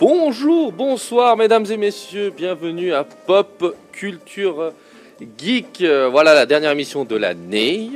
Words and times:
Bonjour, 0.00 0.70
bonsoir 0.70 1.36
mesdames 1.36 1.66
et 1.68 1.76
messieurs, 1.76 2.30
bienvenue 2.30 2.92
à 2.92 3.02
Pop 3.02 3.74
Culture 3.90 4.72
Geek. 5.36 5.80
Euh, 5.80 6.08
Voilà 6.08 6.34
la 6.34 6.46
dernière 6.46 6.70
émission 6.70 7.04
de 7.04 7.16
l'année. 7.16 7.90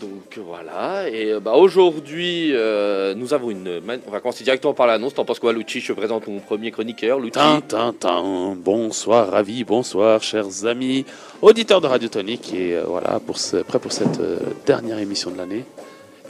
Donc 0.00 0.38
voilà, 0.38 1.06
et 1.10 1.32
euh, 1.32 1.40
bah, 1.40 1.52
aujourd'hui 1.52 2.52
euh, 2.54 3.14
nous 3.14 3.34
avons 3.34 3.50
une... 3.50 3.82
On 4.06 4.10
va 4.10 4.20
commencer 4.20 4.42
directement 4.42 4.72
par 4.72 4.86
l'annonce. 4.86 5.12
T'en 5.12 5.26
penses 5.26 5.38
quoi 5.38 5.52
Lucci? 5.52 5.80
Je 5.80 5.92
présente 5.92 6.26
mon 6.28 6.38
premier 6.38 6.70
chroniqueur, 6.70 7.20
Lucci. 7.20 7.38
Tintin, 7.68 8.56
bonsoir, 8.56 9.30
ravi, 9.30 9.64
bonsoir, 9.64 10.22
chers 10.22 10.64
amis, 10.64 11.04
auditeurs 11.42 11.82
de 11.82 11.88
Radio 11.88 12.08
Tonique, 12.08 12.54
et 12.54 12.74
euh, 12.74 12.84
voilà, 12.86 13.20
pour 13.20 13.36
ce, 13.36 13.58
prêt 13.58 13.78
pour 13.78 13.92
cette 13.92 14.18
euh, 14.20 14.38
dernière 14.64 14.98
émission 14.98 15.30
de 15.30 15.36
l'année. 15.36 15.66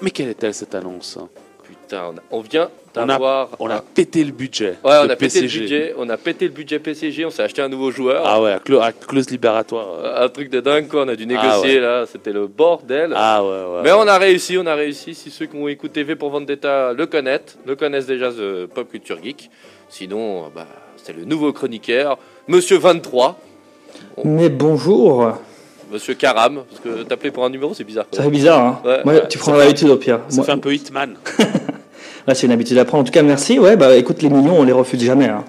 Mais 0.03 0.11
quelle 0.11 0.29
est-elle 0.29 0.55
cette 0.55 0.75
annonce? 0.75 1.19
Putain, 1.63 2.15
on 2.33 2.41
vient 2.41 2.69
On 3.01 3.05
a- 3.05 3.07
d'avoir... 3.07 3.49
On 3.59 3.69
a 3.71 3.81
pété 3.81 4.25
le 4.25 4.33
budget. 4.33 4.75
Ouais, 4.85 4.97
on 5.05 5.09
a 5.11 5.17
pété 5.17 5.41
le 5.41 5.47
PCG. 5.47 5.61
budget, 5.61 5.95
on 5.99 6.09
a 6.09 6.17
pété 6.17 6.47
le 6.47 6.53
budget 6.53 6.79
PCG, 6.79 7.25
on 7.25 7.31
s'est 7.31 7.43
acheté 7.43 7.63
un 7.63 7.69
nouveau 7.69 7.91
joueur. 7.91 8.23
Ah 8.27 8.41
ouais, 8.43 8.53
à, 8.53 8.93
clause 8.93 9.31
libératoire. 9.31 9.87
euh. 10.05 10.25
Un 10.25 10.29
truc 10.29 10.51
de 10.51 10.61
dingue 10.61 10.89
quoi, 10.89 11.05
on 11.05 11.09
a 11.09 11.17
dû 11.17 11.27
négocier 11.27 11.81
là, 11.81 12.05
c'était 12.11 12.33
le 12.33 12.47
bordel. 12.47 13.13
Ah 13.17 13.43
ouais, 13.43 13.49
ouais. 13.51 13.81
Mais 13.85 13.93
on 13.93 14.07
a 14.07 14.19
réussi, 14.19 14.57
on 14.59 14.67
a 14.67 14.75
réussi. 14.75 15.15
Si 15.15 15.31
ceux 15.31 15.47
qui 15.47 15.57
ont 15.57 15.69
écouté 15.69 16.03
V 16.03 16.17
pour 16.17 16.31
Vendetta 16.31 16.93
le 16.93 17.07
connaissent, 17.07 17.59
le 17.67 17.77
connaissent 17.77 18.07
déjà 18.07 18.31
The 18.31 18.67
Pop 18.67 18.91
Culture 18.91 19.19
Geek. 19.23 19.51
Sinon, 19.89 20.51
bah, 20.55 20.67
c'est 21.03 21.17
le 21.17 21.25
nouveau 21.25 21.53
chroniqueur, 21.53 22.19
Monsieur 22.47 22.77
23, 22.79 23.39
Mais 24.25 24.49
bonjour 24.49 25.33
Monsieur 25.91 26.13
Karam, 26.13 26.65
parce 26.69 26.81
que 26.83 27.03
t'appeler 27.05 27.31
pour 27.31 27.47
un 27.47 27.49
numéro, 27.51 27.73
c'est 27.73 27.83
bizarre. 27.85 28.05
fait 28.15 28.29
bizarre, 28.29 28.83
hein 28.85 29.01
ouais, 29.07 29.27
Tu 29.29 29.39
prends 29.39 29.57
l'habitude 29.57 29.89
au 29.89 29.97
pire. 29.97 30.21
Ça 30.29 30.37
Moi- 30.37 30.45
fait 30.45 30.53
un 30.53 30.59
peu 30.59 30.75
Hitman. 30.75 31.15
Là, 32.29 32.35
c'est 32.35 32.47
une 32.47 32.53
habitude 32.53 32.77
à 32.77 32.85
prendre. 32.85 33.01
En 33.01 33.05
tout 33.07 33.11
cas, 33.13 33.23
merci. 33.23 33.59
Ouais, 33.59 33.75
bah 33.79 33.97
écoute, 33.97 34.21
les 34.21 34.29
millions, 34.29 34.61
on 34.61 34.63
les 34.63 34.73
refuse 34.73 35.03
jamais. 35.03 35.29
hein. 35.29 35.47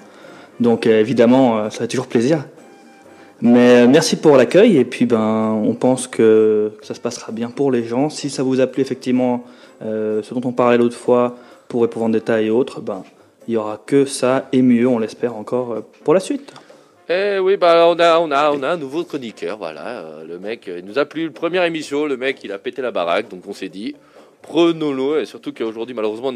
Donc, 0.60 0.86
euh, 0.86 0.98
évidemment, 0.98 1.58
euh, 1.58 1.68
ça 1.68 1.80
fait 1.80 1.88
toujours 1.88 2.06
plaisir. 2.06 2.46
Mais 3.42 3.82
euh, 3.82 3.86
merci 3.86 4.16
pour 4.16 4.38
l'accueil. 4.38 4.78
Et 4.78 4.86
puis, 4.86 5.04
ben, 5.04 5.60
on 5.62 5.74
pense 5.74 6.06
que 6.06 6.72
ça 6.80 6.94
se 6.94 7.00
passera 7.00 7.32
bien 7.32 7.50
pour 7.50 7.70
les 7.70 7.84
gens. 7.84 8.08
Si 8.08 8.30
ça 8.30 8.42
vous 8.42 8.60
a 8.62 8.66
plu, 8.66 8.80
effectivement, 8.80 9.44
ce 9.82 10.32
dont 10.32 10.40
on 10.48 10.52
parlait 10.52 10.78
l'autre 10.78 10.96
fois 10.96 11.36
pour 11.68 11.86
pour 11.90 12.00
Vendetta 12.00 12.40
et 12.40 12.48
autres, 12.48 12.80
ben, 12.80 13.02
il 13.46 13.52
y 13.52 13.56
aura 13.58 13.78
que 13.84 14.06
ça 14.06 14.48
et 14.50 14.62
mieux, 14.62 14.88
on 14.88 14.98
l'espère 14.98 15.36
encore 15.36 15.82
pour 16.02 16.14
la 16.14 16.20
suite. 16.20 16.50
Eh 17.10 17.38
oui, 17.40 17.58
bah 17.58 17.86
on 17.88 17.98
a, 17.98 18.18
on 18.20 18.30
a, 18.30 18.50
on 18.52 18.62
a 18.62 18.68
un 18.68 18.76
nouveau 18.78 19.04
chroniqueur, 19.04 19.58
voilà. 19.58 20.04
le 20.26 20.38
mec, 20.38 20.66
il 20.74 20.84
nous 20.84 20.98
a 20.98 21.04
plu 21.04 21.24
le 21.24 21.32
première 21.32 21.64
émission, 21.64 22.06
le 22.06 22.16
mec, 22.16 22.38
il 22.44 22.52
a 22.52 22.58
pété 22.58 22.80
la 22.82 22.90
baraque, 22.92 23.28
donc 23.28 23.42
on 23.48 23.52
s'est 23.52 23.68
dit, 23.68 23.96
prenons-le. 24.42 25.20
Et 25.22 25.26
surtout 25.26 25.52
qu'aujourd'hui, 25.52 25.94
malheureusement, 25.94 26.32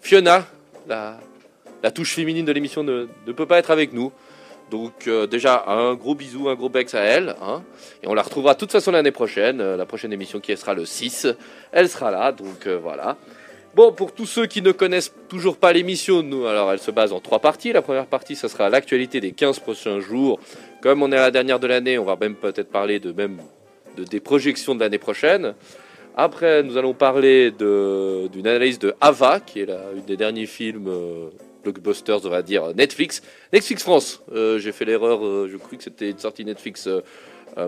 Fiona, 0.00 0.46
la, 0.88 1.18
la 1.82 1.90
touche 1.90 2.14
féminine 2.14 2.44
de 2.44 2.52
l'émission, 2.52 2.82
ne, 2.82 3.06
peut 3.34 3.46
pas 3.46 3.58
être 3.58 3.70
avec 3.70 3.92
nous. 3.92 4.12
Donc 4.70 5.06
euh, 5.06 5.26
déjà, 5.26 5.64
un 5.66 5.94
gros 5.94 6.14
bisou, 6.14 6.48
un 6.48 6.54
gros 6.54 6.70
bec 6.70 6.94
à 6.94 7.00
elle. 7.00 7.36
hein. 7.42 7.62
et 8.02 8.08
on 8.08 8.14
la 8.14 8.22
retrouvera 8.22 8.54
de 8.54 8.58
toute 8.58 8.72
façon 8.72 8.90
l'année 8.90 9.10
prochaine. 9.10 9.60
euh, 9.60 9.76
la 9.76 9.84
prochaine 9.84 10.12
émission 10.14 10.40
qui 10.40 10.56
sera 10.56 10.72
le 10.72 10.86
6, 10.86 11.26
elle 11.72 11.90
sera 11.90 12.10
là, 12.10 12.32
donc 12.32 12.66
euh, 12.66 12.78
voilà. 12.82 13.18
Bon, 13.74 13.92
pour 13.92 14.12
tous 14.12 14.26
ceux 14.26 14.46
qui 14.46 14.62
ne 14.62 14.72
connaissent 14.72 15.12
toujours 15.28 15.56
pas 15.56 15.72
l'émission, 15.72 16.22
nous, 16.22 16.46
alors 16.46 16.72
elle 16.72 16.78
se 16.78 16.90
base 16.90 17.12
en 17.12 17.20
trois 17.20 17.38
parties. 17.38 17.72
La 17.72 17.82
première 17.82 18.06
partie, 18.06 18.36
ça 18.36 18.48
sera 18.48 18.68
l'actualité 18.70 19.20
des 19.20 19.32
15 19.32 19.58
prochains 19.60 20.00
jours. 20.00 20.40
Comme 20.82 21.02
on 21.02 21.10
est 21.12 21.16
à 21.16 21.22
la 21.22 21.30
dernière 21.30 21.58
de 21.58 21.66
l'année, 21.66 21.98
on 21.98 22.04
va 22.04 22.16
même 22.16 22.34
peut-être 22.34 22.70
parler 22.70 22.98
de 23.00 23.12
même 23.12 23.38
de, 23.96 24.04
des 24.04 24.20
projections 24.20 24.74
de 24.74 24.80
l'année 24.80 24.98
prochaine. 24.98 25.54
Après, 26.16 26.62
nous 26.62 26.76
allons 26.76 26.92
parler 26.92 27.50
d'une 27.50 28.46
analyse 28.46 28.78
de 28.78 28.94
Ava, 29.00 29.40
qui 29.40 29.60
est 29.60 29.66
la, 29.66 29.92
une 29.96 30.04
des 30.04 30.16
derniers 30.16 30.46
films 30.46 30.88
euh, 30.88 31.30
blockbusters, 31.62 32.24
on 32.24 32.28
va 32.28 32.42
dire, 32.42 32.74
Netflix. 32.74 33.22
Netflix 33.52 33.82
France. 33.82 34.22
Euh, 34.30 34.58
J'ai 34.58 34.72
fait 34.72 34.84
l'erreur, 34.84 35.24
euh, 35.24 35.48
je 35.50 35.56
crois 35.56 35.78
que 35.78 35.84
c'était 35.84 36.10
une 36.10 36.18
sortie 36.18 36.44
Netflix 36.44 36.88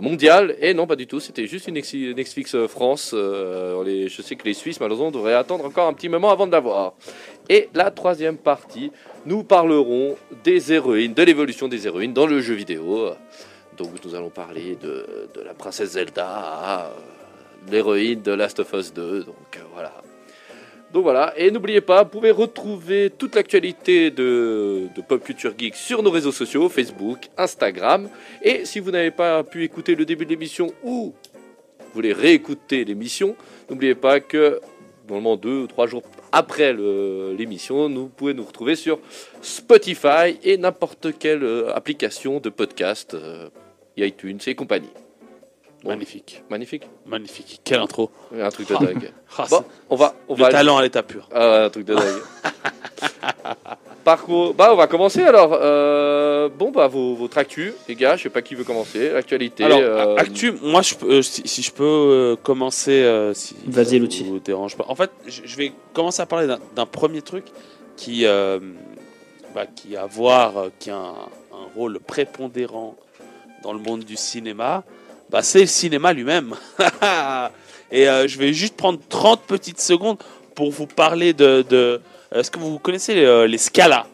mondiale. 0.00 0.56
Et 0.60 0.72
non, 0.72 0.86
pas 0.86 0.96
du 0.96 1.06
tout. 1.06 1.20
C'était 1.20 1.46
juste 1.46 1.68
une 1.68 1.74
Netflix 1.74 2.56
France. 2.68 3.10
Je 3.12 4.22
sais 4.22 4.34
que 4.34 4.44
les 4.44 4.54
Suisses, 4.54 4.80
malheureusement, 4.80 5.10
devraient 5.10 5.34
attendre 5.34 5.66
encore 5.66 5.88
un 5.88 5.92
petit 5.92 6.08
moment 6.08 6.30
avant 6.30 6.46
de 6.46 6.52
l'avoir. 6.52 6.94
Et 7.50 7.68
la 7.74 7.90
troisième 7.90 8.38
partie, 8.38 8.90
nous 9.26 9.44
parlerons 9.44 10.16
des 10.42 10.72
héroïnes, 10.72 11.12
de 11.12 11.22
l'évolution 11.22 11.68
des 11.68 11.86
héroïnes 11.86 12.14
dans 12.14 12.26
le 12.26 12.40
jeu 12.40 12.54
vidéo. 12.54 13.10
Donc 13.76 13.90
nous 14.04 14.14
allons 14.14 14.30
parler 14.30 14.78
de, 14.80 15.28
de 15.34 15.40
la 15.42 15.52
princesse 15.52 15.90
Zelda 15.90 16.90
l'héroïne 17.70 18.22
de 18.22 18.32
Last 18.32 18.60
of 18.60 18.72
Us 18.72 18.92
2. 18.92 19.24
Donc 19.24 19.36
euh, 19.56 19.60
voilà. 19.72 19.92
Donc 20.92 21.02
voilà, 21.02 21.34
et 21.36 21.50
n'oubliez 21.50 21.80
pas, 21.80 22.04
vous 22.04 22.10
pouvez 22.10 22.30
retrouver 22.30 23.10
toute 23.10 23.34
l'actualité 23.34 24.12
de, 24.12 24.86
Pop 25.08 25.24
Culture 25.24 25.52
Geek 25.58 25.74
sur 25.74 26.04
nos 26.04 26.10
réseaux 26.12 26.30
sociaux, 26.30 26.68
Facebook, 26.68 27.30
Instagram. 27.36 28.08
Et 28.40 28.64
si 28.64 28.78
vous 28.78 28.92
n'avez 28.92 29.10
pas 29.10 29.42
pu 29.42 29.64
écouter 29.64 29.96
le 29.96 30.04
début 30.04 30.24
de 30.24 30.30
l'émission 30.30 30.72
ou 30.84 31.12
vous 31.80 31.92
voulez 31.92 32.12
réécouter 32.12 32.84
l'émission, 32.84 33.34
n'oubliez 33.68 33.96
pas 33.96 34.20
que 34.20 34.60
normalement 35.08 35.36
deux 35.36 35.62
ou 35.62 35.66
trois 35.66 35.88
jours 35.88 36.04
après 36.30 36.72
l'émission, 36.72 37.88
nous 37.88 38.06
pouvez 38.06 38.34
nous 38.34 38.44
retrouver 38.44 38.76
sur 38.76 39.00
Spotify 39.42 40.38
et 40.42 40.56
n'importe 40.56 41.18
quelle 41.18 41.44
euh, 41.44 41.74
application 41.74 42.40
de 42.40 42.50
podcast, 42.50 43.14
euh, 43.14 43.48
iTunes 43.96 44.38
et 44.46 44.54
compagnie. 44.54 44.90
Magnifique, 45.84 46.42
Magnifique, 46.50 46.84
magnifique. 47.06 47.60
Quelle 47.64 47.80
intro. 47.80 48.10
un 48.40 48.48
truc 48.50 48.68
de 48.68 48.74
dingue. 48.76 49.12
Ah, 49.36 49.46
Bon, 49.50 49.64
on 49.90 49.96
va, 49.96 50.14
on 50.28 50.34
va 50.34 50.46
le 50.46 50.52
talent 50.52 50.76
à 50.78 50.82
l'état 50.82 51.02
pur. 51.02 51.28
ah 51.34 51.64
un 51.64 51.70
truc 51.70 51.84
de 51.86 51.94
dingue. 51.94 52.22
Parcours. 54.04 54.52
Bah, 54.54 54.70
on 54.72 54.76
va 54.76 54.86
commencer 54.86 55.22
alors. 55.22 55.58
Euh, 55.60 56.48
bon, 56.48 56.70
bah, 56.70 56.86
vos, 56.88 57.14
votre 57.14 57.38
actu, 57.38 57.72
les 57.88 57.94
gars, 57.94 58.16
je 58.16 58.24
sais 58.24 58.28
pas 58.28 58.42
qui 58.42 58.54
veut 58.54 58.64
commencer. 58.64 59.10
L'actualité. 59.10 59.64
Alors, 59.64 59.78
euh, 59.80 60.16
actu, 60.16 60.52
moi, 60.62 60.82
je, 60.82 60.94
euh, 61.04 61.22
si, 61.22 61.42
si 61.48 61.62
je 61.62 61.72
peux 61.72 61.84
euh, 61.84 62.36
commencer, 62.36 63.02
euh, 63.02 63.32
si 63.34 63.56
Vas-y, 63.66 63.86
ça 63.86 63.96
Lutti. 63.96 64.24
vous 64.24 64.38
dérange 64.40 64.76
pas. 64.76 64.84
En 64.88 64.94
fait, 64.94 65.10
je, 65.26 65.40
je 65.44 65.56
vais 65.56 65.72
commencer 65.94 66.20
à 66.20 66.26
parler 66.26 66.46
d'un- 66.46 66.86
premier 66.86 67.22
truc 67.22 67.44
qui, 67.96 68.26
euh, 68.26 68.58
bah, 69.54 69.64
qui 69.66 69.96
a 69.96 70.02
à 70.02 70.06
voir, 70.06 70.56
euh, 70.58 70.68
qui 70.78 70.90
a 70.90 70.96
un, 70.96 71.14
un 71.52 71.66
rôle 71.74 71.98
prépondérant 71.98 72.96
dans 73.62 73.72
le 73.72 73.78
monde 73.78 74.04
du 74.04 74.16
cinéma. 74.16 74.84
Bah, 75.34 75.42
c'est 75.42 75.62
le 75.62 75.66
cinéma 75.66 76.12
lui-même. 76.12 76.54
Et 77.90 78.08
euh, 78.08 78.28
je 78.28 78.38
vais 78.38 78.52
juste 78.52 78.76
prendre 78.76 79.00
30 79.08 79.40
petites 79.48 79.80
secondes 79.80 80.18
pour 80.54 80.70
vous 80.70 80.86
parler 80.86 81.32
de. 81.32 81.64
de 81.68 82.00
Est-ce 82.32 82.52
que 82.52 82.60
vous 82.60 82.78
connaissez 82.78 83.16
euh, 83.24 83.44
les 83.48 83.58
Scala 83.58 84.06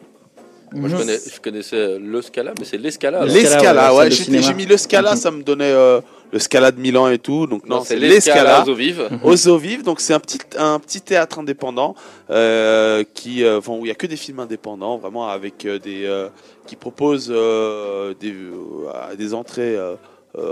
Moi, 0.71 0.89
je, 0.89 0.95
connais, 0.97 1.17
je 1.35 1.39
connaissais 1.39 1.99
le 1.99 2.21
Scala, 2.23 2.53
mais 2.57 2.65
c'est 2.65 2.79
l'escalade. 2.79 3.27
Le 3.27 3.33
Les 3.33 3.45
Scala, 3.45 3.59
Scala, 3.59 3.93
ouais, 3.93 3.99
ouais. 4.05 4.41
J'ai 4.41 4.53
mis 4.55 4.65
le 4.65 4.77
Scala, 4.77 5.11
Mhm. 5.11 5.17
ça 5.17 5.29
me 5.29 5.43
donnait 5.43 5.65
euh, 5.71 6.01
le 6.31 6.39
Scala 6.39 6.71
de 6.71 6.79
Milan 6.79 7.07
et 7.09 7.19
tout. 7.19 7.45
Donc 7.45 7.67
non, 7.69 7.75
Non, 7.77 7.81
c'est 7.83 7.93
c'est 7.93 7.99
les 7.99 8.09
les 8.09 8.19
Scala. 8.21 8.63
aux 8.65 8.69
eaux 8.69 8.73
vives. 8.73 9.07
Aux 9.23 9.47
eaux 9.47 9.57
vives, 9.59 9.83
donc 9.83 9.99
c'est 10.01 10.15
un 10.15 10.19
petit, 10.19 10.39
un 10.57 10.79
petit 10.79 11.01
théâtre 11.01 11.37
indépendant 11.37 11.93
euh, 12.31 13.03
qui, 13.13 13.43
euh, 13.43 13.59
où 13.67 13.85
il 13.85 13.89
y 13.89 13.91
a 13.91 13.95
que 13.95 14.07
des 14.07 14.17
films 14.17 14.39
indépendants, 14.39 14.97
vraiment 14.97 15.27
avec 15.29 15.65
euh, 15.67 15.77
des 15.77 16.05
euh, 16.05 16.29
qui 16.65 16.75
proposent 16.75 17.29
euh, 17.31 18.15
des, 18.19 18.31
euh, 18.33 19.15
des 19.15 19.35
entrées 19.35 19.75
euh, 19.75 19.91
euh, 19.91 19.95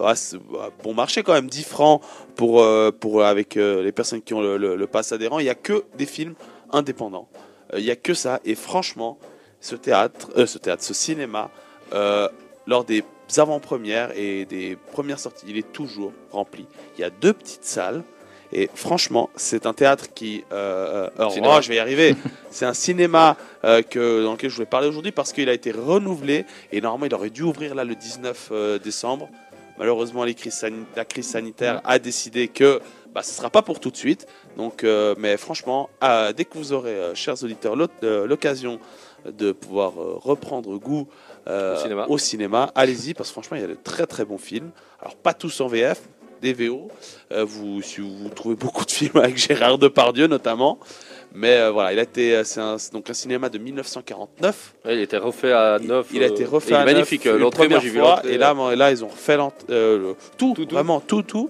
à, 0.06 0.16
ce- 0.16 0.36
à 0.36 0.70
bon 0.84 0.94
marché 0.94 1.24
quand 1.24 1.34
même, 1.34 1.50
10 1.50 1.64
francs 1.64 2.02
pour, 2.36 2.62
euh, 2.62 2.92
pour 2.92 3.24
avec 3.24 3.58
euh, 3.58 3.82
les 3.84 3.92
personnes 3.92 4.22
qui 4.22 4.34
ont 4.34 4.42
le, 4.42 4.58
le, 4.58 4.76
le 4.76 4.88
pass 4.88 5.12
adhérent. 5.12 5.40
Il 5.40 5.46
y 5.46 5.50
a 5.50 5.56
que 5.56 5.84
des 5.98 6.06
films 6.06 6.36
indépendants. 6.72 7.28
Euh, 7.74 7.80
Il 7.80 7.86
y 7.86 7.92
a 7.92 7.96
que 7.96 8.14
ça. 8.14 8.40
Et 8.46 8.56
franchement, 8.56 9.18
ce 9.62 9.76
théâtre, 9.76 10.30
euh, 10.38 10.46
ce 10.46 10.58
théâtre, 10.58 10.84
ce 10.84 10.94
cinéma, 10.94 11.50
euh, 11.94 12.28
lors 12.68 12.84
des 12.84 13.04
avant-premières 13.38 14.12
et 14.18 14.46
des 14.46 14.76
premières 14.92 15.20
sorties, 15.20 15.46
il 15.48 15.58
est 15.58 15.72
toujours 15.72 16.12
rempli. 16.32 16.66
Il 16.98 17.02
y 17.02 17.04
a 17.04 17.10
deux 17.10 17.34
petites 17.34 17.64
salles. 17.66 18.04
Et 18.52 18.68
franchement, 18.74 19.30
c'est 19.36 19.68
un 19.68 19.74
théâtre 19.74 20.12
qui. 20.12 20.44
Euh, 20.52 21.08
euh, 21.08 21.10
alors, 21.20 21.58
oh, 21.58 21.62
je 21.62 21.70
vais 21.70 21.76
y 21.76 21.80
arriver. 21.80 22.16
c'est 22.50 22.66
un 22.66 22.74
cinéma 22.74 23.38
euh, 23.64 23.84
que, 23.84 24.24
dans 24.24 24.32
lequel 24.32 24.50
je 24.50 24.56
voulais 24.56 24.66
parler 24.66 24.88
aujourd'hui 24.88 25.12
parce 25.12 25.32
qu'il 25.34 25.48
a 25.50 25.54
été 25.54 25.70
renouvelé. 25.70 26.46
Et 26.72 26.82
normalement, 26.82 27.06
il 27.06 27.14
aurait 27.14 27.30
dû 27.30 27.44
ouvrir 27.44 27.76
là 27.76 27.84
le 27.84 27.94
19 27.94 28.50
euh, 28.52 28.80
décembre. 28.80 29.30
Malheureusement, 29.80 30.24
les 30.26 30.36
crises 30.36 30.54
sani- 30.56 30.86
la 30.96 31.06
crise 31.06 31.28
sanitaire 31.28 31.82
a 31.86 31.98
décidé 32.00 32.48
que 32.50 32.82
bah, 33.14 33.24
ce 33.24 33.32
ne 33.32 33.36
sera 33.38 33.50
pas 33.50 33.62
pour 33.62 33.80
tout 33.80 33.90
de 33.92 33.98
suite. 33.98 34.28
Donc, 34.58 34.84
euh, 34.84 35.16
mais 35.18 35.38
franchement, 35.38 35.90
euh, 36.04 36.34
dès 36.34 36.46
que 36.46 36.58
vous 36.58 36.74
aurez, 36.74 36.92
euh, 36.96 37.16
chers 37.16 37.42
auditeurs, 37.44 37.76
euh, 38.04 38.28
l'occasion 38.28 38.80
de 39.26 39.52
pouvoir 39.52 39.94
reprendre 39.96 40.78
goût 40.78 41.08
Au 42.08 42.18
cinéma. 42.18 42.72
allez-y 42.76 43.14
parce 43.14 43.30
que 43.30 43.34
franchement, 43.34 43.58
il 43.58 43.62
y 43.62 43.64
a 43.66 43.68
de 43.68 43.74
très 43.82 44.06
très 44.06 44.26
bons 44.26 44.38
films. 44.38 44.72
Alors, 45.02 45.16
pas 45.16 45.34
tous 45.34 45.60
en 45.62 45.68
VF, 45.68 46.02
des 46.42 46.54
VO. 46.54 46.90
Vous, 47.32 47.82
si 47.82 48.00
vous 48.02 48.30
trouvez 48.36 48.56
beaucoup 48.64 48.86
de 48.86 48.92
films 48.92 49.18
avec 49.18 49.38
Gérard 49.38 49.78
Depardieu 49.78 50.28
notamment. 50.28 50.78
Mais 51.36 51.58
euh, 51.58 51.72
voilà, 51.72 51.94
il 51.94 52.00
a 52.00 52.04
été, 52.04 52.36
euh, 52.36 52.44
c'est 52.44 52.60
un, 52.60 52.78
donc 52.92 53.10
un 53.10 53.14
cinéma 53.14 53.50
de 53.50 53.58
1949. 53.60 54.74
Ouais, 54.86 54.96
il 54.96 55.02
était 55.02 55.18
refait 55.18 55.52
à 55.52 55.78
Il- 55.82 55.88
neuf. 55.88 56.08
Il 56.14 56.24
a 56.24 56.26
euh, 56.26 56.30
été 56.30 56.46
refait 56.46 56.72
et 56.72 56.76
à 56.76 56.86
magnifique. 56.86 57.26
euh, 57.28 57.38
L'entrée, 57.38 57.68
moi, 57.68 57.80
j'ai 57.80 57.90
vu 57.90 58.00
l'entrée. 58.00 58.34
Et 58.34 58.38
là, 58.38 58.54
là, 58.76 58.92
ils 58.92 59.04
ont 59.04 59.10
refait 59.10 59.38
euh, 59.70 59.98
le- 59.98 60.16
tout, 60.38 60.54
Tout, 60.56 60.66
tout. 60.66 60.74
vraiment 60.76 61.00
tout, 61.00 61.22
tout. 61.22 61.50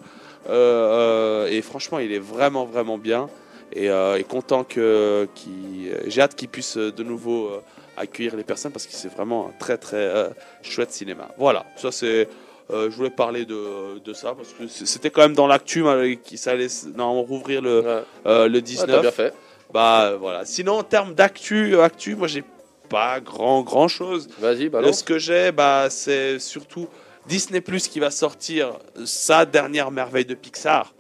Euh, 0.50 1.46
euh, 1.46 1.48
et 1.48 1.62
franchement, 1.62 2.00
il 2.00 2.12
est 2.12 2.20
vraiment, 2.20 2.66
vraiment 2.66 2.98
bien. 2.98 3.30
Et, 3.72 3.90
euh, 3.90 4.18
et 4.18 4.24
content 4.24 4.64
que, 4.64 5.28
qu'il- 5.36 5.94
j'ai 6.08 6.22
hâte 6.22 6.36
qu'il 6.36 6.50
puisse 6.50 6.76
euh, 6.78 6.92
de 6.92 7.04
nouveau 7.04 7.48
euh, 7.48 7.62
accueillir 7.98 8.36
les 8.36 8.44
personnes 8.44 8.72
parce 8.72 8.88
que 8.88 8.94
c'est 8.94 9.14
vraiment 9.14 9.48
un 9.50 9.58
très 9.60 9.78
très 9.78 9.98
euh, 9.98 10.28
chouette 10.64 10.92
cinéma. 10.92 11.28
Voilà, 11.38 11.66
ça 11.78 11.92
c'est. 11.92 12.28
euh, 12.72 12.90
je 12.90 12.96
voulais 12.96 13.10
parler 13.12 13.46
de, 13.46 14.00
de 14.04 14.14
ça 14.14 14.34
parce 14.36 14.50
que 14.50 14.68
c'était 14.68 15.10
quand 15.12 15.22
même 15.22 15.34
dans 15.36 15.48
l'actu 15.48 15.86
euh, 15.86 16.16
qui 16.24 16.38
ça 16.38 16.52
allait 16.52 16.68
normalement 16.96 17.24
rouvrir 17.24 17.62
le, 17.62 17.80
Ouais. 17.82 18.04
euh, 18.26 18.48
le 18.48 18.56
Ouais, 18.56 18.62
19. 18.62 18.88
t'as 18.88 19.02
bien 19.02 19.12
fait. 19.12 19.34
Bah 19.74 20.04
euh, 20.12 20.18
voilà. 20.18 20.46
Sinon 20.46 20.80
en 20.80 20.84
termes 20.84 21.14
d'actu, 21.14 21.76
euh, 21.76 21.84
actu, 21.84 22.16
moi 22.16 22.28
j'ai 22.28 22.44
pas 22.90 23.20
grand 23.20 23.62
grand 23.62 23.88
chose. 23.88 24.28
Vas-y, 24.40 24.66
Euh, 24.66 24.70
balance. 24.70 25.00
ce 25.00 25.04
que 25.04 25.20
j'ai, 25.20 25.52
bah, 25.52 25.88
c'est 25.90 26.40
surtout 26.40 26.88
Disney 27.28 27.62
Plus 27.62 27.88
qui 27.88 28.00
va 28.00 28.10
sortir 28.12 28.74
sa 29.06 29.46
dernière 29.46 29.92
merveille 29.92 30.26
de 30.26 30.34
Pixar, 30.34 30.94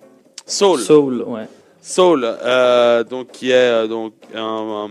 Soul. 0.46 0.80
Soul, 0.82 1.22
ouais. 1.24 1.48
Soul, 1.82 2.24
euh, 2.26 3.04
donc 3.04 3.32
qui 3.32 3.52
est 3.52 3.54
euh, 3.56 3.88
donc 3.88 4.14
un, 4.36 4.42
un- 4.42 4.90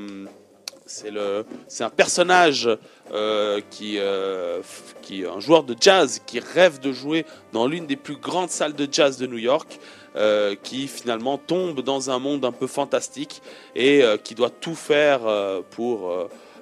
c'est 0.86 1.10
le 1.10 1.44
c'est 1.68 1.84
un 1.84 1.90
personnage 1.90 2.68
euh, 3.12 3.60
qui 3.70 3.96
euh, 3.98 4.60
qui 5.02 5.22
est 5.22 5.26
un 5.28 5.38
joueur 5.38 5.62
de 5.62 5.76
jazz 5.78 6.20
qui 6.26 6.40
rêve 6.40 6.80
de 6.80 6.92
jouer 6.92 7.26
dans 7.52 7.66
l'une 7.66 7.86
des 7.86 7.96
plus 7.96 8.16
grandes 8.16 8.48
salles 8.48 8.72
de 8.74 8.88
jazz 8.90 9.18
de 9.18 9.26
New 9.26 9.38
York. 9.38 9.78
Euh, 10.18 10.56
qui 10.60 10.88
finalement 10.88 11.38
tombe 11.38 11.80
dans 11.80 12.10
un 12.10 12.18
monde 12.18 12.44
un 12.44 12.50
peu 12.50 12.66
fantastique 12.66 13.40
et 13.76 14.02
euh, 14.02 14.16
qui 14.16 14.34
doit 14.34 14.50
tout 14.50 14.74
faire 14.74 15.20
euh, 15.26 15.60
pour 15.70 16.12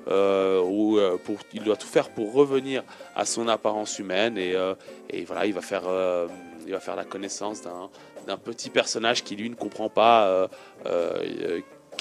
ou 0.09 0.99
pour 1.25 1.39
il 1.53 1.65
doit 1.65 1.77
tout 1.77 1.87
faire 1.87 2.11
pour 2.11 2.33
revenir 2.33 2.85
à 3.17 3.25
son 3.25 3.49
apparence 3.49 3.99
humaine 3.99 4.39
et, 4.39 4.55
et 5.11 5.25
voilà 5.25 5.47
il 5.47 5.53
va 5.53 5.63
faire 5.63 5.83
il 6.65 6.73
va 6.73 6.79
faire 6.79 6.95
la 6.95 7.05
connaissance 7.05 7.63
d'un 7.63 8.37
petit 8.37 8.71
personnage 8.71 9.25
qui 9.25 9.35
lui 9.35 9.51
ne 9.51 9.57
comprend 9.57 9.89
pas 9.89 10.49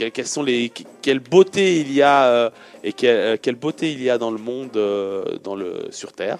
euh, 0.01 0.09
quelles, 0.13 0.27
sont 0.27 0.43
les 0.43 0.71
quelle 1.01 1.19
beauté 1.19 1.79
il 1.79 1.91
y 1.91 2.01
a 2.01 2.25
euh, 2.25 2.49
et 2.83 2.93
quelle, 2.93 3.17
euh, 3.17 3.37
quelle 3.41 3.55
beauté 3.55 3.91
il 3.91 4.01
y 4.01 4.09
a 4.09 4.17
dans 4.17 4.31
le 4.31 4.37
monde 4.37 4.75
euh, 4.75 5.37
dans 5.43 5.55
le 5.55 5.87
sur 5.91 6.11
terre. 6.11 6.39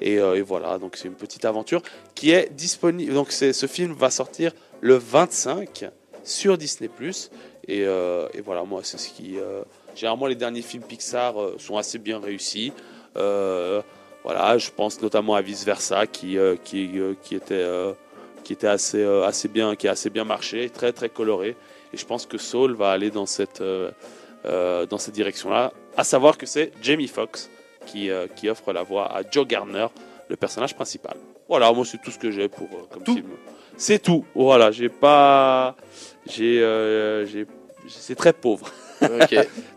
Et, 0.00 0.14
et 0.14 0.42
voilà 0.42 0.78
donc 0.78 0.96
c'est 0.96 1.08
une 1.08 1.14
petite 1.14 1.44
aventure 1.44 1.82
qui 2.14 2.30
est 2.30 2.52
disponible 2.52 3.14
donc 3.14 3.32
c'est 3.32 3.52
ce 3.52 3.66
film 3.66 3.92
va 3.92 4.10
sortir 4.10 4.52
le 4.80 4.96
25 4.96 5.86
sur 6.22 6.58
Disney 6.58 6.90
et, 7.68 7.80
et 7.80 8.40
voilà 8.44 8.64
moi 8.64 8.80
c'est 8.82 8.98
ce 8.98 9.08
qui 9.08 9.36
généralement 9.94 10.26
les 10.26 10.34
derniers 10.34 10.62
films 10.62 10.82
Pixar 10.82 11.34
sont 11.58 11.76
assez 11.76 11.98
bien 11.98 12.18
réussis. 12.18 12.72
Euh, 13.16 13.82
voilà 14.24 14.58
je 14.58 14.70
pense 14.70 15.00
notamment 15.00 15.34
à 15.34 15.42
Vice 15.42 15.64
Versa 15.64 16.06
qui 16.06 16.38
euh, 16.38 16.56
qui, 16.62 16.98
euh, 16.98 17.14
qui 17.22 17.34
était 17.34 17.64
qui 18.42 18.52
était 18.52 18.66
assez, 18.66 19.02
assez 19.02 19.48
bien, 19.48 19.74
qui 19.74 19.88
a 19.88 19.92
assez 19.92 20.10
bien 20.10 20.24
marché, 20.24 20.68
très 20.68 20.92
très 20.92 21.08
coloré. 21.08 21.56
Et 21.94 21.96
je 21.96 22.04
pense 22.04 22.26
que 22.26 22.38
Soul 22.38 22.74
va 22.74 22.90
aller 22.90 23.10
dans 23.10 23.24
cette, 23.26 23.60
euh, 23.60 23.90
euh, 24.46 24.84
dans 24.86 24.98
cette 24.98 25.14
direction-là. 25.14 25.72
À 25.96 26.02
savoir 26.02 26.36
que 26.36 26.44
c'est 26.44 26.72
Jamie 26.82 27.06
Foxx 27.06 27.48
qui, 27.86 28.10
euh, 28.10 28.26
qui 28.34 28.48
offre 28.48 28.72
la 28.72 28.82
voix 28.82 29.06
à 29.16 29.22
Joe 29.30 29.46
Gardner, 29.46 29.86
le 30.28 30.34
personnage 30.36 30.74
principal. 30.74 31.16
Voilà, 31.48 31.70
moi 31.72 31.84
c'est 31.84 31.98
tout 32.02 32.10
ce 32.10 32.18
que 32.18 32.30
j'ai 32.32 32.48
pour 32.48 32.66
euh, 32.72 32.82
comme 32.90 33.04
Tout. 33.04 33.14
film. 33.14 33.28
C'est 33.76 34.00
tout. 34.00 34.24
Voilà, 34.34 34.70
j'ai 34.72 34.88
pas, 34.88 35.76
j'ai, 36.26 36.60
euh, 36.62 37.24
j'ai, 37.26 37.46
c'est 37.88 38.14
très 38.16 38.32
pauvre. 38.32 38.66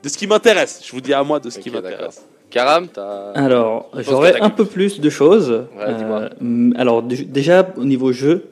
De 0.04 0.10
ce 0.10 0.18
qui 0.18 0.26
m'intéresse, 0.28 0.82
je 0.86 0.92
vous 0.92 1.02
dis 1.02 1.14
à 1.14 1.24
moi 1.24 1.40
de 1.40 1.50
ce 1.50 1.60
qui 1.60 1.70
m'intéresse. 1.70 2.26
Karam, 2.50 2.88
t'as. 2.88 3.32
Alors, 3.34 3.92
j'aurais 3.98 4.40
un 4.40 4.50
peu 4.50 4.66
plus 4.66 5.02
de 5.02 5.10
choses. 5.10 5.50
Ouais. 5.78 5.84
Euh, 5.86 6.72
alors, 6.78 7.04
dé- 7.04 7.26
déjà, 7.26 7.68
au 7.76 7.84
niveau 7.84 8.12
jeu, 8.14 8.46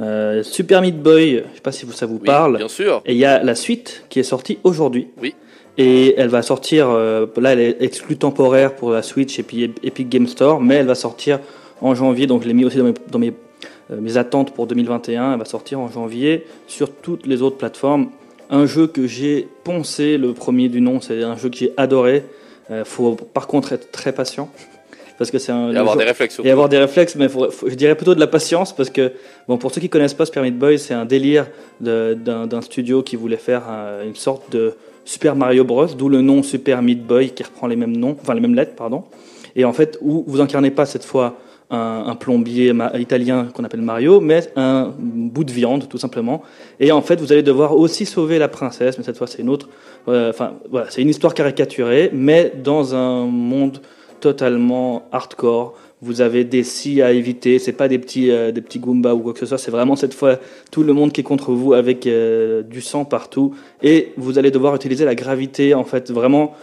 euh, 0.00 0.42
Super 0.42 0.80
Meat 0.80 1.02
Boy, 1.02 1.44
je 1.50 1.56
sais 1.56 1.62
pas 1.62 1.72
si 1.72 1.86
ça 1.86 2.06
vous 2.06 2.14
Oui, 2.14 2.26
parle. 2.26 2.56
Bien 2.56 2.68
sûr. 2.68 3.02
Et 3.04 3.12
il 3.12 3.18
y 3.18 3.24
a 3.24 3.42
la 3.42 3.54
suite 3.54 4.04
qui 4.08 4.20
est 4.20 4.24
sortie 4.24 4.58
aujourd'hui. 4.64 5.08
Oui. 5.20 5.34
Et 5.78 6.14
elle 6.18 6.28
va 6.28 6.42
sortir, 6.42 6.90
euh, 6.90 7.26
là 7.40 7.52
elle 7.52 7.60
est 7.60 7.76
exclue 7.80 8.16
temporaire 8.16 8.74
pour 8.74 8.90
la 8.90 9.02
Switch 9.02 9.38
et 9.38 9.42
puis 9.42 9.72
Epic 9.82 10.08
Game 10.08 10.26
Store, 10.26 10.60
mais 10.60 10.76
elle 10.76 10.86
va 10.86 10.94
sortir 10.94 11.40
en 11.80 11.94
janvier, 11.94 12.26
donc 12.26 12.42
je 12.42 12.48
l'ai 12.48 12.54
mis 12.54 12.64
aussi 12.64 12.76
dans 12.76 12.84
mes, 12.84 12.94
dans 13.10 13.18
mes, 13.18 13.32
euh, 13.90 14.00
mes 14.00 14.16
attentes 14.18 14.52
pour 14.52 14.66
2021, 14.66 15.32
elle 15.32 15.38
va 15.38 15.44
sortir 15.46 15.80
en 15.80 15.88
janvier 15.88 16.44
sur 16.66 16.92
toutes 16.92 17.26
les 17.26 17.40
autres 17.40 17.56
plateformes. 17.56 18.10
Un 18.50 18.66
jeu 18.66 18.86
que 18.86 19.06
j'ai 19.06 19.48
poncé, 19.64 20.18
le 20.18 20.34
premier 20.34 20.68
du 20.68 20.82
nom, 20.82 21.00
c'est 21.00 21.22
un 21.22 21.36
jeu 21.36 21.48
que 21.48 21.56
j'ai 21.56 21.72
adoré. 21.76 22.24
Il 22.70 22.84
faut 22.84 23.14
par 23.14 23.48
contre 23.48 23.72
être 23.72 23.90
très 23.90 24.12
patient, 24.12 24.48
parce 25.18 25.30
que 25.30 25.38
c'est 25.38 25.52
un... 25.52 25.72
Et 25.72 25.76
avoir 25.76 25.96
des 25.96 26.04
réflexions. 26.04 26.44
et 26.44 26.50
avoir 26.50 26.68
des 26.68 26.78
réflexes, 26.78 27.14
mais 27.16 27.28
faut- 27.28 27.50
faut- 27.50 27.68
je 27.68 27.74
dirais 27.74 27.94
plutôt 27.94 28.14
de 28.14 28.20
la 28.20 28.26
patience 28.26 28.74
parce 28.74 28.90
que, 28.90 29.12
bon, 29.48 29.58
pour 29.58 29.72
ceux 29.72 29.80
qui 29.80 29.88
connaissent 29.88 30.14
pas 30.14 30.26
Super 30.26 30.42
Meat 30.42 30.58
Boy, 30.58 30.78
c'est 30.78 30.94
un 30.94 31.04
délire 31.04 31.46
d'un 31.80 32.60
studio 32.60 33.02
qui 33.02 33.16
voulait 33.16 33.36
faire 33.36 33.62
un- 33.68 34.04
une 34.06 34.14
sorte 34.16 34.50
de 34.52 34.74
Super 35.04 35.34
Mario 35.36 35.64
Bros, 35.64 35.86
d'où 35.86 36.08
le 36.08 36.20
nom 36.20 36.42
Super 36.42 36.80
Meat 36.82 37.04
Boy 37.04 37.30
qui 37.30 37.42
reprend 37.42 37.66
les 37.66 37.76
mêmes 37.76 37.96
noms, 37.96 38.16
enfin 38.20 38.34
les 38.34 38.40
mêmes 38.40 38.54
lettres, 38.54 38.74
pardon. 38.76 39.04
Et 39.56 39.64
en 39.64 39.72
fait, 39.72 39.98
où 40.00 40.24
vous 40.26 40.40
incarnez 40.40 40.70
pas 40.70 40.86
cette 40.86 41.04
fois 41.04 41.36
un, 41.70 42.04
un 42.06 42.14
plombier 42.16 42.72
italien 42.98 43.48
qu'on 43.54 43.64
appelle 43.64 43.80
Mario, 43.82 44.20
mais 44.20 44.40
un 44.56 44.92
bout 44.98 45.42
de 45.44 45.52
viande 45.52 45.88
tout 45.88 45.98
simplement. 45.98 46.42
Et 46.80 46.92
en 46.92 47.02
fait, 47.02 47.20
vous 47.20 47.32
allez 47.32 47.42
devoir 47.42 47.76
aussi 47.76 48.04
sauver 48.06 48.38
la 48.38 48.48
princesse, 48.48 48.96
mais 48.98 49.04
cette 49.04 49.16
fois 49.18 49.26
c'est 49.26 49.40
une 49.42 49.48
autre. 49.48 49.68
euh, 50.08 50.30
Enfin, 50.30 50.52
voilà, 50.70 50.86
c'est 50.90 51.02
une 51.02 51.08
histoire 51.08 51.34
caricaturée, 51.34 52.10
mais 52.12 52.52
dans 52.62 52.94
un 52.94 53.24
monde 53.26 53.78
totalement 54.22 55.02
hardcore. 55.10 55.74
Vous 56.00 56.20
avez 56.20 56.44
des 56.44 56.62
scies 56.62 57.02
à 57.02 57.12
éviter. 57.12 57.58
C'est 57.58 57.72
pas 57.72 57.88
des 57.88 57.98
petits, 57.98 58.30
euh, 58.30 58.52
des 58.52 58.60
petits 58.60 58.78
Goombas 58.78 59.14
ou 59.14 59.18
quoi 59.18 59.32
que 59.32 59.38
ce 59.40 59.46
soit. 59.46 59.58
C'est 59.58 59.70
vraiment 59.70 59.96
cette 59.96 60.14
fois 60.14 60.38
tout 60.70 60.84
le 60.84 60.92
monde 60.92 61.12
qui 61.12 61.20
est 61.20 61.24
contre 61.24 61.52
vous 61.52 61.74
avec 61.74 62.06
euh, 62.06 62.62
du 62.62 62.80
sang 62.80 63.04
partout. 63.04 63.54
Et 63.82 64.12
vous 64.16 64.38
allez 64.38 64.50
devoir 64.50 64.74
utiliser 64.76 65.04
la 65.04 65.16
gravité. 65.16 65.74
En 65.74 65.84
fait, 65.84 66.10
vraiment, 66.10 66.54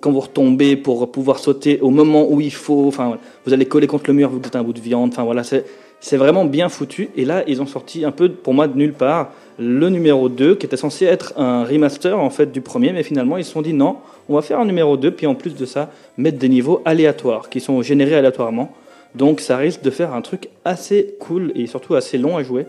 quand 0.00 0.10
vous 0.10 0.20
retombez 0.20 0.76
pour 0.76 1.12
pouvoir 1.12 1.38
sauter 1.38 1.80
au 1.80 1.90
moment 1.90 2.26
où 2.30 2.40
il 2.40 2.52
faut. 2.52 2.86
Enfin, 2.86 3.18
vous 3.44 3.52
allez 3.52 3.66
coller 3.66 3.86
contre 3.86 4.04
le 4.08 4.14
mur. 4.14 4.30
Vous 4.30 4.38
êtes 4.38 4.56
un 4.56 4.62
bout 4.62 4.72
de 4.72 4.80
viande. 4.80 5.10
Enfin 5.12 5.24
voilà, 5.24 5.42
c'est 5.44 6.16
vraiment 6.16 6.46
bien 6.46 6.70
foutu. 6.70 7.10
Et 7.16 7.26
là, 7.26 7.44
ils 7.46 7.60
ont 7.60 7.66
sorti 7.66 8.06
un 8.06 8.10
peu, 8.10 8.30
pour 8.30 8.54
moi, 8.54 8.68
de 8.68 8.76
nulle 8.76 8.94
part, 8.94 9.32
le 9.58 9.88
numéro 9.88 10.28
2, 10.28 10.56
qui 10.56 10.66
était 10.66 10.76
censé 10.76 11.04
être 11.04 11.34
un 11.36 11.64
remaster 11.64 12.18
en 12.18 12.30
fait 12.30 12.52
du 12.52 12.60
premier, 12.60 12.92
mais 12.92 13.02
finalement, 13.02 13.36
ils 13.36 13.44
se 13.44 13.52
sont 13.52 13.62
dit 13.62 13.72
non, 13.72 13.96
on 14.28 14.34
va 14.34 14.42
faire 14.42 14.60
un 14.60 14.64
numéro 14.64 14.96
2, 14.96 15.10
puis 15.10 15.26
en 15.26 15.34
plus 15.34 15.54
de 15.54 15.66
ça, 15.66 15.90
mettre 16.16 16.38
des 16.38 16.48
niveaux 16.48 16.82
aléatoires, 16.84 17.48
qui 17.48 17.60
sont 17.60 17.82
générés 17.82 18.14
aléatoirement. 18.14 18.72
Donc 19.14 19.40
ça 19.40 19.56
risque 19.56 19.82
de 19.82 19.90
faire 19.90 20.14
un 20.14 20.22
truc 20.22 20.48
assez 20.64 21.14
cool 21.20 21.52
et 21.54 21.66
surtout 21.66 21.94
assez 21.94 22.16
long 22.16 22.36
à 22.36 22.42
jouer. 22.42 22.66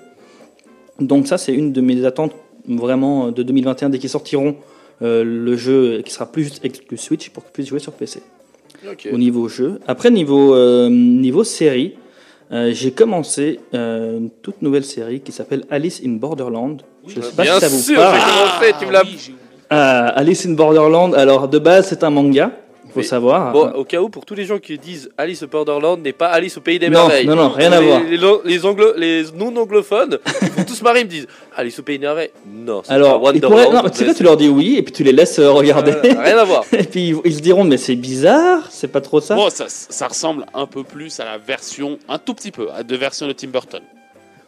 Donc 1.00 1.28
ça, 1.28 1.38
c'est 1.38 1.54
une 1.54 1.72
de 1.72 1.82
mes 1.82 2.06
attentes 2.06 2.34
vraiment 2.68 3.32
de 3.32 3.44
2021, 3.44 3.90
dès 3.90 4.00
qu'ils 4.00 4.10
sortiront 4.10 4.56
euh, 5.02 5.24
le 5.24 5.56
jeu 5.56 6.02
qui 6.06 6.12
sera 6.14 6.32
plus 6.32 6.44
juste 6.44 6.64
exclu 6.64 6.98
Switch 6.98 7.30
pour 7.30 7.46
que 7.46 7.52
puisse 7.52 7.68
jouer 7.68 7.80
sur 7.80 7.94
PC 7.94 8.22
au 9.12 9.18
niveau 9.18 9.48
jeu. 9.48 9.80
Après, 9.88 10.12
niveau, 10.12 10.54
euh, 10.56 10.90
niveau 10.90 11.44
série, 11.44 11.96
euh, 12.54 12.72
j'ai 12.74 12.92
commencé 12.92 13.60
euh, 13.74 14.18
une 14.20 14.30
toute 14.30 14.62
nouvelle 14.62 14.84
série 14.86 15.22
qui 15.22 15.32
s'appelle 15.32 15.64
Alice 15.72 16.02
in 16.06 16.12
Borderland. 16.12 16.82
Je 17.08 17.20
sais 17.22 17.32
pas 17.36 17.44
Bien 17.44 17.56
si 17.56 17.60
ça 17.62 17.68
vous 17.68 17.80
sûr, 17.80 17.98
parle. 17.98 18.16
j'ai 18.16 18.22
commencé, 18.22 18.74
tu 18.80 18.86
me 18.86 18.92
l'as. 18.92 19.04
oui, 19.04 19.10
j'ai 19.18 19.32
oublié. 19.32 19.38
Ah, 19.70 20.08
Alice 20.10 20.46
in 20.46 20.52
Borderland, 20.54 21.16
alors 21.16 21.48
de 21.48 21.58
base, 21.60 21.88
c'est 21.88 22.04
un 22.04 22.10
manga, 22.12 22.52
faut 22.94 23.04
savoir. 23.04 23.52
Bon, 23.52 23.72
au 23.72 23.84
cas 23.84 24.00
où, 24.02 24.10
pour 24.10 24.26
tous 24.26 24.36
les 24.36 24.46
gens 24.46 24.60
qui 24.60 24.78
disent 24.78 25.10
Alice 25.18 25.44
au 25.44 25.48
Borderland 25.48 26.02
n'est 26.02 26.14
pas 26.14 26.28
Alice 26.28 26.58
au 26.58 26.62
pays 26.62 26.80
des 26.80 26.90
Non, 26.90 27.08
merveilles. 27.08 27.26
non, 27.28 27.36
non, 27.36 27.50
rien 27.50 27.72
à 27.72 27.80
les, 27.80 27.86
voir. 27.88 28.02
Les, 28.04 28.18
les 28.54 28.66
anglo- 28.66 28.94
les 28.98 29.24
non-anglophones, 29.36 30.20
ils 30.42 30.50
vont 30.52 30.64
tous 30.64 30.82
marrer, 30.82 31.02
ils 31.02 31.06
me 31.06 31.10
disent 31.10 31.28
Alice 31.56 31.78
au 31.80 31.84
pays 31.84 31.98
des 32.00 32.06
merveilles. 32.06 32.32
Non, 32.48 32.82
c'est 32.84 32.92
alors, 32.94 33.22
pas 33.22 33.34
pourraient, 33.34 33.70
non, 33.72 33.82
tu 33.90 33.98
sais 33.98 34.06
quoi, 34.06 34.14
tu 34.14 34.24
leur 34.24 34.38
dis 34.38 34.50
oui, 34.50 34.76
et 34.78 34.84
puis 34.84 34.94
tu 34.94 35.04
les 35.04 35.12
laisses 35.12 35.40
euh, 35.40 35.52
regarder. 35.52 35.92
Euh, 35.92 36.00
rien 36.22 36.38
à 36.38 36.44
voir. 36.44 36.64
et 36.72 36.84
puis 36.84 37.10
ils, 37.10 37.18
ils 37.26 37.36
se 37.36 37.42
diront, 37.42 37.64
mais 37.64 37.78
c'est 37.78 37.96
bizarre, 37.96 38.68
c'est 38.72 38.88
pas 38.88 39.02
trop 39.02 39.22
ça. 39.22 39.36
Bon, 39.36 39.50
ça, 39.50 39.66
ça 39.68 40.08
ressemble 40.08 40.46
un 40.54 40.66
peu 40.66 40.84
plus 40.84 41.20
à 41.20 41.26
la 41.26 41.38
version, 41.38 41.98
un 42.10 42.18
tout 42.20 42.34
petit 42.34 42.52
peu, 42.52 42.70
à 42.72 42.84
de 42.84 42.96
version 42.96 43.28
de 43.28 43.34
Tim 43.34 43.48
Burton. 43.48 43.82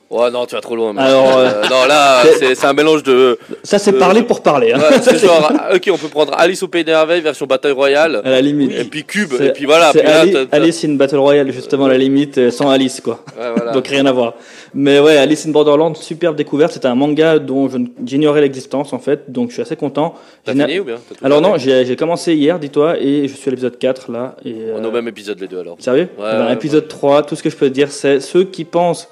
Ouais, 0.10 0.30
non, 0.30 0.46
tu 0.46 0.54
vas 0.56 0.62
trop 0.62 0.76
loin. 0.76 0.94
mec. 0.94 1.04
Alors, 1.04 1.38
Euh, 1.40 1.62
non, 1.64 1.86
là, 1.88 2.22
c'est- 2.38 2.64
un 2.66 2.74
mélange 2.74 3.02
de. 3.04 3.40
ça, 3.64 3.80
c'est 3.80 3.94
euh, 3.96 4.00
parler 4.00 4.22
pour 4.22 4.42
parler, 4.44 4.72
hein, 4.72 4.78
Ouais, 4.80 5.00
c'est 5.02 5.18
genre, 5.18 5.52
ok, 5.74 5.90
on 5.92 5.98
peut 5.98 6.08
prendre 6.10 6.34
Alice 6.38 6.62
au 6.62 6.68
pays 6.68 6.84
des 6.84 6.92
merveilles 6.92 7.22
version 7.22 7.46
bataille 7.48 7.72
royale. 7.72 8.22
à 8.24 8.30
la 8.30 8.40
limite. 8.42 8.72
Et 8.72 8.84
puis 8.84 9.04
Cube, 9.04 9.34
et 9.42 9.50
puis 9.52 9.66
voilà. 9.66 9.92
Puis 9.92 10.02
là, 10.04 10.22
Ali- 10.22 10.48
Alice 10.52 10.86
in 10.86 10.94
Battle 10.94 11.18
Royale, 11.18 11.52
justement, 11.52 11.86
à 11.86 11.90
la 11.90 11.98
limite, 11.98 12.38
euh, 12.38 12.52
sans 12.52 12.70
Alice, 12.70 13.02
quoi. 13.02 13.24
Ouais, 13.38 13.46
voilà. 13.56 13.72
Donc 13.72 13.88
rien 13.88 14.06
à 14.06 14.12
voir. 14.12 14.36
Mais 14.76 15.00
ouais, 15.00 15.18
Alice 15.18 15.46
in 15.48 15.52
Borderland, 15.52 15.96
superbe 15.98 16.36
découverte. 16.36 16.74
C'était 16.74 16.88
un 16.88 16.96
manga 16.96 17.40
dont 17.40 17.68
j'ignorais 18.06 18.42
l'existence 18.42 18.94
en 18.94 19.00
fait, 19.00 19.32
donc 19.32 19.50
je 19.50 19.54
suis 19.54 19.62
assez 19.64 19.76
content. 19.76 20.14
T'as 20.44 20.52
fini 20.54 20.80
ou 20.80 20.84
bien? 20.84 20.98
Alors 21.24 21.42
non, 21.42 21.58
j'ai 21.58 21.96
commencé 21.96 22.36
hier, 22.36 22.60
dis-toi, 22.60 22.98
et 23.00 23.28
je 23.28 23.34
suis 23.36 23.50
à 23.50 23.52
l'épisode 23.52 23.78
4 23.80 24.12
là. 24.12 24.36
Et, 24.46 24.54
On 24.76 24.82
est 24.82 24.86
euh, 24.86 24.90
au 24.90 24.92
même 24.92 25.08
épisode 25.08 25.40
les 25.42 25.48
deux 25.48 25.60
alors. 25.60 25.78
Sérieux? 25.80 26.10
Ouais, 26.20 26.26
Eh 26.34 26.38
ben, 26.38 26.50
Épisode 26.52 26.88
3, 26.88 27.24
tout 27.24 27.36
ce 27.36 27.42
que 27.44 27.50
je 27.50 27.56
peux 27.56 27.70
te 27.70 27.74
dire, 27.74 27.90
c'est 27.92 28.20
ceux 28.20 28.44
qui 28.44 28.66
pensent 28.66 29.08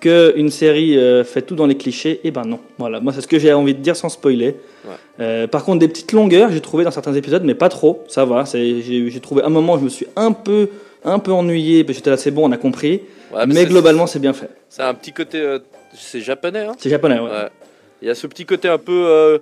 qu'une 0.00 0.50
série 0.50 0.96
euh, 0.96 1.24
fait 1.24 1.42
tout 1.42 1.54
dans 1.54 1.66
les 1.66 1.76
clichés, 1.76 2.20
et 2.24 2.30
ben 2.30 2.44
non. 2.44 2.60
Voilà, 2.78 3.00
moi 3.00 3.12
c'est 3.12 3.20
ce 3.20 3.26
que 3.26 3.38
j'ai 3.38 3.52
envie 3.52 3.74
de 3.74 3.80
dire 3.80 3.96
sans 3.96 4.08
spoiler. 4.08 4.56
Ouais. 4.84 4.94
Euh, 5.20 5.46
par 5.46 5.64
contre, 5.64 5.80
des 5.80 5.88
petites 5.88 6.12
longueurs, 6.12 6.50
j'ai 6.52 6.60
trouvé 6.60 6.84
dans 6.84 6.90
certains 6.90 7.14
épisodes, 7.14 7.42
mais 7.44 7.54
pas 7.54 7.68
trop, 7.68 8.04
ça 8.08 8.24
va. 8.24 8.44
J'ai 8.44 9.20
trouvé 9.20 9.42
un 9.42 9.48
moment, 9.48 9.74
où 9.74 9.78
je 9.78 9.84
me 9.84 9.88
suis 9.88 10.06
un 10.16 10.32
peu, 10.32 10.68
un 11.04 11.18
peu 11.18 11.32
ennuyé, 11.32 11.84
parce 11.84 11.94
que 11.94 11.98
j'étais 12.00 12.10
là, 12.10 12.16
c'est 12.16 12.30
bon, 12.30 12.48
on 12.48 12.52
a 12.52 12.56
compris. 12.56 13.02
Ouais, 13.34 13.46
mais 13.46 13.66
globalement, 13.66 14.06
c'est 14.06 14.20
bien 14.20 14.32
fait. 14.32 14.50
C'est 14.68 14.82
un 14.82 14.94
petit 14.94 15.12
côté. 15.12 15.40
euh, 15.40 15.58
c'est 15.94 16.20
japonais, 16.20 16.60
hein 16.60 16.74
C'est 16.78 16.90
japonais, 16.90 17.18
ouais. 17.18 17.30
Ouais. 17.30 17.48
Il 18.00 18.08
y 18.08 18.10
a 18.10 18.14
ce 18.14 18.26
petit 18.26 18.44
côté 18.44 18.68
un 18.68 18.78
peu. 18.78 19.40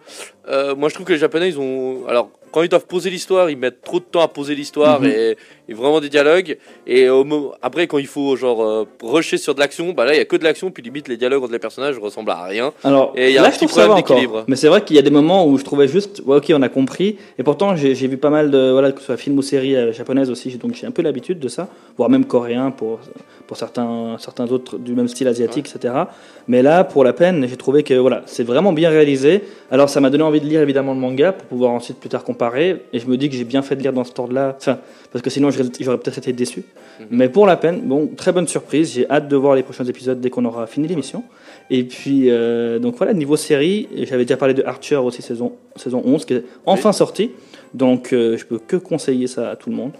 moi, 0.77 0.89
je 0.89 0.95
trouve 0.95 1.07
que 1.07 1.13
les 1.13 1.19
Japonais, 1.19 1.49
ils 1.49 1.59
ont. 1.59 2.07
Alors, 2.09 2.31
quand 2.57 2.63
ils 2.63 2.71
doivent 2.71 2.87
poser 2.87 3.11
l'histoire, 3.11 3.51
ils 3.51 3.59
mettent 3.59 3.83
trop 3.83 3.99
de 3.99 4.05
temps 4.05 4.23
à 4.23 4.29
poser 4.29 4.55
l'histoire 4.55 5.03
Mhm. 5.03 5.09
et, 5.11 5.37
et 5.69 5.75
vraiment 5.75 6.01
des 6.01 6.09
dialogues. 6.09 6.57
Et 6.87 7.07
au 7.11 7.53
après, 7.61 7.87
quand 7.87 7.99
il 7.99 8.07
faut 8.07 8.35
genre 8.35 8.65
euh, 8.65 8.85
rusher 9.03 9.37
sur 9.37 9.55
de 9.55 9.61
l'action, 9.61 9.93
bah 9.93 10.07
là, 10.07 10.15
il 10.15 10.17
y 10.17 10.21
a 10.21 10.25
que 10.25 10.37
de 10.37 10.45
l'action, 10.45 10.71
puis 10.71 10.83
limite 10.83 11.07
les 11.07 11.19
dialogues 11.19 11.43
entre 11.43 11.53
les 11.53 11.59
personnages 11.59 11.99
ressemblent 11.99 12.31
à 12.31 12.45
rien. 12.45 12.73
Alors 12.83 13.13
Et 13.15 13.29
il 13.29 13.35
y 13.35 13.37
a 13.39 13.43
là, 13.43 13.49
un 13.49 13.51
je 13.51 13.57
petit 13.59 13.67
trouve 13.67 13.75
ça 13.77 13.83
va 13.83 13.87
problème 13.89 14.05
encore. 14.05 14.17
d'équilibre. 14.17 14.45
Mais 14.49 14.57
c'est 14.57 14.69
vrai 14.69 14.83
qu'il 14.83 14.97
y 14.97 14.99
a 14.99 15.03
des 15.03 15.11
moments 15.11 15.47
où 15.47 15.59
je 15.59 15.65
trouvais 15.65 15.87
juste, 15.87 16.23
ouais, 16.25 16.39
ok, 16.39 16.47
on 16.55 16.63
a 16.63 16.71
compris. 16.71 17.19
Et 17.39 17.43
pourtant, 17.43 17.77
j'ai 17.77 17.93
vu 17.93 18.17
pas 18.17 18.31
mal 18.31 18.51
de, 18.51 18.71
voilà, 18.71 18.91
que 18.93 19.01
ce 19.01 19.05
soit 19.07 19.19
film 19.19 19.37
ou 19.37 19.43
série 19.43 19.77
euh, 19.77 19.93
japonaise 19.93 20.31
aussi, 20.31 20.57
donc 20.57 20.73
j'ai 20.73 20.87
un 20.87 20.93
peu 20.93 21.03
l'habitude 21.03 21.39
de 21.39 21.49
ça, 21.49 21.69
voire 21.99 22.09
même 22.09 22.25
coréen 22.25 22.71
pour, 22.71 23.01
pour 23.47 23.57
certains, 23.57 24.17
certains 24.19 24.47
autres 24.49 24.79
du 24.79 24.95
même 24.95 25.09
style 25.09 25.29
asiatique, 25.29 25.69
etc. 25.75 25.95
Mais 26.49 26.63
là, 26.63 26.85
pour 26.85 27.05
la 27.05 27.13
peine, 27.13 27.47
j'ai 27.49 27.57
trouvé 27.57 27.83
que 27.83 27.95
voilà, 27.95 28.23
c'est 28.27 28.45
vraiment 28.45 28.73
bien 28.73 28.91
réalisé. 28.91 29.43
Alors, 29.71 29.89
ça 29.89 30.01
m'a 30.01 30.11
donné 30.11 30.23
envie 30.23 30.41
de 30.41 30.47
lire 30.47 30.61
évidemment 30.61 30.95
le 30.95 31.01
manga 31.01 31.33
pour 31.33 31.47
pouvoir 31.47 31.73
ensuite 31.73 31.99
plus 31.99 32.09
tard 32.09 32.25
comparer. 32.25 32.83
Et 32.93 32.99
je 32.99 33.07
me 33.07 33.17
dis 33.17 33.29
que 33.29 33.37
j'ai 33.37 33.45
bien 33.45 33.63
fait 33.63 33.77
de 33.77 33.83
lire 33.83 33.93
dans 33.93 34.05
ce 34.05 34.13
ordre-là, 34.17 34.57
enfin, 34.57 34.79
parce 35.13 35.23
que 35.23 35.31
sinon 35.31 35.51
j'aurais 35.51 35.99
peut-être 35.99 36.19
été 36.19 36.33
déçu. 36.33 36.65
Mhm. 37.01 37.07
Mais 37.11 37.29
pour 37.29 37.47
la 37.47 37.57
peine, 37.57 37.81
bon, 37.83 38.09
très 38.17 38.33
bonne 38.33 38.49
surprise. 38.49 38.93
J'ai 38.95 39.09
hâte 39.11 39.29
de 39.29 39.37
voir 39.37 39.55
les 39.55 39.63
prochains 39.63 39.85
épisodes 39.85 40.21
dès 40.21 40.31
qu'on 40.31 40.45
aura 40.45 40.67
fini 40.67 40.89
l'émission. 40.89 41.25
Et 41.71 41.85
puis, 41.85 42.31
euh, 42.31 42.79
donc 42.79 42.97
voilà, 42.97 43.13
niveau 43.13 43.37
série, 43.37 43.89
j'avais 44.05 44.25
déjà 44.25 44.37
parlé 44.37 44.55
de 44.55 44.63
Archer 44.65 44.97
aussi, 44.97 45.23
saison, 45.23 45.53
saison 45.75 46.03
11, 46.05 46.25
qui 46.25 46.35
est 46.35 46.45
enfin 46.65 46.93
sortie. 46.93 47.33
Donc, 47.75 48.13
euh, 48.13 48.37
je 48.37 48.45
peux 48.45 48.59
que 48.59 48.77
conseiller 48.77 49.27
ça 49.27 49.51
à 49.51 49.57
tout 49.57 49.71
le 49.71 49.77
monde. 49.77 49.93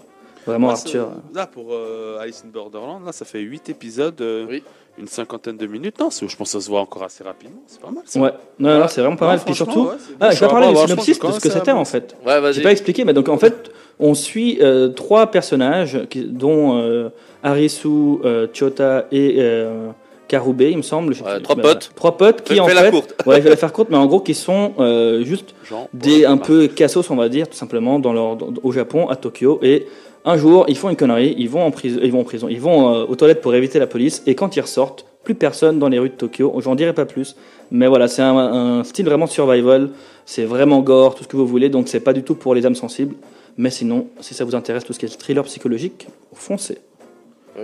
Vraiment, 0.47 0.67
Moi, 0.67 0.75
c'est- 0.75 0.97
Là, 1.35 1.45
pour 1.47 1.67
euh, 1.71 2.19
Alice 2.19 2.43
in 2.45 2.49
Borderland, 2.49 3.05
là, 3.05 3.11
ça 3.11 3.25
fait 3.25 3.39
8 3.39 3.69
épisodes, 3.69 4.19
euh, 4.21 4.45
Oui. 4.49 4.63
une 4.97 5.07
cinquantaine 5.07 5.57
de 5.57 5.67
minutes. 5.67 5.99
Non, 5.99 6.09
je 6.09 6.19
pense 6.35 6.51
que 6.53 6.59
ça 6.59 6.61
se 6.61 6.69
voit 6.69 6.79
encore 6.79 7.03
assez 7.03 7.23
rapidement. 7.23 7.61
C'est 7.67 7.79
pas 7.81 7.91
mal. 7.91 8.03
ça. 8.05 8.19
Ouais, 8.19 8.31
non, 8.59 8.85
c'est 8.87 9.01
vraiment 9.01 9.15
pas 9.15 9.25
Non, 9.25 9.31
mal. 9.33 9.41
Puis 9.45 9.53
surtout, 9.55 9.83
ouais, 9.83 9.95
ah, 10.19 10.31
je 10.31 10.39
vais 10.39 10.47
parler 10.47 10.67
Ouais, 10.67 10.73
du 10.73 10.79
ouais, 10.79 10.87
synopsis 10.87 11.19
de 11.19 11.31
ce 11.31 11.39
que 11.39 11.49
ça 11.49 11.59
c'était 11.59 11.71
en 11.71 11.85
fait. 11.85 12.15
Ouais, 12.25 12.33
J'ai 12.35 12.41
vas-y. 12.41 12.61
pas 12.63 12.71
expliqué, 12.71 13.03
mais 13.05 13.13
donc 13.13 13.29
en 13.29 13.37
fait, 13.37 13.71
on 13.99 14.13
suit 14.13 14.57
euh, 14.61 14.89
trois 14.89 15.27
personnages, 15.27 15.99
qui- 16.09 16.23
dont 16.25 16.77
euh, 16.77 17.09
Arisu, 17.43 17.87
euh, 18.23 18.47
Chota 18.53 19.05
et 19.11 19.35
euh, 19.39 19.89
Karube, 20.27 20.61
il 20.61 20.77
me 20.77 20.81
semble. 20.81 21.13
Je 21.13 21.23
Ouais, 21.23 21.39
trois 21.41 21.55
potes. 21.55 21.91
Trois 21.95 22.17
potes 22.17 22.41
qui 22.43 22.55
Fais- 22.55 22.59
en 22.59 22.67
fait. 22.67 22.73
la 22.73 22.91
courte. 22.91 23.15
Ouais, 23.25 23.37
je 23.37 23.41
vais 23.41 23.49
la 23.49 23.55
faire 23.55 23.71
courte, 23.71 23.89
mais 23.89 23.97
en 23.97 24.05
gros, 24.07 24.19
qui 24.19 24.33
sont 24.33 24.73
euh, 24.79 25.23
juste 25.23 25.53
des 25.93 26.19
ouais, 26.21 26.25
un 26.25 26.37
peu 26.37 26.67
cassos, 26.67 27.09
on 27.09 27.15
va 27.15 27.29
dire, 27.29 27.47
tout 27.47 27.55
simplement, 27.57 27.99
dans 27.99 28.11
leur, 28.13 28.35
dans- 28.35 28.51
au 28.63 28.71
Japon, 28.71 29.07
à 29.09 29.15
Tokyo. 29.15 29.59
Et 29.63 29.87
un 30.27 30.37
jour, 30.37 30.65
ils 30.67 30.77
font 30.77 30.89
une 30.89 30.95
connerie, 30.95 31.33
ils 31.37 31.49
vont 31.49 31.63
en 31.63 31.71
prison, 31.71 31.99
ils 32.03 32.11
vont 32.11 32.19
en 32.21 32.23
prison, 32.23 32.47
ils 32.49 32.61
vont 32.61 32.93
euh, 32.93 33.05
aux 33.05 33.15
toilettes 33.15 33.41
pour 33.41 33.55
éviter 33.55 33.79
la 33.79 33.87
police. 33.87 34.21
Et 34.27 34.35
quand 34.35 34.55
ils 34.55 34.61
ressortent, 34.61 35.05
plus 35.23 35.35
personne 35.35 35.77
dans 35.77 35.89
les 35.89 35.99
rues 35.99 36.07
de 36.09 36.13
Tokyo. 36.15 36.53
J'en 36.61 36.75
dirai 36.75 36.93
pas 36.93 37.05
plus, 37.05 37.35
mais 37.69 37.87
voilà, 37.87 38.07
c'est 38.07 38.21
un, 38.21 38.37
un 38.37 38.83
style 38.85 39.05
vraiment 39.05 39.27
survival. 39.27 39.89
C'est 40.25 40.45
vraiment 40.45 40.79
gore, 40.81 41.15
tout 41.15 41.23
ce 41.23 41.27
que 41.27 41.35
vous 41.35 41.45
voulez. 41.47 41.67
Donc 41.67 41.89
c'est 41.89 41.99
pas 41.99 42.13
du 42.13 42.23
tout 42.23 42.35
pour 42.35 42.55
les 42.55 42.65
âmes 42.65 42.75
sensibles. 42.75 43.15
Mais 43.57 43.69
sinon, 43.69 44.07
si 44.21 44.33
ça 44.33 44.45
vous 44.45 44.55
intéresse 44.55 44.85
tout 44.85 44.93
ce 44.93 44.99
qui 44.99 45.05
est 45.05 45.17
thriller 45.17 45.43
psychologique, 45.43 46.07
foncez. 46.33 46.77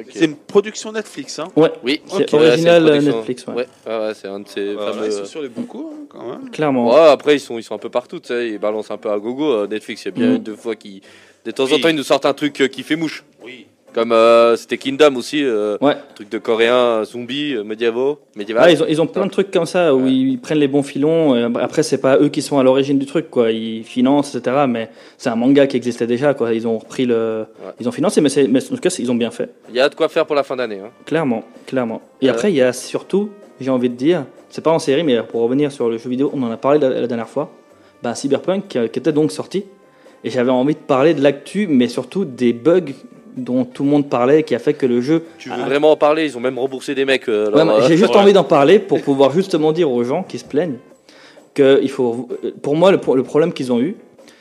C'est 0.10 0.26
une 0.26 0.36
production 0.36 0.92
Netflix. 0.92 1.38
Hein? 1.40 1.48
Ouais, 1.56 1.72
Oui, 1.84 2.02
c'est 2.08 2.34
Ok, 2.34 2.42
ouais, 2.42 2.48
original 2.50 2.82
une 2.84 2.88
production. 2.90 3.16
Netflix, 3.18 3.46
ouais. 3.48 3.68
Ouais, 3.88 4.12
c'est 4.16 4.28
un 4.28 4.40
de 4.40 4.48
ces 4.48 4.76
ouais, 4.76 4.86
fameux. 4.92 5.06
ils 5.06 5.12
sont 5.12 5.26
sur 5.26 5.42
les 5.44 5.50
beaucoup, 5.50 5.92
hein, 5.94 6.06
quand 6.10 6.28
même. 6.32 6.50
clairement. 6.50 6.92
Ouais, 6.94 7.10
après 7.12 7.36
ils 7.36 7.40
sont, 7.40 7.60
ils 7.60 7.64
sont 7.64 7.76
un 7.76 7.80
peu 7.80 7.90
partout, 7.90 8.20
tu 8.20 8.30
sais, 8.30 8.50
ils 8.50 8.58
balancent 8.58 8.90
un 8.92 8.98
peu 8.98 9.10
à 9.12 9.20
gogo. 9.20 9.52
Euh, 9.54 9.68
Netflix, 9.68 10.04
il 10.04 10.06
y 10.06 10.08
a 10.10 10.12
bien 10.12 10.36
une 10.36 10.42
deux 10.44 10.56
fois 10.56 10.76
qui, 10.76 11.02
de 11.46 11.52
temps 11.52 11.72
en 11.72 11.80
temps, 11.80 11.90
ils 11.90 11.96
nous 11.96 12.04
sortent 12.04 12.26
un 12.26 12.34
truc 12.34 12.62
euh, 12.62 12.68
qui 12.68 12.84
fait 12.84 12.96
mouche. 12.96 13.24
Oui. 13.44 13.66
Comme 13.94 14.12
euh, 14.12 14.56
c'était 14.56 14.80
Kingdom 14.80 15.16
aussi, 15.18 15.44
euh, 15.44 15.78
Ouais. 15.80 15.96
truc 16.16 16.28
de 16.30 16.40
coréen, 16.40 16.74
euh, 16.76 17.04
zombie, 17.06 17.54
euh, 17.54 17.64
médiévaux, 17.64 18.18
médiéval. 18.36 18.64
Ouais, 18.66 18.74
ils, 18.74 18.82
ont, 18.82 18.86
ils 18.90 19.02
ont 19.04 19.06
plein 19.06 19.28
de 19.28 19.32
trucs 19.32 19.52
comme 19.52 19.68
ça 19.68 19.94
où 19.94 20.06
Ouais. 20.06 20.12
ils 20.12 20.40
prennent 20.40 20.58
les 20.58 20.68
bons 20.68 20.82
filons. 20.82 21.34
Après, 21.58 21.84
c'est 21.84 22.00
pas 22.00 22.18
eux 22.18 22.30
qui 22.30 22.42
sont 22.42 22.58
à 22.58 22.64
l'origine 22.64 22.98
du 22.98 23.06
truc, 23.06 23.30
quoi. 23.30 23.52
Ils 23.52 23.84
financent, 23.84 24.34
etc. 24.34 24.66
Mais 24.68 24.90
c'est 25.20 25.30
un 25.30 25.36
manga 25.36 25.68
qui 25.68 25.78
existait 25.78 26.08
déjà, 26.08 26.34
quoi. 26.34 26.54
Ils 26.56 26.68
ont 26.68 26.80
repris 26.80 27.06
le, 27.06 27.46
Ouais. 27.64 27.72
ils 27.80 27.88
ont 27.88 27.92
financé, 27.92 28.20
mais, 28.20 28.30
c'est- 28.30 28.48
mais 28.48 28.64
en 28.64 28.68
tout 28.76 28.82
cas, 28.82 28.96
ils 28.98 29.12
ont 29.12 29.16
bien 29.16 29.30
fait. 29.30 29.52
Il 29.70 29.76
y 29.76 29.80
a 29.80 29.88
de 29.90 29.94
quoi 29.94 30.10
faire 30.10 30.26
pour 30.26 30.36
la 30.36 30.42
fin 30.44 30.56
d'année. 30.56 30.80
Hein. 30.84 30.90
Clairement, 31.06 31.44
clairement. 31.68 32.02
Et 32.22 32.30
après, 32.30 32.52
il 32.52 32.56
y 32.56 32.62
a 32.64 32.74
surtout, 32.74 33.30
j'ai 33.62 33.70
envie 33.70 33.90
de 33.90 33.96
dire, 33.96 34.26
c'est 34.50 34.64
pas 34.64 34.72
en 34.72 34.80
série, 34.80 35.04
mais 35.04 35.22
pour 35.22 35.42
revenir 35.42 35.72
sur 35.72 35.88
le 35.88 36.00
jeu 36.00 36.10
vidéo, 36.10 36.32
on 36.34 36.42
en 36.42 36.50
a 36.52 36.58
parlé 36.58 36.80
la, 36.80 36.90
la 36.90 37.06
dernière 37.06 37.30
fois. 37.30 37.52
Ben, 38.02 38.16
Cyberpunk, 38.16 38.68
qui 38.70 38.78
était 38.80 39.12
donc 39.12 39.32
sorti, 39.32 39.66
et 40.24 40.30
j'avais 40.30 40.52
envie 40.52 40.74
de 40.76 40.80
parler 40.80 41.14
de 41.14 41.22
l'actu, 41.22 41.68
mais 41.68 41.88
surtout 41.88 42.26
des 42.26 42.54
bugs 42.54 42.94
dont 43.36 43.66
tout 43.66 43.84
le 43.84 43.90
monde 43.90 44.10
parlait, 44.10 44.44
qui 44.44 44.54
a 44.56 44.60
fait 44.60 44.74
que 44.76 44.86
le 44.86 45.02
jeu 45.02 45.24
Tu 45.40 45.50
veux 45.50 45.56
vraiment 45.66 45.92
en 45.92 45.98
parler? 45.98 46.26
Ils 46.26 46.38
ont 46.38 46.42
même 46.42 46.60
remboursé 46.60 46.94
des 46.96 47.04
mecs. 47.06 47.28
euh, 47.30 47.50
Ouais, 47.52 47.62
euh, 47.62 47.88
J'ai 47.88 47.98
juste 47.98 48.16
envie 48.22 48.34
d'en 48.34 48.44
parler 48.44 48.78
pour 48.80 49.02
pouvoir 49.02 49.32
justement 49.32 49.72
dire 49.72 49.90
aux 49.92 50.04
gens 50.04 50.24
qui 50.24 50.38
se 50.38 50.46
plaignent 50.46 50.78
que 51.54 51.80
il 51.82 51.90
faut. 51.90 52.28
Pour 52.62 52.76
moi, 52.76 52.92
le, 52.92 52.98
pro- 53.00 53.16
le 53.16 53.24
problème 53.24 53.54
qu'ils 53.54 53.72
ont 53.74 53.80
eu, 53.82 53.96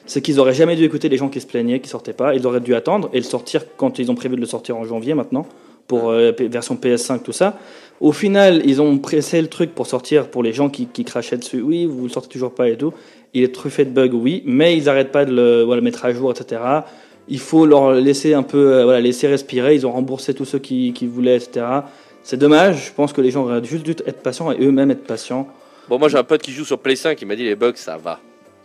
c'est 0.06 0.20
qu'ils 0.20 0.38
auraient 0.40 0.54
jamais 0.54 0.76
dû 0.76 0.84
écouter 0.84 1.08
les 1.08 1.16
gens 1.16 1.28
qui 1.28 1.40
se 1.40 1.46
plaignaient, 1.46 1.80
qui 1.80 1.88
sortaient 1.88 2.12
pas. 2.12 2.34
Ils 2.34 2.46
auraient 2.46 2.60
dû 2.60 2.74
attendre 2.74 3.08
et 3.12 3.18
le 3.18 3.22
sortir 3.24 3.62
quand 3.76 3.98
ils 3.98 4.10
ont 4.10 4.14
prévu 4.14 4.36
de 4.36 4.40
le 4.40 4.46
sortir 4.46 4.76
en 4.76 4.84
janvier 4.84 5.14
maintenant 5.14 5.46
pour 5.88 6.10
euh, 6.10 6.32
version 6.38 6.74
PS5 6.74 7.22
tout 7.22 7.32
ça. 7.32 7.58
Au 8.02 8.10
final, 8.10 8.62
ils 8.64 8.82
ont 8.82 8.98
pressé 8.98 9.40
le 9.40 9.46
truc 9.46 9.76
pour 9.76 9.86
sortir 9.86 10.28
pour 10.28 10.42
les 10.42 10.52
gens 10.52 10.68
qui, 10.68 10.86
qui 10.86 11.04
crachaient 11.04 11.36
dessus. 11.36 11.62
Oui, 11.62 11.86
vous 11.86 12.02
le 12.02 12.08
sortez 12.08 12.28
toujours 12.28 12.52
pas 12.52 12.68
et 12.68 12.76
tout. 12.76 12.92
Il 13.32 13.44
est 13.44 13.54
truffé 13.54 13.84
de 13.84 13.90
bugs, 13.90 14.12
oui, 14.12 14.42
mais 14.44 14.76
ils 14.76 14.88
arrêtent 14.88 15.12
pas 15.12 15.24
de 15.24 15.30
le 15.32 15.80
mettre 15.80 16.04
à 16.04 16.12
jour, 16.12 16.32
etc. 16.32 16.60
Il 17.28 17.38
faut 17.38 17.64
leur 17.64 17.92
laisser 17.92 18.34
un 18.34 18.42
peu, 18.42 18.72
euh, 18.72 18.98
laisser 18.98 19.28
respirer. 19.28 19.76
Ils 19.76 19.86
ont 19.86 19.92
remboursé 19.92 20.34
tous 20.34 20.44
ceux 20.44 20.58
qui, 20.58 20.92
qui 20.92 21.06
voulaient, 21.06 21.36
etc. 21.36 21.64
C'est 22.24 22.38
dommage. 22.38 22.86
Je 22.88 22.92
pense 22.92 23.12
que 23.12 23.20
les 23.20 23.30
gens 23.30 23.44
auraient 23.44 23.62
juste 23.62 23.84
dû 23.84 23.92
être 23.92 24.20
patients 24.20 24.50
et 24.50 24.60
eux-mêmes 24.60 24.90
être 24.90 25.04
patients. 25.04 25.46
Bon, 25.88 26.00
moi 26.00 26.08
j'ai 26.08 26.18
un 26.18 26.24
pote 26.24 26.42
qui 26.42 26.50
joue 26.50 26.64
sur 26.64 26.80
Play 26.80 26.96
5, 26.96 27.22
il 27.22 27.28
m'a 27.28 27.36
dit 27.36 27.44
les 27.44 27.54
bugs 27.54 27.72
ça 27.76 27.98
va. 27.98 28.18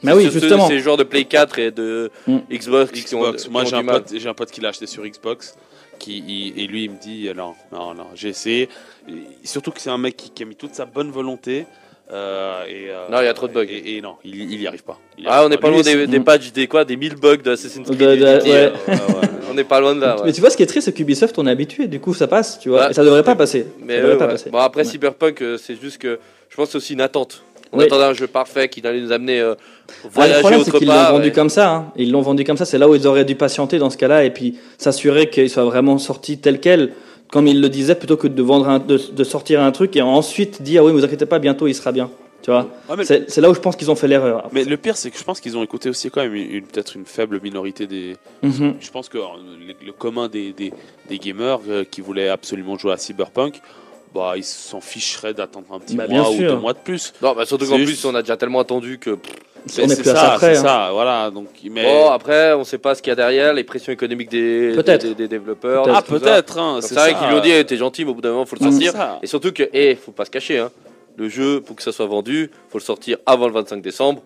Mais 0.04 0.14
oui, 0.14 0.30
justement. 0.32 0.68
C'est 0.68 0.76
le 0.76 0.82
genre 0.82 0.98
de 0.98 1.04
Play 1.04 1.26
4 1.26 1.60
et 1.60 1.72
de 1.72 2.12
Mm. 2.28 2.38
Xbox, 2.52 2.92
qui 2.92 3.16
Moi, 3.16 3.64
j'ai 3.66 3.76
un, 3.76 3.84
pote, 3.84 4.14
j'ai 4.16 4.30
un 4.30 4.34
pote 4.34 4.52
qui 4.52 4.62
l'a 4.62 4.70
acheté 4.70 4.86
sur 4.88 5.04
Xbox. 5.06 5.56
Qui, 6.00 6.24
il- 6.28 6.60
et 6.62 6.68
lui, 6.68 6.84
il 6.84 6.92
me 6.92 7.00
dit 7.02 7.28
non, 7.36 7.54
non, 7.72 7.96
non, 7.96 8.06
j'ai 8.14 8.30
essayé. 8.30 8.70
Et 9.10 9.14
surtout 9.48 9.72
que 9.72 9.82
c'est 9.82 9.90
un 9.90 9.98
mec 9.98 10.16
qui, 10.16 10.30
qui 10.30 10.44
a 10.44 10.46
mis 10.46 10.56
toute 10.56 10.76
sa 10.76 10.86
bonne 10.86 11.10
volonté. 11.10 11.66
euh, 12.14 12.64
et, 12.68 12.90
euh, 12.90 13.10
Non, 13.10 13.20
il 13.22 13.26
y 13.26 13.28
a 13.28 13.34
trop 13.34 13.48
de 13.48 13.54
bugs. 13.54 13.66
Et, 13.68 13.98
et 13.98 14.02
non, 14.02 14.16
il, 14.24 14.36
il 14.54 14.62
y 14.62 14.68
arrive 14.68 14.84
pas. 14.84 14.98
Y 15.18 15.24
Ah, 15.28 15.38
arrive 15.40 15.46
on 15.48 15.50
n'est 15.50 15.58
pas 15.58 15.70
loin 15.70 15.82
des, 15.82 16.06
des 16.08 16.20
Mm. 16.20 16.24
patchs, 16.24 16.52
des 16.54 16.68
quoi, 16.68 16.86
des 16.86 16.96
1000 16.96 17.16
bugs 17.16 17.38
d'Assassin's 17.38 17.86
Creed. 17.88 17.98
De- 18.00 18.06
de- 18.16 18.26
Unity, 18.36 18.50
ouais. 18.50 18.56
euh, 18.56 18.72
Ouais, 18.88 18.94
ouais. 18.94 19.30
On 19.50 19.54
n'est 19.56 19.64
pas 19.64 19.80
loin 19.82 19.96
de 19.96 20.02
là. 20.02 20.16
ouais. 20.18 20.22
Mais 20.26 20.32
tu 20.34 20.40
vois, 20.40 20.50
ce 20.52 20.56
qui 20.58 20.64
est 20.64 20.68
triste, 20.68 20.86
c'est 20.86 20.94
qu'Ubisoft, 20.94 21.38
on 21.40 21.48
est 21.48 21.52
habitué. 21.52 21.88
Du 21.88 22.00
coup, 22.00 22.14
ça 22.14 22.28
passe, 22.28 22.60
tu 22.60 22.70
vois. 22.70 22.86
Ouais. 22.86 22.92
Et 22.92 22.94
ça 22.94 23.04
devrait 23.04 23.24
pas 23.24 23.36
passer. 23.36 23.66
Mais 23.82 23.96
ça 23.96 24.02
devrait 24.04 24.16
euh, 24.16 24.20
pas 24.20 24.28
passer. 24.28 24.50
Bon, 24.52 24.60
après 24.60 24.82
Ouais. 24.84 24.88
Cyberpunk, 24.88 25.44
c'est 25.58 25.82
juste 25.82 25.98
que 25.98 26.20
je 26.50 26.56
pense 26.56 26.68
que 26.68 26.72
c'est 26.74 26.78
aussi 26.78 26.94
une 26.94 27.02
attente. 27.02 27.44
On 27.74 27.80
Oui. 27.80 27.86
attendait 27.86 28.04
un 28.06 28.14
jeu 28.14 28.28
parfait 28.28 28.70
qui 28.70 28.86
allait 28.86 29.02
nous 29.02 29.12
amener 29.12 29.40
euh, 29.40 29.56
Ah, 29.58 29.92
le 30.06 30.10
voyager 30.10 30.40
problème, 30.40 30.62
c'est 30.64 30.70
autre 30.70 30.80
qu'ils 30.80 30.88
l'ont 30.88 31.12
vendu 31.12 31.32
comme 31.32 31.50
ça. 31.50 31.70
hein. 31.72 31.92
Ils 31.96 32.12
l'ont 32.12 32.22
vendu 32.22 32.44
comme 32.44 32.58
ça. 32.58 32.66
C'est 32.66 32.78
là 32.78 32.88
où 32.90 32.96
ils 32.96 33.08
auraient 33.08 33.26
dû 33.26 33.36
patienter 33.36 33.78
dans 33.80 33.90
ce 33.90 33.98
cas-là 33.98 34.24
et 34.24 34.32
puis 34.32 34.58
s'assurer 34.78 35.30
qu'il 35.30 35.50
soit 35.50 35.66
vraiment 35.66 35.98
sorti 35.98 36.38
tel 36.38 36.60
quel, 36.60 36.94
comme 37.32 37.48
ils 37.48 37.60
le 37.62 37.70
disaient, 37.70 37.96
plutôt 37.96 38.18
que 38.18 38.28
de 38.28 38.42
vendre, 38.42 38.70
un- 38.70 38.80
de, 38.80 38.98
de 39.12 39.24
sortir 39.24 39.62
un 39.62 39.72
truc 39.72 39.96
et 39.96 40.02
ensuite 40.02 40.62
dire 40.62 40.84
oui, 40.84 40.92
vous 40.92 41.04
inquiétez 41.04 41.26
pas, 41.26 41.40
bientôt 41.40 41.68
il 41.68 41.76
sera 41.76 41.92
bien. 41.92 42.10
Tu 42.44 42.52
vois? 42.52 42.68
Ouais, 42.88 43.04
C'est 43.04 43.30
c'est 43.30 43.42
là 43.42 43.50
où 43.50 43.56
je 43.56 43.60
pense 43.60 43.76
qu'ils 43.76 43.90
ont 43.92 43.96
fait 43.96 44.08
l'erreur. 44.08 44.48
mais 44.54 44.64
le 44.64 44.78
pire, 44.78 44.96
c'est 44.96 45.10
que 45.10 45.18
je 45.18 45.24
pense 45.24 45.42
qu'ils 45.42 45.58
ont 45.58 45.64
écouté 45.64 45.90
aussi 45.90 46.10
quand 46.12 46.22
même 46.22 46.36
une, 46.36 46.50
une- 46.52 46.64
peut-être 46.66 46.96
une 46.96 47.06
faible 47.06 47.42
minorité 47.44 47.88
des. 47.88 48.16
Mhm. 48.44 48.76
Je 48.80 48.92
pense 48.92 49.10
que 49.10 49.18
euh, 49.18 49.22
le, 49.68 49.74
le 49.86 49.92
commun 49.92 50.30
des, 50.30 50.54
des, 50.54 50.72
des 51.10 51.18
gamers 51.18 51.60
euh, 51.68 51.84
qui 51.90 52.00
voulaient 52.00 52.30
absolument 52.30 52.78
jouer 52.78 52.94
à 52.94 52.98
Cyberpunk, 52.98 53.60
bah, 54.14 54.34
ils 54.36 54.44
s'en 54.44 54.82
ficheraient 54.82 55.34
d'attendre 55.34 55.66
un 55.72 55.80
petit 55.80 55.96
Bah, 55.96 56.08
mois 56.08 56.30
ou 56.32 56.38
deux 56.38 56.56
mois 56.56 56.74
de 56.74 56.80
plus. 56.80 57.14
Non, 57.22 57.34
bah, 57.36 57.46
surtout 57.46 57.66
qu'en 57.68 57.78
juste- 57.78 58.02
plus, 58.02 58.06
on 58.06 58.16
a 58.16 58.22
déjà 58.22 58.38
tellement 58.38 58.60
attendu 58.60 58.98
que. 59.00 59.12
pff, 59.12 59.34
On 59.80 59.84
est 59.84 59.88
C'est 59.90 60.02
plus 60.02 60.10
à 60.12 60.16
ça 60.16 60.32
après, 60.34 60.54
c'est 60.56 60.62
hein. 60.62 60.64
ça, 60.64 60.90
voilà. 60.94 61.30
Donc, 61.30 61.48
mais... 61.70 61.84
Bon, 61.84 62.10
après, 62.10 62.54
on 62.54 62.64
sait 62.64 62.78
pas 62.78 62.96
ce 62.96 63.02
qu'il 63.02 63.10
y 63.10 63.14
a 63.14 63.16
derrière, 63.16 63.54
les 63.54 63.66
pressions 63.66 63.92
économiques 63.92 64.30
des, 64.30 64.74
des, 64.82 65.14
des 65.14 65.28
développeurs. 65.28 65.86
Ah, 65.94 66.02
peut-être, 66.02 66.58
hein, 66.58 66.80
c'est 66.82 66.96
vrai 66.96 67.14
qu'ils 67.16 67.28
lui 67.28 67.36
ont 67.36 67.42
dit, 67.42 67.52
eh, 67.52 67.66
t'es 67.66 67.76
gentil, 67.76 68.06
mais 68.06 68.12
au 68.12 68.14
bout 68.14 68.22
d'un 68.22 68.30
moment, 68.32 68.46
faut 68.46 68.56
le 68.60 68.66
Mm. 68.66 68.72
sortir. 68.72 68.94
Et 69.22 69.28
surtout 69.28 69.52
que, 69.52 69.64
eh, 69.74 69.96
faut 69.96 70.12
pas 70.14 70.24
se 70.26 70.32
cacher, 70.32 70.60
hein. 70.60 70.72
Le 71.18 71.28
jeu, 71.30 71.62
pour 71.62 71.76
que 71.76 71.82
ça 71.84 71.92
soit 71.92 72.06
vendu, 72.06 72.52
faut 72.70 72.78
le 72.78 72.84
sortir 72.84 73.18
avant 73.26 73.48
le 73.48 73.54
25 73.54 73.82
décembre. 73.82 74.22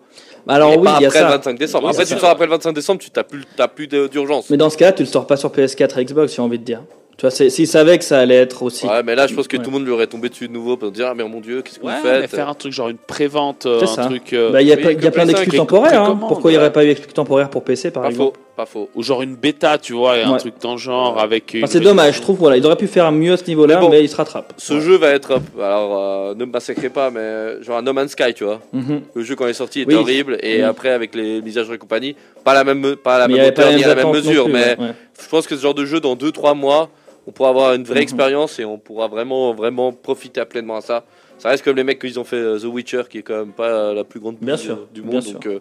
Alors 0.46 0.74
et 0.74 0.76
oui, 0.76 0.84
pas 0.84 0.96
il 1.00 1.02
y 1.02 1.04
a 1.06 1.08
après 1.08 1.20
le 1.20 1.24
ça. 1.26 1.30
25 1.38 1.58
décembre. 1.58 1.84
Oui, 1.86 1.90
après, 1.90 2.04
tu 2.04 2.12
le 2.14 2.20
sors 2.20 2.28
après 2.30 2.44
le 2.44 2.50
25 2.52 2.72
décembre, 2.72 3.00
tu 3.00 3.08
n'as 3.16 3.22
plus, 3.24 3.42
t'as 3.56 3.66
plus 3.68 3.86
d'urgence. 3.88 4.50
Mais 4.50 4.58
dans 4.58 4.68
ce 4.70 4.76
cas-là, 4.76 4.92
tu 4.92 5.02
le 5.02 5.08
sors 5.08 5.26
pas 5.26 5.38
sur 5.38 5.50
PS4 5.50 5.98
et 5.98 6.04
Xbox, 6.04 6.34
j'ai 6.36 6.42
envie 6.42 6.58
de 6.58 6.64
dire. 6.64 6.82
Tu 7.18 7.22
vois, 7.22 7.30
c'est- 7.30 7.50
s'ils 7.50 7.68
savaient 7.68 7.98
que 7.98 8.04
ça 8.04 8.18
allait 8.20 8.36
être 8.36 8.62
aussi. 8.62 8.86
Ouais, 8.86 9.02
mais 9.04 9.14
là, 9.14 9.26
je 9.26 9.34
pense 9.34 9.46
que 9.46 9.56
Ouais. 9.56 9.62
tout 9.62 9.70
le 9.70 9.76
monde 9.76 9.84
lui 9.86 9.92
aurait 9.92 10.06
tombé 10.06 10.28
dessus 10.28 10.48
de 10.48 10.52
nouveau 10.52 10.76
pour 10.76 10.90
dire, 10.90 11.08
ah, 11.10 11.14
mais 11.14 11.22
mon 11.28 11.40
dieu, 11.40 11.62
qu'est-ce 11.62 11.78
que 11.78 11.84
Ouais, 11.86 11.92
vous 12.02 12.08
mais 12.08 12.20
faites 12.22 12.30
faire 12.30 12.48
un 12.48 12.54
truc 12.54 12.72
genre 12.72 12.88
une 12.88 12.96
prévente, 12.96 13.66
euh, 13.66 13.78
C'est 13.80 13.84
un 13.84 13.94
ça. 13.94 14.04
truc. 14.06 14.32
euh, 14.32 14.50
Bah, 14.50 14.62
Il 14.62 14.68
y 14.68 14.72
a, 14.72 14.76
oui, 14.76 14.82
y 14.82 15.06
a 15.06 15.10
plein 15.10 15.24
PS5, 15.24 15.26
d'excuses 15.26 15.48
pré- 15.50 15.56
temporaires. 15.58 16.02
hein. 16.02 16.18
Pourquoi 16.26 16.50
il 16.50 16.54
n'y 16.54 16.58
aurait 16.58 16.72
pas 16.72 16.84
eu 16.84 16.88
d'excuses 16.88 17.12
temporaires 17.12 17.50
pour 17.50 17.62
PC, 17.64 17.90
par 17.90 18.02
Pas 18.04 18.08
exemple 18.10 18.34
faux, 18.36 18.42
pas 18.56 18.66
faux. 18.66 18.90
Ou 18.94 19.02
genre 19.02 19.22
une 19.22 19.34
bêta, 19.36 19.78
tu 19.78 19.94
vois, 19.94 20.18
et 20.18 20.22
un 20.22 20.32
Ouais. 20.32 20.38
truc 20.38 20.54
dans 20.60 20.72
le 20.72 20.78
genre 20.78 21.18
avec. 21.18 21.54
une 21.54 21.64
Enfin, 21.64 21.72
C'est 21.72 21.80
dommage, 21.80 22.16
je 22.16 22.20
trouve. 22.20 22.38
Voilà, 22.38 22.56
ils 22.56 22.66
auraient 22.66 22.76
pu 22.76 22.86
faire 22.86 23.10
mieux 23.12 23.32
à 23.32 23.36
ce 23.36 23.44
niveau-là, 23.46 23.76
Mais 23.80 23.88
mais, 23.88 23.96
bon. 23.98 24.02
ils 24.04 24.08
se 24.08 24.16
rattrapent. 24.16 24.52
Ce 24.58 24.78
jeu 24.80 24.96
va 24.96 25.08
être, 25.10 25.40
alors, 25.58 25.98
euh, 25.98 26.34
ne 26.34 26.44
me 26.44 26.50
massacrez 26.52 26.90
pas, 26.90 27.10
mais 27.10 27.62
genre 27.62 27.78
un 27.78 27.82
No 27.82 27.92
Man's 27.92 28.10
Sky, 28.12 28.34
tu 28.34 28.44
vois. 28.44 28.60
Mhm. 28.72 29.02
Le 29.14 29.22
jeu 29.22 29.36
quand 29.36 29.46
il 29.46 29.50
est 29.50 29.54
sorti 29.54 29.80
était 29.80 29.94
Oui. 29.94 30.00
horrible 30.00 30.38
et 30.42 30.56
Oui. 30.56 30.62
après 30.62 30.90
avec 30.90 31.14
les 31.14 31.40
mises 31.40 31.56
à 31.58 31.64
jour 31.64 31.74
et 31.74 31.78
compagnie, 31.78 32.14
pas 32.44 32.52
la 32.54 32.64
même, 32.64 32.96
pas 32.96 33.18
la 33.18 33.26
Mais 33.28 33.34
il 33.34 33.36
y 33.36 33.38
même 33.38 33.46
avait 33.46 33.54
pas 33.54 33.62
hauteur 33.62 33.72
les 33.72 33.78
ni 33.78 33.84
à 33.84 33.88
mêmes 33.88 33.96
la 33.96 34.02
même 34.04 34.12
attentes 34.12 34.24
non 34.24 34.30
mesure, 34.30 34.44
plus, 34.44 34.52
mais 34.52 34.76
ouais, 34.78 34.94
je 35.22 35.28
pense 35.28 35.46
que 35.46 35.56
ce 35.56 35.62
genre 35.62 35.74
de 35.74 35.84
jeu 35.84 36.00
dans 36.00 36.14
2-3 36.16 36.54
mois, 36.54 36.90
on 37.26 37.30
pourra 37.30 37.48
avoir 37.50 37.74
une 37.74 37.84
vraie 37.84 37.96
Mhm. 37.96 38.02
expérience 38.02 38.58
et 38.58 38.64
on 38.64 38.78
pourra 38.78 39.06
vraiment, 39.08 39.54
vraiment 39.54 39.92
profiter 39.92 40.40
à 40.40 40.44
pleinement 40.46 40.76
à 40.76 40.80
ça. 40.80 41.04
Ça 41.38 41.48
reste 41.48 41.64
comme 41.64 41.76
les 41.76 41.84
mecs 41.84 41.98
qu'ils 42.00 42.20
ont 42.20 42.24
fait 42.24 42.36
euh, 42.36 42.58
The 42.58 42.64
Witcher, 42.64 43.02
qui 43.08 43.18
est 43.18 43.22
quand 43.22 43.38
même 43.38 43.52
pas 43.52 43.92
la 43.94 44.04
plus 44.04 44.20
grande 44.20 44.36
Bien 44.40 44.54
bouse, 44.54 44.62
sûr, 44.62 44.74
euh, 44.74 44.86
du 44.92 45.00
bien 45.02 45.12
monde, 45.12 45.22
sûr. 45.22 45.32
donc 45.34 45.46
euh, 45.46 45.58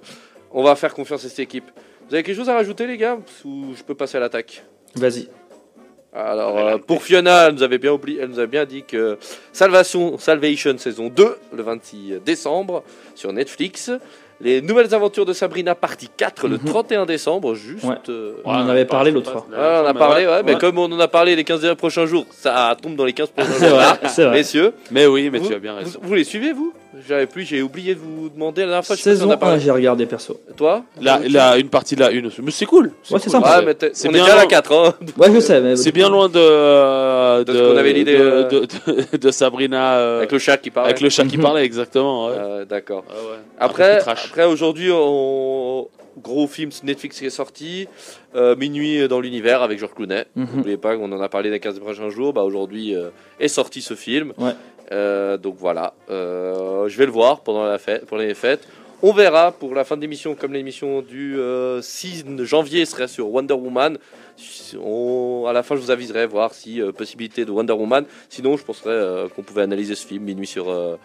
on 0.53 0.61
va 0.63 0.75
faire 0.75 0.93
confiance 0.93 1.23
à 1.25 1.29
cette 1.29 1.39
équipe. 1.39 1.71
Vous 2.11 2.15
avez 2.15 2.23
quelque 2.23 2.35
chose 2.35 2.49
à 2.49 2.55
rajouter, 2.55 2.87
les 2.87 2.97
gars 2.97 3.17
Ou 3.45 3.67
je 3.73 3.83
peux 3.83 3.95
passer 3.95 4.17
à 4.17 4.19
l'attaque 4.19 4.65
Vas-y. 4.95 5.29
Alors, 6.13 6.57
euh, 6.57 6.77
pour 6.77 7.03
Fiona, 7.03 7.47
elle 7.47 7.53
nous, 7.55 7.63
avait 7.63 7.77
bien 7.77 7.93
oublié, 7.93 8.19
elle 8.21 8.27
nous 8.27 8.41
a 8.41 8.47
bien 8.47 8.65
dit 8.65 8.83
que 8.83 9.17
Salvation, 9.53 10.17
Salvation 10.17 10.77
saison 10.77 11.07
2, 11.07 11.37
le 11.55 11.63
26 11.63 12.15
décembre, 12.25 12.83
sur 13.15 13.31
Netflix. 13.31 13.91
Les 14.41 14.61
nouvelles 14.61 14.93
aventures 14.93 15.25
de 15.25 15.31
Sabrina, 15.31 15.73
partie 15.73 16.09
4, 16.09 16.49
le 16.49 16.57
Mhm. 16.57 16.65
31 16.65 17.05
décembre, 17.05 17.55
juste. 17.55 17.85
Ouais. 17.85 17.95
euh, 18.09 18.33
On 18.43 18.51
en 18.55 18.67
avait 18.67 18.83
parlé 18.83 19.11
l'autre 19.11 19.31
fois. 19.31 19.47
Ouais, 19.49 19.55
on 19.81 19.85
a 19.87 19.93
parlé, 19.93 20.27
ouais, 20.27 20.43
mais 20.43 20.55
ouais. 20.55 20.59
comme 20.59 20.79
on 20.79 20.91
en 20.91 20.99
a 20.99 21.07
parlé 21.07 21.37
les 21.37 21.45
15 21.45 21.75
prochains 21.75 22.07
jours, 22.07 22.25
ça 22.31 22.75
tombe 22.81 22.97
dans 22.97 23.05
les 23.05 23.13
15 23.13 23.29
prochains 23.29 23.53
jours. 23.69 23.69
vrai, 23.77 23.99
c'est 24.09 24.25
vrai. 24.25 24.33
Messieurs, 24.33 24.73
Mais 24.89 25.05
oui, 25.05 25.29
mais 25.29 25.39
vous, 25.39 25.47
tu 25.47 25.53
as 25.53 25.59
bien 25.59 25.75
raison. 25.75 25.97
vous, 26.01 26.09
vous 26.09 26.15
les 26.15 26.25
suivez, 26.25 26.51
vous? 26.51 26.73
J'avais 27.07 27.25
plus, 27.25 27.45
j'ai 27.45 27.61
oublié 27.61 27.95
de 27.95 27.99
vous 28.01 28.27
demander 28.29 28.61
la 28.61 28.67
dernière 28.67 28.85
fois. 28.85 28.95
je 28.97 29.01
Saison 29.01 29.29
a 29.31 29.37
parlé. 29.37 29.55
1, 29.55 29.59
j'ai 29.59 29.71
regardé 29.71 30.05
perso. 30.05 30.39
Toi 30.57 30.83
Là, 30.99 31.21
là, 31.29 31.57
une 31.57 31.69
partie 31.69 31.95
de 31.95 32.01
la 32.01 32.11
une. 32.11 32.29
Mais 32.43 32.51
c'est 32.51 32.65
cool. 32.65 32.87
Ouais, 32.87 32.91
c'est 33.03 33.13
cool. 33.21 33.31
sympa. 33.31 33.59
Ouais, 33.59 33.65
mais 33.65 33.89
C'est 33.93 34.07
on 34.07 34.11
est 34.11 34.13
bien 34.15 34.23
déjà 34.23 34.33
à 34.33 34.35
la 34.37 34.41
long. 34.43 34.47
4. 34.49 34.71
Hein. 34.73 34.93
Ouais, 35.17 35.31
je 35.33 35.39
sais. 35.39 35.61
Mais... 35.61 35.75
C'est 35.77 35.91
bien 35.93 36.09
loin 36.09 36.27
de. 36.27 37.43
De 37.43 37.53
ce 37.53 37.71
qu'on 37.71 37.77
avait 37.77 37.93
l'idée, 37.93 38.17
de, 38.17 38.23
euh, 38.23 38.43
de, 38.49 38.67
de- 39.11 39.17
de 39.17 39.31
Sabrina. 39.31 39.93
euh, 39.99 40.17
Avec 40.17 40.31
le 40.33 40.39
chat 40.39 40.57
qui 40.57 40.69
parle. 40.69 40.87
avec 40.87 40.99
le 41.01 41.09
chat 41.09 41.23
qui 41.25 41.37
Mhm. 41.37 41.43
parlait, 41.43 41.63
exactement. 41.63 42.27
ouais. 42.27 42.33
Euh, 42.37 42.65
D'accord. 42.65 43.05
Ah 43.09 43.13
ouais. 43.13 43.37
Après, 43.59 43.97
trash. 43.99 44.25
après 44.29 44.45
aujourd'hui, 44.45 44.89
on... 44.93 45.87
gros 46.17 46.47
film 46.47 46.71
Netflix 46.83 47.19
qui 47.19 47.25
est 47.25 47.29
sorti, 47.29 47.87
euh, 48.35 48.55
Minuit 48.55 49.07
dans 49.07 49.19
l'univers 49.19 49.61
avec 49.61 49.79
Georges 49.79 49.93
Clooney. 49.93 50.25
Mhm. 50.35 50.47
N'oubliez 50.55 50.77
pas 50.77 50.95
qu'on 50.97 51.11
en 51.11 51.21
a 51.21 51.29
parlé 51.29 51.49
dans 51.49 51.53
les 51.53 51.59
15 51.59 51.79
prochains 51.79 52.09
jours. 52.09 52.33
Bah, 52.33 52.43
aujourd'hui 52.43 52.95
euh, 52.95 53.09
est 53.39 53.47
sorti 53.47 53.81
ce 53.81 53.93
film. 53.93 54.33
Ouais. 54.37 54.51
Euh, 54.91 55.37
donc 55.37 55.55
voilà, 55.57 55.93
je 56.09 56.97
vais 56.97 57.05
le 57.05 57.11
voir 57.11 57.41
pendant 57.41 57.63
la 57.63 57.77
fête, 57.77 58.05
pendant 58.05 58.23
les 58.23 58.33
fêtes. 58.33 58.67
On 59.03 59.13
verra 59.13 59.51
pour 59.51 59.73
la 59.73 59.83
fin 59.83 59.95
de 59.97 60.01
l'émission, 60.01 60.35
comme 60.35 60.53
l'émission 60.53 61.01
du 61.01 61.39
euh, 61.39 61.81
6 61.81 62.23
janvier 62.43 62.85
serait 62.85 63.07
sur 63.07 63.29
Wonder 63.31 63.55
Woman. 63.55 63.97
On- 64.79 65.45
à 65.47 65.53
la 65.53 65.63
fin, 65.63 65.75
je 65.75 65.81
vous 65.81 65.91
aviserai 65.91 66.27
voir 66.27 66.53
si 66.53 66.81
euh, 66.81 66.91
possibilité 66.91 67.45
de 67.45 67.51
Wonder 67.51 67.73
Woman. 67.73 68.05
Sinon, 68.29 68.57
je 68.57 68.63
penserais 68.63 68.89
euh, 68.91 69.27
qu'on 69.27 69.41
pouvait 69.43 69.63
analyser 69.63 69.95
ce 69.95 70.05
film 70.05 70.23
Minuit 70.23 70.45
sur 70.47 70.69
euh, 70.69 70.95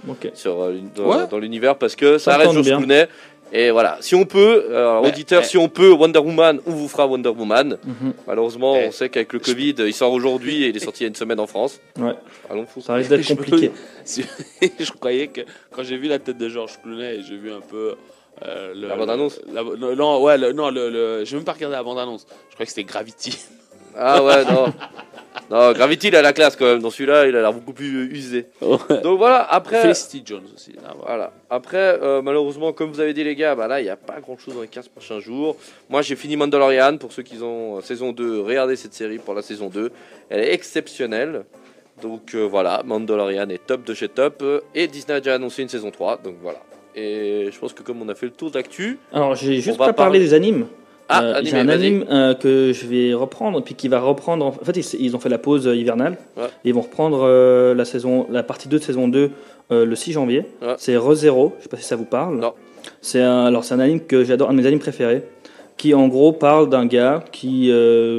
dans, 0.94 1.04
Ouais. 1.08 1.26
dans 1.30 1.38
l'univers 1.38 1.76
parce 1.78 1.96
que 1.96 2.18
ça 2.18 2.32
Ça 2.32 2.38
reste 2.38 2.52
George. 2.52 2.66
Clooney. 2.68 3.06
Et 3.52 3.70
voilà, 3.70 3.96
si 4.00 4.14
on 4.14 4.24
peut, 4.24 4.66
euh, 4.70 4.98
auditeur, 4.98 5.44
si 5.44 5.56
on 5.56 5.68
peut 5.68 5.90
Wonder 5.92 6.18
Woman, 6.18 6.60
on 6.66 6.72
vous 6.72 6.88
fera 6.88 7.06
Wonder 7.06 7.28
Woman. 7.30 7.78
Mhm. 7.84 8.12
Malheureusement, 8.26 8.76
Eh. 8.76 8.88
on 8.88 8.90
sait 8.90 9.08
qu'avec 9.08 9.32
le 9.32 9.38
Covid, 9.38 9.74
il 9.78 9.94
sort 9.94 10.12
aujourd'hui 10.12 10.64
et 10.64 10.68
il 10.68 10.76
est 10.76 10.80
sorti 10.80 11.00
il 11.00 11.04
y 11.04 11.06
a 11.06 11.08
une 11.08 11.14
semaine 11.14 11.38
en 11.40 11.46
France. 11.46 11.80
Ouais. 11.98 12.14
Allons 12.50 12.66
fou. 12.66 12.80
Ça 12.80 12.94
risque 12.94 13.10
d'être 13.10 13.26
compliqué. 13.28 13.70
Je 14.78 14.90
croyais 14.92 15.28
que 15.28 15.42
quand 15.70 15.82
j'ai 15.84 15.96
vu 15.96 16.08
la 16.08 16.18
tête 16.18 16.38
de 16.38 16.48
Georges 16.48 16.78
Clooney 16.82 17.16
et 17.16 17.22
j'ai 17.22 17.36
vu 17.36 17.52
un 17.52 17.60
peu 17.60 17.94
euh, 18.44 18.74
le- 18.74 18.88
La 18.88 18.96
bande-annonce 18.96 19.40
non 19.48 20.22
ouais 20.22 20.36
le- 20.36 20.52
non 20.52 20.70
le, 20.70 20.90
le 20.90 21.24
j'ai 21.24 21.36
même 21.36 21.44
pas 21.44 21.52
regardé 21.54 21.74
la 21.74 21.82
bande 21.82 21.98
annonce 21.98 22.26
je 22.50 22.54
croyais 22.54 22.66
que 22.66 22.72
c'était 22.72 22.84
Gravity 22.84 23.36
Ah 23.98 24.22
ouais, 24.22 24.44
non. 24.44 24.72
non, 25.50 25.72
Gravity, 25.72 26.08
il 26.08 26.16
a 26.16 26.22
la 26.22 26.32
classe 26.32 26.56
quand 26.56 26.64
même. 26.64 26.80
Dans 26.80 26.90
celui-là, 26.90 27.26
il 27.26 27.36
a 27.36 27.40
l'air 27.40 27.52
beaucoup 27.52 27.72
plus 27.72 28.10
usé. 28.12 28.46
Donc 28.60 29.18
voilà, 29.18 29.42
après. 29.50 29.82
Felicity 29.82 30.22
Jones 30.24 30.44
aussi 30.54 30.72
là, 30.72 30.92
voilà. 30.96 31.04
Voilà. 31.06 31.32
Après, 31.50 31.98
euh, 32.02 32.20
malheureusement, 32.22 32.72
comme 32.72 32.90
vous 32.90 33.00
avez 33.00 33.14
dit, 33.14 33.24
les 33.24 33.34
gars, 33.36 33.54
bah 33.54 33.68
là, 33.68 33.80
il 33.80 33.84
n'y 33.84 33.90
a 33.90 33.96
pas 33.96 34.20
grand 34.20 34.36
chose 34.36 34.54
dans 34.54 34.62
les 34.62 34.68
15 34.68 34.88
prochains 34.88 35.20
jours. 35.20 35.56
Moi, 35.88 36.02
j'ai 36.02 36.16
fini 36.16 36.36
Mandalorian. 36.36 36.98
Pour 36.98 37.12
ceux 37.12 37.22
qui 37.22 37.40
ont 37.42 37.78
euh, 37.78 37.80
saison 37.80 38.12
2, 38.12 38.40
regardez 38.40 38.76
cette 38.76 38.94
série 38.94 39.18
pour 39.18 39.34
la 39.34 39.42
saison 39.42 39.68
2. 39.68 39.90
Elle 40.30 40.40
est 40.40 40.52
exceptionnelle. 40.52 41.44
Donc 42.02 42.34
euh, 42.34 42.42
voilà, 42.42 42.82
Mandalorian 42.84 43.48
est 43.48 43.64
top 43.66 43.84
de 43.84 43.94
chez 43.94 44.08
top. 44.08 44.44
Et 44.74 44.86
Disney 44.86 45.14
a 45.14 45.20
déjà 45.20 45.36
annoncé 45.36 45.62
une 45.62 45.68
saison 45.68 45.90
3. 45.90 46.18
Donc 46.22 46.34
voilà. 46.42 46.58
Et 46.94 47.48
je 47.52 47.58
pense 47.58 47.72
que 47.72 47.82
comme 47.82 48.02
on 48.02 48.08
a 48.08 48.14
fait 48.14 48.26
le 48.26 48.32
tour 48.32 48.50
d'actu. 48.50 48.98
Alors, 49.12 49.34
j'ai 49.34 49.60
juste 49.60 49.78
pas 49.78 49.92
parlé 49.92 50.18
des 50.18 50.34
animes. 50.34 50.66
Ah, 51.08 51.22
Euh, 51.22 51.34
animé, 51.34 51.50
j'ai 51.50 51.56
un 51.58 51.68
anime 51.68 52.04
euh, 52.10 52.34
que 52.34 52.72
je 52.72 52.86
vais 52.86 53.14
reprendre, 53.14 53.62
puis 53.62 53.74
qui 53.74 53.88
va 53.88 54.00
reprendre. 54.00 54.44
En 54.46 54.52
fait, 54.52 54.76
ils, 54.76 55.00
ils 55.04 55.14
ont 55.16 55.20
fait 55.20 55.28
la 55.28 55.38
pause 55.38 55.66
euh, 55.68 55.76
hivernale. 55.76 56.16
Ouais. 56.36 56.44
Et 56.64 56.68
ils 56.70 56.74
vont 56.74 56.80
reprendre 56.80 57.20
euh, 57.22 57.74
la, 57.74 57.84
saison, 57.84 58.26
la 58.30 58.42
partie 58.42 58.68
2 58.68 58.78
de 58.78 58.82
saison 58.82 59.06
2 59.08 59.30
euh, 59.72 59.84
le 59.84 59.94
6 59.96 60.12
janvier. 60.12 60.44
Ouais. 60.62 60.74
C'est 60.78 60.96
ReZero. 60.96 61.54
Je 61.58 61.62
sais 61.64 61.68
pas 61.68 61.76
si 61.76 61.84
ça 61.84 61.96
vous 61.96 62.04
parle. 62.04 62.38
Non. 62.40 62.52
C'est 63.00 63.20
un, 63.22 63.44
alors, 63.46 63.64
c'est 63.64 63.74
un 63.74 63.80
anime 63.80 64.00
que 64.00 64.24
j'adore, 64.24 64.50
un 64.50 64.52
de 64.54 64.58
mes 64.60 64.66
animes 64.66 64.80
préférés. 64.80 65.22
Qui 65.76 65.92
en 65.94 66.08
gros 66.08 66.32
parle 66.32 66.70
d'un 66.70 66.86
gars 66.86 67.22
qui, 67.32 67.68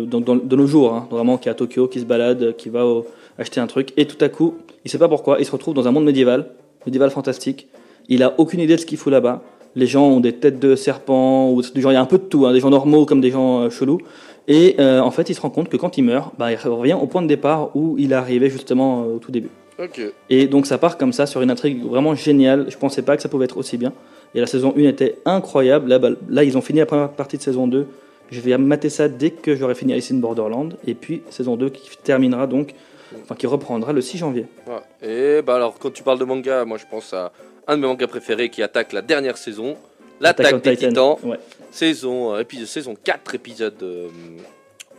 donc, 0.06 0.24
dans- 0.26 0.36
de 0.36 0.56
nos 0.56 0.68
jours, 0.68 0.94
hein, 0.94 1.08
vraiment, 1.10 1.38
qui 1.40 1.48
est 1.50 1.52
à 1.52 1.56
Tokyo, 1.56 1.88
qui 1.88 2.00
se 2.00 2.06
balade, 2.06 2.56
qui 2.56 2.70
va 2.70 2.86
au- 2.86 3.08
acheter 3.40 3.60
un 3.60 3.66
truc. 3.66 3.94
Et 3.98 4.06
tout 4.06 4.24
à 4.24 4.30
coup, 4.30 4.56
il 4.86 4.92
sait 4.92 5.00
pas 5.00 5.08
pourquoi, 5.08 5.38
il 5.40 5.46
se 5.46 5.52
retrouve 5.52 5.74
dans 5.74 5.88
un 5.88 5.92
monde 5.92 6.06
médiéval, 6.06 6.50
médiéval 6.86 7.10
fantastique. 7.10 7.68
Il 8.10 8.22
a 8.22 8.36
aucune 8.38 8.60
idée 8.60 8.76
de 8.76 8.80
ce 8.80 8.86
qu'il 8.86 9.00
fout 9.00 9.12
là-bas. 9.12 9.42
Les 9.78 9.86
gens 9.86 10.08
ont 10.08 10.20
des 10.20 10.34
têtes 10.34 10.60
de 10.60 10.76
serpents, 10.76 11.52
ou 11.52 11.62
du 11.62 11.82
genre, 11.82 11.92
il 11.92 11.96
y 11.96 11.98
a 11.98 12.02
un 12.02 12.06
peu 12.06 12.18
de 12.18 12.24
tout, 12.24 12.48
hein, 12.48 12.52
des 12.52 12.60
gens 12.60 12.72
normaux 12.72 13.06
comme 13.06 13.22
des 13.22 13.30
gens 13.30 13.62
euh, 13.62 13.70
chelous. 13.70 14.00
Et 14.48 14.76
euh, 14.80 15.02
en 15.02 15.12
fait, 15.12 15.30
il 15.30 15.36
se 15.36 15.42
rend 15.42 15.52
compte 15.52 15.70
que 15.70 15.78
quand 15.78 16.00
il 16.00 16.04
meurt, 16.04 16.34
bah, 16.40 16.52
il 16.52 16.58
revient 16.58 16.98
au 17.00 17.06
point 17.06 17.22
de 17.22 17.28
départ 17.28 17.76
où 17.76 17.96
il 18.00 18.12
est 18.12 18.16
arrivé 18.16 18.50
justement 18.50 19.04
euh, 19.04 19.16
au 19.16 19.20
tout 19.20 19.32
début. 19.32 19.50
Ok. 19.78 20.02
Et 20.32 20.48
donc 20.48 20.66
ça 20.66 20.80
part 20.80 20.98
comme 20.98 21.14
ça 21.14 21.28
sur 21.28 21.44
une 21.44 21.52
intrigue 21.52 21.84
vraiment 21.84 22.16
géniale. 22.16 22.66
Je 22.70 22.78
pensais 22.78 23.04
pas 23.04 23.16
que 23.16 23.22
ça 23.22 23.30
pouvait 23.30 23.46
être 23.46 23.58
aussi 23.58 23.78
bien. 23.78 23.94
Et 24.34 24.40
la 24.40 24.48
saison 24.48 24.74
1 24.76 24.80
était 24.86 25.20
incroyable. 25.26 25.90
Là, 25.90 26.00
bah, 26.00 26.10
là 26.28 26.44
ils 26.44 26.58
ont 26.58 26.62
fini 26.62 26.80
la 26.80 26.88
première 26.88 27.10
partie 27.10 27.38
de 27.38 27.44
saison 27.44 27.68
2. 27.68 27.86
Je 28.32 28.42
vais 28.42 28.58
mater 28.58 28.90
ça 28.90 29.08
dès 29.08 29.30
que 29.30 29.56
j'aurai 29.56 29.76
fini 29.76 29.94
Alice 29.94 30.12
in 30.12 30.16
Borderland. 30.16 30.78
Et 30.88 30.96
puis 30.96 31.22
saison 31.30 31.56
2 31.56 31.70
qui 31.70 31.96
terminera 31.98 32.48
donc, 32.48 32.74
enfin 33.22 33.36
qui 33.36 33.46
reprendra 33.46 33.94
le 33.94 34.02
6 34.02 34.18
janvier. 34.18 34.46
Ouais. 34.66 35.08
Et 35.08 35.42
bah 35.44 35.56
alors, 35.56 35.78
quand 35.78 35.94
tu 35.94 36.02
parles 36.02 36.20
de 36.20 36.26
manga, 36.26 36.66
moi 36.66 36.78
je 36.78 36.86
pense 36.90 37.14
à 37.14 37.32
un 37.68 37.76
de 37.78 37.82
mes 37.82 37.88
mangas 37.88 38.08
préférés 38.08 38.50
qui 38.50 38.62
attaque 38.64 38.94
la 38.94 39.02
dernière 39.02 39.38
saison. 39.38 39.76
L'attaque 40.20 40.62
des 40.64 40.76
Titan. 40.76 41.16
titans. 41.16 41.30
Ouais. 41.32 41.38
saison, 41.72 42.34
euh, 42.36 42.40
épisode, 42.40 42.66
saison 42.68 42.96
4, 43.04 43.36
épisode 43.36 43.76
euh, 43.84 44.08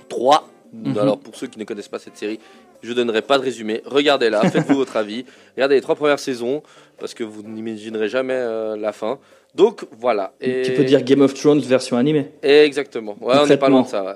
3. 0.09 0.49
Mhm. 0.73 0.99
Alors 0.99 1.19
pour 1.19 1.35
ceux 1.35 1.47
qui 1.47 1.59
ne 1.59 1.65
connaissent 1.65 1.89
pas 1.89 1.99
cette 1.99 2.17
série, 2.17 2.39
je 2.83 2.93
donnerai 2.93 3.23
pas 3.23 3.39
de 3.39 3.43
résumé. 3.43 3.83
Regardez-la, 3.85 4.43
faites-vous 4.51 4.77
votre 4.77 4.97
avis. 4.97 5.25
Regardez 5.57 5.75
les 5.77 5.81
trois 5.81 5.97
premières 5.97 6.19
saisons, 6.21 6.63
parce 6.99 7.15
que 7.15 7.25
vous 7.25 7.43
n'imaginerez 7.43 8.09
jamais 8.09 8.35
euh, 8.37 8.77
la 8.77 8.93
fin. 8.93 9.19
Donc 9.55 9.85
voilà. 9.99 10.33
Et... 10.41 10.63
Tu 10.63 10.73
peux 10.75 10.85
dire 10.85 11.03
Game 11.03 11.23
of 11.23 11.35
Thrones 11.35 11.61
version 11.61 11.97
animée. 11.97 12.31
Exactement. 12.43 13.17
Ouais, 13.21 13.35
on 13.41 13.47
n'est 13.47 13.57
pas 13.57 13.69
loin 13.71 13.83
de 13.83 13.89
ça. 13.89 14.05
ouais. 14.05 14.15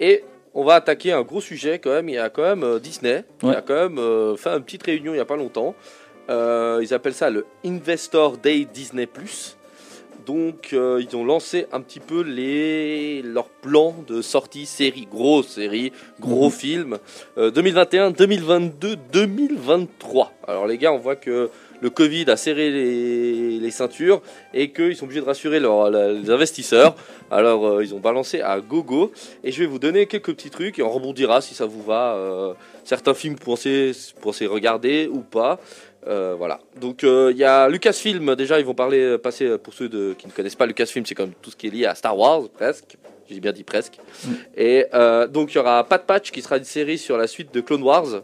Et 0.00 0.24
on 0.54 0.64
va 0.64 0.76
attaquer 0.76 1.12
un 1.12 1.22
gros 1.22 1.40
sujet 1.40 1.78
quand 1.78 1.90
même. 1.90 2.08
Il 2.08 2.14
y 2.14 2.18
a 2.18 2.30
quand 2.30 2.42
même 2.42 2.62
euh, 2.62 2.78
Disney 2.78 3.24
qui 3.38 3.46
Ouais. 3.46 3.56
a 3.56 3.60
quand 3.60 3.74
même 3.74 3.98
euh, 3.98 4.36
fait 4.36 4.50
une 4.50 4.62
petite 4.62 4.84
réunion 4.84 5.12
il 5.12 5.16
n'y 5.16 5.20
a 5.20 5.24
pas 5.26 5.36
longtemps. 5.36 5.74
Euh, 6.28 6.80
ils 6.82 6.92
appellent 6.94 7.14
ça 7.14 7.30
le 7.30 7.46
Investor 7.64 8.36
Day 8.36 8.66
Disney 8.72 9.06
Plus. 9.06 9.56
Donc 10.26 10.70
euh, 10.74 11.02
ils 11.02 11.16
ont 11.16 11.24
lancé 11.24 11.66
un 11.72 11.80
petit 11.80 12.00
peu 12.00 12.20
les 12.20 13.22
leurs 13.22 13.48
plans 13.48 13.94
de 14.06 14.20
sortie 14.20 14.66
série, 14.66 15.08
grosse 15.10 15.48
série, 15.48 15.90
gros 16.20 16.50
film 16.50 16.98
euh, 17.38 17.50
2021, 17.50 18.10
2022, 18.10 18.96
2023. 19.10 20.32
Alors 20.46 20.66
les 20.66 20.76
gars, 20.76 20.92
on 20.92 20.98
voit 20.98 21.16
que 21.16 21.48
le 21.80 21.90
Covid 21.90 22.28
a 22.28 22.36
serré 22.36 22.70
les, 22.70 23.58
les 23.58 23.70
ceintures 23.70 24.20
et 24.52 24.70
qu'ils 24.70 24.96
sont 24.96 25.04
obligés 25.04 25.20
de 25.20 25.26
rassurer 25.26 25.60
leurs- 25.60 25.88
les 25.90 26.28
investisseurs. 26.28 26.94
Alors 27.30 27.66
euh, 27.66 27.82
ils 27.84 27.94
ont 27.94 28.00
balancé 28.00 28.42
à 28.42 28.60
gogo 28.60 29.12
et 29.44 29.50
je 29.50 29.60
vais 29.60 29.66
vous 29.66 29.78
donner 29.78 30.04
quelques 30.06 30.34
petits 30.34 30.50
trucs 30.50 30.78
et 30.78 30.82
on 30.82 30.90
rebondira 30.90 31.40
si 31.40 31.54
ça 31.54 31.64
vous 31.64 31.82
va. 31.82 32.54
certains 32.84 33.14
films 33.14 33.36
pour 33.36 33.58
pensez 34.20 34.46
regarder 34.46 35.08
ou 35.10 35.20
pas. 35.20 35.58
Euh, 36.06 36.34
voilà. 36.38 36.60
Donc 36.80 37.04
euh, 37.04 37.30
il 37.32 37.38
y 37.38 37.44
a 37.44 37.68
Lucasfilm. 37.68 38.34
Déjà 38.36 38.58
ils 38.60 38.64
vont 38.64 38.74
parler, 38.74 39.00
euh, 39.00 39.18
passer 39.18 39.58
pour 39.58 39.74
ceux 39.74 39.88
de, 39.88 40.14
qui 40.16 40.26
ne 40.26 40.32
connaissent 40.32 40.54
pas 40.54 40.66
Lucasfilm, 40.66 41.04
c'est 41.04 41.14
comme 41.14 41.32
tout 41.42 41.50
ce 41.50 41.56
qui 41.56 41.66
est 41.66 41.70
lié 41.70 41.86
à 41.86 41.94
Star 41.94 42.16
Wars 42.16 42.42
presque. 42.48 42.96
J'ai 43.28 43.40
bien 43.40 43.52
dit 43.52 43.64
presque. 43.64 43.98
Mm. 44.24 44.30
Et 44.56 44.86
euh, 44.94 45.26
donc 45.26 45.52
il 45.52 45.56
y 45.56 45.58
aura 45.58 45.84
Pat 45.84 46.02
Patch 46.04 46.30
qui 46.30 46.40
sera 46.40 46.56
une 46.56 46.64
série 46.64 46.98
sur 46.98 47.18
la 47.18 47.26
suite 47.26 47.52
de 47.52 47.60
Clone 47.60 47.82
Wars. 47.82 48.22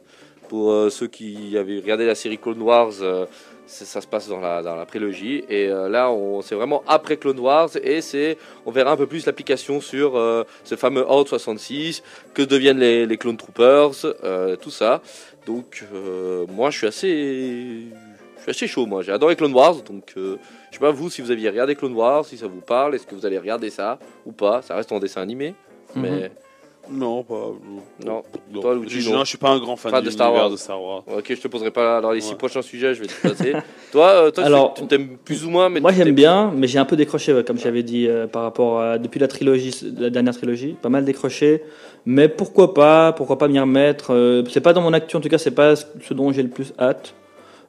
Pour 0.48 0.90
ceux 0.92 1.06
qui 1.08 1.56
avaient 1.58 1.80
regardé 1.80 2.06
la 2.06 2.14
série 2.14 2.36
Clone 2.38 2.60
Wars, 2.60 2.92
ça 3.66 4.00
se 4.00 4.06
passe 4.06 4.28
dans 4.28 4.40
la, 4.40 4.62
dans 4.62 4.76
la 4.76 4.84
prélogie. 4.84 5.42
Et 5.48 5.68
là, 5.68 6.10
on- 6.10 6.42
c'est 6.42 6.54
vraiment 6.54 6.84
après 6.86 7.16
Clone 7.16 7.40
Wars. 7.40 7.70
Et 7.82 8.02
c'est, 8.02 8.36
on 8.66 8.70
verra 8.70 8.92
un 8.92 8.96
peu 8.96 9.06
plus 9.06 9.24
l'application 9.24 9.80
sur 9.80 10.12
ce 10.62 10.76
fameux 10.76 11.00
Horde 11.08 11.28
66, 11.28 12.02
que 12.34 12.42
deviennent 12.42 12.78
les, 12.78 13.06
les 13.06 13.16
Clone 13.16 13.38
Troopers, 13.38 13.92
tout 14.60 14.70
ça. 14.70 15.00
Donc, 15.46 15.84
euh, 15.92 16.46
moi, 16.48 16.70
je 16.70 16.78
suis 16.78 16.86
assez. 16.86 17.86
Je 18.36 18.42
suis 18.42 18.50
assez 18.50 18.66
chaud, 18.66 18.86
moi. 18.86 19.02
J'ai 19.02 19.12
adoré 19.12 19.36
Clone 19.36 19.54
Wars. 19.54 19.82
Donc, 19.82 20.14
euh, 20.16 20.36
je 20.70 20.74
sais 20.74 20.80
pas 20.80 20.90
vous 20.90 21.10
si 21.10 21.22
vous 21.22 21.30
aviez 21.30 21.48
regardé 21.48 21.74
Clone 21.74 21.94
Wars, 21.94 22.24
si 22.24 22.36
ça 22.36 22.46
vous 22.46 22.60
parle. 22.60 22.94
Est-ce 22.94 23.06
que 23.06 23.14
vous 23.14 23.24
allez 23.24 23.38
regarder 23.38 23.70
ça 23.70 23.98
ou 24.26 24.32
pas? 24.32 24.62
Ça 24.62 24.76
reste 24.76 24.92
en 24.92 24.98
dessin 24.98 25.22
animé. 25.22 25.54
Mais 25.96 26.30
non 26.90 27.22
pas 27.22 27.52
Non. 28.04 28.22
non. 28.52 28.60
Toi, 28.60 28.74
Luigi, 28.74 29.00
je, 29.00 29.10
non. 29.10 29.16
non, 29.18 29.24
je 29.24 29.28
suis 29.30 29.38
pas 29.38 29.50
un 29.50 29.58
grand 29.58 29.76
fan 29.76 29.90
Fan 29.90 30.04
de 30.04 30.10
Star 30.10 30.32
Wars. 30.32 30.50
de 30.50 30.56
Star 30.56 30.82
Wars 30.82 31.02
ok, 31.06 31.24
je 31.28 31.40
te 31.40 31.48
poserai 31.48 31.70
pas. 31.70 32.00
Dans 32.00 32.10
les 32.10 32.20
six 32.20 32.30
Ouais. 32.30 32.36
prochains 32.36 32.62
sujets, 32.62 32.94
je 32.94 33.00
vais 33.02 33.06
te 33.06 33.28
passer. 33.28 33.52
toi, 33.92 34.06
euh, 34.08 34.30
toi, 34.30 34.44
Alors, 34.44 34.74
tu 34.74 34.86
t'aimes 34.86 35.16
plus 35.24 35.44
ou 35.44 35.50
moins. 35.50 35.68
Mais 35.68 35.80
Moi 35.80 35.92
j'aime 35.92 36.14
bien, 36.14 36.52
mais 36.56 36.66
j'ai 36.66 36.78
un 36.78 36.84
peu 36.84 36.96
décroché, 36.96 37.32
ouais, 37.32 37.44
comme 37.44 37.58
j'avais 37.58 37.82
dit, 37.82 38.06
euh, 38.08 38.26
par 38.26 38.42
rapport 38.42 38.80
à 38.80 38.98
depuis 38.98 39.18
la 39.20 39.28
trilogie, 39.28 39.74
la 39.98 40.10
dernière 40.10 40.34
trilogie, 40.36 40.76
pas 40.80 40.88
mal 40.88 41.04
décroché. 41.04 41.62
Mais 42.06 42.28
pourquoi 42.28 42.74
pas, 42.74 43.12
pourquoi 43.12 43.38
pas 43.38 43.48
m'y 43.48 43.58
remettre. 43.58 44.12
euh, 44.12 44.42
c'est 44.50 44.60
pas 44.60 44.72
dans 44.72 44.82
mon 44.82 44.92
actu, 44.92 45.16
en 45.16 45.20
tout 45.20 45.28
cas, 45.28 45.38
c'est 45.38 45.50
pas 45.54 45.76
ce 45.76 46.12
dont 46.14 46.30
j'ai 46.32 46.42
le 46.42 46.50
plus 46.50 46.72
hâte. 46.78 47.14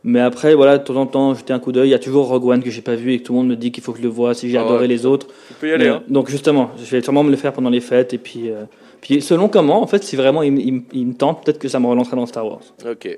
Mais 0.08 0.20
après, 0.22 0.54
voilà, 0.54 0.78
de 0.78 0.84
temps 0.84 0.96
en 0.98 1.08
temps, 1.08 1.34
jeter 1.34 1.52
un 1.52 1.60
coup 1.60 1.72
d'œil. 1.72 1.88
Il 1.90 1.92
y 1.92 1.96
a 1.96 2.00
toujours 2.00 2.28
Rogue 2.28 2.46
One 2.46 2.62
que 2.64 2.70
j'ai 2.70 2.82
pas 2.84 2.94
vu 2.96 3.12
et 3.14 3.20
que 3.20 3.24
tout 3.26 3.34
le 3.34 3.40
monde 3.40 3.48
me 3.50 3.56
dit 3.56 3.72
qu'il 3.72 3.84
faut 3.84 3.92
que 3.92 3.98
je 3.98 4.04
le 4.04 4.10
voie 4.10 4.36
si 4.36 4.50
j'ai 4.52 4.58
Ah 4.58 4.62
ouais, 4.62 4.68
adoré 4.70 4.88
les 4.88 5.06
autres. 5.08 5.28
Tu 5.48 5.54
peux 5.56 5.68
y 5.70 5.74
aller. 5.74 5.86
Mais- 5.86 5.90
Hein. 5.92 6.04
Donc 6.08 6.30
justement, 6.30 6.70
je 6.78 6.84
vais 6.92 7.02
sûrement 7.02 7.24
me 7.24 7.32
le 7.32 7.38
faire 7.38 7.52
pendant 7.54 7.72
les 7.72 7.82
fêtes 7.82 8.14
et 8.14 8.20
puis, 8.20 8.52
euh, 8.52 8.66
puis 9.02 9.22
selon 9.22 9.50
comment, 9.50 9.82
en 9.82 9.88
fait, 9.88 10.04
si 10.04 10.16
vraiment 10.16 10.44
il, 10.44 10.52
me- 10.54 10.62
il 10.62 10.74
me- 10.74 10.82
il 10.94 11.08
me 11.08 11.14
tente, 11.16 11.44
peut-être 11.44 11.58
que 11.58 11.68
ça 11.68 11.80
me 11.80 11.88
relancerait 11.88 12.18
dans 12.18 12.26
Star 12.28 12.46
Wars. 12.46 12.62
Ok. 12.90 13.18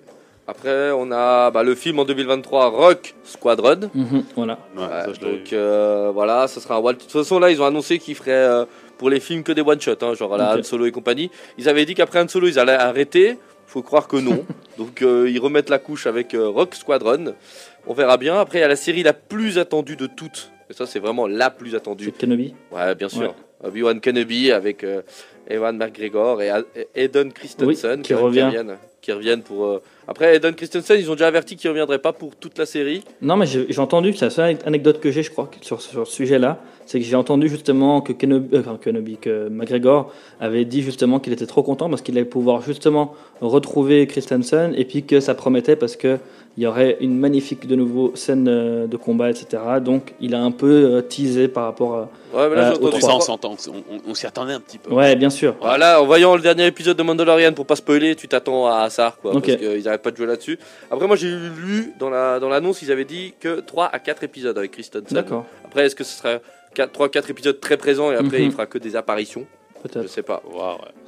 Après, 0.49 0.91
on 0.91 1.11
a 1.11 1.51
bah, 1.51 1.61
le 1.61 1.75
film 1.75 1.99
en 1.99 2.05
2023, 2.05 2.69
Rock 2.69 3.15
Squadron. 3.25 3.89
Mhm, 3.93 4.23
voilà. 4.37 4.57
Ouais, 4.77 4.83
Ouais, 4.83 4.87
ça, 4.89 5.07
je 5.13 5.25
l'avais 5.25 5.37
donc 5.39 5.51
euh, 5.51 6.09
voilà, 6.13 6.47
ça 6.47 6.61
sera 6.61 6.75
un 6.75 6.79
one- 6.79 6.95
De 6.95 7.01
toute 7.01 7.11
façon, 7.11 7.37
là, 7.37 7.51
ils 7.51 7.61
ont 7.61 7.65
annoncé 7.65 7.99
qu'ils 7.99 8.15
feraient 8.15 8.31
euh, 8.31 8.63
pour 8.97 9.09
les 9.09 9.19
films 9.19 9.43
que 9.43 9.51
des 9.51 9.61
one-shots, 9.61 9.91
hein, 10.03 10.13
genre 10.13 10.37
la. 10.37 10.55
Han 10.57 10.63
Solo 10.63 10.85
et 10.85 10.91
compagnie. 10.91 11.29
Ils 11.57 11.67
avaient 11.67 11.83
dit 11.83 11.95
qu'après 11.95 12.21
Han 12.21 12.29
Solo, 12.29 12.47
ils 12.47 12.57
allaient 12.59 12.71
arrêter. 12.71 13.37
Faut 13.67 13.81
croire 13.83 14.07
que 14.07 14.17
non. 14.17 14.45
donc 14.77 15.01
euh, 15.01 15.29
ils 15.29 15.39
remettent 15.39 15.69
la 15.69 15.77
couche 15.79 16.07
avec 16.07 16.33
euh, 16.33 16.47
Rock 16.47 16.73
Squadron. 16.75 17.33
On 17.85 17.93
verra 17.93 18.17
bien. 18.17 18.39
Après, 18.39 18.57
il 18.59 18.61
y 18.61 18.65
a 18.65 18.67
la 18.67 18.75
série 18.75 19.03
la 19.03 19.13
plus 19.13 19.57
attendue 19.59 19.95
de 19.95 20.07
toutes. 20.07 20.51
Et 20.69 20.73
ça, 20.73 20.85
c'est 20.85 20.99
vraiment 20.99 21.27
la 21.27 21.49
plus 21.49 21.75
attendue. 21.75 22.05
C'est 22.05 22.17
Kenobi. 22.17 22.53
Ouais, 22.71 22.95
bien 22.95 23.07
sûr. 23.09 23.21
Ouais. 23.61 23.67
Obi-Wan 23.69 23.99
Kenobi 24.01 24.51
avec 24.51 24.83
euh, 24.83 25.01
Ewan 25.49 25.77
McGregor 25.77 26.41
et 26.41 26.51
Eden 26.95 27.31
Christensen 27.33 27.97
Oui, 27.99 28.01
qui 28.03 28.13
revient. 28.13 28.43
reviennent, 28.43 28.77
qui 29.01 29.11
reviennent 29.11 29.41
pour. 29.41 29.65
euh, 29.65 29.81
Après, 30.07 30.35
Eden 30.35 30.53
Christensen, 30.53 30.99
ils 30.99 31.09
ont 31.09 31.13
déjà 31.15 31.27
averti 31.27 31.55
qu'il 31.55 31.69
reviendrait 31.69 31.99
pas 31.99 32.13
pour 32.13 32.35
toute 32.35 32.57
la 32.59 32.65
série. 32.65 33.03
Non, 33.21 33.35
mais 33.37 33.45
j'ai 33.47 33.65
j'ai 33.69 33.79
entendu, 33.79 34.13
c'est 34.13 34.25
la 34.25 34.29
seule 34.31 34.57
anecdote 34.65 34.99
que 34.99 35.09
j'ai, 35.09 35.23
je 35.23 35.31
crois, 35.31 35.49
sur, 35.61 35.81
sur 35.81 36.05
ce 36.05 36.13
sujet-là, 36.13 36.59
c'est 36.87 36.99
que 36.99 37.05
j'ai 37.05 37.15
entendu 37.15 37.47
justement 37.49 38.01
que 38.01 38.13
Kenobi, 38.13 38.55
euh, 38.55 38.61
enfin, 38.61 38.79
Kenobi, 38.81 39.17
que 39.17 39.47
McGregor 39.49 40.11
avait 40.39 40.65
dit 40.65 40.81
justement 40.81 41.19
qu'il 41.19 41.31
était 41.33 41.45
trop 41.45 41.61
content 41.61 41.89
parce 41.89 42.01
qu'il 42.01 42.17
allait 42.17 42.25
pouvoir 42.25 42.61
justement 42.63 43.13
retrouver 43.41 44.07
Christensen 44.07 44.73
et 44.75 44.85
puis 44.85 45.03
que 45.03 45.19
ça 45.19 45.35
promettait 45.35 45.75
parce 45.75 45.95
que 45.95 46.17
il 46.59 46.63
y 46.63 46.65
aurait 46.65 46.97
une 47.01 47.15
magnifique 47.19 47.67
de 47.67 47.75
nouveau 47.75 48.13
scène 48.15 48.47
euh, 48.47 48.87
de 48.87 48.97
combat, 48.97 49.29
etc. 49.29 49.61
Donc 49.79 50.15
il 50.19 50.33
a 50.33 50.41
un 50.41 50.49
peu 50.49 50.65
euh, 50.95 51.01
teasé 51.01 51.47
par 51.47 51.65
rapport 51.65 51.93
à. 51.95 52.09
Ouais, 52.35 52.49
mais 52.49 52.55
là, 52.55 52.71
Euh, 52.71 52.73
j'ai 52.75 52.81
au 52.81 52.87
entendu 52.87 53.01
Ça, 53.03 53.15
on 53.15 53.19
ça. 53.19 53.25
s'entend, 53.27 53.55
on, 53.67 53.73
on- 53.95 54.09
on 54.09 54.13
s'y 54.15 54.25
attendait 54.25 54.53
un 54.53 54.59
petit 54.59 54.79
peu. 54.79 54.91
Ouais, 54.91 55.15
bien 55.15 55.29
sûr. 55.29 55.53
Voilà, 55.61 56.01
en 56.01 56.05
voyant 56.07 56.35
le 56.35 56.41
dernier 56.41 56.65
épisode 56.65 56.97
de 56.97 57.03
Mandalorian, 57.03 57.53
pour 57.53 57.67
pas 57.67 57.75
spoiler, 57.75 58.15
tu 58.15 58.27
t'attends 58.27 58.65
à 58.65 58.89
ça, 58.89 59.15
quoi, 59.21 59.35
Ok. 59.35 59.45
parce 59.45 59.57
qu'ils 59.59 59.87
arrêtent 59.87 60.01
pas 60.01 60.09
de 60.09 60.17
jouer 60.17 60.25
là-dessus. 60.25 60.57
Après, 60.89 61.05
moi, 61.05 61.15
j'ai 61.15 61.29
lu 61.29 61.93
dans 61.99 62.09
la 62.09 62.39
dans 62.39 62.49
l'annonce, 62.49 62.81
ils 62.81 62.91
avaient 62.91 63.05
dit 63.05 63.35
que 63.39 63.59
3 63.59 63.85
à 63.93 63.99
4 63.99 64.23
épisodes 64.23 64.57
avec 64.57 64.71
Christensen. 64.71 65.05
D'accord, 65.11 65.45
Après, 65.63 65.85
est-ce 65.85 65.95
que 65.95 66.03
ce 66.03 66.17
sera 66.17 66.39
3 66.85 67.09
4 67.09 67.29
épisodes 67.31 67.59
très 67.59 67.77
présents 67.77 68.11
et 68.11 68.15
après 68.15 68.37
Mhm. 68.39 68.45
il 68.45 68.51
fera 68.51 68.67
que 68.67 68.77
des 68.77 68.95
apparitions 68.95 69.45
Je 70.03 70.07
sais 70.07 70.23
pas. 70.23 70.41
Ouais. 70.51 70.59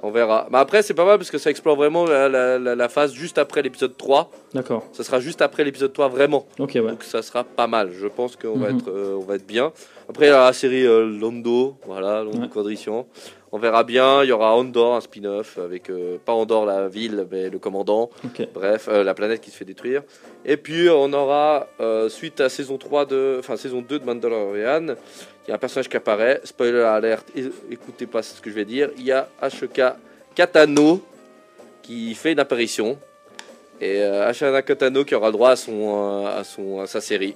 On 0.03 0.09
verra. 0.11 0.47
Mais 0.51 0.57
après, 0.57 0.81
c'est 0.83 0.93
pas 0.93 1.03
mal 1.03 1.17
parce 1.17 1.29
que 1.31 1.37
ça 1.37 1.49
explore 1.49 1.75
vraiment 1.75 2.05
la, 2.05 2.29
la- 2.29 2.57
la- 2.57 2.75
la 2.75 2.87
phase 2.87 3.11
juste 3.13 3.37
après 3.37 3.61
l'épisode 3.61 3.97
3. 3.97 4.31
D'accord. 4.53 4.85
Ça 4.93 5.03
sera 5.03 5.19
juste 5.19 5.41
après 5.41 5.63
l'épisode 5.65 5.91
3, 5.91 6.07
vraiment. 6.07 6.45
Ok, 6.59 6.71
ouais. 6.75 6.81
Donc 6.81 7.03
ça 7.03 7.21
sera 7.21 7.43
pas 7.43 7.67
mal. 7.67 7.91
Je 7.91 8.07
pense 8.07 8.35
qu'on 8.37 8.57
va, 8.57 8.69
Mhm. 8.71 8.77
être, 8.77 8.89
euh, 8.89 9.17
on 9.19 9.25
va 9.25 9.35
être 9.35 9.45
bien. 9.47 9.73
Après, 10.07 10.27
il 10.27 10.29
y 10.29 10.31
a 10.31 10.45
la 10.45 10.53
série 10.53 10.85
euh, 10.85 11.05
Londo, 11.19 11.75
voilà, 11.85 12.23
Londo 12.23 12.39
Ouais. 12.39 12.47
Quadrician. 12.47 13.05
On 13.51 13.57
verra 13.57 13.83
bien. 13.83 14.23
Il 14.23 14.29
y 14.29 14.31
aura 14.31 14.55
Andor, 14.55 14.95
un 14.95 15.01
spin-off 15.01 15.57
avec, 15.57 15.89
euh, 15.89 16.17
pas 16.23 16.33
Andor 16.33 16.65
la 16.65 16.87
ville, 16.87 17.25
mais 17.31 17.49
le 17.49 17.57
commandant. 17.57 18.09
Bref, 18.53 18.87
euh, 18.89 19.03
la 19.03 19.13
planète 19.13 19.41
qui 19.41 19.49
se 19.49 19.57
fait 19.57 19.65
détruire. 19.65 20.03
Et 20.45 20.57
puis, 20.57 20.87
on 20.89 21.11
aura, 21.13 21.67
euh, 21.79 22.09
suite 22.09 22.41
à 22.41 22.49
saison 22.49 22.77
3 22.77 23.05
de, 23.05 23.37
enfin, 23.39 23.57
saison 23.57 23.81
2 23.81 23.99
de 23.99 24.05
Mandalorian, 24.05 24.95
il 25.47 25.49
y 25.49 25.51
a 25.51 25.55
un 25.55 25.57
personnage 25.57 25.89
qui 25.89 25.97
apparaît. 25.97 26.41
Spoiler 26.43 26.81
alert, 26.81 27.25
écoutez 27.71 28.05
pas 28.05 28.21
ce 28.21 28.39
que 28.39 28.51
je 28.51 28.55
vais 28.55 28.65
dire. 28.65 28.91
Il 28.97 29.05
y 29.05 29.11
a 29.11 29.27
HK 29.41 29.95
Katano 30.35 31.01
qui 31.81 32.13
fait 32.13 32.33
une 32.33 32.39
apparition. 32.39 32.99
Et 33.81 34.03
Ashana 34.03 34.61
Katano 34.61 35.05
qui 35.05 35.15
aura 35.15 35.27
le 35.27 35.33
droit 35.33 35.51
à, 35.51 35.55
son, 35.55 36.27
à, 36.27 36.43
son, 36.43 36.81
à 36.81 36.85
sa 36.85 37.01
série. 37.01 37.35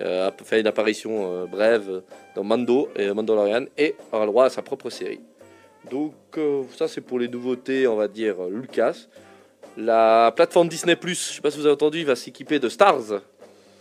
A 0.00 0.30
fait 0.44 0.60
une 0.60 0.66
apparition 0.66 1.44
brève 1.46 2.02
dans 2.34 2.44
Mando 2.44 2.88
et 2.96 3.12
Mandalorian 3.12 3.64
et 3.76 3.96
aura 4.12 4.24
le 4.24 4.30
droit 4.30 4.44
à 4.46 4.50
sa 4.50 4.62
propre 4.62 4.88
série. 4.88 5.20
Donc 5.90 6.14
euh, 6.38 6.62
ça 6.76 6.88
c'est 6.88 7.00
pour 7.00 7.18
les 7.18 7.28
nouveautés, 7.28 7.86
on 7.86 7.96
va 7.96 8.08
dire 8.08 8.42
euh, 8.42 8.50
Lucas. 8.50 9.06
La 9.76 10.32
plateforme 10.36 10.68
Disney 10.68 10.96
je 11.02 11.14
sais 11.14 11.40
pas 11.40 11.50
si 11.50 11.58
vous 11.58 11.66
avez 11.66 11.74
entendu, 11.74 12.00
il 12.00 12.06
va 12.06 12.16
s'équiper 12.16 12.58
de 12.58 12.68
Stars. 12.68 13.20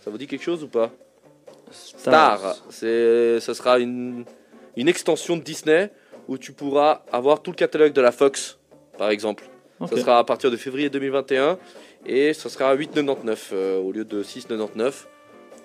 Ça 0.03 0.09
vous 0.09 0.17
dit 0.17 0.27
quelque 0.27 0.43
chose 0.43 0.63
ou 0.63 0.67
pas 0.67 0.91
Star, 1.71 2.55
c'est, 2.69 3.39
ce 3.39 3.53
sera 3.53 3.79
une, 3.79 4.25
une 4.75 4.87
extension 4.89 5.37
de 5.37 5.41
Disney 5.41 5.89
où 6.27 6.37
tu 6.37 6.51
pourras 6.51 7.03
avoir 7.11 7.41
tout 7.41 7.51
le 7.51 7.55
catalogue 7.55 7.93
de 7.93 8.01
la 8.01 8.11
Fox, 8.11 8.57
par 8.97 9.09
exemple. 9.09 9.45
Ça 9.89 9.97
sera 9.97 10.19
à 10.19 10.23
partir 10.23 10.51
de 10.51 10.57
février 10.57 10.89
2021 10.89 11.57
et 12.05 12.33
ça 12.33 12.49
sera 12.49 12.69
à 12.69 12.75
8,99 12.75 13.37
euh, 13.53 13.79
au 13.79 13.91
lieu 13.91 14.05
de 14.05 14.23
6,99 14.23 14.79
euh, 14.79 14.91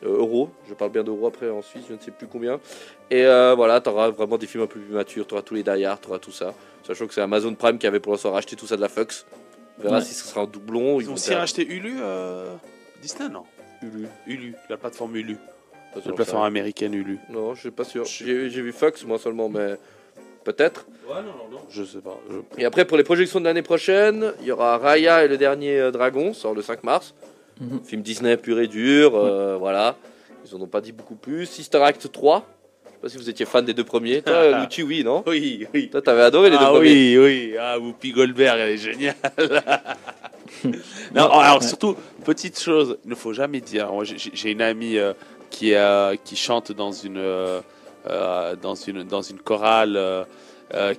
euros. 0.03 0.51
Je 0.69 0.75
parle 0.75 0.91
bien 0.91 1.03
d'euros 1.05 1.27
après 1.27 1.49
en 1.51 1.63
Suisse, 1.63 1.85
je 1.89 1.95
ne 1.95 1.99
sais 1.99 2.11
plus 2.11 2.27
combien. 2.27 2.61
Et 3.11 3.25
euh, 3.25 3.55
voilà, 3.55 3.81
tu 3.81 3.89
auras 3.89 4.11
vraiment 4.11 4.39
des 4.39 4.47
films 4.47 4.65
un 4.65 4.67
peu 4.67 4.81
plus 4.81 4.93
matures, 4.95 5.27
tu 5.27 5.35
auras 5.35 5.43
tous 5.43 5.55
les 5.55 5.63
Die 5.63 5.85
Hard, 5.85 6.01
tu 6.01 6.09
auras 6.09 6.19
tout 6.19 6.33
ça. 6.33 6.55
Sachant 6.87 7.07
que 7.07 7.15
c'est 7.15 7.21
Amazon 7.21 7.55
Prime 7.55 7.79
qui 7.79 7.87
avait 7.87 8.01
pour 8.01 8.13
l'instant 8.13 8.33
racheté 8.33 8.57
tout 8.57 8.67
ça 8.67 8.77
de 8.77 8.81
la 8.81 8.89
Fox. 8.89 9.27
On 9.79 9.83
verra 9.83 9.99
Ouais. 9.99 10.05
si 10.05 10.15
ce 10.15 10.27
sera 10.27 10.43
un 10.43 10.47
doublon. 10.47 11.01
Ils 11.01 11.11
ont 11.11 11.15
aussi 11.15 11.35
racheté 11.35 11.67
Hulu, 11.67 11.97
euh, 12.01 12.47
Disney, 13.03 13.29
non 13.29 13.43
Hulu. 13.83 14.07
Hulu, 14.27 14.55
la 14.71 14.77
plateforme 14.77 15.17
Hulu. 15.17 15.37
Ça, 15.95 16.01
La 16.07 16.13
plateforme 16.13 16.45
américaine 16.45 16.95
Hulu. 16.95 17.19
Non, 17.31 17.55
je 17.55 17.61
suis 17.61 17.71
pas 17.71 17.85
sûr. 17.85 18.05
J'ai 18.05 18.49
vu 18.49 18.73
Fox 18.73 19.05
moi 19.05 19.19
seulement, 19.19 19.49
mais 19.49 19.77
peut-être. 20.45 20.87
Ouais, 21.09 21.17
non, 21.17 21.23
non, 21.33 21.49
non. 21.51 21.59
Je 21.71 21.83
sais 21.85 21.99
pas. 22.01 22.19
je- 22.31 22.61
Et 22.61 22.65
après, 22.65 22.85
pour 22.85 22.97
les 22.97 23.05
projections 23.05 23.41
de 23.41 23.45
l'année 23.47 23.63
prochaine, 23.63 24.33
il 24.41 24.47
y 24.47 24.53
aura 24.53 24.79
Raya 24.79 25.25
et 25.25 25.29
le 25.29 25.37
dernier 25.39 25.79
euh, 25.81 25.91
dragon, 25.91 26.33
sort 26.35 26.55
le 26.55 26.63
5 26.63 26.85
mars. 26.85 27.15
Mhm. 27.61 27.81
Film 27.85 28.03
Disney 28.03 28.37
pur 28.37 28.61
et 28.61 28.67
dur, 28.67 29.15
euh, 29.15 29.57
voilà. 29.59 29.97
Ils 30.45 30.55
en 30.55 30.61
ont 30.61 30.67
pas 30.67 30.81
dit 30.81 30.93
beaucoup 30.93 31.17
plus. 31.17 31.47
Sister 31.47 31.79
Act 31.83 32.11
3, 32.13 32.47
je 32.85 32.91
sais 32.91 32.99
pas 33.01 33.09
si 33.09 33.17
vous 33.17 33.31
étiez 33.31 33.47
fan 33.47 33.65
des 33.65 33.75
deux 33.75 33.85
premiers. 33.85 34.23
Toi, 34.23 34.59
Lucci, 34.61 34.83
oui, 34.83 35.03
non 35.03 35.25
Oui, 35.27 35.67
oui. 35.75 35.89
Toi, 35.91 36.03
t'avais 36.03 36.23
adoré 36.23 36.51
les 36.51 36.59
deux 36.59 36.65
ah 36.65 36.71
premiers. 36.71 37.19
oui, 37.19 37.19
oui. 37.19 37.55
Ah, 37.59 37.79
Whoopi 37.79 38.13
Goldberg, 38.13 38.59
elle 38.61 38.71
est 38.71 38.77
géniale. 38.77 39.15
non, 41.15 41.31
alors 41.31 41.63
surtout, 41.63 41.97
petite 42.25 42.61
chose, 42.61 42.99
il 43.05 43.11
ne 43.11 43.15
faut 43.15 43.33
jamais 43.33 43.61
dire. 43.61 43.91
Moi, 43.93 44.05
j'ai- 44.05 44.51
une 44.51 44.63
amie 44.63 44.99
euh, 44.99 45.15
qui, 45.51 45.75
euh, 45.75 46.15
qui 46.25 46.37
chante 46.37 46.73
dans 46.73 46.93
une, 46.93 47.19
euh, 47.19 47.61
dans 48.61 48.75
une, 48.75 49.03
dans 49.03 49.23
une 49.23 49.39
chorale 49.39 49.99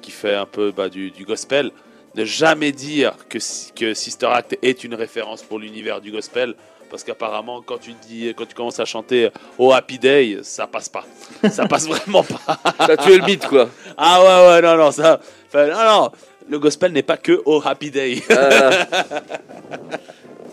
qui 0.01 0.11
fait 0.11 0.33
un 0.35 0.45
peu 0.45 0.71
bah, 0.71 0.89
du, 0.89 1.11
du 1.11 1.23
gospel. 1.23 1.71
Ne 2.17 2.25
jamais 2.25 2.71
dire 2.71 3.15
que, 3.29 3.39
si- 3.39 3.71
que 3.73 3.93
Sister 3.93 4.25
Act 4.27 4.57
est 4.61 4.83
une 4.83 4.95
référence 4.95 5.43
pour 5.43 5.59
l'univers 5.59 6.01
du 6.01 6.11
gospel. 6.11 6.55
Parce 6.89 7.03
qu'apparemment, 7.03 7.61
quand 7.61 7.77
tu 7.79 7.91
dis, 8.07 8.33
quand 8.35 8.45
tu 8.45 8.55
commences 8.55 8.79
à 8.79 8.85
chanter 8.85 9.29
Oh 9.57 9.71
Happy 9.73 9.99
Day, 9.99 10.39
ça 10.41 10.67
passe 10.67 10.87
pas. 10.89 11.05
Ça 11.51 11.67
passe 11.67 11.85
vraiment 11.87 12.23
pas. 12.23 12.57
T'as 12.77 12.97
tué 12.97 13.17
le 13.17 13.25
mythe, 13.25 13.45
quoi. 13.45 13.69
Ah 13.97 14.21
ouais, 14.21 14.47
ouais, 14.55 14.61
non, 14.61 14.77
non, 14.77 14.91
ça. 14.91 15.19
enfin, 15.47 15.67
non, 15.67 16.01
non, 16.03 16.11
le 16.49 16.59
gospel 16.59 16.93
n'est 16.93 17.03
pas 17.03 17.17
que 17.17 17.41
au 17.45 17.61
Happy 17.63 17.91
Day. 17.91 18.23
Euh, 18.31 18.71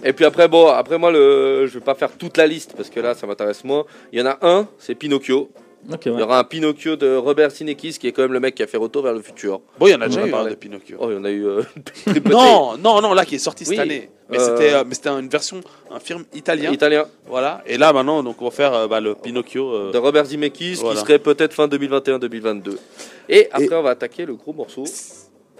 Et 0.06 0.12
puis 0.12 0.24
après, 0.26 0.48
bon, 0.48 0.68
après 0.68 0.98
moi, 0.98 1.10
le... 1.10 1.66
je 1.66 1.74
vais 1.78 1.84
pas 1.84 1.94
faire 1.94 2.10
toute 2.12 2.36
la 2.36 2.46
liste 2.46 2.74
parce 2.76 2.90
que 2.90 3.00
là, 3.00 3.14
ça 3.14 3.26
m'intéresse 3.26 3.64
moins. 3.64 3.84
Il 4.12 4.18
y 4.18 4.22
en 4.22 4.26
a 4.26 4.36
un, 4.42 4.68
c'est 4.78 4.94
Pinocchio. 4.94 5.50
Il 6.06 6.12
y 6.18 6.22
aura 6.22 6.38
un 6.38 6.44
Pinocchio 6.44 6.96
de 6.96 7.14
Robert 7.16 7.50
Zemeckis 7.50 7.98
qui 7.98 8.06
est 8.08 8.12
quand 8.12 8.22
même 8.22 8.32
le 8.32 8.40
mec 8.40 8.54
qui 8.54 8.62
a 8.62 8.66
fait 8.66 8.76
Retour 8.78 9.02
vers 9.02 9.12
le 9.12 9.20
futur. 9.20 9.60
Bon, 9.78 9.86
il 9.86 9.90
y 9.90 9.94
en 9.94 10.00
a 10.00 10.06
On 10.06 10.08
déjà 10.08 10.20
en 10.20 10.24
a 10.24 10.26
eu 10.26 10.28
un 10.30 10.32
parlé. 10.32 10.50
de 10.50 10.54
Pinocchio. 10.56 10.96
Oh, 11.00 11.10
il 11.10 11.14
y 11.14 11.18
en 11.18 11.24
a 11.24 11.30
eu. 11.30 11.46
euh, 11.46 11.62
non, 12.30 12.76
non, 12.78 13.00
non, 13.02 13.12
là 13.12 13.24
qui 13.24 13.34
est 13.34 13.38
sorti 13.38 13.64
Oui, 13.68 13.76
cette 13.76 13.80
année. 13.80 14.08
Mais 14.30 14.40
euh, 14.40 14.56
c'était, 14.56 14.72
euh, 14.74 14.84
mais 14.86 14.94
c'était 14.94 15.10
une 15.10 15.28
version, 15.28 15.60
un 15.90 16.00
film 16.00 16.24
italien. 16.34 16.72
Italien. 16.72 17.06
Voilà. 17.26 17.62
Et 17.66 17.76
là 17.76 17.92
maintenant, 17.92 18.22
donc 18.22 18.40
on 18.40 18.46
va 18.46 18.50
faire 18.50 18.88
bah, 18.88 19.00
le 19.00 19.14
Pinocchio. 19.14 19.70
euh, 19.72 19.92
de 19.92 19.98
Robert 19.98 20.24
Zemeckis 20.24 20.76
Voilà. 20.76 20.94
qui 20.94 21.00
serait 21.06 21.18
peut-être 21.18 21.52
fin 21.52 21.66
2021-2022. 21.68 22.76
Et 23.28 23.48
après, 23.52 23.74
on 23.76 23.82
va 23.82 23.90
attaquer 23.90 24.24
le 24.24 24.34
gros 24.34 24.52
morceau 24.52 24.84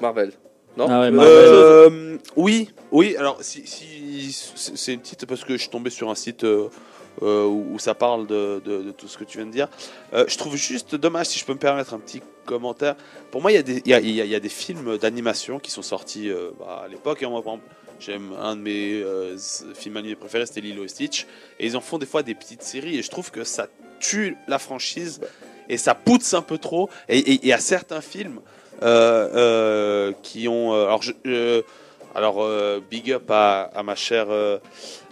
Marvel. 0.01 0.33
Non? 0.77 0.87
Ah 0.91 1.03
ouais, 1.03 1.11
Euh, 1.21 2.17
oui, 2.35 2.71
oui. 2.91 3.15
Alors, 3.17 3.39
si, 3.43 3.63
si 3.67 4.33
c'est 4.75 4.95
une 4.95 5.01
petite 5.01 5.25
parce 5.27 5.45
que 5.45 5.53
je 5.53 5.59
suis 5.63 5.71
tombé 5.71 5.89
sur 5.91 6.11
un 6.11 6.15
site 6.17 6.45
où, 7.21 7.75
où 7.75 7.79
ça 7.79 7.95
parle 7.95 8.27
de, 8.27 8.93
tout 8.97 9.09
ce 9.09 9.19
que 9.19 9.25
tu 9.25 9.39
viens 9.39 9.47
de 9.47 9.53
dire. 9.53 9.69
Euh, 10.13 10.25
je 10.29 10.37
trouve 10.37 10.57
juste 10.57 10.95
dommage, 10.95 11.27
si 11.27 11.39
je 11.39 11.45
peux 11.45 11.53
me 11.53 11.59
permettre 11.59 11.95
un 11.95 11.99
petit 11.99 12.23
commentaire. 12.45 12.97
Pour 13.31 13.43
moi, 13.43 13.53
il 13.53 13.55
y 13.55 14.35
a 14.35 14.41
des, 14.41 14.49
films 14.49 14.99
d'animation 14.99 15.59
qui 15.59 15.71
sont 15.71 15.83
sortis 15.83 16.31
euh, 16.31 16.51
bah, 16.59 16.83
à 16.85 16.89
l'époque. 16.89 17.23
Et 17.23 17.27
par 17.27 17.39
exemple, 17.39 17.65
j'aime 18.01 18.33
un 18.41 18.57
de 18.57 18.61
mes 18.61 18.93
euh, 19.03 19.37
films 19.75 19.97
animés 19.97 20.17
préférés, 20.17 20.47
c'était 20.47 20.61
Lilo 20.61 20.85
et 20.85 20.89
Stitch. 20.89 21.27
Et 21.59 21.67
ils 21.67 21.77
en 21.77 21.81
font 21.81 21.99
des 21.99 22.07
fois 22.07 22.23
des 22.23 22.35
petites 22.35 22.63
séries. 22.63 22.99
Et 22.99 23.03
je 23.03 23.11
trouve 23.11 23.31
que 23.31 23.45
ça 23.45 23.69
tue 24.01 24.37
la 24.49 24.59
franchise 24.59 25.21
et 25.69 25.79
ça 25.79 25.95
pousse 25.95 26.35
un 26.35 26.43
peu 26.43 26.59
trop. 26.59 26.91
Et 27.09 27.19
il 27.43 27.47
y 27.47 27.53
a 27.53 27.59
certains 27.59 28.01
films 28.01 28.41
euh, 28.83 29.29
euh, 29.35 30.13
qui 30.23 30.49
ont. 30.49 30.75
euh, 30.75 30.87
alors, 30.87 31.03
je- 31.03 31.63
alors 32.15 32.43
euh, 32.43 32.81
big 32.91 33.11
up 33.13 33.31
à, 33.31 33.63
à 33.75 33.83
ma 33.83 33.95
chère, 33.95 34.27
euh, 34.31 34.59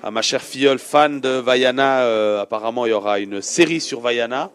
à 0.02 0.10
ma 0.10 0.22
chère 0.22 0.42
filleule 0.42 0.78
fan 0.78 1.20
de 1.20 1.28
Vaiana. 1.30 2.02
euh, 2.02 2.40
apparemment, 2.40 2.86
il 2.86 2.90
y 2.90 2.92
aura 2.92 3.18
une 3.18 3.42
série 3.42 3.80
sur 3.80 4.00
Vaiana. 4.00 4.50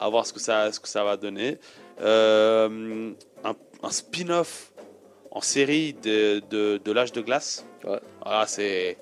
À 0.00 0.08
voir 0.08 0.26
ce 0.26 0.32
que 0.32 0.40
ça, 0.40 0.70
ce 0.72 0.78
que 0.78 0.88
ça 0.88 1.02
va 1.04 1.16
donner. 1.16 1.58
Euh, 2.02 3.10
un, 3.44 3.54
un 3.82 3.90
spin-off 3.90 4.70
en 5.30 5.40
série 5.40 5.94
de, 6.02 6.40
de, 6.50 6.80
de 6.84 6.92
l'âge 6.92 7.12
de 7.12 7.20
glace. 7.20 7.64
Ouais. 7.84 7.98
Voilà, 8.24 8.46
c'est. 8.46 8.96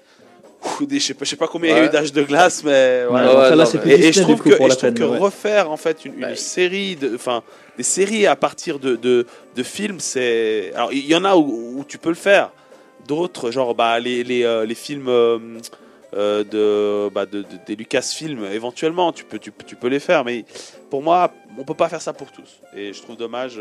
Je 0.90 0.98
sais 0.98 1.14
pas, 1.14 1.24
je 1.24 1.30
sais 1.30 1.36
pas 1.36 1.46
combien 1.48 1.70
il 1.70 1.76
y 1.76 1.78
a 1.78 1.82
Ouais. 1.82 1.88
eu 1.88 1.92
d'âge 1.92 2.12
de 2.12 2.22
glace, 2.22 2.64
mais 2.64 2.70
Ouais, 2.70 3.06
voilà. 3.10 3.28
ça, 3.30 3.38
ouais, 3.38 3.50
là, 3.50 3.56
non, 3.56 3.64
c'est 3.66 3.76
mais- 3.78 3.82
plus 3.82 3.92
Et, 3.92 4.08
et 4.08 4.12
je 4.12 4.22
trouve 4.22 4.36
du 4.36 4.42
coup, 4.42 4.48
que, 4.50 4.54
et 4.54 4.64
je 4.64 4.68
trouve 4.70 4.80
peine. 4.80 4.94
que 4.94 5.04
ouais. 5.04 5.18
refaire 5.18 5.70
en 5.70 5.76
fait 5.76 6.04
une, 6.04 6.14
une 6.14 6.24
Ouais. 6.24 6.34
série, 6.36 6.96
de, 6.96 7.14
enfin 7.14 7.42
des 7.76 7.82
séries 7.82 8.26
à 8.26 8.34
partir 8.36 8.78
de, 8.78 8.96
de, 8.96 9.26
de 9.54 9.62
films, 9.62 10.00
c'est 10.00 10.72
alors 10.74 10.92
il 10.94 11.06
y 11.06 11.14
en 11.14 11.24
a 11.24 11.36
où, 11.36 11.78
où 11.78 11.84
tu 11.86 11.98
peux 11.98 12.08
le 12.08 12.14
faire, 12.16 12.50
d'autres 13.06 13.50
genre 13.50 13.74
bah 13.74 13.98
les 14.00 14.24
les, 14.24 14.42
euh, 14.44 14.64
les 14.64 14.74
films 14.74 15.08
euh, 15.08 15.38
euh, 16.14 16.44
de, 16.44 17.10
bah, 17.12 17.26
de, 17.26 17.42
de- 17.42 17.46
des 17.66 17.76
Lucasfilm 17.76 18.44
éventuellement 18.46 19.12
tu 19.12 19.24
peux 19.24 19.38
tu, 19.38 19.52
tu 19.66 19.76
peux 19.76 19.88
les 19.88 20.00
faire, 20.00 20.24
mais 20.24 20.44
pour 20.90 21.02
moi 21.02 21.32
on 21.58 21.64
peut 21.64 21.74
pas 21.74 21.88
faire 21.88 22.02
ça 22.02 22.12
pour 22.12 22.30
tous 22.32 22.60
et 22.76 22.92
je 22.92 23.02
trouve 23.02 23.16
dommage. 23.16 23.60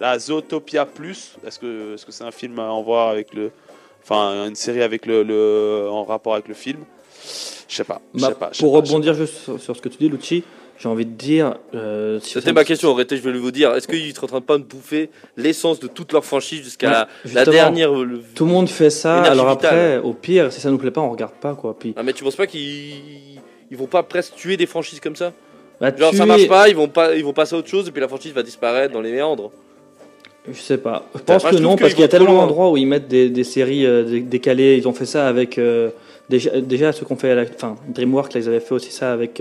Là 0.00 0.18
Zootopia 0.18 0.84
Plus, 0.84 1.36
est-ce 1.46 1.58
que 1.58 1.94
est-ce 1.94 2.04
que 2.04 2.12
c'est 2.12 2.24
un 2.24 2.30
film 2.30 2.58
à 2.58 2.70
en 2.70 2.82
voir 2.82 3.08
avec 3.08 3.32
le, 3.32 3.50
enfin 4.02 4.46
une 4.46 4.54
série 4.54 4.82
avec 4.82 5.06
le, 5.06 5.22
le 5.22 5.88
en 5.90 6.04
rapport 6.04 6.34
avec 6.34 6.48
le 6.48 6.54
film? 6.54 6.84
Je 7.68 7.74
sais 7.74 7.84
pas. 7.84 8.00
Bah, 8.14 8.28
sais 8.28 8.34
pas, 8.34 8.50
pour 8.58 8.72
pas, 8.72 8.78
rebondir 8.80 9.14
juste 9.14 9.34
sur, 9.38 9.60
sur 9.60 9.74
ce 9.76 9.80
que 9.82 9.88
tu 9.88 9.96
dis, 9.98 10.08
Lucci, 10.08 10.44
j'ai 10.78 10.88
envie 10.88 11.06
de 11.06 11.10
dire. 11.12 11.54
euh, 11.74 12.20
si 12.20 12.32
C'était 12.32 12.52
ma 12.52 12.64
question, 12.64 12.92
arrêtez, 12.92 13.16
je 13.16 13.22
vais 13.22 13.32
vous 13.38 13.50
dire. 13.50 13.74
Est-ce 13.74 13.88
qu'ils 13.88 14.14
sont 14.14 14.24
en 14.24 14.28
train 14.28 14.40
de 14.40 14.44
pas 14.44 14.58
de 14.58 14.62
bouffer 14.64 15.10
l'essence 15.36 15.80
de 15.80 15.86
toute 15.88 16.12
leur 16.12 16.24
franchise 16.24 16.62
jusqu'à 16.62 16.88
Ouais, 17.24 17.32
la, 17.34 17.44
dernière 17.44 17.92
le- 17.92 18.20
Tout 18.34 18.44
le 18.44 18.50
monde 18.52 18.68
fait 18.68 18.90
ça, 18.90 19.22
alors 19.22 19.50
vitale. 19.50 19.74
après, 19.74 19.98
au 19.98 20.12
pire, 20.12 20.52
si 20.52 20.60
ça 20.60 20.70
nous 20.70 20.78
plaît 20.78 20.90
pas, 20.90 21.00
on 21.00 21.10
regarde 21.10 21.32
pas 21.40 21.54
quoi. 21.54 21.76
Puis, 21.78 21.94
Ah, 21.96 22.02
mais 22.02 22.12
tu 22.12 22.24
penses 22.24 22.36
pas 22.36 22.46
qu'ils 22.46 23.40
ils 23.70 23.76
vont 23.76 23.86
pas 23.86 24.02
presque 24.02 24.34
tuer 24.34 24.56
des 24.56 24.66
franchises 24.66 25.00
comme 25.00 25.16
ça? 25.16 25.32
Bah, 25.80 25.94
Genre 25.96 26.14
ça 26.14 26.24
marche 26.24 26.46
pas, 26.48 26.68
ils 26.68 26.76
vont 26.76 26.88
pas 26.88 27.14
ils 27.16 27.24
vont 27.24 27.32
passer 27.34 27.54
à 27.54 27.58
autre 27.58 27.68
chose 27.68 27.88
et 27.88 27.90
puis 27.90 28.00
la 28.00 28.08
franchise 28.08 28.32
va 28.32 28.42
disparaître 28.42 28.92
dans 28.94 29.00
les 29.02 29.12
méandres. 29.12 29.50
Je 30.50 30.60
sais 30.60 30.78
pas. 30.78 31.04
Je 31.14 31.20
pense 31.22 31.42
moi, 31.42 31.50
que 31.50 31.56
je 31.58 31.62
non, 31.62 31.76
parce 31.76 31.92
qu'il 31.92 32.02
y 32.02 32.04
a 32.04 32.08
tellement 32.08 32.34
d'endroits 32.36 32.70
où 32.70 32.76
ils 32.76 32.86
mettent 32.86 33.08
des, 33.08 33.28
des 33.28 33.42
séries 33.44 33.84
euh, 33.84 34.04
dé- 34.04 34.20
décalées. 34.20 34.76
Ils 34.76 34.86
ont 34.86 34.92
fait 34.92 35.04
ça 35.04 35.26
avec. 35.26 35.58
euh, 35.58 35.90
déjà, 36.28 36.60
déjà, 36.60 36.92
ceux 36.92 37.04
qu'on 37.04 37.16
fait. 37.16 37.30
à 37.30 37.34
la- 37.34 37.42
Enfin, 37.42 37.74
DreamWorks, 37.88 38.32
là, 38.32 38.40
ils 38.40 38.48
avaient 38.48 38.60
fait 38.60 38.72
aussi 38.74 38.92
ça 38.92 39.12
avec. 39.12 39.40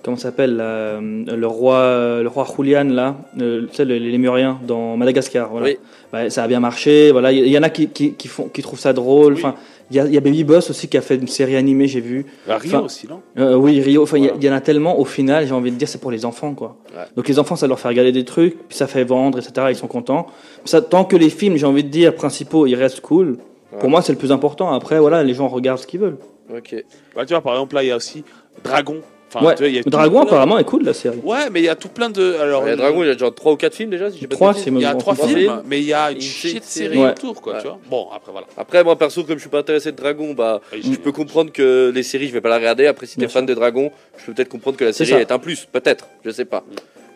Euh, 0.00 0.02
comment 0.04 0.16
ça 0.16 0.24
s'appelle 0.24 0.58
euh, 0.60 1.00
Le 1.00 1.46
roi 1.46 2.20
le 2.22 2.28
roi 2.28 2.46
Julian, 2.56 2.84
là. 2.84 3.16
euh, 3.40 3.66
tu 3.70 3.76
sais, 3.76 3.84
le- 3.84 3.96
les 3.98 4.10
Lémuriens 4.10 4.58
dans 4.66 4.96
Madagascar. 4.96 5.48
Voilà. 5.50 5.66
Oui. 5.66 5.78
Bah, 6.12 6.28
ça 6.30 6.44
a 6.44 6.48
bien 6.48 6.60
marché. 6.60 7.10
Voilà. 7.12 7.32
Il 7.32 7.46
y, 7.48 7.58
en 7.58 7.62
a 7.62 7.70
qui, 7.70 7.88
qui, 7.88 8.14
qui 8.14 8.28
font, 8.28 8.48
qui 8.48 8.62
trouvent 8.62 8.78
ça 8.80 8.92
drôle. 8.92 9.34
Oui. 9.34 9.38
Enfin, 9.40 9.54
il 9.92 9.96
y 9.96 10.00
a, 10.00 10.06
il 10.06 10.14
y 10.14 10.16
a 10.16 10.20
Baby 10.20 10.44
Boss 10.44 10.70
aussi 10.70 10.86
qui 10.88 10.96
a 10.96 11.00
fait 11.00 11.16
une 11.16 11.26
série 11.26 11.56
animée, 11.56 11.88
j'ai 11.88 12.00
vu. 12.00 12.24
Bah, 12.46 12.58
Rio 12.58 12.76
Enfin, 12.76 12.84
aussi, 12.84 13.08
non? 13.08 13.20
Euh, 13.38 13.56
oui, 13.56 13.80
Rio, 13.80 14.02
enfin, 14.04 14.18
il 14.18 14.24
y 14.24 14.28
Voilà. 14.28 14.50
en 14.54 14.56
a 14.56 14.60
tellement, 14.60 14.98
au 15.00 15.04
final, 15.04 15.46
j'ai 15.48 15.52
envie 15.52 15.72
de 15.72 15.76
dire, 15.76 15.88
c'est 15.88 16.00
pour 16.00 16.12
les 16.12 16.24
enfants, 16.24 16.54
quoi. 16.54 16.76
Ouais. 16.94 17.02
Donc 17.16 17.26
les 17.28 17.38
enfants, 17.40 17.56
ça 17.56 17.66
leur 17.66 17.78
fait 17.80 17.88
regarder 17.88 18.12
des 18.12 18.24
trucs, 18.24 18.56
puis 18.68 18.76
ça 18.78 18.86
fait 18.86 19.02
vendre, 19.02 19.38
etc., 19.38 19.66
ils 19.70 19.74
sont 19.76 19.88
contents. 19.88 20.26
Ça, 20.64 20.80
tant 20.80 21.04
que 21.04 21.16
les 21.16 21.28
films, 21.30 21.56
j'ai 21.56 21.66
envie 21.66 21.82
de 21.82 21.88
dire, 21.88 22.14
principaux, 22.14 22.66
ils 22.68 22.76
restent 22.76 23.00
cool, 23.00 23.38
Ouais. 23.72 23.78
pour 23.80 23.90
moi, 23.90 24.00
c'est 24.02 24.12
le 24.12 24.18
plus 24.18 24.30
important. 24.32 24.72
Après, 24.72 24.98
voilà, 25.00 25.22
les 25.24 25.34
gens 25.34 25.48
regardent 25.48 25.78
ce 25.80 25.86
qu'ils 25.88 26.00
veulent. 26.00 26.18
Ok. 26.56 26.74
Bah, 27.16 27.24
Tu 27.26 27.32
vois, 27.34 27.40
par 27.40 27.52
exemple, 27.54 27.74
là, 27.74 27.82
il 27.82 27.88
y 27.88 27.92
a 27.92 27.96
aussi 27.96 28.22
Dragon. 28.64 28.96
Enfin, 29.32 29.46
ouais, 29.46 29.54
tu 29.54 29.58
vois, 29.60 29.68
il 29.68 29.76
y 29.76 29.78
a 29.78 29.84
tout 29.84 29.90
Dragon, 29.90 30.20
plein- 30.22 30.26
apparemment, 30.26 30.58
est 30.58 30.64
cool, 30.64 30.82
la 30.82 30.92
série. 30.92 31.18
Ouais, 31.22 31.50
mais 31.52 31.60
il 31.60 31.64
y 31.64 31.68
a 31.68 31.76
tout 31.76 31.88
plein 31.88 32.10
de. 32.10 32.34
Alors, 32.40 32.64
Il 32.66 32.70
y 32.70 32.72
a 32.72 32.76
Dragon, 32.76 33.02
il 33.04 33.06
y 33.06 33.10
a 33.10 33.16
genre 33.16 33.32
3 33.32 33.52
ou 33.52 33.56
4 33.56 33.74
films 33.74 33.90
déjà 33.90 34.10
si 34.10 34.18
j'ai 34.18 34.26
pas 34.26 34.30
de 34.32 34.36
Trois, 34.36 34.48
bêtises. 34.50 34.64
c'est 34.64 34.70
il 34.70 34.80
y 34.80 34.84
a 34.84 34.92
bon, 34.92 34.98
trois 34.98 35.14
trois 35.14 35.26
films, 35.28 35.38
films. 35.38 35.62
mais 35.66 35.78
il 35.78 35.84
y 35.84 35.92
a 35.94 36.10
une 36.10 36.20
série. 36.20 36.98
Ouais. 36.98 37.10
autour, 37.10 37.40
quoi, 37.40 37.52
Ouais. 37.54 37.60
tu 37.60 37.66
vois. 37.68 37.78
Bon, 37.88 38.08
après, 38.12 38.32
voilà. 38.32 38.46
Après 38.56 38.82
moi 38.82 38.96
perso 38.98 39.22
comme 39.22 39.36
je 39.36 39.42
suis 39.42 39.48
pas 39.50 39.60
intéressé 39.60 39.92
de 39.92 39.96
Dragon, 39.96 40.34
bah 40.34 40.60
Je- 40.72 40.82
je 40.82 40.96
peux 40.98 41.12
comprendre 41.12 41.52
que 41.52 41.92
les 41.94 42.02
séries 42.02 42.26
je 42.26 42.32
vais 42.32 42.40
pas 42.40 42.48
la 42.48 42.56
regarder. 42.56 42.86
Après 42.86 43.06
si 43.06 43.18
t'es 43.18 43.28
fan 43.28 43.46
de 43.46 43.54
Dragon, 43.54 43.92
je 44.18 44.26
peux 44.26 44.32
peut-être 44.32 44.48
comprendre 44.48 44.76
que 44.76 44.84
la 44.84 44.92
série 44.92 45.12
est 45.12 45.30
un 45.30 45.38
plus, 45.38 45.64
peut-être, 45.70 46.08
je 46.24 46.30
sais 46.30 46.44
pas. 46.44 46.64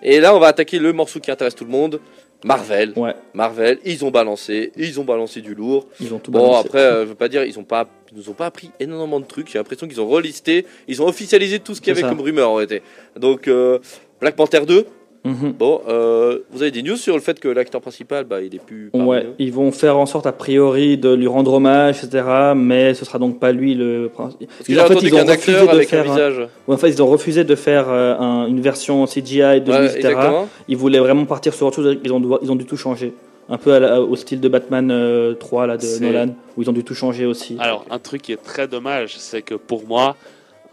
Et 0.02 0.20
là 0.20 0.34
on 0.36 0.38
va 0.38 0.48
attaquer 0.48 0.78
le 0.78 0.92
morceau 0.92 1.18
qui 1.18 1.30
intéresse 1.30 1.54
tout 1.54 1.64
le 1.64 1.70
monde, 1.70 1.98
Marvel. 2.44 2.92
Ouais, 2.96 3.14
Marvel, 3.32 3.78
ils 3.84 4.04
ont 4.04 4.10
balancé, 4.10 4.70
ils 4.76 5.00
ont 5.00 5.04
balancé 5.04 5.40
du 5.40 5.54
lourd. 5.54 5.86
ils 6.00 6.12
ont 6.14 6.18
tout 6.18 6.30
Bon 6.30 6.40
balancé. 6.50 6.66
après, 6.66 6.78
euh, 6.80 7.02
je 7.04 7.08
veux 7.08 7.14
pas 7.14 7.28
dire, 7.28 7.44
ils 7.44 7.58
ont 7.58 7.64
pas, 7.64 7.88
ils 8.12 8.18
nous 8.18 8.28
ont 8.28 8.34
pas 8.34 8.46
appris 8.46 8.70
énormément 8.78 9.18
de 9.18 9.24
trucs. 9.24 9.48
J'ai 9.50 9.58
l'impression 9.58 9.88
qu'ils 9.88 10.00
ont 10.00 10.06
relisté, 10.08 10.66
ils 10.86 11.02
ont 11.02 11.06
officialisé 11.08 11.58
tout 11.58 11.74
ce 11.74 11.80
qu'il 11.80 11.88
y 11.88 11.92
avait 11.92 12.02
ça. 12.02 12.08
comme 12.08 12.20
rumeur 12.20 12.50
en 12.50 12.60
été. 12.60 12.82
Donc 13.18 13.48
euh, 13.48 13.78
Black 14.20 14.36
Panther 14.36 14.60
2. 14.66 14.86
Mhm. 15.24 15.52
Bon, 15.58 15.80
euh, 15.88 16.40
vous 16.50 16.60
avez 16.60 16.70
des 16.70 16.82
news 16.82 16.96
sur 16.96 17.14
le 17.14 17.20
fait 17.22 17.40
que 17.40 17.48
l'acteur 17.48 17.80
principal, 17.80 18.24
bah 18.24 18.42
il 18.42 18.54
est 18.54 18.58
plus. 18.62 18.90
parmi 18.92 19.06
Ouais, 19.08 19.26
ils 19.38 19.52
vont 19.52 19.72
faire 19.72 19.96
en 19.96 20.04
sorte, 20.04 20.26
a 20.26 20.32
priori, 20.32 20.98
de 20.98 21.14
lui 21.14 21.26
rendre 21.26 21.54
hommage, 21.54 22.04
etc., 22.04 22.24
mais 22.54 22.92
ce 22.92 23.06
sera 23.06 23.18
donc 23.18 23.40
pas 23.40 23.50
lui 23.50 23.74
le 23.74 24.10
principal. 24.12 24.46
Parce 24.48 24.66
que 24.68 24.74
j'ai 24.74 24.80
entendu 24.80 25.10
qu'un 25.10 25.28
acteur 25.28 25.70
avec 25.70 25.92
un 25.94 26.02
visage. 26.02 26.40
en 26.68 26.76
fait, 26.76 26.90
ils 26.90 27.02
ont 27.02 27.06
refusé 27.06 27.44
de 27.44 27.54
faire 27.54 27.86
euh, 27.88 28.16
un- 28.18 28.46
une 28.46 28.60
version 28.60 29.06
CGI 29.06 29.60
de 29.62 29.64
lui, 29.66 29.70
Ouais, 29.72 29.84
etc. 29.86 29.96
exactement. 30.10 30.48
Ils 30.68 30.76
voulaient 30.76 30.98
vraiment 30.98 31.24
partir 31.24 31.54
sur 31.54 31.66
autre 31.68 31.76
chose, 31.76 31.96
ils 32.04 32.12
ont, 32.12 32.20
dû- 32.20 32.28
ils 32.42 32.52
ont 32.52 32.56
dû 32.56 32.66
tout 32.66 32.76
changer. 32.76 33.14
Un 33.48 33.56
peu 33.58 33.78
la- 33.78 34.00
au 34.02 34.16
style 34.16 34.40
de 34.40 34.48
Batman 34.48 34.90
euh, 34.90 35.34
3 35.34 35.66
là, 35.66 35.76
de 35.78 35.86
Nolan, 36.02 36.34
où 36.56 36.62
ils 36.62 36.68
ont 36.68 36.72
dû 36.74 36.84
tout 36.84 36.94
changer 36.94 37.24
aussi. 37.24 37.56
Alors, 37.60 37.84
un 37.90 37.98
truc 37.98 38.20
qui 38.22 38.32
est 38.32 38.42
très 38.42 38.68
dommage, 38.68 39.16
c'est 39.18 39.40
que 39.42 39.54
pour 39.54 39.86
moi, 39.86 40.16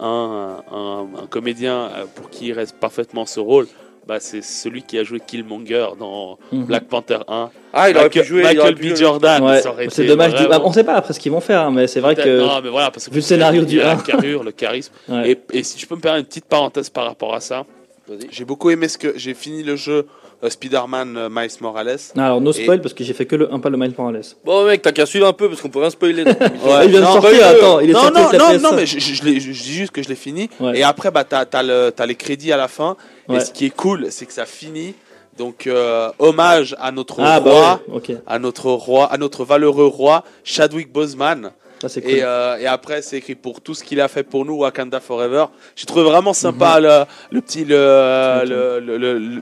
un, 0.00 0.56
un, 0.72 1.06
un 1.22 1.26
comédien 1.28 1.74
euh, 1.96 2.04
pour 2.14 2.28
qui 2.30 2.48
il 2.48 2.52
reste 2.52 2.76
parfaitement 2.76 3.24
ce 3.26 3.40
rôle, 3.40 3.66
bah, 4.06 4.18
c'est 4.20 4.42
celui 4.42 4.82
qui 4.82 4.98
a 4.98 5.04
joué 5.04 5.20
Killmonger 5.24 5.86
dans 5.98 6.38
Mhm. 6.50 6.64
Black 6.64 6.84
Panther 6.88 7.18
1. 7.28 7.50
Ah, 7.72 7.88
il 7.90 7.96
aurait 7.96 8.04
Michael, 8.06 8.22
pu 8.22 8.28
jouer. 8.28 8.42
Michael 8.42 8.74
B. 8.74 8.96
Jordan, 8.96 9.42
Ouais, 9.44 9.60
ça 9.60 9.70
aurait 9.70 9.86
c'est 9.90 10.04
dommage. 10.06 10.34
du- 10.34 10.46
bah, 10.48 10.60
on 10.64 10.72
sait 10.72 10.84
pas 10.84 10.94
après 10.94 11.12
ce 11.14 11.20
qu'ils 11.20 11.32
vont 11.32 11.40
faire, 11.40 11.62
hein, 11.62 11.70
mais 11.70 11.86
c'est 11.86 12.00
vrai 12.00 12.14
que. 12.16 12.40
Non, 12.40 12.60
mais 12.62 12.68
voilà, 12.70 12.90
parce 12.90 13.06
que 13.06 13.10
Vu 13.10 13.16
le 13.18 13.22
scénario 13.22 13.64
du 13.64 13.76
il 13.76 13.78
y 13.78 13.82
a 13.82 13.92
un. 13.92 13.96
la 13.96 14.02
carrure, 14.02 14.42
le 14.44 14.52
charisme. 14.52 14.92
Ouais. 15.08 15.30
Et, 15.52 15.58
et 15.58 15.62
si 15.62 15.78
je 15.78 15.86
peux 15.86 15.94
me 15.96 16.00
permettre 16.00 16.24
une 16.24 16.28
petite 16.28 16.46
parenthèse 16.46 16.90
par 16.90 17.04
rapport 17.06 17.34
à 17.34 17.40
ça, 17.40 17.64
Vas-y. 18.08 18.28
j'ai 18.30 18.44
beaucoup 18.44 18.70
aimé 18.70 18.88
ce 18.88 18.98
que 18.98 19.12
j'ai 19.16 19.34
fini 19.34 19.62
le 19.62 19.76
jeu 19.76 19.92
euh, 19.92 20.21
Spider-Man 20.50 21.16
euh, 21.16 21.28
Miles 21.30 21.50
Morales. 21.60 21.96
Ah, 22.16 22.26
Alors, 22.26 22.40
no 22.40 22.50
Et- 22.52 22.62
spoil 22.62 22.80
parce 22.80 22.94
que 22.94 23.04
j'ai 23.04 23.12
fait 23.14 23.26
que 23.26 23.36
le, 23.36 23.52
un 23.52 23.58
pas 23.60 23.70
le 23.70 23.76
Miles 23.76 23.94
Morales. 23.96 24.22
Bon, 24.44 24.64
mec, 24.64 24.82
t'as 24.82 24.92
qu'à 24.92 25.06
suivre 25.06 25.26
un 25.26 25.32
peu 25.32 25.48
parce 25.48 25.60
qu'on 25.60 25.68
peut 25.68 25.78
rien 25.80 25.90
spoiler. 25.90 26.22
il 26.84 26.88
vient 26.90 27.00
de 27.00 27.04
non, 27.04 27.12
sortir, 27.12 27.38
bah, 27.40 27.48
attends, 27.48 27.80
il 27.80 27.90
est 27.90 27.92
non, 27.92 28.00
sorti 28.00 28.14
non, 28.20 28.26
avec 28.28 28.32
la 28.40 28.46
non, 28.48 28.54
PS5. 28.54 28.60
non, 28.62 28.72
mais 28.76 28.86
je, 28.86 28.98
je- 28.98 29.14
je 29.14 29.24
l'ai- 29.24 29.40
je 29.40 29.50
dis 29.50 29.72
juste 29.72 29.92
que 29.92 30.02
je 30.02 30.08
l'ai 30.08 30.14
fini. 30.14 30.50
Ouais. 30.60 30.78
Et 30.78 30.82
après, 30.82 31.10
bah, 31.10 31.24
t'as 31.24 31.44
as, 31.52 31.62
le- 31.62 31.90
t'as 31.94 32.06
les 32.06 32.14
crédits 32.16 32.52
à 32.52 32.56
la 32.56 32.68
fin. 32.68 32.96
Ouais. 33.28 33.36
Et 33.36 33.40
ce 33.40 33.50
qui 33.52 33.66
est 33.66 33.70
cool, 33.74 34.06
c'est 34.10 34.26
que 34.26 34.32
ça 34.32 34.46
finit. 34.46 34.94
Donc, 35.38 35.66
euh, 35.66 36.10
hommage 36.18 36.76
à 36.78 36.92
notre 36.92 37.20
Ah, 37.20 37.38
roi, 37.38 37.50
bah 37.50 37.80
ouais, 37.88 37.96
ok. 37.96 38.12
à 38.26 38.38
notre 38.38 38.70
roi, 38.70 39.06
à 39.06 39.16
notre 39.16 39.44
valeureux 39.46 39.86
roi, 39.86 40.24
Chadwick 40.44 40.92
Boseman. 40.92 41.52
Cool. 41.88 42.10
Et, 42.10 42.22
euh, 42.22 42.58
et 42.58 42.66
après, 42.66 43.02
c'est 43.02 43.16
écrit 43.18 43.34
pour 43.34 43.60
tout 43.60 43.74
ce 43.74 43.82
qu'il 43.84 44.00
a 44.00 44.08
fait 44.08 44.22
pour 44.22 44.44
nous, 44.44 44.54
Wakanda 44.58 45.00
Forever. 45.00 45.46
J'ai 45.76 45.86
trouvé 45.86 46.04
vraiment 46.04 46.32
sympa 46.32 46.80
le, 46.80 47.04
le 47.30 47.40
petit, 47.40 47.64
le, 47.64 48.80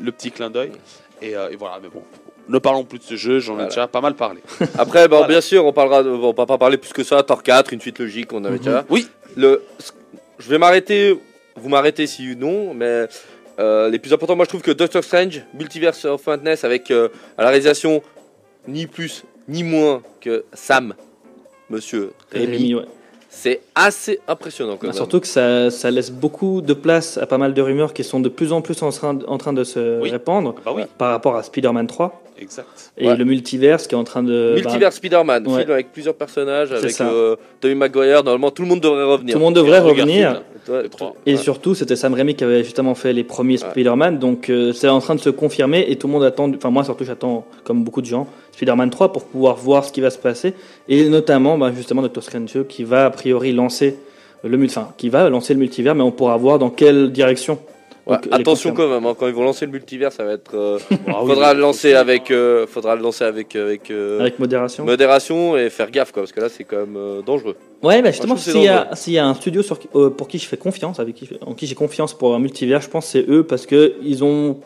le, 0.02 0.10
petit 0.12 0.30
clin 0.30 0.50
d'œil. 0.50 0.72
Et, 1.22 1.36
euh, 1.36 1.50
et 1.50 1.56
voilà, 1.56 1.78
mais 1.82 1.88
bon, 1.88 2.02
ne 2.48 2.58
parlons 2.58 2.84
plus 2.84 2.98
de 2.98 3.04
ce 3.04 3.16
jeu, 3.16 3.38
j'en 3.40 3.52
ai 3.52 3.56
Voilà. 3.56 3.68
déjà 3.68 3.86
pas 3.88 4.00
mal 4.00 4.14
parlé. 4.14 4.40
Après, 4.78 5.06
Voilà. 5.08 5.26
bien 5.26 5.40
sûr, 5.40 5.64
on 5.66 5.72
parlera. 5.72 6.02
De, 6.02 6.08
on 6.10 6.32
va 6.32 6.46
pas 6.46 6.58
parler 6.58 6.76
plus 6.78 6.92
que 6.92 7.04
ça. 7.04 7.22
Thor 7.22 7.42
4, 7.42 7.72
une 7.72 7.80
suite 7.80 7.98
logique, 7.98 8.32
on 8.32 8.44
avait 8.44 8.54
Mhm. 8.56 8.64
déjà. 8.64 8.84
Oui. 8.88 9.06
Le, 9.36 9.62
je 10.38 10.48
vais 10.48 10.58
m'arrêter. 10.58 11.18
Vous 11.56 11.68
m'arrêtez 11.68 12.06
si 12.06 12.34
non, 12.36 12.72
mais 12.74 13.06
euh, 13.58 13.90
les 13.90 13.98
plus 13.98 14.12
importants, 14.14 14.34
moi 14.36 14.44
je 14.46 14.48
trouve 14.50 14.62
que 14.62 14.70
Doctor 14.70 15.04
Strange, 15.04 15.42
Multiverse 15.52 16.04
of 16.06 16.26
Madness, 16.26 16.64
avec 16.64 16.90
à 16.90 17.08
la 17.38 17.48
réalisation 17.48 18.02
ni 18.66 18.86
plus 18.86 19.24
ni 19.48 19.62
moins 19.62 20.00
que 20.20 20.44
Sam, 20.54 20.94
Monsieur 21.70 22.10
Rémi, 22.32 22.46
Rémi, 22.56 22.74
ouais. 22.74 22.84
c'est 23.28 23.60
assez 23.74 24.20
impressionnant 24.28 24.72
quand 24.72 24.82
Bah, 24.82 24.86
même. 24.88 24.92
surtout 24.96 25.20
que 25.20 25.26
ça, 25.26 25.70
ça 25.70 25.90
laisse 25.90 26.10
beaucoup 26.10 26.60
de 26.60 26.74
place 26.74 27.16
à 27.18 27.26
pas 27.26 27.38
mal 27.38 27.54
de 27.54 27.62
rumeurs 27.62 27.92
qui 27.94 28.02
sont 28.04 28.20
de 28.20 28.28
plus 28.28 28.52
en 28.52 28.60
plus 28.60 28.82
en 28.82 28.90
train, 28.90 29.18
en 29.26 29.38
train 29.38 29.52
de 29.52 29.62
se 29.64 30.00
Oui. 30.00 30.10
répandre 30.10 30.54
Bah 30.64 30.72
oui, 30.74 30.82
par 30.98 31.10
rapport 31.10 31.36
à 31.36 31.42
Spider-Man 31.44 31.86
3 31.86 32.22
exact. 32.40 32.92
et 32.98 33.06
Ouais. 33.06 33.16
le 33.16 33.24
multiverse 33.24 33.86
qui 33.86 33.94
est 33.94 33.98
en 33.98 34.04
train 34.04 34.22
de. 34.22 34.54
bah, 34.56 34.60
Multiverse 34.62 34.96
Spider-Man, 34.96 35.46
ouais. 35.46 35.58
film 35.60 35.70
avec 35.70 35.92
plusieurs 35.92 36.14
personnages, 36.16 36.72
avec 36.72 37.00
euh, 37.00 37.36
Tobey 37.60 37.74
Maguire. 37.74 38.24
Normalement, 38.24 38.50
tout 38.50 38.62
le 38.62 38.68
monde 38.68 38.80
devrait 38.80 39.04
revenir. 39.04 39.32
tout 39.34 39.38
le 39.38 39.44
monde 39.44 39.54
devrait 39.54 39.78
revenir. 39.80 40.42
Ouais. 40.70 40.82
Et 41.26 41.32
Ouais. 41.32 41.36
surtout, 41.36 41.74
c'était 41.74 41.96
Sam 41.96 42.14
Raimi 42.14 42.34
qui 42.34 42.44
avait 42.44 42.62
justement 42.64 42.94
fait 42.94 43.12
les 43.12 43.24
premiers 43.24 43.60
Ouais. 43.62 43.70
Spider-Man, 43.70 44.18
donc 44.18 44.48
euh, 44.50 44.72
c'est 44.72 44.88
en 44.88 45.00
train 45.00 45.14
de 45.14 45.20
se 45.20 45.30
confirmer 45.30 45.84
et 45.88 45.96
tout 45.96 46.06
le 46.06 46.12
monde 46.12 46.24
attend, 46.24 46.50
enfin 46.54 46.70
moi 46.70 46.84
surtout 46.84 47.04
j'attends, 47.04 47.44
comme 47.64 47.82
beaucoup 47.84 48.00
de 48.00 48.06
gens, 48.06 48.26
Spider-Man 48.52 48.90
3 48.90 49.12
pour 49.12 49.24
pouvoir 49.24 49.56
voir 49.56 49.84
ce 49.84 49.92
qui 49.92 50.00
va 50.00 50.10
se 50.10 50.18
passer 50.18 50.54
et 50.88 51.08
notamment 51.08 51.58
bah, 51.58 51.72
justement 51.74 52.02
Doctor 52.02 52.22
Strange 52.22 52.64
qui 52.68 52.84
va 52.84 53.06
a 53.06 53.10
priori 53.10 53.52
lancer 53.52 53.96
le 54.44 54.64
enfin, 54.64 54.88
qui 54.96 55.08
va 55.08 55.28
lancer 55.28 55.52
le 55.54 55.60
multivers, 55.60 55.94
mais 55.94 56.02
on 56.02 56.12
pourra 56.12 56.36
voir 56.36 56.58
dans 56.58 56.70
quelle 56.70 57.12
direction. 57.12 57.58
Ouais, 58.10 58.18
attention 58.32 58.72
quand 58.74 58.88
même, 58.88 59.04
hein, 59.06 59.14
quand 59.18 59.26
ils 59.28 59.34
vont 59.34 59.44
lancer 59.44 59.66
le 59.66 59.72
multivers, 59.72 60.12
ça 60.12 60.24
va 60.24 60.32
être. 60.32 60.54
euh, 60.54 60.78
Ah 61.06 61.22
oui, 61.22 61.28
faudra 61.28 61.54
le 61.54 61.60
lancer 61.60 61.94
avec, 61.94 62.30
euh, 62.30 62.66
faudra 62.66 62.94
le 62.96 63.02
lancer 63.02 63.24
avec, 63.24 63.54
avec, 63.56 63.90
euh, 63.90 64.20
Avec 64.20 64.38
modération. 64.38 64.84
modération 64.84 65.56
et 65.56 65.70
faire 65.70 65.90
gaffe 65.90 66.12
quoi, 66.12 66.22
parce 66.22 66.32
que 66.32 66.40
là 66.40 66.48
c'est 66.48 66.64
quand 66.64 66.78
même 66.78 66.96
euh, 66.96 67.22
dangereux. 67.22 67.56
Ouais, 67.82 68.02
bah 68.02 68.10
justement, 68.10 68.36
s'il 68.36 68.56
y, 68.60 69.12
y 69.14 69.18
a 69.18 69.26
un 69.26 69.34
studio 69.34 69.62
sur, 69.62 69.78
euh, 69.94 70.10
pour 70.10 70.28
qui 70.28 70.38
je 70.38 70.46
fais 70.46 70.56
confiance, 70.56 71.00
avec 71.00 71.14
qui, 71.14 71.28
en 71.46 71.54
qui 71.54 71.66
j'ai 71.66 71.74
confiance 71.74 72.12
pour 72.12 72.34
un 72.34 72.38
multivers, 72.38 72.80
je 72.82 72.88
pense 72.90 73.06
que 73.06 73.10
c'est 73.12 73.26
eux 73.30 73.44
parce 73.44 73.64
que 73.66 73.94
ils 74.02 74.22
ont, 74.24 74.60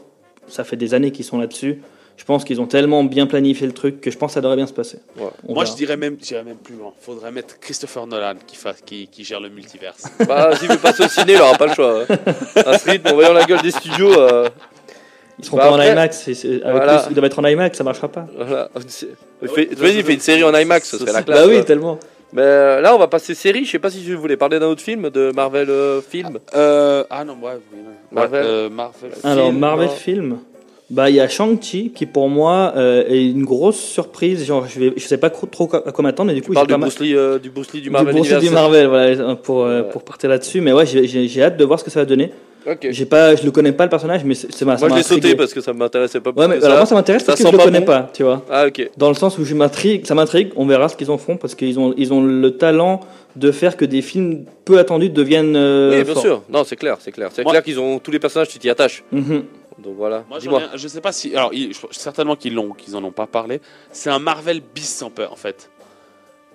ça 0.47 0.65
fait 0.65 0.77
des 0.77 0.95
années 0.95 1.11
qu'ils 1.13 1.25
sont 1.25 1.39
là-dessus. 1.39 1.83
Je 2.17 2.25
pense 2.25 2.45
qu'ils 2.45 2.61
ont 2.61 2.67
tellement 2.67 3.03
bien 3.05 3.27
planifié 3.27 3.67
le 3.67 3.73
truc 3.73 4.01
que 4.01 4.11
je 4.11 4.17
pense 4.17 4.31
que 4.31 4.35
ça 4.35 4.41
devrait 4.41 4.57
bien 4.57 4.67
se 4.69 4.73
passer. 4.73 4.99
Ouais. 5.19 5.25
Moi, 5.49 5.65
verra. 5.65 5.65
je 5.65 5.77
dirais 5.77 5.97
même, 5.97 6.17
j'irais 6.23 6.45
même 6.45 6.57
plus 6.57 6.77
loin. 6.77 6.93
Faudrait 7.01 7.33
mettre 7.33 7.59
Christopher 7.59 8.07
Nolan 8.07 8.35
qui, 8.47 8.57
fasse, 8.57 8.81
qui, 8.87 9.09
qui 9.09 9.25
gère 9.25 9.41
le 9.41 9.49
multiverse. 9.49 10.05
Bah 10.29 10.55
s'il 10.57 10.69
veut 10.69 10.79
passer 10.79 11.05
au 11.05 11.09
ciné, 11.09 11.35
il 11.35 11.41
aura 11.41 11.59
pas 11.59 11.67
le 11.67 11.75
choix. 11.75 12.03
hein. 12.09 12.17
À 12.65 12.79
ce 12.79 12.89
rythme, 12.91 13.09
en 13.09 13.15
voyant 13.15 13.33
la 13.33 13.45
gueule 13.45 13.61
des 13.63 13.73
studios, 13.73 14.13
euh, 14.19 14.49
Ils 15.41 15.45
seront 15.45 15.57
Bah 15.57 15.65
pas 15.65 15.71
en 15.73 15.75
après- 15.75 15.91
IMAX. 15.93 16.23
c'est- 16.23 16.35
c'est- 16.35 16.63
avec 16.63 16.77
Voilà. 16.77 16.99
plus- 16.99 17.11
ils 17.11 17.15
doivent 17.15 17.25
être 17.25 17.39
en 17.41 17.45
IMAX, 17.45 17.77
ça 17.77 17.83
marchait 17.85 18.07
pas. 18.09 18.27
voilà. 18.37 18.71
C'est- 18.87 19.09
Fais- 19.53 19.69
Vas-y, 19.75 20.03
fais 20.05 20.15
une 20.15 20.21
série 20.21 20.45
en 20.45 20.55
IMAX, 20.55 20.89
ce 20.89 20.99
serait 20.99 21.13
la 21.13 21.23
classe. 21.25 21.41
Bah 21.41 21.47
oui, 21.49 21.65
tellement. 21.65 21.99
Mais 22.33 22.43
euh, 22.43 22.81
là, 22.81 22.95
on 22.95 22.99
va 22.99 23.09
passer 23.09 23.35
série. 23.35 23.65
Je 23.65 23.71
sais 23.73 23.79
pas 23.81 23.91
si 23.91 24.05
je 24.05 24.15
voulais 24.15 24.37
parler 24.37 24.59
d'un 24.61 24.67
autre 24.67 24.81
film, 24.83 25.11
de 25.11 25.33
Marvel 25.35 25.69
euh, 25.71 26.01
film. 26.01 26.39
Euh, 26.55 27.05
ah 27.11 27.25
non, 27.25 27.37
ouais. 27.43 27.59
Marvel. 28.13 28.43
Ouais, 28.43 28.47
euh, 28.49 28.71
Marvel. 28.71 29.11
Alors, 29.25 29.47
film, 29.49 29.59
Marvel 29.59 29.87
non. 29.89 29.93
film. 29.95 30.39
Bah, 30.95 31.11
il 31.11 31.17
y 31.17 31.21
a 31.21 31.27
Shang-Chi 31.29 31.91
qui 31.95 32.07
pour 32.07 32.29
moi 32.29 32.73
euh, 32.77 33.05
est 33.09 33.25
une 33.27 33.45
grosse 33.45 33.81
surprise. 33.81 34.45
Genre, 34.47 34.67
je, 34.69 34.79
vais, 34.79 34.93
je 34.97 35.05
sais 35.07 35.19
pas 35.19 35.29
trop 35.31 35.49
à 35.75 35.91
quoi 35.93 36.03
m'attendre, 36.03 36.29
mais 36.29 36.35
du 36.35 36.43
coup, 36.43 36.55
j'ai 36.55 36.61
du 36.61 36.67
pas 36.69 36.79
Bruce, 36.79 37.01
Lee, 37.01 37.15
euh, 37.17 37.39
du 37.39 37.51
Bruce 37.51 37.73
Lee 37.73 37.81
du 37.81 37.85
du 37.85 37.91
Marvel 37.91 38.15
Bruce 38.15 38.31
Lee 38.31 38.39
du. 38.49 38.51
Marvel, 38.51 38.87
voilà, 38.87 39.35
pour, 39.37 39.65
euh, 39.65 39.83
Ouais. 39.83 39.89
pour 39.91 40.03
partir 40.05 40.31
là-dessus. 40.31 40.61
Mais 40.61 40.73
ouais, 40.73 40.87
j'ai- 40.87 41.07
j'ai 41.07 41.27
j'ai 41.27 41.43
hâte 41.43 41.57
de 41.57 41.65
voir 41.65 41.81
ce 41.81 41.85
que 41.85 41.91
ça 41.91 42.01
va 42.01 42.07
donner. 42.07 42.31
Ok. 42.67 42.87
J'ai 42.91 43.05
pas, 43.05 43.37
je 43.37 43.45
le 43.45 43.51
connais 43.51 43.73
pas 43.73 43.85
le 43.85 43.91
personnage, 43.91 44.25
mais 44.25 44.35
c'est 44.35 44.51
c'est 44.51 44.65
ma. 44.65 44.77
Moi, 44.79 44.89
je 44.89 44.95
l'ai 44.95 45.03
sauté 45.03 45.35
parce 45.35 45.53
que 45.53 45.61
ça 45.61 45.75
m'intéressait 45.75 46.21
pas 46.21 46.31
Ouais, 46.31 46.49
mais 46.49 46.55
alors 46.57 46.63
ça. 46.63 46.77
moi 46.77 46.87
ça 46.87 46.95
m'intéresse 46.95 47.23
parce 47.25 47.39
que 47.43 47.47
je 47.47 47.53
le 47.53 47.59
connais 47.59 47.81
bon. 47.81 47.87
pas, 47.87 48.11
tu 48.15 48.23
vois. 48.23 48.43
Ah, 48.51 48.67
ok. 48.69 48.89
Dans 48.97 49.09
le 49.09 49.15
sens 49.15 49.37
où 49.39 49.45
je 49.45 49.55
m'intrigue, 49.55 50.07
ça 50.07 50.15
m'intrigue, 50.15 50.51
on 50.57 50.65
verra 50.65 50.89
ce 50.89 50.97
qu'ils 50.97 51.11
en 51.11 51.19
font 51.19 51.37
parce 51.37 51.55
qu'ils 51.55 51.79
ont, 51.79 51.93
ils 51.99 52.15
ont 52.15 52.23
le 52.23 52.51
talent 52.57 53.01
de 53.37 53.51
faire 53.51 53.77
que 53.77 53.85
des 53.85 54.01
films 54.01 54.45
peu 54.65 54.79
attendus 54.79 55.11
deviennent. 55.11 55.57
euh, 55.57 55.91
oui, 55.99 56.05
bien 56.05 56.15
forts. 56.15 56.23
sûr. 56.23 56.43
Non, 56.49 56.65
c'est 56.65 56.77
clair, 56.77 56.97
c'est 57.01 57.13
clair. 57.13 57.29
C'est 57.35 57.45
clair 57.45 57.63
qu'ils 57.63 57.79
ont 57.81 57.99
tous 57.99 58.13
les 58.13 58.19
personnages, 58.21 58.49
tu 58.49 58.59
t'y 58.59 58.71
attaches. 58.71 59.05
Mhm. 59.13 59.43
Donc 59.79 59.97
voilà. 59.97 60.25
Moi, 60.29 60.39
Dis-moi. 60.39 60.63
ai 60.63 60.79
je 60.79 60.89
sais 60.89 61.01
pas 61.01 61.13
si. 61.13 61.35
Alors, 61.37 61.53
il- 61.53 61.73
je- 61.75 61.81
certainement 61.91 62.37
qu'ils 62.37 62.55
l'ont, 62.55 62.73
qu'ils 62.73 62.95
en 62.97 63.03
ont 63.05 63.11
pas 63.13 63.27
parlé. 63.27 63.61
C'est 63.93 64.11
un 64.11 64.19
Marvel 64.19 64.61
bis 64.61 64.89
sans 64.89 65.11
peur, 65.11 65.33
en 65.33 65.37
fait. 65.37 65.71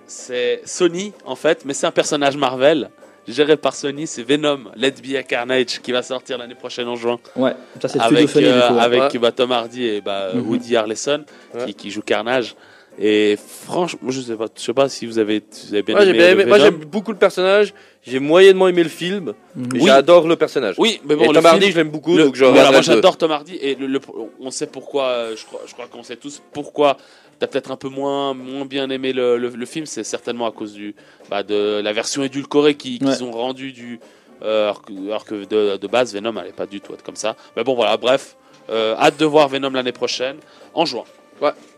C'est 0.07 0.61
Sony, 0.65 1.13
en 1.25 1.35
fait, 1.35 1.65
mais 1.65 1.73
c'est 1.73 1.85
un 1.85 1.91
personnage 1.91 2.35
Marvel 2.37 2.89
géré 3.27 3.57
par 3.57 3.75
Sony. 3.75 4.07
C'est 4.07 4.23
Venom, 4.23 4.71
Let 4.75 4.91
Be 5.03 5.15
a 5.17 5.23
Carnage, 5.23 5.81
qui 5.81 5.91
va 5.91 6.01
sortir 6.01 6.37
l'année 6.39 6.55
prochaine 6.55 6.87
en 6.87 6.95
juin. 6.95 7.19
Ouais, 7.35 7.53
ça 7.81 7.87
c'est 7.87 7.99
le 7.99 8.03
Avec, 8.05 8.29
Sony 8.29 8.45
euh, 8.45 8.61
du 8.61 8.67
coup. 8.69 8.73
ouais. 8.75 8.81
avec 8.81 9.13
Ouais. 9.13 9.19
bah, 9.19 9.31
Tom 9.31 9.51
Hardy 9.51 9.85
et 9.85 10.01
bah, 10.01 10.29
Mhm. 10.33 10.47
Woody 10.47 10.75
Harrelson, 10.75 11.25
Ouais. 11.53 11.65
qui, 11.67 11.73
qui 11.75 11.91
joue 11.91 12.01
Carnage. 12.01 12.55
Et 13.01 13.37
franchement, 13.37 14.09
je 14.09 14.19
sais 14.19 14.35
pas, 14.35 14.47
je 14.55 14.61
sais 14.61 14.73
pas 14.73 14.89
si 14.89 15.05
vous 15.05 15.19
avez, 15.19 15.41
si 15.51 15.67
vous 15.67 15.73
avez 15.75 15.83
bien 15.83 15.97
aimé. 16.01 16.13
bien 16.13 16.29
aimé- 16.31 16.45
moi, 16.45 16.59
j'aime 16.59 16.75
beaucoup 16.83 17.11
le 17.11 17.17
personnage. 17.17 17.73
J'ai 18.05 18.19
moyennement 18.19 18.67
aimé 18.67 18.83
le 18.83 18.89
film. 18.89 19.33
Mhm. 19.55 19.69
Oui. 19.73 19.81
j'adore 19.85 20.27
le 20.27 20.35
personnage. 20.35 20.75
Oui, 20.77 20.99
mais 21.05 21.13
et 21.13 21.17
bon, 21.17 21.27
le 21.29 21.33
Tom 21.33 21.45
Hardy, 21.45 21.59
film- 21.61 21.71
je 21.71 21.77
l'aime 21.77 21.89
beaucoup. 21.91 22.17
Le- 22.17 22.25
donc 22.25 22.35
je 22.35 22.43
voilà, 22.45 22.71
moi 22.71 22.81
j'adore 22.81 23.15
Tom 23.17 23.31
Hardy 23.31 23.55
et 23.61 23.75
le, 23.75 23.87
le- 23.87 24.01
on 24.41 24.51
sait 24.51 24.67
pourquoi, 24.67 25.03
euh, 25.05 25.35
je 25.37 25.45
crois, 25.45 25.61
je 25.65 25.73
crois 25.73 25.87
qu'on 25.87 26.03
sait 26.03 26.17
tous 26.17 26.41
pourquoi 26.51 26.97
t'as 27.39 27.47
peut-être 27.47 27.71
un 27.71 27.77
peu 27.77 27.87
moins, 27.87 28.33
moins 28.33 28.65
bien 28.65 28.89
aimé 28.89 29.13
le, 29.13 29.37
le- 29.37 29.47
le 29.49 29.65
film, 29.65 29.85
c'est 29.85 30.03
certainement 30.03 30.45
à 30.47 30.51
cause 30.51 30.73
du, 30.73 30.93
bah, 31.29 31.41
de 31.43 31.79
la 31.81 31.93
version 31.93 32.21
édulcorée 32.23 32.75
qui- 32.75 32.99
qu'ils 32.99 33.07
Ouais. 33.07 33.21
ont 33.21 33.31
rendue 33.31 33.71
du, 33.71 34.01
euh, 34.41 34.63
alors 34.65 34.81
que, 34.81 34.91
alors 35.07 35.23
que 35.23 35.45
de, 35.45 35.77
de 35.77 35.87
base 35.87 36.13
Venom 36.13 36.35
allait 36.35 36.51
pas 36.51 36.65
du 36.65 36.81
tout 36.81 36.93
être 36.93 37.03
comme 37.03 37.15
ça. 37.15 37.37
Mais 37.55 37.63
bon 37.63 37.75
voilà, 37.75 37.95
bref, 37.95 38.35
euh, 38.69 38.93
hâte 38.97 39.17
de 39.17 39.25
voir 39.25 39.47
Venom 39.47 39.69
l'année 39.69 39.93
prochaine 39.93 40.35
en 40.73 40.85
juin. 40.85 41.03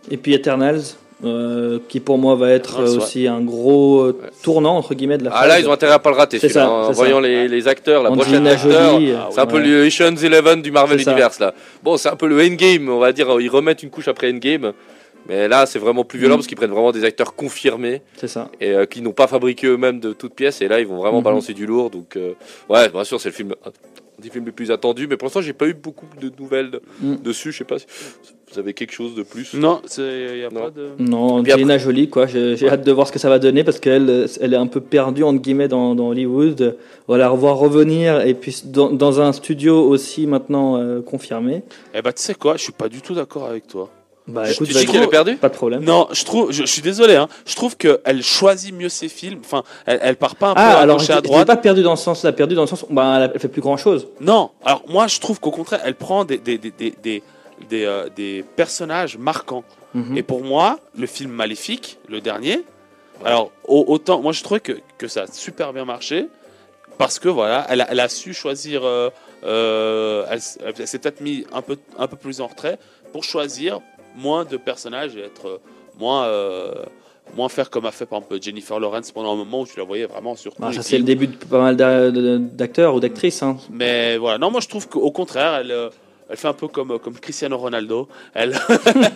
Et 0.10 0.18
puis 0.18 0.34
Eternals, 0.34 0.82
euh, 1.24 1.80
qui 1.88 2.00
pour 2.00 2.18
moi 2.18 2.36
va 2.36 2.50
être 2.52 2.80
euh, 2.80 2.90
ouais. 2.92 2.98
aussi 2.98 3.28
un 3.28 3.42
gros 3.42 4.02
euh, 4.02 4.20
tournant 4.42 4.78
entre 4.78 4.94
guillemets 4.96 5.18
de 5.18 5.26
la 5.26 5.32
Ah 5.34 5.48
là, 5.48 5.60
ils 5.60 5.68
ont 5.68 5.72
intérêt 5.72 5.94
à 5.94 6.00
pas 6.00 6.10
le 6.10 6.16
rater. 6.18 6.40
C'est 6.40 6.50
ça, 6.50 6.70
En 6.70 6.88
c'est 6.88 6.94
voyant 6.94 7.20
les, 7.20 7.48
les 7.48 7.68
acteurs, 7.68 8.02
la 8.04 8.12
prochaine 8.12 8.48
acteur. 8.48 8.94
Jolie, 8.94 9.12
Ah, 9.14 9.30
C'est 9.32 9.40
un 9.42 9.46
peu 9.46 9.58
ouais. 9.58 9.68
le 9.68 9.86
Ocean's 9.88 10.24
Eleven 10.24 10.62
du 10.62 10.72
Marvel 10.72 11.02
ça. 11.02 11.12
Universe 11.12 11.40
là. 11.40 11.54
Bon, 11.84 11.98
c'est 11.98 12.10
un 12.10 12.16
peu 12.16 12.28
le 12.28 12.42
Endgame, 12.42 12.90
on 12.90 13.00
va 13.00 13.12
dire. 13.12 13.28
Ils 13.40 13.50
remettent 13.50 13.84
une 13.84 13.90
couche 13.92 14.08
après 14.08 14.32
Endgame. 14.32 14.74
Mais 15.30 15.48
là, 15.48 15.68
c'est 15.68 15.78
vraiment 15.78 16.04
plus 16.04 16.18
violent 16.18 16.34
Mm. 16.34 16.38
parce 16.40 16.48
qu'ils 16.48 16.58
prennent 16.58 16.72
vraiment 16.72 16.92
des 16.92 17.04
acteurs 17.06 17.36
confirmés 17.36 18.02
C'est 18.18 18.28
ça. 18.28 18.50
et 18.60 18.72
euh, 18.72 18.86
qui 18.88 19.04
n'ont 19.04 19.12
pas 19.12 19.28
fabriqué 19.28 19.68
eux-mêmes 19.68 20.00
de 20.00 20.14
toutes 20.14 20.34
pièces. 20.34 20.62
Et 20.62 20.68
là, 20.68 20.80
ils 20.80 20.88
vont 20.88 20.98
vraiment 20.98 21.20
Mhm. 21.20 21.24
balancer 21.24 21.54
du 21.54 21.68
lourd. 21.68 21.92
Donc, 21.92 22.16
euh, 22.18 22.34
ouais, 22.70 22.90
bien 22.90 23.04
sûr, 23.04 23.22
c'est 23.22 23.30
le 23.30 23.36
film, 23.36 23.54
un 23.64 23.70
des 24.20 24.32
films 24.32 24.46
les 24.46 24.52
plus 24.52 24.72
attendus. 24.72 25.06
Mais 25.08 25.18
pour 25.18 25.28
l'instant, 25.28 25.42
j'ai 25.42 25.54
pas 25.54 25.68
eu 25.68 25.76
beaucoup 25.76 26.08
de 26.20 26.32
nouvelles 26.40 26.80
Mm. 27.02 27.18
dessus. 27.18 27.52
Je 27.52 27.60
sais 27.60 27.64
pas 27.64 27.78
si 27.78 27.86
vous 28.54 28.60
avez 28.60 28.74
quelque 28.74 28.92
chose 28.94 29.16
de 29.16 29.24
plus. 29.24 29.54
Non, 29.54 29.82
il 29.98 30.38
y 30.40 30.44
a 30.46 30.50
Non. 30.50 30.60
pas 30.62 30.70
de. 30.70 30.90
Non, 31.00 31.34
Angelina 31.36 31.78
Jolie, 31.78 32.10
quoi. 32.10 32.26
J'ai 32.28 32.70
hâte 32.70 32.86
de 32.86 32.92
voir 32.92 33.08
ce 33.08 33.12
que 33.12 33.20
ça 33.20 33.30
va 33.30 33.40
donner 33.40 33.64
parce 33.64 33.80
qu'elle, 33.80 34.28
elle 34.42 34.54
est 34.54 34.58
un 34.58 34.68
peu 34.68 34.82
perdue 34.82 35.24
entre 35.24 35.40
guillemets 35.42 35.68
dans, 35.68 35.96
dans 35.96 36.10
Hollywood. 36.10 36.78
Voilà, 37.08 37.30
revoir 37.30 37.58
revenir 37.58 38.22
et 38.22 38.34
puis 38.34 38.62
dans, 38.66 38.90
dans 38.92 39.22
un 39.22 39.32
studio 39.34 39.82
aussi 39.88 40.28
maintenant 40.28 40.78
euh, 40.78 41.02
confirmé. 41.02 41.64
Eh 41.94 42.02
bah 42.02 42.14
tu 42.14 42.22
sais 42.22 42.34
quoi, 42.36 42.58
je 42.58 42.64
suis 42.64 42.72
pas 42.72 42.90
du 42.90 43.02
tout 43.02 43.14
d'accord 43.14 43.46
avec 43.46 43.68
toi. 43.68 43.90
Bah 44.28 44.44
Je- 44.46 44.54
écoute, 44.54 44.68
tu 44.68 44.74
Tu 44.76 44.80
dis 44.80 44.86
qu'elle 44.86 45.04
est 45.04 45.08
perdue? 45.08 45.36
Pas 45.36 45.50
de 45.50 45.56
problème. 45.56 45.84
Non, 45.84 46.08
je 46.12 46.24
trouve, 46.24 46.52
je, 46.52 46.62
je 46.62 46.68
suis 46.72 46.84
désolé, 46.84 47.16
hein, 47.16 47.28
je 47.46 47.56
trouve 47.56 47.76
qu'elle 47.76 48.22
choisit 48.22 48.74
mieux 48.74 48.88
ses 48.88 49.10
films. 49.10 49.40
Enfin, 49.44 49.64
elle, 49.88 50.00
elle 50.04 50.16
part 50.16 50.36
pas 50.36 50.50
un 50.52 50.54
peu 50.54 50.62
Ah, 50.62 50.78
à 50.78 50.82
alors 50.82 50.98
gauche 50.98 51.10
et 51.10 51.14
à 51.14 51.22
droite. 51.22 51.48
pas 51.48 51.58
perdu 51.58 51.82
dans 51.82 51.96
ce 51.96 52.04
sens-là, 52.04 52.32
perdu 52.32 52.54
dans 52.54 52.62
le 52.62 52.68
sens 52.68 52.84
où 52.88 52.94
bah, 52.94 53.16
elle, 53.18 53.32
elle 53.34 53.40
fait 53.40 53.48
plus 53.48 53.62
grand 53.64 53.78
chose. 53.78 54.08
Non, 54.22 54.52
alors 54.64 54.84
moi 54.88 55.08
je 55.08 55.20
trouve 55.20 55.40
qu'au 55.40 55.50
contraire, 55.52 55.82
elle 55.84 55.96
prend 55.96 56.24
des, 56.24 56.38
des, 56.38 56.58
des, 56.60 56.72
des, 57.04 57.24
des, 57.70 57.86
euh, 57.86 58.10
des 58.16 58.44
personnages 58.56 59.18
marquants. 59.18 59.64
Mhm. 59.94 60.18
Et 60.18 60.24
pour 60.24 60.44
moi, 60.44 60.80
le 60.98 61.08
film 61.08 61.32
Maléfique, 61.32 61.98
le 62.08 62.22
dernier, 62.22 62.62
alors 63.26 63.52
au- 63.68 63.86
autant, 63.88 64.22
moi 64.22 64.32
je 64.32 64.42
trouvais 64.44 64.60
que, 64.60 64.80
que 64.98 65.08
ça 65.08 65.24
a 65.24 65.28
super 65.28 65.74
bien 65.74 65.86
marché 65.86 66.28
parce 66.98 67.20
que 67.20 67.30
voilà, 67.30 67.66
elle 67.70 67.82
a, 67.82 67.88
elle 67.92 68.00
a 68.00 68.10
su 68.10 68.34
choisir, 68.34 68.84
euh, 68.84 69.10
euh, 69.44 70.26
elle, 70.30 70.42
s'est 70.88 71.00
peut-être 71.00 71.22
mis 71.22 71.46
un 71.54 71.62
peu, 71.62 71.78
un 71.98 72.08
peu 72.08 72.16
plus 72.18 72.42
en 72.42 72.48
retrait 72.48 72.78
pour 73.12 73.24
choisir 73.24 73.80
moins 74.16 74.46
de 74.46 74.58
personnages 74.58 75.16
et 75.16 75.22
être 75.22 75.60
moins. 76.00 76.28
Moins 77.38 77.48
faire 77.48 77.70
comme 77.70 77.86
a 77.86 77.92
fait 77.92 78.06
par 78.06 78.20
exemple 78.20 78.42
Jennifer 78.42 78.78
Lawrence 78.78 79.12
pendant 79.12 79.32
un 79.32 79.38
moment 79.38 79.62
où 79.62 79.66
tu 79.66 79.78
la 79.78 79.86
voyais 79.86 80.06
vraiment 80.06 80.36
sur 80.36 80.52
les 80.68 80.74
ça 80.74 80.82
c'est 80.82 80.98
le 80.98 81.06
début 81.06 81.28
de 81.28 81.36
pas 81.38 81.62
mal 81.62 81.78
d'acteurs 81.78 82.94
ou 82.94 83.00
d'actrices. 83.00 83.42
Hein. 83.42 83.56
Mais 83.70 84.18
voilà, 84.18 84.38
non, 84.38 84.52
moi 84.52 84.60
je 84.60 84.68
trouve 84.68 84.90
qu'au 84.90 85.12
contraire, 85.12 85.56
elle, 85.56 85.72
elle 86.32 86.38
fait 86.38 86.48
un 86.48 86.54
peu 86.54 86.68
comme, 86.68 86.98
comme 87.00 87.20
Cristiano 87.20 87.58
Ronaldo. 87.58 88.08
Elle, 88.34 88.58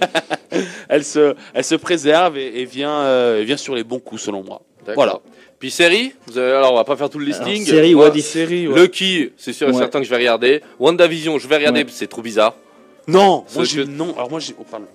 elle, 0.89 1.03
se, 1.03 1.35
elle 1.53 1.63
se 1.63 1.75
préserve 1.75 2.37
et, 2.37 2.61
et 2.61 2.65
vient, 2.65 2.99
euh, 2.99 3.41
vient 3.45 3.57
sur 3.57 3.73
les 3.75 3.83
bons 3.83 3.99
coups, 3.99 4.21
selon 4.21 4.43
moi. 4.43 4.61
Voilà. 4.93 5.19
Puis 5.57 5.71
série, 5.71 6.13
vous 6.27 6.37
avez- 6.37 6.51
alors 6.51 6.73
on 6.73 6.75
va 6.75 6.83
pas 6.83 6.95
faire 6.95 7.09
tout 7.09 7.17
le 7.17 7.33
Alors, 7.33 7.47
listing. 7.47 7.65
série, 7.65 7.95
Moi, 7.95 8.09
What 8.09 8.15
If 8.17 8.25
Série, 8.25 8.67
ouais. 8.67 8.79
Lucky, 8.79 9.31
c'est 9.37 9.53
sûr 9.53 9.67
et 9.67 9.71
Ouais. 9.71 9.77
certain 9.77 9.99
que 9.99 10.05
je 10.05 10.09
vais 10.11 10.17
regarder. 10.17 10.61
WandaVision, 10.79 11.39
je 11.39 11.47
vais 11.47 11.55
regarder, 11.57 11.81
Ouais. 11.83 11.89
c'est 11.89 12.07
trop 12.07 12.21
bizarre. 12.21 12.53
Non, 13.07 13.45
moi 13.55 13.63
j'ai 13.63 13.85
non. 13.85 14.13
Alors 14.15 14.29
moi 14.29 14.39
j'ai. 14.39 14.53
Oh, 14.59 14.65
pardon. 14.69 14.87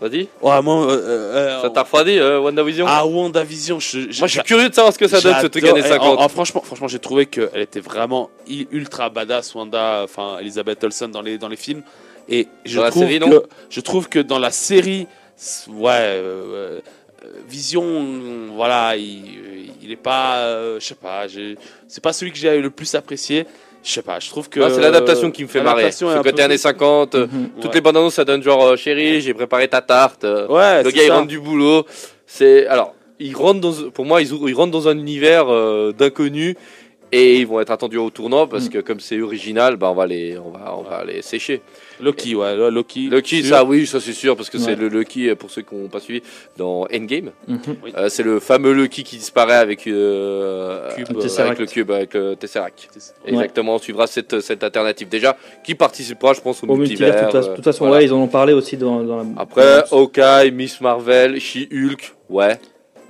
Vas-y. 0.00 0.28
Ouais, 0.40 0.62
moi. 0.62 0.86
euh, 0.86 0.98
euh, 0.98 1.62
Ça 1.62 1.70
t'a 1.70 1.82
refroidi, 1.82 2.18
euh, 2.18 2.38
WandaVision 2.40 2.84
Ah, 2.88 3.04
WandaVision, 3.04 3.80
je, 3.80 4.10
je- 4.10 4.18
Moi, 4.20 4.28
je 4.28 4.32
suis 4.32 4.42
curieux 4.42 4.68
de 4.68 4.74
savoir 4.74 4.92
ce 4.94 4.98
que 4.98 5.08
ça 5.08 5.20
donne, 5.20 5.34
ce 5.42 5.46
truc 5.48 5.64
années 5.64 5.82
eh, 5.84 5.88
50. 5.88 6.18
en- 6.18 6.22
en- 6.24 6.28
franchement, 6.28 6.62
franchement 6.64 6.86
j'ai 6.88 7.00
trouvé 7.00 7.26
qu'elle 7.26 7.50
était 7.60 7.80
vraiment 7.80 8.30
ultra 8.70 9.10
badass, 9.10 9.54
Wanda, 9.56 10.02
enfin 10.04 10.38
Elizabeth 10.40 10.84
Olsen 10.84 11.10
dans 11.10 11.22
les, 11.22 11.36
dans 11.38 11.48
les 11.48 11.56
films. 11.56 11.82
Et 12.28 12.46
je 12.64 12.76
Dans 12.76 12.82
la 12.84 12.90
trouve 12.90 13.02
série, 13.08 13.18
que, 13.18 13.42
je 13.70 13.80
trouve 13.80 14.08
que 14.08 14.18
dans 14.20 14.38
la 14.38 14.50
série, 14.52 15.06
ouais, 15.68 15.90
euh, 15.92 16.80
euh, 17.24 17.28
Vision, 17.48 17.82
euh, 17.84 18.48
voilà, 18.54 18.96
il, 18.96 19.72
il 19.82 19.90
est 19.90 19.96
pas, 19.96 20.36
euh, 20.38 20.78
je 20.78 20.86
sais 20.86 20.94
pas, 20.94 21.24
c'est 21.88 22.02
pas 22.02 22.12
celui 22.12 22.30
que 22.32 22.38
j'ai 22.38 22.60
le 22.60 22.70
plus 22.70 22.94
apprécié. 22.94 23.46
Je 23.84 23.92
sais 23.92 24.02
pas, 24.02 24.18
je 24.20 24.28
trouve 24.28 24.48
que. 24.48 24.60
Ah, 24.60 24.70
c'est 24.70 24.80
l'adaptation 24.80 25.30
qui 25.30 25.42
me 25.44 25.48
fait 25.48 25.62
marrer. 25.62 25.90
Ce 25.92 26.04
côté 26.04 26.32
peu- 26.32 26.42
années 26.42 26.58
50, 26.58 27.14
euh, 27.14 27.26
Mhm. 27.26 27.48
toutes 27.60 27.66
Ouais. 27.66 27.74
les 27.74 27.80
bandes 27.80 27.96
annonces, 27.96 28.14
ça 28.14 28.24
donne 28.24 28.42
genre, 28.42 28.62
euh, 28.64 28.76
chérie, 28.76 29.20
j'ai 29.20 29.34
préparé 29.34 29.68
ta 29.68 29.80
tarte. 29.80 30.24
euh, 30.24 30.46
Ouais, 30.48 30.82
le 30.82 30.90
gars, 30.90 31.02
il 31.02 31.08
ça. 31.08 31.14
rentre 31.14 31.28
du 31.28 31.38
boulot. 31.40 31.84
C'est 32.26 32.66
alors, 32.66 32.94
ils 33.20 33.34
rentrent 33.34 33.60
dans, 33.60 33.90
pour 33.90 34.04
moi, 34.04 34.20
ils, 34.20 34.28
ils 34.32 34.54
rentrent 34.54 34.72
dans 34.72 34.88
un 34.88 34.98
univers 34.98 35.46
euh, 35.48 35.92
d'inconnus 35.92 36.54
et 37.12 37.36
ils 37.36 37.46
vont 37.46 37.60
être 37.60 37.70
attendus 37.70 37.96
au 37.98 38.10
tournant 38.10 38.46
parce 38.46 38.66
Mm. 38.66 38.70
que 38.70 38.78
comme 38.80 39.00
c'est 39.00 39.20
original, 39.20 39.76
bah 39.76 39.88
on 39.90 39.94
va 39.94 40.06
les, 40.06 40.36
on 40.38 40.50
va, 40.50 40.74
on 40.76 40.82
va 40.82 41.04
les 41.04 41.22
sécher. 41.22 41.62
Loki, 42.00 42.34
ouais, 42.34 42.56
Loki. 42.70 43.08
Lucky, 43.10 43.42
sûr. 43.42 43.56
ça, 43.56 43.64
oui, 43.64 43.86
ça 43.86 44.00
c'est 44.00 44.12
sûr 44.12 44.36
parce 44.36 44.50
que 44.50 44.58
c'est 44.58 44.74
le 44.74 44.88
Lucky 44.88 45.34
pour 45.34 45.50
ceux 45.50 45.62
qui 45.62 45.74
n'ont 45.74 45.88
pas 45.88 46.00
suivi 46.00 46.22
dans 46.56 46.86
Endgame. 46.94 47.30
Mhm. 47.46 47.58
Euh, 47.96 48.08
c'est 48.08 48.22
le 48.22 48.40
fameux 48.40 48.72
Lucky 48.72 49.02
qui 49.04 49.16
disparaît 49.16 49.56
avec, 49.56 49.86
euh, 49.86 50.88
Cube, 50.94 51.06
avec 51.08 51.16
euh, 51.16 51.22
Tesseract. 51.22 51.60
le 51.60 51.66
cube, 51.66 51.90
avec 51.90 52.14
le 52.14 52.36
Tesseract. 52.36 52.88
Exactement, 53.26 53.74
on 53.74 53.78
suivra 53.78 54.06
cette, 54.06 54.40
cette 54.40 54.62
alternative. 54.62 55.08
Déjà, 55.08 55.36
qui 55.64 55.74
participera, 55.74 56.32
je 56.34 56.40
pense, 56.40 56.62
au, 56.62 56.66
Au 56.66 56.76
multivers, 56.76 57.14
de 57.14 57.26
toute, 57.26 57.34
euh, 57.34 57.54
toute 57.54 57.64
façon, 57.64 57.86
voilà. 57.86 58.00
ouais, 58.00 58.06
ils 58.06 58.12
en 58.12 58.18
ont 58.18 58.28
parlé 58.28 58.52
aussi 58.52 58.76
dans, 58.76 59.02
dans 59.02 59.18
la. 59.18 59.24
Après, 59.36 59.84
Hawkeye, 59.90 60.50
Miss 60.52 60.80
Marvel, 60.80 61.40
She-Hulk, 61.40 62.14
ouais. 62.30 62.58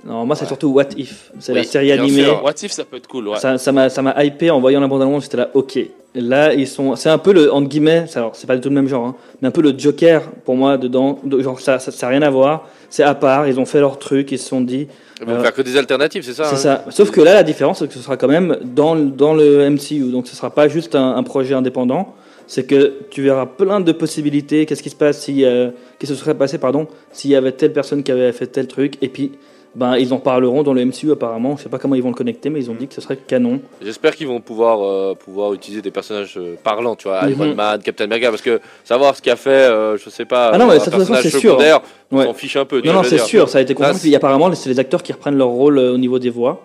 Non, 0.05 0.25
moi 0.25 0.35
c'est 0.35 0.43
Ouais. 0.43 0.47
surtout 0.47 0.67
What 0.69 0.89
If. 0.97 1.31
C'est 1.39 1.53
la 1.53 1.63
série 1.63 1.91
animée. 1.91 2.23
sûr. 2.23 2.41
What 2.43 2.53
if 2.63 2.71
ça 2.71 2.83
peut 2.85 2.97
être 2.97 3.07
cool, 3.07 3.27
ouais. 3.27 3.37
Ça 3.39 3.71
m'a 3.71 3.89
ça 3.89 4.01
m'a 4.01 4.23
hypé 4.23 4.49
en 4.49 4.59
voyant 4.59 4.79
la 4.79 4.87
bande 4.87 5.01
annonce. 5.01 5.23
J'étais 5.23 5.37
là, 5.37 5.49
ok. 5.53 5.79
Là, 6.15 6.53
ils 6.53 6.67
sont. 6.67 6.95
C'est 6.95 7.09
un 7.09 7.17
peu 7.19 7.33
le 7.33 7.53
entre 7.53 7.67
guillemets. 7.67 8.05
Alors, 8.15 8.35
c'est 8.35 8.47
pas 8.47 8.55
du 8.55 8.61
tout 8.61 8.69
le 8.69 8.75
même 8.75 8.87
genre, 8.87 9.05
hein, 9.05 9.15
mais 9.41 9.49
un 9.49 9.51
peu 9.51 9.61
le 9.61 9.77
Joker 9.77 10.23
pour 10.43 10.55
moi 10.55 10.77
dedans. 10.77 11.19
de- 11.23 11.39
genre, 11.41 11.59
ça, 11.59 11.77
ça, 11.79 11.91
ça 11.91 12.07
rien 12.07 12.21
à 12.23 12.29
voir. 12.31 12.67
C'est 12.89 13.03
à 13.03 13.13
part. 13.13 13.47
Ils 13.47 13.59
ont 13.59 13.65
fait 13.65 13.79
leur 13.79 13.99
truc. 13.99 14.31
Ils 14.31 14.39
se 14.39 14.47
sont 14.49 14.61
dit. 14.61 14.87
Ils 15.21 15.27
vont 15.27 15.33
Euh, 15.33 15.41
faire 15.41 15.53
que 15.53 15.61
des 15.61 15.75
alternatives, 15.77 16.23
c'est 16.23 16.33
ça 16.33 16.45
C'est 16.45 16.55
hein 16.69 16.81
ça. 16.85 16.91
Sauf 16.91 17.11
que 17.11 17.19
là, 17.21 17.33
la 17.35 17.43
différence, 17.43 17.79
c'est 17.79 17.87
que 17.87 17.93
ce 17.93 17.99
sera 17.99 18.15
quand 18.17 18.27
même 18.29 18.57
dans, 18.63 18.95
le- 18.95 19.05
dans 19.11 19.33
le 19.35 19.69
MCU. 19.69 20.09
Donc, 20.11 20.27
ce 20.27 20.35
sera 20.35 20.49
pas 20.49 20.67
juste 20.69 20.95
un, 20.95 21.15
un 21.15 21.23
projet 21.23 21.53
indépendant. 21.53 22.15
C'est 22.47 22.63
que 22.65 22.93
tu 23.11 23.21
verras 23.21 23.45
plein 23.45 23.79
de 23.79 23.91
possibilités. 23.91 24.65
Qu'est-ce 24.65 24.81
qui 24.81 24.89
se 24.89 24.95
passe 24.95 25.19
si, 25.21 25.45
euh, 25.45 25.69
qu'est-ce 25.99 26.13
qui 26.13 26.17
se 26.17 26.23
serait 26.23 26.33
passé, 26.35 26.57
pardon, 26.57 26.87
s'il 27.11 27.29
y 27.29 27.35
avait 27.35 27.51
telle 27.51 27.73
personne 27.73 28.01
qui 28.01 28.11
avait 28.11 28.31
fait 28.31 28.47
tel 28.47 28.65
truc. 28.65 28.95
Et 29.03 29.09
puis, 29.09 29.33
ben, 29.75 29.97
ils 29.97 30.13
en 30.13 30.17
parleront 30.17 30.63
dans 30.63 30.73
le 30.73 30.83
MCU 30.83 31.11
apparemment. 31.11 31.55
Je 31.57 31.63
sais 31.63 31.69
pas 31.69 31.77
comment 31.77 31.95
ils 31.95 32.01
vont 32.03 32.09
le 32.09 32.15
connecter, 32.15 32.49
mais 32.49 32.59
ils 32.59 32.71
ont 32.71 32.75
dit 32.75 32.87
que 32.87 32.93
ce 32.95 33.01
serait 33.01 33.17
canon. 33.17 33.59
J'espère 33.81 34.15
qu'ils 34.15 34.27
vont 34.27 34.41
pouvoir, 34.41 34.81
euh, 34.83 35.13
pouvoir 35.15 35.53
utiliser 35.53 35.81
des 35.81 35.91
personnages 35.91 36.37
euh, 36.37 36.55
parlants, 36.63 36.95
tu 36.95 37.07
vois, 37.07 37.23
Mhm. 37.25 37.31
Iron 37.31 37.55
Man, 37.55 37.81
Captain 37.81 38.05
America, 38.05 38.29
parce 38.29 38.41
que 38.41 38.59
savoir 38.83 39.15
ce 39.15 39.21
qu'a 39.21 39.35
fait, 39.35 39.49
euh, 39.49 39.97
je 39.97 40.09
sais 40.09 40.25
pas, 40.25 40.51
Ah 40.53 40.57
non, 40.57 40.67
mais 40.67 40.73
un 40.75 40.79
ça, 40.79 40.85
de 40.85 40.91
toute 40.91 40.93
façon, 40.93 41.13
personnage 41.13 41.23
c'est 41.23 41.29
sûr. 41.39 41.51
secondaire, 41.51 41.81
on 42.11 42.17
Ouais. 42.17 42.25
s'en 42.25 42.33
fiche 42.33 42.55
un 42.57 42.65
peu. 42.65 42.81
tu 42.81 42.87
Non, 42.87 42.93
vois 42.95 43.03
non, 43.03 43.07
c'est 43.09 43.15
dire. 43.17 43.25
sûr, 43.25 43.49
ça 43.49 43.59
a 43.59 43.61
été 43.61 43.73
confirmé. 43.73 43.93
Là, 43.93 43.99
Puis 44.01 44.15
apparemment, 44.15 44.53
c'est 44.55 44.69
les 44.69 44.79
acteurs 44.79 45.03
qui 45.03 45.13
reprennent 45.13 45.37
leur 45.37 45.47
rôle 45.49 45.77
euh, 45.77 45.93
au 45.93 45.97
niveau 45.97 46.17
des 46.19 46.29
voix. 46.31 46.61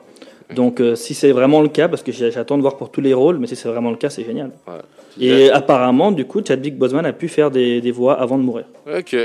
Donc, 0.55 0.81
euh, 0.81 0.95
si 0.95 1.15
c'est 1.15 1.33
vraiment 1.33 1.63
le 1.63 1.69
cas, 1.69 1.89
parce 1.89 2.03
que 2.03 2.13
j'ai- 2.13 2.31
j'attends 2.31 2.57
de 2.57 2.63
voir 2.63 2.77
pour 2.77 2.91
tous 2.91 3.01
les 3.01 3.15
rôles, 3.15 3.39
mais 3.39 3.47
si 3.47 3.57
c'est 3.57 3.69
vraiment 3.69 3.91
le 3.91 3.97
cas, 3.97 4.11
c'est 4.11 4.25
génial. 4.25 4.51
Ouais. 4.67 4.75
Et 5.21 5.51
apparemment, 5.51 6.11
du 6.13 6.25
coup, 6.27 6.43
Chadwick 6.47 6.77
Boseman 6.77 7.07
a 7.07 7.13
pu 7.13 7.29
faire 7.29 7.51
des, 7.51 7.81
des 7.81 7.91
voix 7.91 8.15
avant 8.21 8.37
de 8.39 8.43
mourir. 8.43 8.65
Ok. 8.87 9.17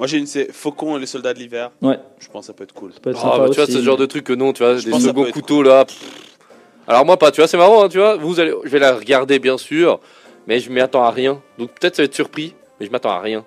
Moi 0.00 0.06
j'ai 0.08 0.16
une 0.18 0.26
c'est 0.26 0.50
Faucon 0.50 0.96
et 0.96 1.00
les 1.00 1.06
soldats 1.06 1.32
de 1.34 1.38
l'hiver. 1.38 1.70
Ouais. 1.82 1.98
Je 2.18 2.26
pense 2.28 2.40
que 2.40 2.46
ça 2.48 2.52
peut 2.54 2.64
être 2.64 2.72
cool. 2.72 2.92
Ça 2.92 2.98
peut 3.00 3.10
être 3.10 3.20
Ah, 3.22 3.38
bah, 3.38 3.48
tu 3.50 3.54
vois, 3.56 3.64
aussi. 3.64 3.72
c'est 3.72 3.78
ce 3.78 3.84
genre 3.84 3.98
de 3.98 4.06
truc 4.06 4.24
que 4.24 4.32
non, 4.32 4.52
tu 4.52 4.62
vois, 4.64 4.76
Je 4.78 4.84
des 4.86 4.90
pense 4.90 5.00
que 5.00 5.04
ça 5.04 5.10
seconds 5.10 5.22
peut 5.24 5.28
être 5.28 5.34
couteaux 5.34 5.62
là. 5.62 5.84
pff. 5.84 5.96
Alors 6.88 7.04
moi 7.04 7.16
pas, 7.18 7.30
tu 7.30 7.40
vois, 7.40 7.46
c'est 7.46 7.58
marrant, 7.58 7.84
hein, 7.84 7.88
tu 7.88 7.98
vois. 7.98 8.16
Vous 8.16 8.40
allez, 8.40 8.52
je 8.64 8.68
vais 8.70 8.78
la 8.80 8.94
regarder 8.96 9.38
bien 9.38 9.58
sûr, 9.58 10.00
mais 10.46 10.58
je 10.58 10.70
m'y 10.70 10.80
attends 10.80 11.04
à 11.04 11.10
rien. 11.10 11.40
Donc 11.58 11.70
peut-être 11.78 11.94
ça 11.96 12.02
va 12.02 12.06
être 12.06 12.14
surpris, 12.14 12.54
mais 12.80 12.86
je 12.86 12.90
m'attends 12.90 13.10
à 13.10 13.20
rien. 13.20 13.44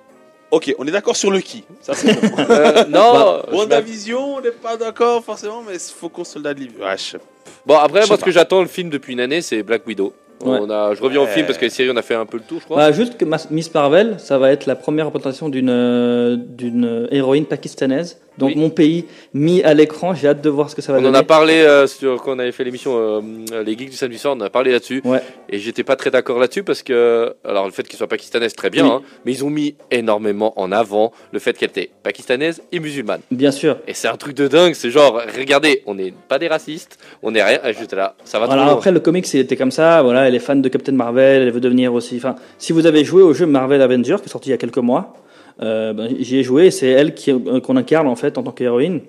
Ok, 0.51 0.73
on 0.77 0.85
est 0.85 0.91
d'accord 0.91 1.15
sur 1.15 1.31
le 1.31 1.39
qui. 1.41 1.63
Ça 1.81 1.95
c'est 1.95 2.13
bon. 2.21 2.35
Euh, 2.47 2.85
non. 2.85 3.13
Bah, 3.13 3.45
je 3.51 3.55
WandaVision, 3.57 4.35
on 4.35 4.41
n'est 4.41 4.51
pas 4.51 4.77
d'accord 4.77 5.23
forcément, 5.23 5.63
mais 5.67 5.79
Faucon 5.79 6.23
soldat 6.23 6.53
de 6.53 6.59
l'hiver. 6.59 6.85
Ouais, 6.85 6.95
je- 6.97 7.17
Bon 7.65 7.75
après, 7.77 8.01
Je 8.01 8.05
sais 8.05 8.09
moi 8.11 8.17
ce 8.19 8.23
que 8.25 8.31
j'attends 8.31 8.61
le 8.61 8.67
film 8.67 8.91
depuis 8.91 9.13
une 9.13 9.19
année, 9.21 9.41
c'est 9.41 9.63
Black 9.63 9.87
Widow. 9.87 10.13
Ouais. 10.45 10.59
On 10.61 10.69
a, 10.69 10.93
je 10.93 11.01
reviens 11.01 11.21
au 11.21 11.25
film 11.25 11.45
parce 11.45 11.57
que 11.57 11.65
les 11.65 11.69
séries 11.69 11.91
on 11.91 11.97
a 11.97 12.01
fait 12.01 12.15
un 12.15 12.25
peu 12.25 12.37
le 12.37 12.43
tour, 12.43 12.59
je 12.59 12.65
crois. 12.65 12.77
Bah, 12.77 12.91
juste 12.91 13.17
que 13.17 13.25
Miss 13.51 13.73
Marvel, 13.73 14.15
ça 14.17 14.37
va 14.37 14.51
être 14.51 14.65
la 14.65 14.75
première 14.75 15.05
représentation 15.07 15.49
d'une 15.49 15.69
euh, 15.69 16.37
d'une 16.37 17.07
héroïne 17.11 17.45
pakistanaise. 17.45 18.19
Donc 18.37 18.49
Oui. 18.49 18.55
mon 18.55 18.69
pays 18.69 19.05
mis 19.33 19.61
à 19.63 19.73
l'écran, 19.73 20.13
j'ai 20.13 20.27
hâte 20.27 20.41
de 20.41 20.49
voir 20.49 20.69
ce 20.69 20.75
que 20.75 20.81
ça 20.81 20.91
va 20.91 20.97
On 20.97 21.01
en 21.01 21.05
donner. 21.05 21.17
a 21.19 21.23
parlé 21.23 21.53
euh, 21.53 21.85
sur, 21.87 22.21
quand 22.21 22.35
on 22.35 22.39
avait 22.39 22.51
fait 22.51 22.63
l'émission 22.63 22.93
euh, 22.97 23.63
Les 23.63 23.77
Geeks 23.77 23.91
du 23.91 23.95
samedi 23.95 24.17
soir, 24.17 24.35
on 24.37 24.41
en 24.41 24.45
a 24.45 24.49
parlé 24.49 24.71
là-dessus. 24.71 25.01
Ouais. 25.05 25.21
Et 25.49 25.59
j'étais 25.59 25.83
pas 25.83 25.95
très 25.95 26.09
d'accord 26.11 26.39
là-dessus 26.39 26.63
parce 26.63 26.81
que, 26.83 27.35
alors 27.45 27.65
le 27.65 27.71
fait 27.71 27.87
qu'il 27.87 27.97
soit 27.97 28.07
pakistanaise, 28.07 28.53
très 28.55 28.69
bien, 28.69 28.85
Oui. 28.85 28.91
hein, 28.91 29.01
mais 29.25 29.31
ils 29.33 29.43
ont 29.45 29.49
mis 29.49 29.75
énormément 29.91 30.53
en 30.59 30.71
avant 30.71 31.11
le 31.31 31.39
fait 31.39 31.57
qu'elle 31.57 31.69
était 31.69 31.89
pakistanaise 32.01 32.61
et 32.71 32.79
musulmane. 32.79 33.21
Bien 33.31 33.51
sûr. 33.51 33.77
Et 33.87 33.93
c'est 33.93 34.07
un 34.07 34.17
truc 34.17 34.35
de 34.35 34.47
dingue, 34.47 34.73
c'est 34.73 34.89
genre, 34.89 35.21
regardez, 35.37 35.83
on 35.85 35.95
n'est 35.95 36.13
pas 36.27 36.39
des 36.39 36.47
racistes, 36.47 36.97
on 37.21 37.35
est 37.35 37.43
rien, 37.43 37.59
j'étais 37.79 37.95
là, 37.95 38.15
ça 38.23 38.39
va 38.39 38.45
trop 38.45 38.53
Alors 38.53 38.65
loin. 38.65 38.73
après, 38.73 38.91
le 38.91 38.99
comic, 38.99 39.25
c'était 39.27 39.55
comme 39.55 39.71
ça. 39.71 40.01
Voilà, 40.01 40.27
elle 40.27 40.35
est 40.35 40.39
fan 40.39 40.61
de 40.61 40.69
Captain 40.69 40.93
Marvel, 40.93 41.43
elle 41.43 41.51
veut 41.51 41.59
devenir 41.61 41.93
aussi. 41.93 42.17
Enfin, 42.17 42.35
si 42.57 42.73
vous 42.73 42.85
avez 42.85 43.03
joué 43.05 43.21
au 43.21 43.33
jeu 43.33 43.45
Marvel 43.45 43.81
Avengers, 43.81 44.17
qui 44.21 44.25
est 44.25 44.31
sorti 44.31 44.49
il 44.49 44.51
y 44.51 44.55
a 44.55 44.57
quelques 44.57 44.77
mois, 44.77 45.13
ben, 45.59 46.09
j'y 46.19 46.37
ai 46.37 46.43
joué. 46.43 46.71
C'est 46.71 46.87
elle 46.87 47.13
euh, 47.27 47.59
qu'on 47.61 47.75
incarne 47.77 48.07
en 48.07 48.15
fait 48.15 48.37
en 48.37 48.43
tant 48.43 48.51
qu'héroïne. 48.51 49.01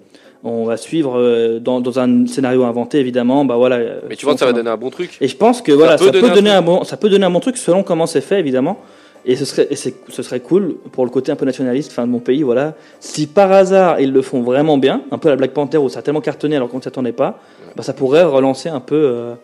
On 0.47 0.65
va 0.67 0.77
suivre 0.77 1.19
euh, 1.19 1.59
dans, 1.59 1.81
dans 1.81 1.99
un 1.99 2.27
scénario 2.27 2.65
inventé, 2.65 2.99
évidemment. 2.99 3.47
Bah 3.47 3.57
voilà. 3.57 3.77
euh, 3.77 4.01
Mais 4.11 4.17
tu 4.17 4.27
vois 4.27 4.35
que 4.35 4.41
ça 4.41 4.47
va 4.47 4.53
donner 4.53 4.69
un 4.69 4.77
bon 4.77 4.91
truc. 4.91 5.17
Et 5.23 5.29
je 5.29 5.37
pense 5.37 5.63
que 5.63 5.73
voilà, 5.73 5.97
ça, 5.97 6.05
peut 6.05 6.13
peut, 6.13 6.21
donner 6.21 6.31
un 6.31 6.35
donner 6.35 6.51
truc. 6.51 6.59
un 6.59 6.63
bon, 6.63 6.85
ça 6.85 6.97
peut 6.99 7.09
donner 7.09 7.25
un 7.25 7.31
bon 7.31 7.41
truc 7.41 7.57
selon 7.57 7.83
comment 7.83 8.07
c'est 8.07 8.21
fait, 8.21 8.41
évidemment. 8.41 8.79
Et 9.27 9.37
ce 9.37 9.47
serait, 9.47 9.69
et 9.71 9.77
ce 9.77 10.23
serait 10.23 10.41
cool 10.41 10.75
pour 10.93 11.07
le 11.07 11.11
côté 11.11 11.33
un 11.33 11.37
peu 11.37 11.47
nationaliste, 11.47 11.93
enfin 11.93 12.07
de 12.07 12.13
mon 12.13 12.19
pays, 12.19 12.43
voilà. 12.43 12.75
Si 13.01 13.27
par 13.27 13.51
hasard 13.51 13.99
ils 13.99 14.13
le 14.13 14.21
font 14.21 14.43
vraiment 14.43 14.77
bien, 14.77 15.01
un 15.11 15.17
peu 15.17 15.31
la 15.31 15.37
Black 15.37 15.53
Panther 15.53 15.79
où 15.79 15.89
ça 15.89 16.01
a 16.01 16.03
tellement 16.03 16.21
cartonné 16.21 16.57
alors 16.57 16.69
qu'on 16.69 16.77
ne 16.77 16.83
s'attendait 16.83 17.13
pas, 17.13 17.39
bah, 17.75 17.83
ça 17.83 17.95
pourrait 17.95 18.23
relancer 18.25 18.69
un 18.69 18.81
peu 18.81 18.97
euh, 18.97 19.35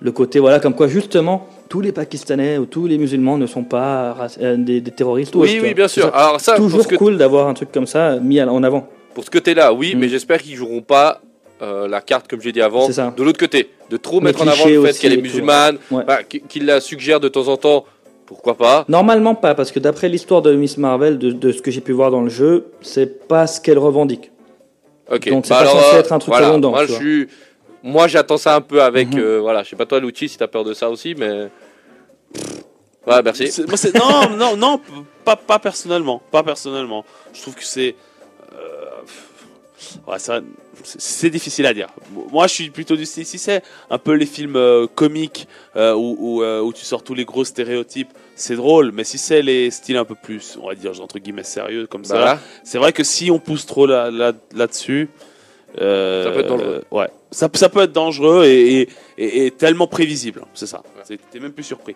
le 0.00 0.12
côté, 0.12 0.38
voilà, 0.38 0.60
comme 0.60 0.74
quoi 0.74 0.88
justement 0.88 1.46
tous 1.68 1.80
les 1.80 1.92
Pakistanais 1.92 2.58
ou 2.58 2.66
tous 2.66 2.86
les 2.86 2.98
musulmans 2.98 3.38
ne 3.38 3.46
sont 3.46 3.64
pas 3.64 4.16
euh, 4.40 4.56
des, 4.56 4.80
des 4.80 4.90
terroristes. 4.90 5.34
ou 5.34 5.40
Oui, 5.40 5.58
oui, 5.62 5.74
bien 5.74 5.88
sûr. 5.88 6.04
C'est 6.12 6.18
Alors 6.18 6.40
ça, 6.40 6.56
Toujours 6.56 6.86
que- 6.86 6.96
cool 6.96 7.16
d'avoir 7.16 7.48
un 7.48 7.54
truc 7.54 7.72
comme 7.72 7.86
ça 7.86 8.16
mis 8.20 8.40
en 8.42 8.62
avant. 8.62 8.88
pour 9.14 9.24
ce 9.24 9.30
côté-là, 9.30 9.72
oui, 9.72 9.94
Mm. 9.94 9.98
mais 9.98 10.08
j'espère 10.08 10.42
qu'ils 10.42 10.54
joueront 10.56 10.82
pas 10.82 11.20
euh, 11.62 11.88
la 11.88 12.02
carte, 12.02 12.28
comme 12.28 12.42
j'ai 12.42 12.52
dit 12.52 12.60
avant, 12.60 12.86
C'est 12.86 12.92
ça. 12.92 13.14
de 13.16 13.22
l'autre 13.22 13.38
côté. 13.40 13.70
De 13.88 13.96
trop 13.96 14.20
mettre 14.20 14.42
en 14.42 14.46
avant 14.46 14.66
le 14.66 14.84
fait 14.84 14.98
qu'elle 14.98 15.14
est 15.14 15.22
musulmane, 15.22 15.78
Ouais. 15.90 16.04
bah, 16.06 16.18
qu- 16.22 16.42
qu'ils 16.46 16.66
la 16.66 16.80
suggèrent 16.80 17.18
de 17.20 17.28
temps 17.28 17.48
en 17.48 17.56
temps, 17.56 17.86
pourquoi 18.26 18.56
pas. 18.58 18.84
Normalement 18.88 19.34
pas, 19.34 19.54
parce 19.54 19.72
que 19.72 19.78
d'après 19.78 20.08
l'histoire 20.10 20.42
de 20.42 20.54
Miss 20.54 20.76
Marvel, 20.76 21.16
de, 21.18 21.30
de 21.30 21.52
ce 21.52 21.62
que 21.62 21.70
j'ai 21.70 21.80
pu 21.80 21.92
voir 21.92 22.10
dans 22.10 22.20
le 22.20 22.28
jeu, 22.28 22.66
c'est 22.82 23.26
pas 23.26 23.46
ce 23.46 23.60
qu'elle 23.62 23.78
revendique. 23.78 24.30
Ok. 25.10 25.30
Donc, 25.30 25.46
c'est 25.46 25.54
pas 25.54 25.64
censé 25.64 25.94
euh, 25.96 26.00
être 26.00 26.12
un 26.12 26.18
truc 26.18 26.34
voilà, 26.34 26.48
redondant, 26.48 26.70
Moi, 26.72 26.84
je 26.86 26.92
suis, 26.92 27.28
moi, 27.86 28.08
j'attends 28.08 28.36
ça 28.36 28.56
un 28.56 28.60
peu 28.60 28.82
avec, 28.82 29.08
Mhm. 29.14 29.20
euh, 29.20 29.38
voilà. 29.40 29.62
Je 29.62 29.70
sais 29.70 29.76
pas 29.76 29.86
toi, 29.86 30.00
Lucci, 30.00 30.28
si 30.28 30.36
t'as 30.36 30.48
peur 30.48 30.64
de 30.64 30.74
ça 30.74 30.90
aussi, 30.90 31.14
mais. 31.14 31.48
Ouais, 33.06 33.22
merci. 33.22 33.50
Moi, 33.68 33.76
non, 33.94 34.36
non, 34.36 34.56
non, 34.56 34.80
pas, 35.24 35.36
pas 35.36 35.58
personnellement, 35.60 36.20
pas 36.30 36.42
personnellement. 36.42 37.04
Je 37.32 37.40
trouve 37.40 37.54
que 37.54 37.62
c'est, 37.64 37.94
euh, 38.52 40.08
ouais, 40.08 40.16
c'est 40.82 41.30
difficile 41.30 41.66
à 41.66 41.72
dire. 41.74 41.86
Moi, 42.32 42.48
je 42.48 42.54
suis 42.54 42.70
plutôt 42.70 42.96
du 42.96 43.06
style. 43.06 43.24
Si 43.24 43.38
c'est 43.38 43.62
un 43.90 43.98
peu 43.98 44.12
les 44.14 44.26
films 44.26 44.56
euh, 44.56 44.88
comiques 44.92 45.46
euh, 45.76 45.94
où, 45.94 46.16
où, 46.18 46.44
où 46.44 46.72
tu 46.72 46.84
sors 46.84 47.04
tous 47.04 47.14
les 47.14 47.24
gros 47.24 47.44
stéréotypes, 47.44 48.10
c'est 48.34 48.56
drôle. 48.56 48.90
Mais 48.92 49.04
si 49.04 49.18
c'est 49.18 49.40
les 49.40 49.70
styles 49.70 49.96
un 49.98 50.04
peu 50.04 50.16
plus, 50.16 50.58
on 50.60 50.66
va 50.66 50.74
dire 50.74 51.00
entre 51.00 51.20
guillemets 51.20 51.44
sérieux 51.44 51.86
comme 51.86 52.04
ça, 52.04 52.16
Voilà. 52.16 52.40
c'est 52.64 52.78
vrai 52.78 52.92
que 52.92 53.04
si 53.04 53.30
on 53.30 53.38
pousse 53.38 53.66
trop 53.66 53.86
là, 53.86 54.10
là, 54.10 54.32
là-dessus, 54.52 55.08
euh, 55.80 56.24
Ça 56.24 56.30
peut 56.30 56.40
être 56.40 56.46
dangereux. 56.48 56.84
euh, 56.92 56.96
ouais, 56.96 57.08
ça, 57.30 57.48
ça 57.54 57.68
peut 57.68 57.80
être 57.82 57.92
dangereux 57.92 58.44
et, 58.44 58.80
et, 58.82 58.88
et- 59.18 59.46
et 59.46 59.50
tellement 59.50 59.86
prévisible. 59.86 60.42
C'est 60.54 60.66
ça. 60.66 60.82
C'est- 61.04 61.18
T'es 61.30 61.38
même 61.40 61.52
plus 61.52 61.64
surpris. 61.64 61.94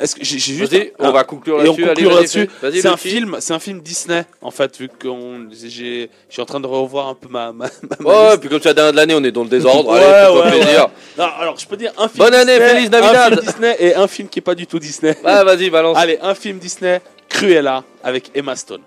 Est-ce 0.00 0.16
que 0.16 0.24
j'ai 0.24 0.38
juste 0.38 0.72
un- 0.74 1.06
on 1.08 1.12
va 1.12 1.22
conclure 1.24 1.58
là-dessus. 1.58 2.48
Allez, 2.62 2.80
C'est 2.80 2.88
un 2.88 2.96
film, 2.96 3.36
c'est 3.40 3.52
un 3.52 3.58
film 3.58 3.80
Disney 3.80 4.24
en 4.40 4.50
fait, 4.50 4.76
vu 4.78 4.88
que 4.88 5.08
j'ai, 5.52 6.08
je 6.28 6.32
suis 6.32 6.40
en 6.42 6.46
train 6.46 6.60
de 6.60 6.66
revoir 6.66 7.08
un 7.08 7.14
peu 7.14 7.28
ma. 7.28 7.52
ma, 7.52 7.66
Ouais, 8.00 8.26
liste. 8.28 8.40
puis 8.40 8.48
comme 8.48 8.60
tu 8.60 8.68
as 8.68 8.74
dernière 8.74 8.92
de 8.92 8.96
l'année, 8.96 9.14
on 9.14 9.22
est 9.24 9.30
dans 9.32 9.42
le 9.44 9.50
désordre. 9.50 9.92
Ouais, 9.92 10.00
Allez, 10.02 10.34
ouais, 10.40 10.50
plaisir. 10.62 10.88
Non, 11.18 11.24
alors 11.38 11.58
je 11.58 11.66
peux 11.66 11.76
dire 11.76 11.92
un 11.98 12.08
film. 12.08 12.24
Bonne 12.24 12.34
année, 12.34 12.52
Disney, 12.58 12.68
Feliz 12.74 12.90
Navidad. 12.90 13.32
Un 13.32 13.36
film 13.36 13.46
Disney 13.46 13.76
et 13.80 13.94
un 13.94 14.06
film 14.08 14.28
qui 14.28 14.38
est 14.38 14.42
pas 14.42 14.54
du 14.54 14.66
tout 14.66 14.78
Disney. 14.78 15.14
Ouais, 15.22 15.44
vas-y, 15.44 15.68
balance. 15.68 15.98
Allez, 15.98 16.18
un 16.22 16.34
film 16.34 16.58
Disney, 16.58 17.00
Cruella 17.28 17.84
avec 18.02 18.30
Emma 18.34 18.56
Stone. 18.56 18.80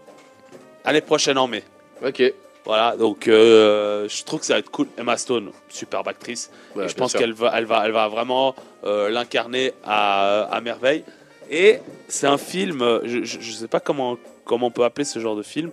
Année 0.84 1.02
prochaine 1.02 1.38
en 1.38 1.48
mai. 1.48 1.64
Ok. 2.06 2.34
Voilà, 2.66 2.96
donc 2.98 3.28
euh, 3.28 4.08
je 4.10 4.24
trouve 4.24 4.40
que 4.40 4.46
ça 4.46 4.54
va 4.54 4.60
être 4.60 4.72
cool. 4.72 4.88
Emma 4.98 5.18
Stone, 5.18 5.52
superbe 5.70 6.08
actrice. 6.08 6.50
Ouais, 6.76 6.86
Et 6.86 6.88
je 6.88 6.96
pense 6.96 7.14
qu'elle 7.14 7.34
va, 7.34 7.54
elle 7.56 7.66
va, 7.66 7.84
elle 7.86 7.92
va 7.92 8.08
vraiment 8.08 8.56
euh, 8.84 9.10
l'incarner 9.10 9.74
à, 9.84 10.44
à 10.52 10.62
merveille. 10.62 11.04
Et 11.52 11.78
c'est 12.08 12.26
un 12.28 12.40
film, 12.40 12.82
euh, 12.82 13.02
je 13.06 13.20
ne 13.20 13.42
sais 13.54 13.68
pas 13.68 13.80
comment, 13.80 14.18
comment 14.46 14.68
on 14.68 14.72
peut 14.72 14.84
appeler 14.84 15.06
ce 15.06 15.20
genre 15.20 15.36
de 15.36 15.44
film, 15.44 15.70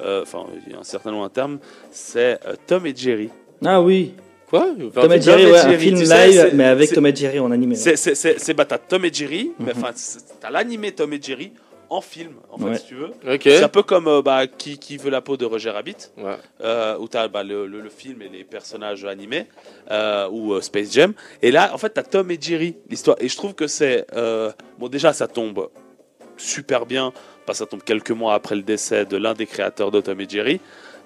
euh, 0.00 0.22
enfin, 0.22 0.46
il 0.66 0.72
y 0.72 0.76
a 0.76 0.78
un 0.78 0.84
certain 0.84 1.10
nom, 1.10 1.24
un 1.24 1.28
terme, 1.30 1.58
c'est 1.90 2.38
euh, 2.46 2.54
Tom 2.66 2.86
et 2.86 2.94
Jerry. 2.94 3.28
Ah 3.64 3.80
oui, 3.82 4.14
Quoi? 4.48 4.68
Tom 4.94 5.12
et 5.12 5.20
Jerry, 5.20 5.42
Tom 5.42 5.48
et 5.48 5.52
ouais, 5.52 5.58
un 5.58 5.78
film 5.78 5.98
tu 5.98 6.06
sais, 6.06 6.28
live, 6.28 6.50
mais 6.54 6.64
avec 6.66 6.92
Tom 6.92 7.04
et 7.06 7.16
Jerry 7.16 7.40
en 7.40 7.50
animé. 7.50 7.74
C'est, 7.74 7.96
c'est, 7.96 8.14
c'est, 8.14 8.38
c'est- 8.38 8.54
bah, 8.54 8.64
t'as 8.64 8.78
Tom 8.78 9.04
et 9.04 9.12
Jerry, 9.12 9.50
mais 9.58 9.72
Mhm. 9.74 9.82
enfin, 9.82 9.90
t'as 10.40 10.50
l'animé 10.50 10.92
Tom 10.92 11.12
et 11.12 11.20
Jerry 11.20 11.50
en 11.88 12.00
film, 12.00 12.32
en 12.50 12.58
fait, 12.58 12.64
Ouais. 12.64 12.76
si 12.78 12.86
tu 12.86 12.94
veux. 12.96 13.10
C'est 13.42 13.62
un 13.62 13.68
peu 13.68 13.82
comme 13.82 14.08
euh, 14.08 14.22
bah, 14.22 14.46
qui, 14.46 14.78
qui 14.78 14.96
veut 14.96 15.10
la 15.10 15.20
peau 15.20 15.36
de 15.36 15.44
Roger 15.44 15.70
Rabbit. 15.70 15.96
Ouais. 16.18 16.36
euh, 16.62 16.96
où 16.98 17.08
tu 17.08 17.16
as 17.16 17.26
le, 17.44 17.66
le- 17.66 17.80
le 17.80 17.88
film 17.90 18.22
et 18.22 18.28
les 18.28 18.44
personnages 18.44 19.04
animés, 19.04 19.46
euh, 19.90 20.28
ou 20.30 20.54
euh, 20.54 20.60
Space 20.60 20.92
Jam. 20.92 21.12
Et 21.42 21.50
là, 21.50 21.70
en 21.72 21.78
fait, 21.78 21.94
tu 21.94 22.00
as 22.00 22.02
Tom 22.02 22.30
et 22.30 22.38
Jerry, 22.40 22.76
l'histoire. 22.88 23.16
Et 23.20 23.28
je 23.28 23.36
trouve 23.36 23.54
que 23.54 23.66
c'est. 23.66 24.06
euh, 24.14 24.50
bon, 24.78 24.88
déjà, 24.88 25.12
ça 25.12 25.28
tombe 25.28 25.68
super 26.36 26.86
bien, 26.86 27.12
parce 27.46 27.58
que 27.58 27.64
ça 27.64 27.70
tombe 27.70 27.82
quelques 27.82 28.10
mois 28.10 28.34
après 28.34 28.56
le 28.56 28.62
décès 28.62 29.04
de 29.06 29.16
l'un 29.16 29.34
des 29.34 29.46
créateurs 29.46 29.90
de 29.90 30.00
Tom 30.00 30.20
et 30.20 30.28
Jerry. 30.28 30.60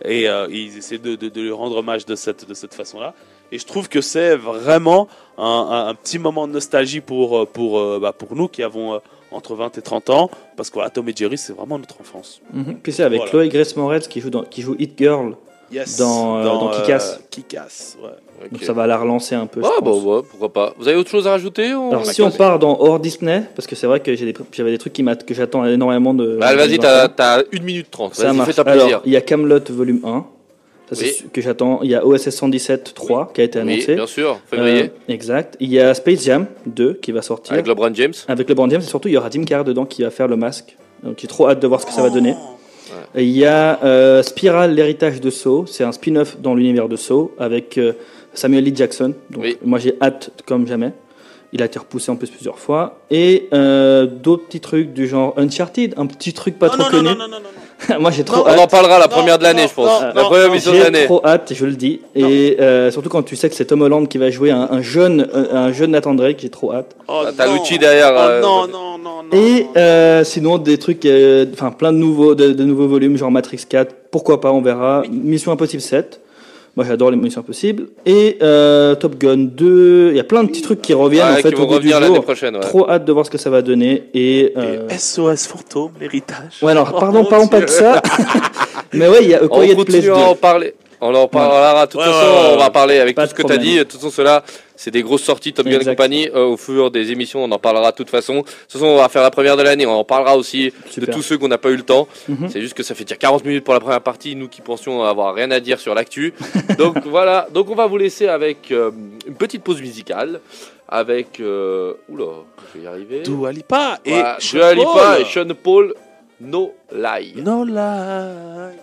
Et 0.04 0.28
euh, 0.28 0.46
ils 0.50 0.78
essaient 0.78 0.98
de, 0.98 1.14
de- 1.14 1.28
de 1.28 1.40
lui 1.42 1.50
rendre 1.52 1.76
hommage 1.76 2.06
de 2.06 2.14
cette, 2.16 2.48
de 2.48 2.54
cette 2.54 2.74
façon-là. 2.74 3.14
Et 3.52 3.58
je 3.58 3.66
trouve 3.66 3.88
que 3.88 4.00
c'est 4.00 4.34
vraiment 4.36 5.08
un, 5.36 5.44
un- 5.44 5.88
un 5.88 5.94
petit 5.94 6.18
moment 6.18 6.48
de 6.48 6.52
nostalgie 6.52 7.00
pour, 7.02 7.46
pour, 7.48 7.78
euh, 7.78 7.98
bah, 8.00 8.12
pour 8.14 8.34
nous 8.34 8.48
qui 8.48 8.62
avons 8.62 8.94
euh, 8.94 8.98
entre 9.32 9.54
20 9.54 9.78
et 9.78 9.82
30 9.82 10.10
ans. 10.10 10.30
Parce 10.56 10.70
que 10.70 10.74
voilà, 10.74 10.90
Tom 10.90 11.08
et 11.08 11.12
Jerry, 11.14 11.38
c'est 11.38 11.52
vraiment 11.52 11.78
notre 11.78 12.00
enfance. 12.00 12.40
Mhm. 12.52 12.76
Puis 12.82 12.92
c'est 12.92 13.02
avec 13.04 13.18
Voilà. 13.18 13.30
Chloé 13.30 13.48
Grace 13.48 13.76
Moretz 13.76 14.08
qui 14.08 14.20
joue, 14.20 14.30
dans, 14.30 14.42
qui 14.42 14.62
joue 14.62 14.74
Hit 14.78 14.92
Girl, 14.98 15.34
Yes. 15.72 15.98
Dans, 15.98 16.38
euh, 16.38 16.42
dans 16.44 16.68
Kick-Ass? 16.70 17.20
Kick-Ass, 17.30 17.96
ouais. 18.02 18.08
Ok. 18.44 18.50
donc 18.54 18.64
ça 18.64 18.72
va 18.72 18.88
la 18.88 18.98
relancer 18.98 19.36
un 19.36 19.46
peu. 19.46 19.60
je 19.62 19.66
Ah, 19.66 19.74
bah 19.80 19.84
pense. 19.92 20.02
ouais, 20.02 20.20
pourquoi 20.28 20.52
pas. 20.52 20.74
Vous 20.76 20.88
avez 20.88 20.96
autre 20.96 21.10
chose 21.10 21.28
à 21.28 21.30
rajouter 21.30 21.72
ou 21.74 21.90
Alors 21.90 22.04
si 22.06 22.20
on 22.22 22.30
part 22.32 22.58
dans 22.58 22.76
hors 22.80 22.98
Disney, 22.98 23.44
parce 23.54 23.68
que 23.68 23.76
c'est 23.76 23.86
vrai 23.86 24.00
que 24.00 24.12
j'avais 24.16 24.32
des 24.72 24.78
trucs 24.78 24.92
qui 24.92 25.04
que 25.04 25.32
j'attends 25.32 25.64
énormément 25.64 26.12
de. 26.12 26.38
Bah, 26.40 26.56
vas-y, 26.56 26.76
t'as 26.80 27.06
t'as 27.06 27.42
1 27.52 27.62
minute 27.62 27.88
30. 27.88 28.16
Ça 28.16 28.24
Vas-y, 28.26 28.36
marche. 28.36 28.48
fais 28.50 28.54
ta 28.56 28.64
plaisir. 28.64 28.84
Alors 28.88 29.02
il 29.06 29.12
y 29.12 29.16
a 29.16 29.20
Camelot 29.20 29.60
volume 29.68 30.00
1, 30.04 30.26
ça 30.90 30.96
c'est 30.96 31.04
Oui. 31.04 31.12
ce 31.12 31.24
que 31.28 31.40
j'attends. 31.40 31.80
Il 31.82 31.90
y 31.90 31.94
a 31.94 32.04
OSS 32.04 32.30
117 32.30 32.92
3 32.94 33.30
qui 33.32 33.40
a 33.40 33.44
été 33.44 33.58
oui, 33.60 33.72
annoncé. 33.74 33.94
bien 33.94 34.06
sûr, 34.06 34.38
février. 34.50 34.82
Euh, 34.82 35.12
exact. 35.12 35.56
Il 35.60 35.70
y 35.72 35.80
a 35.80 35.94
Space 35.94 36.24
Jam 36.24 36.46
2 36.66 36.94
qui 37.00 37.12
va 37.12 37.22
sortir. 37.22 37.52
Avec 37.54 37.66
LeBron 37.66 37.90
James. 37.94 38.12
Avec 38.28 38.48
LeBron 38.48 38.68
James 38.68 38.80
et 38.82 38.84
surtout 38.84 39.08
il 39.08 39.12
y 39.14 39.16
aura 39.16 39.30
Jim 39.30 39.44
Carrey 39.44 39.64
dedans 39.64 39.86
qui 39.86 40.02
va 40.02 40.10
faire 40.10 40.28
le 40.28 40.36
masque. 40.36 40.76
Donc 41.02 41.18
j'ai 41.20 41.28
trop 41.28 41.48
hâte 41.48 41.60
de 41.60 41.66
voir 41.66 41.80
ce 41.80 41.86
que 41.86 41.92
ça 41.92 42.02
va 42.02 42.10
donner. 42.10 42.34
Il 43.16 43.28
y 43.30 43.46
a 43.46 43.82
euh, 43.84 44.22
Spiral, 44.22 44.74
l'héritage 44.74 45.20
de 45.20 45.30
Saw. 45.30 45.64
C'est 45.66 45.84
un 45.84 45.92
spin-off 45.92 46.38
dans 46.40 46.54
l'univers 46.54 46.88
de 46.88 46.96
Saw 46.96 47.32
avec 47.38 47.78
euh, 47.78 47.92
Samuel 48.34 48.64
Lee 48.64 48.74
Jackson. 48.74 49.14
Donc 49.30 49.42
Oui. 49.44 49.56
moi 49.64 49.78
j'ai 49.78 49.94
hâte 50.02 50.30
comme 50.46 50.66
jamais. 50.66 50.92
Il 51.52 51.62
a 51.62 51.64
été 51.64 51.78
repoussé 51.80 52.10
en 52.12 52.16
plus 52.16 52.30
plusieurs 52.30 52.58
fois. 52.58 53.00
Et 53.10 53.48
euh, 53.52 54.06
d'autres 54.06 54.44
petits 54.46 54.60
trucs 54.60 54.92
du 54.92 55.08
genre 55.08 55.34
Uncharted, 55.36 55.94
un 55.96 56.06
petit 56.06 56.32
truc 56.32 56.58
pas 56.58 56.66
non, 56.68 56.72
trop 56.74 56.82
non, 56.84 56.90
connu. 56.90 57.18
non, 57.18 57.28
Moi 58.00 58.10
j'ai 58.10 58.24
trop 58.24 58.36
Non, 58.36 58.42
On 58.46 58.58
en 58.58 58.62
hâte. 58.64 58.70
parlera 58.70 58.98
la 58.98 59.06
Non, 59.06 59.10
première 59.10 59.38
de 59.38 59.42
l'année, 59.44 59.66
je 59.68 59.74
pense. 59.74 60.00
non, 60.02 60.06
la 60.14 60.24
première 60.24 60.46
non, 60.46 60.52
émission 60.52 60.72
de 60.72 60.76
J'ai 60.76 60.82
l'année. 60.84 61.04
trop 61.06 61.20
hâte, 61.24 61.52
je 61.54 61.64
le 61.64 61.72
dis. 61.72 62.00
Et 62.14 62.56
euh, 62.60 62.90
surtout 62.90 63.08
quand 63.08 63.22
tu 63.22 63.36
sais 63.36 63.48
que 63.48 63.54
c'est 63.54 63.64
Tom 63.66 63.82
Holland 63.82 64.06
qui 64.08 64.18
va 64.18 64.30
jouer 64.30 64.50
un, 64.50 64.68
un 64.70 64.82
jeune, 64.82 65.28
un, 65.32 65.56
un 65.56 65.72
jeune 65.72 65.92
Nathan 65.92 66.14
Drake, 66.14 66.38
j'ai 66.40 66.50
trop 66.50 66.72
hâte. 66.72 66.94
Oh, 67.08 67.22
Ah, 67.26 67.30
t'as. 67.36 67.52
Lucci 67.52 67.78
derrière, 67.78 68.12
Oh, 68.14 68.20
euh, 68.20 68.40
non, 68.42 68.66
non, 68.68 68.98
non, 68.98 69.22
non. 69.22 69.36
Et 69.36 69.66
euh, 69.76 70.24
sinon 70.24 70.58
des 70.58 70.78
trucs, 70.78 71.04
euh, 71.06 71.46
enfin 71.52 71.70
plein 71.70 71.92
de 71.92 71.98
nouveaux, 71.98 72.34
de, 72.34 72.52
de 72.52 72.64
nouveaux 72.64 72.88
volumes, 72.88 73.16
genre 73.16 73.30
Matrix 73.30 73.62
4. 73.68 73.94
Pourquoi 74.10 74.40
pas, 74.40 74.52
on 74.52 74.60
verra. 74.60 75.02
Mission 75.10 75.52
Impossible 75.52 75.80
7. 75.82 76.20
Moi 76.80 76.86
j'adore 76.88 77.10
les 77.10 77.18
Missions 77.18 77.42
Impossibles. 77.42 77.88
Et 78.06 78.38
euh, 78.40 78.94
Top 78.94 79.18
Gun 79.18 79.36
2. 79.36 80.12
Il 80.12 80.16
y 80.16 80.20
a 80.20 80.24
plein 80.24 80.42
de 80.44 80.48
petits 80.48 80.62
trucs 80.62 80.80
qui 80.80 80.94
reviennent 80.94 81.26
Ouais, 81.26 81.32
en 81.32 81.42
fait 81.42 81.50
qui 81.50 81.54
vont 81.56 81.64
au 81.64 81.66
revenir 81.74 82.00
l'année 82.00 82.14
jour. 82.14 82.24
prochaine. 82.24 82.54
ouais. 82.54 82.62
Trop 82.62 82.88
hâte 82.88 83.04
de 83.04 83.12
voir 83.12 83.26
ce 83.26 83.30
que 83.30 83.36
ça 83.36 83.50
va 83.50 83.60
donner. 83.60 84.04
Et, 84.14 84.54
euh, 84.56 84.88
Et 84.88 84.96
SOS 84.96 85.46
Fantôme, 85.46 85.90
l'héritage. 86.00 86.56
ouais, 86.62 86.70
alors 86.72 86.90
Oh, 86.96 86.98
pardon, 86.98 87.18
mon 87.24 87.28
parlons 87.28 87.48
pas 87.48 87.60
de 87.60 87.66
ça. 87.66 88.00
Mais 88.94 89.08
ouais, 89.08 89.18
il 89.24 89.28
y 89.28 89.34
a 89.34 89.44
On 89.44 89.48
Quiet 89.48 89.74
Place 89.74 89.76
continue 89.76 90.02
2. 90.04 90.10
à 90.12 90.16
en 90.30 90.34
parler. 90.36 90.72
On 91.00 91.14
en 91.14 91.28
parlera. 91.28 91.86
De 91.86 91.92
toute 91.92 92.00
Ouais, 92.00 92.06
façon, 92.06 92.18
ouais, 92.18 92.26
ouais. 92.48 92.54
on 92.54 92.58
va 92.58 92.70
parler 92.70 92.98
avec 92.98 93.16
tout 93.16 93.26
ce 93.26 93.34
que 93.34 93.42
tu 93.42 93.52
as 93.52 93.56
dit. 93.56 93.76
De 93.78 93.82
toute 93.84 93.94
façon, 94.00 94.10
cela, 94.10 94.42
c'est 94.76 94.90
des 94.90 95.02
grosses 95.02 95.22
sorties 95.22 95.52
Top 95.52 95.66
Gun 95.66 95.78
compagnie. 95.78 96.28
Euh, 96.34 96.44
au 96.44 96.56
fur 96.56 96.90
des 96.90 97.10
émissions, 97.10 97.42
on 97.42 97.50
en 97.50 97.58
parlera 97.58 97.90
de 97.90 97.96
toute 97.96 98.10
façon. 98.10 98.34
De 98.36 98.40
toute 98.42 98.72
façon, 98.72 98.84
on 98.86 98.96
va 98.98 99.08
faire 99.08 99.22
la 99.22 99.30
première 99.30 99.56
de 99.56 99.62
l'année. 99.62 99.86
On 99.86 99.92
en 99.98 100.04
parlera 100.04 100.36
aussi 100.36 100.72
de 100.96 101.06
tous 101.06 101.22
ceux 101.22 101.38
qu'on 101.38 101.48
n'a 101.48 101.58
pas 101.58 101.70
eu 101.70 101.76
le 101.76 101.82
temps. 101.84 102.06
Mhm. 102.28 102.48
C'est 102.50 102.60
juste 102.60 102.74
que 102.74 102.82
ça 102.82 102.94
fait 102.94 103.04
déjà 103.04 103.16
40 103.16 103.44
minutes 103.44 103.64
pour 103.64 103.74
la 103.74 103.80
première 103.80 104.00
partie. 104.02 104.36
Nous 104.36 104.48
qui 104.48 104.60
pensions 104.60 105.02
avoir 105.02 105.34
rien 105.34 105.50
à 105.50 105.60
dire 105.60 105.80
sur 105.80 105.94
l'actu. 105.94 106.34
Donc 106.78 106.98
voilà. 107.06 107.46
Donc 107.52 107.70
on 107.70 107.74
va 107.74 107.86
vous 107.86 107.96
laisser 107.96 108.28
avec 108.28 108.70
euh, 108.70 108.90
une 109.26 109.34
petite 109.34 109.62
pause 109.62 109.80
musicale. 109.80 110.40
Avec. 110.92 111.38
Euh... 111.40 111.94
Oula, 112.08 112.24
je 112.74 112.78
vais 112.78 112.84
y 112.84 112.88
arriver. 112.88 113.20
Dua 113.22 113.52
Lipa 113.52 114.00
et 114.04 114.20
Sean 114.40 114.58
Dua 114.58 114.74
Lipa 114.74 114.90
Paul. 114.92 115.20
et 115.20 115.24
Sean 115.24 115.54
Paul. 115.62 115.94
No 116.40 116.74
Lie. 116.92 117.34
No 117.36 117.64
lie. 117.64 118.76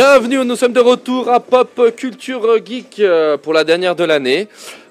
Bienvenue, 0.00 0.44
nous 0.44 0.54
sommes 0.54 0.72
de 0.72 0.78
retour 0.78 1.28
à 1.28 1.40
Pop 1.40 1.80
Culture 1.96 2.64
Geek 2.64 3.00
euh, 3.00 3.36
pour 3.36 3.52
la 3.52 3.64
dernière 3.64 3.96
de 3.96 4.04
l'année. 4.04 4.46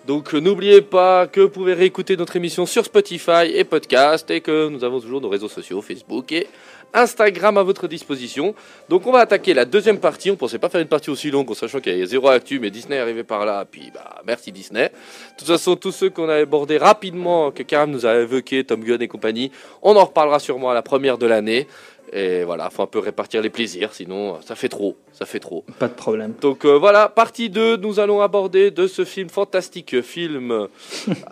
Donc 0.05 0.35
euh, 0.35 0.41
n'oubliez 0.41 0.81
pas 0.81 1.27
que 1.27 1.39
vous 1.39 1.49
pouvez 1.49 1.73
réécouter 1.73 2.17
notre 2.17 2.35
émission 2.35 2.65
sur 2.65 2.83
Spotify 2.83 3.49
et 3.53 3.63
podcast 3.63 4.29
et 4.29 4.41
que 4.41 4.67
nous 4.67 4.83
avons 4.83 4.99
toujours 4.99 5.21
nos 5.21 5.29
réseaux 5.29 5.47
sociaux, 5.47 5.81
Facebook 5.81 6.33
et 6.33 6.47
Instagram 6.93 7.57
à 7.57 7.63
votre 7.63 7.87
disposition. 7.87 8.53
Donc 8.89 9.07
on 9.07 9.13
va 9.13 9.19
attaquer 9.19 9.53
la 9.53 9.63
deuxième 9.63 9.99
partie. 9.99 10.29
On 10.29 10.35
pensait 10.35 10.59
pas 10.59 10.67
faire 10.67 10.81
une 10.81 10.87
partie 10.89 11.09
aussi 11.09 11.31
longue 11.31 11.49
en 11.49 11.53
sachant 11.53 11.79
qu'il 11.79 11.97
y 11.97 12.01
a 12.01 12.05
zéro 12.05 12.27
actu, 12.27 12.59
mais 12.59 12.69
Disney 12.69 12.97
est 12.97 12.99
arrivé 12.99 13.23
par 13.23 13.45
là. 13.45 13.63
Puis 13.63 13.91
bah 13.93 14.21
merci 14.25 14.51
Disney. 14.51 14.89
De 14.89 15.37
toute 15.39 15.47
façon, 15.47 15.77
tous 15.77 15.93
ceux 15.93 16.09
qu'on 16.09 16.27
a 16.27 16.35
abordés 16.35 16.77
rapidement, 16.77 17.51
que 17.51 17.63
Karam 17.63 17.91
nous 17.91 18.05
a 18.05 18.15
évoqués, 18.15 18.65
Tom 18.65 18.83
Gunn 18.83 19.01
et 19.01 19.07
compagnie, 19.07 19.53
on 19.81 19.95
en 19.95 20.03
reparlera 20.03 20.39
sûrement 20.39 20.69
à 20.69 20.73
la 20.73 20.81
première 20.81 21.17
de 21.17 21.27
l'année. 21.27 21.65
Et 22.13 22.43
voilà, 22.45 22.69
faut 22.69 22.83
un 22.83 22.87
peu 22.87 22.99
répartir 22.99 23.41
les 23.41 23.49
plaisirs, 23.49 23.93
sinon 23.93 24.35
euh, 24.35 24.37
ça 24.45 24.55
fait 24.55 24.69
trop, 24.69 24.95
ça 25.11 25.25
fait 25.25 25.39
trop. 25.39 25.65
Pas 25.77 25.87
de 25.89 25.93
problème. 25.93 26.33
Donc 26.39 26.63
euh, 26.65 26.77
voilà, 26.77 27.09
partie 27.09 27.49
2, 27.49 27.77
nous 27.77 27.99
allons 27.99 28.21
aborder 28.21 28.71
de 28.71 28.87
ce 28.87 29.03
film 29.03 29.29
fantastique, 29.29 30.01
film 30.01 30.51
euh, 30.51 30.67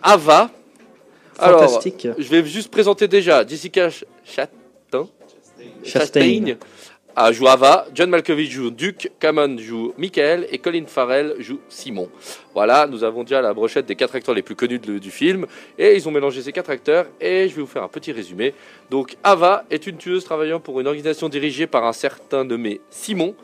Ava. 0.02 0.50
Alors, 1.38 1.60
Fantastique. 1.60 2.08
je 2.16 2.28
vais 2.28 2.44
juste 2.44 2.70
présenter 2.70 3.08
déjà 3.08 3.46
Jessica 3.46 3.90
Ch- 3.90 4.04
Chastain, 4.24 5.06
Chastain. 5.84 6.54
Ah, 7.18 7.32
joue 7.32 7.48
Ava, 7.48 7.86
John 7.94 8.10
Malkovich 8.10 8.50
joue 8.50 8.70
Duke, 8.70 9.10
Cameron 9.18 9.56
joue 9.56 9.94
Michael 9.96 10.46
et 10.50 10.58
Colin 10.58 10.84
Farrell 10.86 11.34
joue 11.38 11.60
Simon. 11.66 12.10
Voilà, 12.52 12.86
nous 12.86 13.04
avons 13.04 13.22
déjà 13.22 13.40
la 13.40 13.54
brochette 13.54 13.86
des 13.86 13.96
quatre 13.96 14.14
acteurs 14.16 14.34
les 14.34 14.42
plus 14.42 14.54
connus 14.54 14.78
du 14.78 15.10
film 15.10 15.46
et 15.78 15.96
ils 15.96 16.06
ont 16.06 16.10
mélangé 16.10 16.42
ces 16.42 16.52
quatre 16.52 16.68
acteurs 16.68 17.06
et 17.18 17.48
je 17.48 17.54
vais 17.54 17.62
vous 17.62 17.66
faire 17.66 17.82
un 17.82 17.88
petit 17.88 18.12
résumé. 18.12 18.52
Donc 18.90 19.16
Ava 19.24 19.64
est 19.70 19.86
une 19.86 19.96
tueuse 19.96 20.24
travaillant 20.24 20.60
pour 20.60 20.78
une 20.78 20.86
organisation 20.86 21.30
dirigée 21.30 21.66
par 21.66 21.84
un 21.84 21.94
certain 21.94 22.44
nommé 22.44 22.82
Simon 22.90 23.34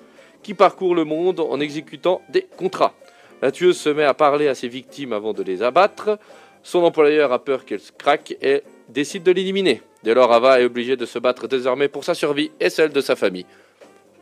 qui 0.42 0.52
parcourt 0.52 0.94
le 0.94 1.04
monde 1.04 1.40
en 1.40 1.58
exécutant 1.58 2.20
des 2.28 2.46
contrats. 2.58 2.92
La 3.40 3.52
tueuse 3.52 3.78
se 3.78 3.88
met 3.88 4.04
à 4.04 4.12
parler 4.12 4.48
à 4.48 4.54
ses 4.54 4.68
victimes 4.68 5.14
avant 5.14 5.32
de 5.32 5.42
les 5.42 5.62
abattre. 5.62 6.18
Son 6.62 6.84
employeur 6.84 7.32
a 7.32 7.42
peur 7.42 7.64
qu'elle 7.64 7.80
craque 7.96 8.36
et 8.42 8.64
décide 8.92 9.22
de 9.22 9.32
l'éliminer. 9.32 9.82
Dès 10.02 10.14
lors, 10.14 10.32
Ava 10.32 10.60
est 10.60 10.64
obligée 10.64 10.96
de 10.96 11.06
se 11.06 11.18
battre 11.18 11.48
désormais 11.48 11.88
pour 11.88 12.04
sa 12.04 12.14
survie 12.14 12.50
et 12.60 12.70
celle 12.70 12.90
de 12.90 13.00
sa 13.00 13.16
famille. 13.16 13.46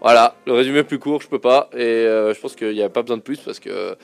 Voilà, 0.00 0.34
le 0.46 0.52
résumé 0.54 0.82
plus 0.82 0.98
court, 0.98 1.20
je 1.20 1.28
peux 1.28 1.38
pas. 1.38 1.68
Et 1.74 1.78
euh, 1.78 2.32
je 2.32 2.40
pense 2.40 2.54
qu'il 2.54 2.72
n'y 2.72 2.82
a 2.82 2.88
pas 2.88 3.02
besoin 3.02 3.18
de 3.18 3.22
plus 3.22 3.38
parce 3.38 3.60
que 3.60 3.96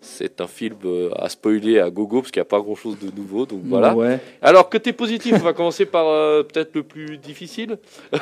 c'est 0.00 0.40
un 0.40 0.46
film 0.46 0.76
euh, 0.84 1.10
à 1.16 1.28
spoiler 1.28 1.80
à 1.80 1.90
gogo 1.90 2.20
parce 2.20 2.30
qu'il 2.30 2.40
n'y 2.40 2.46
a 2.46 2.48
pas 2.48 2.60
grand 2.60 2.74
chose 2.74 2.96
de 2.98 3.10
nouveau. 3.14 3.46
Donc 3.46 3.60
voilà. 3.64 3.94
Ouais. 3.94 4.18
Alors, 4.42 4.68
côté 4.68 4.92
positif, 4.92 5.34
on 5.34 5.44
va 5.44 5.52
commencer 5.52 5.86
par 5.86 6.06
euh, 6.08 6.42
peut-être 6.42 6.74
le 6.74 6.82
plus 6.82 7.18
difficile. 7.18 7.78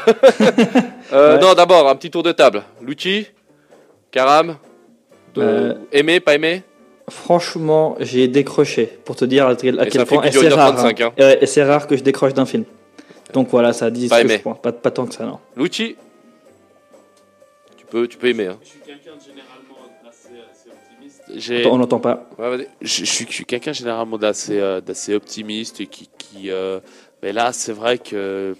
Euh, 1.12 1.34
Ouais. 1.36 1.40
Non, 1.40 1.53
d'abord, 1.53 1.88
un 1.88 1.95
petit 1.97 2.11
tour 2.11 2.22
de 2.22 2.32
table. 2.32 2.62
Lucci, 2.80 3.26
Karam, 4.11 4.57
aimé, 5.92 6.18
pas 6.18 6.34
aimé? 6.34 6.62
Franchement, 7.11 7.97
j'ai 8.01 8.29
décroché 8.29 8.87
pour 9.05 9.15
te 9.17 9.25
dire 9.25 9.47
à 9.47 9.57
quel, 9.57 9.79
à 9.79 9.85
point. 10.07 10.23
Et 10.23 10.33
c'est 10.33 10.49
rare, 10.49 10.75
1h35, 10.87 11.03
hein. 11.03 11.13
hein. 11.19 11.23
Ouais, 11.23 11.39
et 11.43 11.47
c'est 11.47 11.63
rare 11.63 11.87
que 11.87 11.97
je 11.97 12.03
décroche 12.03 12.33
d'un 12.33 12.47
film. 12.47 12.65
Donc 13.35 13.49
voilà, 13.51 13.73
ça 13.73 13.91
dit 13.91 14.09
Pas 14.09 14.19
ce 14.23 14.27
que 14.27 14.33
aimé. 14.33 14.43
Pas, 14.63 14.73
pas 14.73 14.91
tant 14.91 15.07
que 15.07 15.15
ça, 15.15 15.25
non. 15.25 15.39
Lucci 15.57 15.97
tu 17.77 17.85
peux, 17.87 18.09
tu 18.09 18.17
peux 18.17 18.29
aimer. 18.29 18.47
Hein. 18.47 18.59
Je 18.63 18.69
suis 18.69 18.79
quelqu'un 18.81 19.11
de 19.17 19.21
généralement 19.21 20.09
assez, 20.09 20.29
assez 20.51 20.71
optimiste. 20.71 21.67
On 21.71 21.79
n'entend 21.79 21.99
pas. 22.01 22.29
Ouais, 22.39 22.69
je, 22.81 23.05
je 23.05 23.05
suis, 23.05 23.45
quelqu'un 23.45 23.73
généralement 23.73 24.17
d'assez 24.19 24.59
euh, 24.61 24.81
optimiste 25.15 25.81
et 25.81 25.87
qui, 25.87 26.09
qui 26.19 26.51
euh, 26.51 26.81
mais 27.23 27.33
là 27.33 27.53
c'est 27.53 27.73
vrai 27.73 27.99
que 27.99 28.57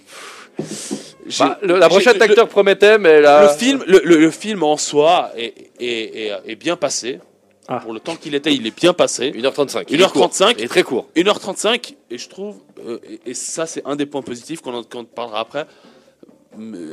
Bah, 1.39 1.57
le- 1.63 1.77
la 1.79 1.87
brochette 1.89 2.17
d'acteur 2.19 2.47
promettait, 2.47 2.97
mais 2.97 3.21
là. 3.21 3.43
le 3.43 3.49
film 3.49 3.83
le, 3.87 4.01
le- 4.03 4.17
le 4.17 4.31
film 4.31 4.63
en 4.63 4.77
soi 4.77 5.31
est, 5.35 5.53
est, 5.79 6.27
est, 6.27 6.31
est 6.45 6.55
bien 6.55 6.75
passé 6.77 7.19
Ah. 7.67 7.79
pour 7.79 7.93
le 7.93 7.99
temps 7.99 8.15
qu'il 8.15 8.35
était 8.35 8.53
il 8.53 8.65
est 8.67 8.75
bien 8.75 8.93
passé 8.93 9.31
1h35. 9.31 9.85
il 9.89 9.99
est 9.99 10.03
1h35. 10.05 10.11
court. 10.11 10.53
Il 10.57 10.63
est 10.63 10.67
très 10.67 10.83
court. 10.83 11.09
1h35 11.15 11.95
et 12.11 12.17
je 12.17 12.29
trouve 12.29 12.57
euh, 12.85 12.99
et, 13.09 13.31
et 13.31 13.33
ça 13.33 13.65
c'est 13.65 13.81
un 13.85 13.95
des 13.95 14.05
points 14.05 14.21
positifs 14.21 14.61
qu'on 14.61 14.73
en, 14.73 14.83
qu'on 14.83 15.05
parlera 15.05 15.39
après 15.39 15.65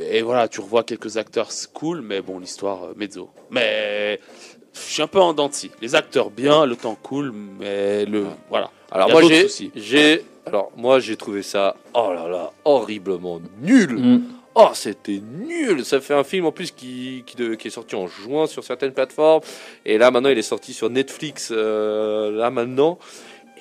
et 0.09 0.21
voilà 0.21 0.47
tu 0.47 0.61
revois 0.61 0.83
quelques 0.83 1.17
acteurs 1.17 1.49
cool 1.73 2.01
mais 2.01 2.21
bon 2.21 2.39
l'histoire 2.39 2.83
euh, 2.85 2.93
mezzo 2.95 3.29
mais 3.51 4.19
je 4.73 4.79
suis 4.79 5.01
un 5.01 5.07
peu 5.07 5.21
en 5.21 5.33
dents 5.33 5.49
de 5.49 5.53
scie. 5.53 5.71
les 5.81 5.93
acteurs 5.95 6.31
bien 6.31 6.65
le 6.65 6.75
temps 6.75 6.97
cool 7.01 7.31
mais 7.31 8.05
le 8.05 8.25
voilà 8.49 8.71
Alors 8.91 9.07
Il 9.09 9.13
y 9.13 9.17
a 9.17 9.21
moi 9.21 9.49
j'ai, 9.75 10.25
alors 10.45 10.71
moi 10.75 10.99
j'ai 10.99 11.17
trouvé 11.17 11.41
ça, 11.41 11.75
oh 11.93 12.11
là 12.13 12.27
là, 12.27 12.51
horriblement 12.65 13.41
nul. 13.61 13.93
Mm. 13.93 14.23
Oh 14.55 14.69
c'était 14.73 15.19
nul. 15.21 15.83
Ça 15.83 15.99
fait 15.99 16.13
un 16.13 16.23
film 16.23 16.45
en 16.45 16.51
plus 16.51 16.71
qui, 16.71 17.23
qui, 17.25 17.35
de- 17.35 17.55
qui 17.55 17.69
est 17.69 17.71
sorti 17.71 17.95
en 17.95 18.07
juin 18.07 18.45
sur 18.45 18.63
certaines 18.63 18.91
plateformes 18.93 19.41
et 19.85 19.97
là 19.97 20.11
maintenant 20.11 20.29
il 20.29 20.37
est 20.37 20.41
sorti 20.43 20.73
sur 20.73 20.89
Netflix 20.89 21.49
euh, 21.51 22.31
là 22.31 22.49
maintenant. 22.51 22.99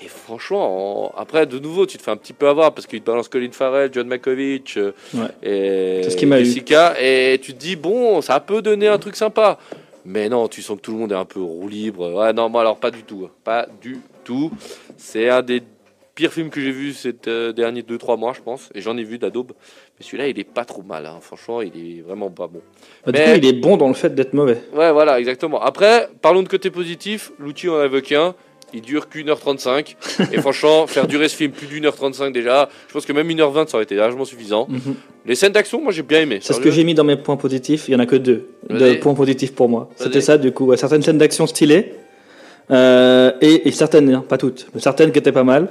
Et 0.05 0.09
franchement, 0.09 1.07
en- 1.15 1.19
après 1.19 1.47
de 1.47 1.59
nouveau 1.59 1.87
tu 1.87 1.97
te 1.97 2.03
fais 2.03 2.11
un 2.11 2.17
petit 2.17 2.33
peu 2.35 2.47
avoir 2.49 2.75
parce 2.75 2.87
qu'il 2.87 3.01
te 3.01 3.07
balance 3.07 3.29
Colin 3.29 3.53
Farrell, 3.53 3.91
John 3.93 4.07
Malkovich 4.07 4.77
euh, 4.77 4.93
Ouais. 5.15 5.29
et 5.43 6.03
ce 6.11 6.17
qui 6.17 6.27
m'a 6.27 6.41
eu. 6.41 6.45
Jessica 6.45 6.95
et 7.01 7.39
tu 7.41 7.55
te 7.55 7.59
dis 7.59 7.77
bon 7.77 8.21
ça 8.21 8.39
peut 8.41 8.61
donner 8.61 8.89
un 8.89 8.99
truc 8.99 9.17
sympa. 9.17 9.59
Mais 10.05 10.29
non, 10.29 10.49
tu 10.49 10.63
sens 10.63 10.77
que 10.79 10.83
tout 10.83 10.91
le 10.93 10.99
monde 10.99 11.13
est 11.13 11.17
un 11.17 11.25
peu 11.25 11.41
roue 11.41 11.69
libre. 11.69 12.13
Ouais, 12.13 12.33
non, 12.33 12.49
moi 12.49 12.63
alors 12.63 12.77
pas 12.77 12.91
du 12.91 13.05
tout. 13.05 13.29
Pas 13.45 13.69
du 13.81 13.99
tout. 14.25 14.51
C'est 14.97 15.29
un 15.29 15.43
des 15.43 15.63
pires 16.15 16.33
films 16.33 16.51
que 16.51 16.61
j'ai 16.61 16.71
vu 16.73 16.93
ces 16.93 17.15
euh, 17.27 17.53
derniers 17.53 17.83
2-3 17.83 18.19
mois, 18.19 18.33
je 18.37 18.41
pense. 18.43 18.69
Et 18.75 18.81
j'en 18.81 18.97
ai 18.97 19.05
vu 19.05 19.19
d'Adobe. 19.19 19.53
Mais 19.99 20.05
celui-là, 20.05 20.29
il 20.29 20.39
est 20.39 20.45
pas 20.45 20.65
trop 20.65 20.83
mal. 20.83 21.07
hein. 21.07 21.19
Franchement, 21.21 21.63
il 21.63 21.73
est 21.77 22.03
vraiment 22.03 22.31
pas 22.31 22.47
bon. 22.49 22.61
Bah, 23.07 23.13
Mais- 23.15 23.25
Du 23.25 23.31
coup, 23.33 23.39
il 23.39 23.47
est 23.47 23.61
bon 23.61 23.77
dans 23.77 23.89
le 23.89 23.95
fait 23.95 24.15
d'être 24.15 24.33
mauvais. 24.35 24.61
Ouais, 24.75 24.93
voilà, 24.93 25.19
exactement. 25.21 25.61
Après, 25.63 26.09
parlons 26.21 26.43
de 26.43 26.49
côté 26.49 26.71
positif. 26.71 27.33
L'outil 27.39 27.69
en 27.69 27.79
a 27.79 27.85
évoqué 27.87 28.17
un. 28.17 28.35
Il 28.75 28.81
dure 28.81 29.11
qu'une 29.11 29.29
heure 29.29 29.39
35. 29.39 29.97
et 30.33 30.41
franchement, 30.41 30.87
faire 30.87 31.07
durer 31.07 31.29
ce 31.29 31.37
film 31.37 31.53
plus 31.53 31.67
d'une 31.67 31.85
heure 31.85 31.95
35 31.95 32.33
déjà, 32.33 32.71
je 32.89 32.93
pense 32.95 33.05
que 33.05 33.13
même 33.13 33.29
1h20, 33.29 33.69
ça 33.69 33.77
aurait 33.77 33.85
été 33.85 33.95
largement 33.97 34.25
suffisant. 34.25 34.67
Mhm. 34.71 34.95
Les 35.27 35.35
scènes 35.35 35.53
d'action, 35.53 35.79
moi 35.83 35.93
j'ai 35.93 36.03
bien 36.03 36.21
aimé. 36.23 36.39
C'est 36.41 36.55
ce 36.55 36.61
que 36.61 36.71
j'ai 36.71 36.83
mis 36.83 36.95
dans 36.95 37.05
mes 37.05 37.17
points 37.17 37.37
positifs. 37.37 37.85
Il 37.89 37.93
y 37.93 37.95
en 37.95 37.99
a 37.99 38.07
que 38.07 38.17
deux 38.17 38.49
de 38.71 38.79
Vas-y. 38.79 38.99
points 38.99 39.13
positifs 39.13 39.55
pour 39.55 39.69
moi. 39.69 39.91
C'était 39.97 40.23
ça, 40.23 40.39
du 40.39 40.53
coup. 40.53 40.65
Ouais, 40.65 40.79
certaines 40.79 41.03
scènes 41.03 41.19
d'action 41.19 41.47
stylées 41.47 41.93
euh, 42.71 43.33
et, 43.43 43.69
et 43.69 43.73
certaines, 43.73 44.13
hein, 44.15 44.25
pas 44.27 44.39
toutes, 44.39 44.67
mais 44.75 44.81
certaines 44.81 45.13
qui 45.13 45.19
étaient 45.19 45.33
pas 45.33 45.45
mal. 45.45 45.69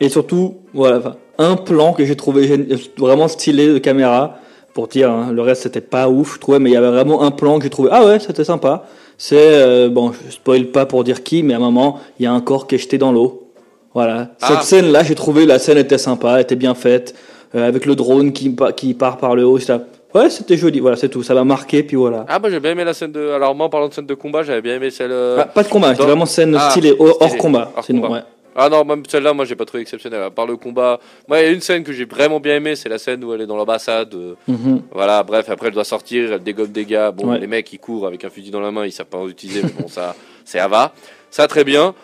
Et 0.00 0.08
surtout, 0.08 0.56
voilà, 0.74 1.16
un 1.38 1.56
plan 1.56 1.92
que 1.92 2.04
j'ai 2.04 2.16
trouvé 2.16 2.66
vraiment 2.96 3.28
stylé 3.28 3.68
de 3.72 3.78
caméra. 3.78 4.36
Pour 4.72 4.86
dire, 4.86 5.10
hein, 5.10 5.32
le 5.32 5.42
reste 5.42 5.64
c'était 5.64 5.80
pas 5.80 6.08
ouf, 6.08 6.34
je 6.36 6.38
trouvais, 6.38 6.60
mais 6.60 6.70
il 6.70 6.74
y 6.74 6.76
avait 6.76 6.90
vraiment 6.90 7.22
un 7.22 7.32
plan 7.32 7.58
que 7.58 7.64
j'ai 7.64 7.70
trouvé. 7.70 7.88
Ah 7.92 8.04
ouais, 8.06 8.20
c'était 8.20 8.44
sympa. 8.44 8.84
C'est 9.18 9.36
euh, 9.36 9.88
bon, 9.88 10.12
je 10.12 10.30
spoil 10.32 10.66
pas 10.66 10.86
pour 10.86 11.02
dire 11.02 11.24
qui, 11.24 11.42
mais 11.42 11.54
à 11.54 11.56
un 11.56 11.60
moment, 11.60 11.98
il 12.20 12.22
y 12.22 12.26
a 12.26 12.32
un 12.32 12.40
corps 12.40 12.68
qui 12.68 12.76
est 12.76 12.78
jeté 12.78 12.96
dans 12.96 13.10
l'eau. 13.10 13.48
Voilà. 13.94 14.28
Cette 14.38 14.58
Ah. 14.60 14.62
scène-là, 14.62 15.02
j'ai 15.02 15.16
trouvé 15.16 15.44
la 15.44 15.58
scène 15.58 15.76
était 15.76 15.98
sympa, 15.98 16.40
était 16.40 16.54
bien 16.54 16.74
faite, 16.74 17.16
euh, 17.56 17.66
avec 17.66 17.84
le 17.84 17.96
drone 17.96 18.32
qui, 18.32 18.48
pa- 18.50 18.72
qui 18.72 18.94
part 18.94 19.16
par 19.18 19.34
le 19.34 19.44
haut. 19.44 19.58
ça- 19.58 19.82
Ouais, 20.14 20.30
c'était 20.30 20.56
joli. 20.56 20.78
Voilà, 20.78 20.96
c'est 20.96 21.08
tout. 21.08 21.24
Ça 21.24 21.34
m'a 21.34 21.42
marqué, 21.44 21.82
puis 21.82 21.96
voilà. 21.96 22.24
Ah, 22.28 22.38
moi 22.38 22.48
j'ai 22.48 22.60
bien 22.60 22.70
aimé 22.70 22.84
la 22.84 22.94
scène 22.94 23.10
de. 23.10 23.30
Alors, 23.30 23.54
moi 23.56 23.66
en 23.66 23.70
parlant 23.70 23.88
de 23.88 23.92
scène 23.94 24.06
de 24.06 24.14
combat, 24.14 24.44
j'avais 24.44 24.62
bien 24.62 24.76
aimé 24.76 24.90
celle. 24.90 25.10
euh, 25.10 25.38
Ah, 25.40 25.44
pas 25.46 25.64
de 25.64 25.68
combat, 25.68 25.94
dans- 25.94 26.04
vraiment 26.04 26.26
scène 26.26 26.56
Ah, 26.58 26.70
stylée, 26.70 26.94
hors, 26.96 27.16
hors 27.20 27.28
stylé, 27.28 27.38
combat. 27.42 27.72
hors 27.76 27.84
sinon, 27.84 28.02
combat. 28.02 28.14
ouais. 28.14 28.22
Ah 28.62 28.68
non, 28.68 28.84
même 28.84 29.02
celle-là, 29.08 29.32
moi 29.32 29.44
j'ai 29.44 29.56
pas 29.56 29.64
trouvé 29.64 29.80
exceptionnelle. 29.82 30.22
À 30.22 30.30
part 30.30 30.46
le 30.46 30.56
combat, 30.56 31.00
moi 31.28 31.40
il 31.40 31.44
y 31.44 31.48
a 31.48 31.50
une 31.50 31.60
scène 31.60 31.82
que 31.82 31.92
j'ai 31.92 32.04
vraiment 32.04 32.40
bien 32.40 32.56
aimée, 32.56 32.76
c'est 32.76 32.88
la 32.88 32.98
scène 32.98 33.24
où 33.24 33.32
elle 33.32 33.40
est 33.40 33.46
dans 33.46 33.56
l'ambassade. 33.56 34.12
euh, 34.14 34.34
Mhm. 34.48 34.82
Voilà, 34.92 35.22
bref, 35.22 35.48
après 35.48 35.68
elle 35.68 35.74
doit 35.74 35.84
sortir, 35.84 36.32
elle 36.32 36.42
dégomme 36.42 36.72
des 36.72 36.84
gars. 36.84 37.10
Bon, 37.10 37.30
Ouais. 37.30 37.38
les 37.38 37.46
mecs 37.46 37.72
ils 37.72 37.78
courent 37.78 38.06
avec 38.06 38.24
un 38.24 38.30
fusil 38.30 38.50
dans 38.50 38.60
la 38.60 38.70
main, 38.70 38.84
ils 38.84 38.92
savent 38.92 39.06
pas 39.06 39.18
en 39.18 39.28
utiliser, 39.28 39.62
mais 39.62 39.72
bon, 39.80 39.88
ça, 39.88 40.14
c'est 40.44 40.58
Ava. 40.58 40.92
Ça 41.30 41.46
très 41.46 41.64
bien. 41.64 41.94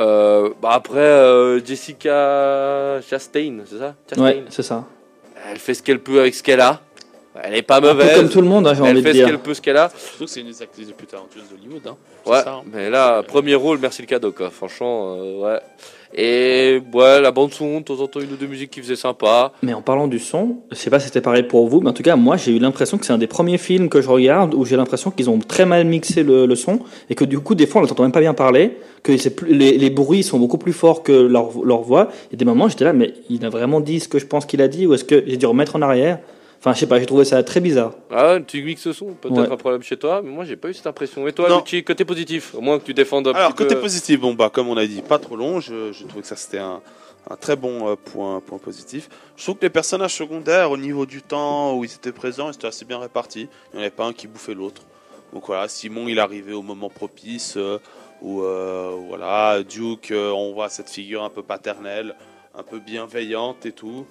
Euh, 0.00 0.50
bah 0.60 0.70
après, 0.72 0.98
euh, 0.98 1.64
Jessica 1.64 3.00
Chastain, 3.08 3.58
c'est 3.66 3.78
ça? 3.78 3.94
Chastain? 4.08 4.24
Ouais, 4.24 4.44
c'est 4.50 4.62
ça. 4.62 4.84
Elle 5.50 5.58
fait 5.58 5.74
ce 5.74 5.82
qu'elle 5.82 6.00
peut 6.00 6.20
avec 6.20 6.34
ce 6.34 6.42
qu'elle 6.42 6.60
a. 6.60 6.80
Elle 7.42 7.56
est 7.56 7.62
pas 7.62 7.78
Un 7.78 7.80
peu 7.80 7.88
mauvaise. 7.88 8.16
comme 8.16 8.28
tout 8.28 8.40
le 8.40 8.46
monde, 8.46 8.66
hein, 8.68 8.74
j'ai 8.74 8.84
elle 8.84 8.90
envie 8.92 9.02
de 9.02 9.08
fait 9.08 9.18
ce 9.18 9.24
qu'elle 9.26 9.38
peut, 9.40 9.54
ce 9.54 9.60
qu'elle 9.60 9.76
a. 9.76 9.88
Je 9.88 10.14
trouve 10.14 10.26
que 10.28 10.32
c'est 10.32 10.40
une 10.40 10.46
des 10.46 10.62
actrices 10.62 10.86
les 10.86 10.92
plus 10.92 11.06
talentueuses 11.08 11.42
d'Hollywood. 11.50 11.82
Hein. 11.88 11.96
Ouais, 12.26 12.40
ça, 12.42 12.54
hein. 12.54 12.62
mais 12.72 12.88
là, 12.90 13.22
premier 13.24 13.56
rôle, 13.56 13.78
merci 13.78 14.02
le 14.02 14.06
cadeau, 14.06 14.30
quoi. 14.30 14.50
Franchement, 14.50 15.16
euh, 15.18 15.38
ouais. 15.54 15.60
Et 16.16 16.80
ouais, 16.92 17.20
la 17.20 17.32
bande 17.32 17.52
son, 17.52 17.80
de 17.80 17.84
temps 17.84 18.00
en 18.00 18.06
temps, 18.06 18.20
une 18.20 18.32
ou 18.32 18.36
deux 18.36 18.46
musiques 18.46 18.70
qui 18.70 18.80
faisaient 18.80 18.94
sympa. 18.94 19.52
Mais 19.62 19.74
en 19.74 19.82
parlant 19.82 20.06
du 20.06 20.20
son, 20.20 20.58
je 20.70 20.76
sais 20.76 20.90
pas 20.90 21.00
si 21.00 21.06
c'était 21.06 21.20
pareil 21.20 21.42
pour 21.42 21.66
vous, 21.66 21.80
mais 21.80 21.90
en 21.90 21.92
tout 21.92 22.04
cas, 22.04 22.14
moi, 22.14 22.36
j'ai 22.36 22.52
eu 22.52 22.60
l'impression 22.60 22.98
que 22.98 23.06
c'est 23.06 23.12
un 23.12 23.18
des 23.18 23.26
premiers 23.26 23.58
films 23.58 23.88
que 23.88 24.00
je 24.00 24.08
regarde 24.08 24.54
où 24.54 24.64
j'ai 24.64 24.76
l'impression 24.76 25.10
qu'ils 25.10 25.28
ont 25.28 25.38
très 25.40 25.66
mal 25.66 25.84
mixé 25.84 26.22
le, 26.22 26.54
son 26.54 26.78
et 27.10 27.16
que 27.16 27.24
du 27.24 27.40
coup, 27.40 27.56
des 27.56 27.66
fois, 27.66 27.80
on 27.80 27.84
n'entend 27.84 28.04
même 28.04 28.12
pas 28.12 28.20
bien 28.20 28.34
parler, 28.34 28.78
que 29.02 29.12
les, 29.48 29.90
bruits 29.90 30.22
sont 30.22 30.38
beaucoup 30.38 30.58
plus 30.58 30.72
forts 30.72 31.02
que 31.02 31.12
leur, 31.12 31.50
leur 31.64 31.82
voix. 31.82 32.08
Et 32.32 32.36
des 32.36 32.44
moments, 32.44 32.68
j'étais 32.68 32.84
là, 32.84 32.92
mais 32.92 33.14
il 33.28 33.44
a 33.44 33.48
vraiment 33.48 33.80
dit 33.80 33.98
ce 33.98 34.06
que 34.06 34.20
je 34.20 34.26
pense 34.26 34.46
qu'il 34.46 34.62
a 34.62 34.68
dit 34.68 34.86
ou 34.86 34.94
est-ce 34.94 35.04
que 35.04 35.24
j'ai 35.26 35.36
dû 35.36 35.46
remettre 35.46 35.74
en 35.74 35.82
arrière? 35.82 36.20
Enfin, 36.64 36.72
je 36.72 36.78
sais 36.80 36.86
pas, 36.86 36.98
j'ai 36.98 37.04
trouvé 37.04 37.26
ça 37.26 37.42
très 37.42 37.60
bizarre. 37.60 37.92
Ah 38.10 38.38
tu 38.46 38.62
mixes 38.62 38.86
le 38.86 38.94
son, 38.94 39.12
peut-être 39.12 39.36
Ouais. 39.38 39.52
un 39.52 39.56
problème 39.58 39.82
chez 39.82 39.98
toi, 39.98 40.22
mais 40.24 40.30
moi 40.30 40.44
j'ai 40.44 40.56
pas 40.56 40.70
eu 40.70 40.74
cette 40.74 40.86
impression. 40.86 41.28
Et 41.28 41.32
toi, 41.34 41.48
Non. 41.50 41.60
Luchi, 41.60 41.84
côté 41.84 42.06
positif, 42.06 42.54
au 42.54 42.62
moins 42.62 42.78
que 42.78 42.84
tu 42.84 42.94
défendes 42.94 43.28
un 43.28 43.32
Alors, 43.32 43.50
petit 43.50 43.58
côté 43.64 43.74
peu. 43.74 43.82
positif, 43.82 44.18
bon, 44.20 44.32
bah, 44.32 44.48
comme 44.50 44.68
on 44.68 44.76
a 44.78 44.86
dit, 44.86 45.02
pas 45.02 45.18
trop 45.18 45.36
long. 45.36 45.60
Je, 45.60 45.92
je 45.92 46.04
trouvais 46.06 46.22
que 46.22 46.26
ça 46.26 46.36
c'était 46.36 46.58
un, 46.60 46.80
un 47.30 47.36
très 47.36 47.54
bon 47.56 47.86
euh, 47.90 47.96
point, 47.96 48.40
point 48.40 48.56
positif. 48.56 49.10
Je 49.36 49.42
trouve 49.42 49.56
que 49.56 49.62
les 49.66 49.70
personnages 49.70 50.14
secondaires, 50.14 50.70
au 50.70 50.78
niveau 50.78 51.04
du 51.04 51.20
temps 51.20 51.74
où 51.76 51.84
ils 51.84 51.92
étaient 51.92 52.12
présents, 52.12 52.48
ils 52.50 52.54
étaient 52.54 52.66
assez 52.66 52.86
bien 52.86 52.98
répartis. 52.98 53.48
Il 53.72 53.76
n'y 53.76 53.78
en 53.80 53.82
avait 53.82 53.90
pas 53.90 54.06
un 54.06 54.14
qui 54.14 54.26
bouffait 54.26 54.54
l'autre. 54.54 54.80
Donc 55.34 55.44
voilà, 55.46 55.68
Simon, 55.68 56.08
il 56.08 56.18
arrivait 56.18 56.54
au 56.54 56.62
moment 56.62 56.88
propice. 56.88 57.54
euh, 57.58 57.78
où 58.22 58.40
euh, 58.42 58.92
voilà, 59.08 59.62
Duke, 59.62 60.12
euh, 60.12 60.30
on 60.30 60.54
voit 60.54 60.70
cette 60.70 60.88
figure 60.88 61.22
un 61.24 61.28
peu 61.28 61.42
paternelle, 61.42 62.14
un 62.56 62.62
peu 62.62 62.78
bienveillante 62.78 63.66
et 63.66 63.72
tout. 63.72 64.06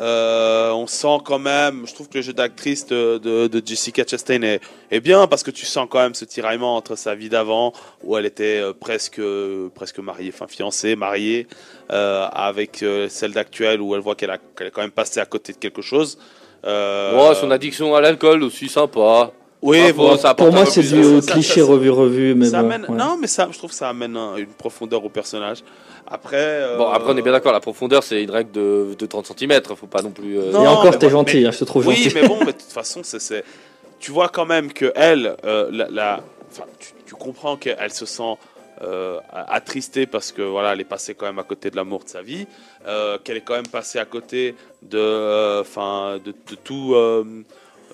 Euh, 0.00 0.70
on 0.70 0.86
sent 0.86 1.18
quand 1.24 1.38
même, 1.40 1.84
je 1.86 1.94
trouve 1.94 2.08
que 2.08 2.18
le 2.18 2.22
jeu 2.22 2.32
d'actrice 2.32 2.86
de, 2.86 3.18
de- 3.18 3.48
de 3.48 3.62
Jessica 3.66 4.04
Chastain 4.06 4.42
est, 4.42 4.60
est 4.92 5.00
bien 5.00 5.26
parce 5.26 5.42
que 5.42 5.50
tu 5.50 5.66
sens 5.66 5.88
quand 5.90 5.98
même 5.98 6.14
ce 6.14 6.24
tiraillement 6.24 6.76
entre 6.76 6.94
sa 6.96 7.14
vie 7.16 7.28
d'avant 7.28 7.72
où 8.04 8.16
elle 8.16 8.26
était 8.26 8.60
euh, 8.60 8.72
presque, 8.78 9.20
presque 9.74 9.98
mariée, 9.98 10.30
enfin 10.32 10.46
fiancée, 10.46 10.94
mariée, 10.94 11.48
euh, 11.90 12.26
avec 12.32 12.82
euh, 12.84 13.08
celle 13.08 13.32
d'actuelle 13.32 13.80
où 13.80 13.94
elle 13.96 14.00
voit 14.00 14.14
qu'elle 14.14 14.30
a, 14.30 14.38
qu'elle 14.56 14.68
est 14.68 14.70
quand 14.70 14.82
même 14.82 14.90
passée 14.92 15.18
à 15.20 15.26
côté 15.26 15.52
de 15.52 15.58
quelque 15.58 15.82
chose. 15.82 16.18
Euh, 16.64 17.34
son 17.34 17.50
addiction 17.50 17.94
à 17.96 18.00
l'alcool 18.00 18.42
aussi 18.44 18.68
sympa. 18.68 19.32
Oui, 19.60 19.80
Ah, 19.88 19.92
bon, 19.92 20.16
ça 20.16 20.34
Pour 20.36 20.52
moi, 20.52 20.66
c'est 20.66 20.82
du 20.82 21.20
ça- 21.20 21.32
cliché 21.32 21.60
ça- 21.62 21.66
revu, 21.66 21.90
revu, 21.90 22.34
mais 22.36 22.46
ça 22.46 22.62
bon. 22.62 22.66
amène, 22.70 22.86
ouais. 22.88 22.96
non, 22.96 23.16
mais 23.20 23.26
ça, 23.26 23.48
je 23.50 23.58
trouve 23.58 23.70
que 23.70 23.76
ça 23.76 23.88
amène 23.88 24.16
un- 24.16 24.36
une 24.36 24.46
profondeur 24.46 25.04
au 25.04 25.08
personnage. 25.08 25.64
Après, 26.10 26.36
euh, 26.38 26.76
Bon, 26.78 26.88
après, 26.88 27.12
on 27.12 27.16
est 27.16 27.22
bien 27.22 27.32
d'accord, 27.32 27.52
la 27.52 27.60
profondeur, 27.60 28.02
c'est 28.02 28.22
une 28.22 28.30
règle 28.30 28.50
de, 28.52 28.94
de 28.98 29.06
30 29.06 29.26
cm. 29.38 29.60
Faut 29.76 29.86
pas 29.86 30.02
non 30.02 30.10
plus. 30.10 30.38
euh, 30.38 30.52
Non, 30.52 30.62
Et 30.64 30.66
encore, 30.66 30.98
t'es 30.98 31.06
bon, 31.06 31.12
gentil, 31.12 31.40
mais- 31.40 31.46
hein, 31.46 31.50
je 31.50 31.58
te 31.58 31.64
trouve 31.64 31.86
Oui, 31.86 31.96
gentil. 31.96 32.14
mais 32.14 32.26
bon, 32.28 32.38
mais 32.40 32.46
de 32.46 32.58
toute 32.58 32.72
façon, 32.72 33.00
c'est, 33.04 33.44
tu 34.00 34.10
vois 34.10 34.28
quand 34.28 34.46
même 34.46 34.72
que 34.72 34.92
elle, 34.96 35.36
euh, 35.44 35.68
la, 35.70 35.88
la- 35.90 36.20
enfin, 36.50 36.64
tu, 36.78 36.92
tu 37.06 37.14
comprends 37.14 37.56
qu'elle 37.56 37.92
se 37.92 38.06
sent 38.06 38.34
euh, 38.80 39.18
attristée 39.32 40.06
parce 40.06 40.30
que 40.30 40.40
voilà, 40.40 40.72
elle 40.72 40.80
est 40.80 40.84
passée 40.84 41.14
quand 41.14 41.26
même 41.26 41.40
à 41.40 41.42
côté 41.42 41.68
de 41.68 41.74
l'amour 41.76 42.04
de 42.04 42.08
sa 42.08 42.22
vie, 42.22 42.46
euh, 42.86 43.18
qu'elle 43.22 43.36
est 43.36 43.40
quand 43.40 43.54
même 43.56 43.66
passée 43.66 43.98
à 43.98 44.04
côté 44.04 44.54
de, 44.82 44.96
euh, 44.98 45.60
enfin, 45.62 46.18
de, 46.24 46.30
de 46.32 46.54
tout. 46.62 46.94
euh, 46.94 47.24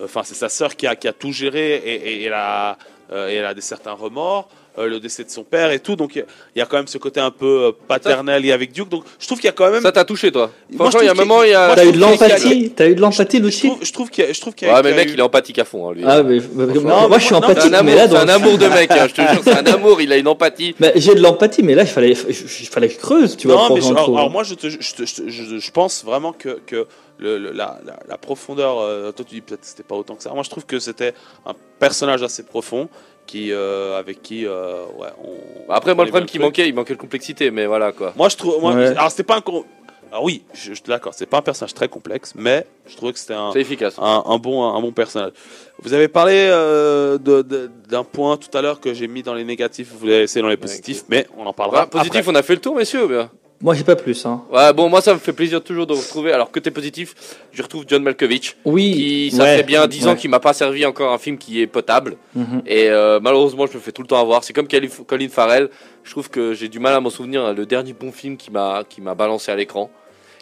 Enfin, 0.03 0.23
c'est 0.25 0.35
sa 0.35 0.49
sœur 0.49 0.75
qui 0.75 0.89
a, 0.89 0.97
qui 0.97 1.07
a 1.07 1.13
tout 1.13 1.31
géré 1.31 1.77
et, 1.77 1.95
et- 1.95 2.15
et 2.21 2.25
elle 2.25 2.33
a, 2.33 2.77
euh, 3.13 3.29
et 3.31 3.35
elle 3.35 3.45
a 3.47 3.55
des 3.55 3.61
certains 3.61 3.93
remords. 3.93 4.49
Euh, 4.79 4.89
le 4.89 4.99
décès 5.01 5.25
de 5.25 5.31
son 5.31 5.45
père 5.45 5.71
et 5.71 5.79
tout, 5.79 5.95
donc 5.97 6.17
il 6.17 6.19
y 6.19 6.23
a- 6.23 6.25
il 6.55 6.59
y, 6.59 6.63
a 6.63 6.67
quand 6.67 6.77
même 6.77 6.87
ce 6.89 6.99
côté 6.99 7.21
un 7.21 7.31
peu 7.31 7.67
euh, 7.67 7.73
paternel 7.89 8.45
et 8.45 8.53
avec 8.53 8.73
Duke. 8.73 8.89
Donc 8.89 9.05
je 9.19 9.27
trouve 9.27 9.39
qu'il 9.39 9.47
y 9.47 9.51
a 9.51 9.53
quand 9.53 9.71
même. 9.71 9.83
Ça 9.83 9.93
t'a 9.93 10.05
touché, 10.05 10.33
toi 10.33 10.51
Moi, 10.71 10.91
Franchement, 10.91 11.01
je 11.01 11.05
il 11.05 11.07
y 11.07 11.09
a 11.09 11.13
un 11.13 11.15
moment, 11.15 11.43
il 11.43 11.51
y 11.51 11.55
a. 11.55 11.75
T'as 11.75 11.85
eu 11.85 11.93
de 11.93 11.99
l'empathie 12.01 12.71
T'as 12.75 12.89
eu 12.89 12.95
de 12.95 13.01
l'empathie, 13.01 13.41
trouve, 13.41 13.79
je 13.83 13.93
trouve 13.93 14.11
qu'il 14.11 14.25
y 14.25 14.29
a, 14.29 14.33
je 14.33 14.41
trouve 14.41 14.55
qu'il 14.55 14.67
y 14.69 14.71
a- 14.71 14.75
Ouais, 14.75 14.83
mais 14.83 14.91
le 14.91 14.97
mec, 14.97 15.09
eu- 15.09 15.13
il 15.15 15.19
est 15.19 15.23
empathique 15.23 15.59
à 15.59 15.65
fond, 15.65 15.89
hein, 15.89 15.93
lui. 15.95 16.03
Ah, 16.07 16.23
mais, 16.23 16.39
moi, 16.53 16.67
Non, 16.67 16.81
moi, 16.83 17.09
mais 17.11 17.19
je 17.21 17.25
suis 17.25 17.35
empathique, 17.35 17.73
un 17.73 17.83
mais 17.83 17.95
là, 17.95 18.09
c'est 18.09 18.17
un 18.17 18.29
amour 18.29 18.59
de 18.59 18.67
mec, 18.69 18.91
hein, 18.91 19.07
je 19.09 19.15
te 19.15 19.21
jure, 19.21 19.41
c'est 19.45 19.53
un 19.57 19.67
amour, 19.73 20.01
il 20.01 20.13
a 20.13 20.17
une 20.17 20.29
empathie. 20.29 20.75
Bah, 20.81 20.89
j'ai 20.97 21.15
de 21.15 21.21
l'empathie, 21.21 21.63
mais 21.63 21.75
là, 21.75 21.83
il 21.83 21.89
fallait, 21.89 22.13
il 22.13 22.35
fallait 22.69 22.89
que 22.89 22.95
je 22.95 22.99
creuse, 22.99 23.37
tu 23.37 23.47
vois. 23.49 23.57
non, 23.69 23.75
mais 23.75 23.87
alors, 23.87 24.31
moi, 24.31 24.43
je, 24.43 25.71
pense 25.71 26.05
vraiment 26.05 26.33
que, 26.33 26.61
que 26.67 26.87
le, 27.19 27.39
le- 27.39 27.53
la, 27.53 27.79
la- 27.87 28.01
la 28.09 28.19
profondeur, 28.19 28.79
euh, 28.81 29.13
toi 29.13 29.25
tu 29.29 29.35
dis 29.37 29.41
peut-être 29.41 29.61
que 29.61 29.67
c'était 29.67 29.83
pas 29.85 29.95
autant 29.95 30.15
que 30.17 30.23
ça. 30.23 30.31
Moi, 30.35 30.43
je 30.43 30.51
trouve 30.51 30.67
que 30.67 30.79
c'était 30.81 31.15
un 31.47 31.55
personnage 31.79 32.23
assez 32.23 32.43
profond 32.43 32.89
qui, 33.27 33.53
euh, 33.53 33.99
avec 33.99 34.23
qui, 34.23 34.47
euh, 34.47 34.85
ouais, 34.99 35.09
on. 35.23 35.67
Bah, 35.69 35.75
Après, 35.77 35.93
on 35.93 35.95
moi, 35.95 36.05
le 36.05 36.11
problème 36.11 36.29
qui 36.29 36.39
manquait, 36.39 36.69
il 36.69 36.75
manquait 36.75 36.95
de 36.95 36.99
complexité, 37.01 37.51
mais 37.51 37.67
voilà 37.67 37.93
quoi. 37.93 38.13
Moi, 38.17 38.29
je 38.29 38.37
trouve. 38.37 38.61
Moi, 38.61 38.75
Ouais. 38.75 38.87
Alors, 38.89 39.11
c'était 39.11 39.23
pas 39.25 39.37
un. 39.37 39.41
con- 39.41 39.65
Alors, 40.11 40.25
oui, 40.25 40.43
je, 40.55 40.69
je 40.71 40.75
suis 40.75 40.83
d'accord, 40.87 41.13
c'est 41.15 41.27
pas 41.27 41.39
un 41.39 41.43
personnage 41.43 41.75
très 41.75 41.89
complexe, 41.89 42.33
mais 42.37 42.67
je 42.87 42.97
trouvais 42.97 43.13
que 43.13 43.19
c'était 43.19 43.35
un, 43.35 43.51
C'est 43.53 43.61
efficace. 43.61 43.97
un, 43.99 44.23
un 44.27 44.39
bon, 44.39 44.63
un 44.63 44.81
bon 44.81 44.93
personnage. 44.93 45.33
Vous 45.83 45.93
avez 45.93 46.07
parlé 46.09 46.35
euh, 46.51 47.19
d'un 47.19 48.05
point 48.05 48.37
tout 48.37 48.57
à 48.57 48.63
l'heure 48.63 48.79
que 48.81 48.95
j'ai 48.95 49.09
mis 49.09 49.23
dans 49.25 49.35
les 49.35 49.45
négatifs, 49.45 49.89
vous 49.93 50.07
l'avez 50.07 50.21
laissé 50.21 50.41
dans 50.41 50.49
les 50.49 50.57
positifs, 50.57 51.03
mais 51.09 51.27
on 51.37 51.45
en 51.47 51.53
parlera. 51.53 51.83
Ouais, 51.83 51.87
positif, 51.89 52.21
après. 52.21 52.33
on 52.33 52.35
a 52.37 52.43
fait 52.43 52.55
le 52.55 52.61
tour, 52.61 52.77
messieurs. 52.77 53.07
bien. 53.09 53.31
Moi, 53.65 53.73
j'ai 53.73 53.83
pas 53.83 53.97
plus. 53.97 54.27
Hein. 54.27 54.43
Ouais, 54.53 54.75
bon, 54.75 54.91
moi, 54.91 55.01
ça 55.01 55.15
me 55.15 55.19
fait 55.19 55.33
plaisir 55.33 55.65
toujours 55.65 55.87
de 55.87 55.95
retrouver. 55.95 56.33
Alors, 56.33 56.51
côté 56.51 56.71
positif, 56.71 57.15
je 57.51 57.63
retrouve 57.63 57.87
John 57.89 58.03
Malkovich, 58.03 58.59
Oui. 58.67 58.93
qui, 58.93 59.31
ça 59.35 59.45
ouais, 59.45 59.57
fait 59.57 59.63
bien 59.63 59.87
10 59.87 60.07
ans 60.07 60.17
qu'il 60.17 60.29
m'a 60.29 60.39
pas 60.39 60.53
servi 60.53 60.85
encore 60.85 61.15
un 61.15 61.17
film 61.17 61.39
qui 61.39 61.63
est 61.63 61.67
potable. 61.67 62.19
Mhm. 62.35 62.61
Et 62.67 62.91
euh, 62.91 63.21
malheureusement, 63.23 63.67
je 63.67 63.73
me 63.73 63.81
fais 63.81 63.91
tout 63.91 64.03
le 64.03 64.07
temps 64.09 64.21
avoir. 64.21 64.45
C'est 64.45 64.53
comme 64.53 64.69
Colin 64.69 65.29
Farrell. 65.31 65.71
Je 66.03 66.11
trouve 66.11 66.29
que 66.29 66.53
j'ai 66.53 66.69
du 66.69 66.79
mal 66.79 66.93
à 66.93 67.01
m'en 67.01 67.09
souvenir. 67.09 67.55
Le 67.55 67.65
dernier 67.65 67.95
bon 67.95 68.13
film 68.13 68.37
qui 68.37 68.51
m'a 68.51 68.85
qui 68.87 69.01
m'a 69.01 69.15
balancé 69.15 69.51
à 69.51 69.57
l'écran. 69.57 69.91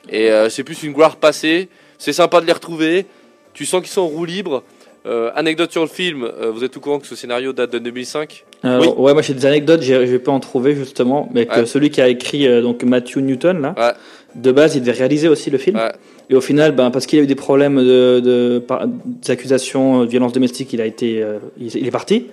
Et 0.09 0.29
euh, 0.33 0.49
c'est 0.49 0.65
plus 0.65 0.83
une 0.83 0.93
gloire 0.93 1.15
passée. 1.15 1.69
C'est 1.99 2.13
sympa 2.13 2.41
de 2.41 2.47
les 2.47 2.53
retrouver. 2.53 3.07
Tu 3.55 3.67
sens 3.67 3.83
qu'ils 3.83 3.93
sont 3.93 4.01
en 4.01 4.07
roue 4.09 4.25
libre. 4.25 4.65
Euh, 5.07 5.31
anecdote 5.37 5.71
sur 5.71 5.83
le 5.83 5.89
film. 5.89 6.29
vous 6.53 6.65
êtes 6.65 6.77
au 6.77 6.81
courant 6.81 6.99
que 6.99 7.07
ce 7.07 7.15
scénario 7.15 7.53
date 7.53 7.71
de 7.71 7.79
2005 7.79 8.45
Alors, 8.65 8.81
Oui. 8.99 9.05
Ouais, 9.07 9.13
moi 9.13 9.23
j'ai 9.23 9.35
des 9.35 9.45
anecdotes, 9.47 9.83
j'ai- 9.83 10.07
je 10.07 10.13
vais 10.13 10.19
pas 10.19 10.31
en 10.33 10.41
trouver 10.41 10.75
justement, 10.75 11.29
mais 11.35 11.47
que 11.47 11.61
Ouais. 11.61 11.67
celui 11.67 11.91
qui 11.91 12.01
a 12.01 12.09
écrit 12.09 12.47
euh, 12.47 12.63
donc 12.63 12.83
Matthew 12.85 13.17
Newton 13.19 13.61
là, 13.61 13.75
Ouais. 13.77 13.93
de 14.41 14.53
base 14.53 14.77
il 14.77 14.81
devait 14.83 14.93
réaliser 14.93 15.29
aussi 15.29 15.51
le 15.51 15.59
film. 15.59 15.77
Ouais. 15.77 15.91
Et 16.31 16.35
au 16.37 16.41
final, 16.41 16.73
ben, 16.73 16.91
parce 16.91 17.07
qu'il 17.07 17.19
a 17.19 17.23
eu 17.23 17.27
des 17.27 17.35
problèmes 17.35 17.77
de, 17.79 18.21
de, 18.21 18.59
par- 18.67 18.87
des 18.87 19.31
accusations 19.31 20.05
de 20.05 20.07
violence 20.09 20.33
domestique, 20.33 20.73
il 20.73 20.81
a 20.81 20.87
été, 20.87 21.23
euh, 21.23 21.39
il, 21.61 21.75
il 21.77 21.87
est 21.87 21.91
parti, 21.91 22.27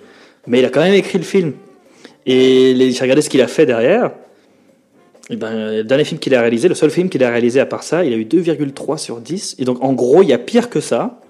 mais 0.46 0.60
il 0.60 0.64
a 0.64 0.68
quand 0.70 0.80
même 0.80 0.94
écrit 0.94 1.18
le 1.18 1.24
film. 1.24 1.52
Et 2.26 2.74
j'ai 2.92 3.00
regardé 3.02 3.22
ce 3.22 3.28
qu'il 3.30 3.40
a 3.42 3.46
fait 3.48 3.66
derrière. 3.66 4.12
Et 5.30 5.36
ben, 5.36 5.76
le 5.78 5.84
dernier 5.84 6.04
film 6.04 6.18
qu'il 6.20 6.34
a 6.34 6.40
réalisé, 6.40 6.68
le 6.68 6.74
seul 6.74 6.90
film 6.90 7.08
qu'il 7.08 7.22
a 7.24 7.30
réalisé 7.30 7.60
à 7.60 7.66
part 7.66 7.82
ça, 7.82 8.04
il 8.04 8.12
a 8.12 8.16
eu 8.16 8.24
2,3 8.24 8.96
sur 8.98 9.20
10. 9.20 9.56
Et 9.58 9.64
donc 9.64 9.82
en 9.82 9.92
gros, 9.92 10.22
il 10.22 10.28
y 10.28 10.32
a 10.32 10.38
pire 10.38 10.70
que 10.70 10.80
ça. 10.80 11.20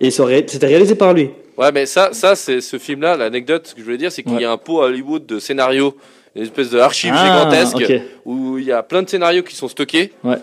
Et 0.00 0.10
c'était 0.10 0.66
réalisé 0.66 0.94
par 0.94 1.12
lui. 1.14 1.30
Ouais, 1.56 1.70
mais 1.72 1.86
ça, 1.86 2.10
ça 2.12 2.34
c'est 2.36 2.60
ce 2.60 2.78
film-là. 2.78 3.16
L'anecdote, 3.16 3.66
ce 3.68 3.74
que 3.74 3.80
je 3.80 3.84
voulais 3.84 3.98
dire, 3.98 4.10
c'est 4.12 4.22
qu'il 4.22 4.34
Ouais. 4.34 4.42
y 4.42 4.44
a 4.44 4.50
un 4.50 4.56
pot 4.58 4.82
à 4.82 4.86
Hollywood 4.86 5.24
de 5.26 5.38
scénarios, 5.38 5.96
une 6.34 6.42
espèce 6.42 6.70
de 6.70 6.78
archive 6.78 7.12
Ah, 7.14 7.24
gigantesque 7.50 7.92
où 8.24 8.58
il 8.58 8.64
y 8.64 8.72
a 8.72 8.82
plein 8.82 9.02
de 9.02 9.08
scénarios 9.08 9.42
qui 9.42 9.54
sont 9.54 9.68
stockés. 9.68 10.12
Ouais. 10.24 10.36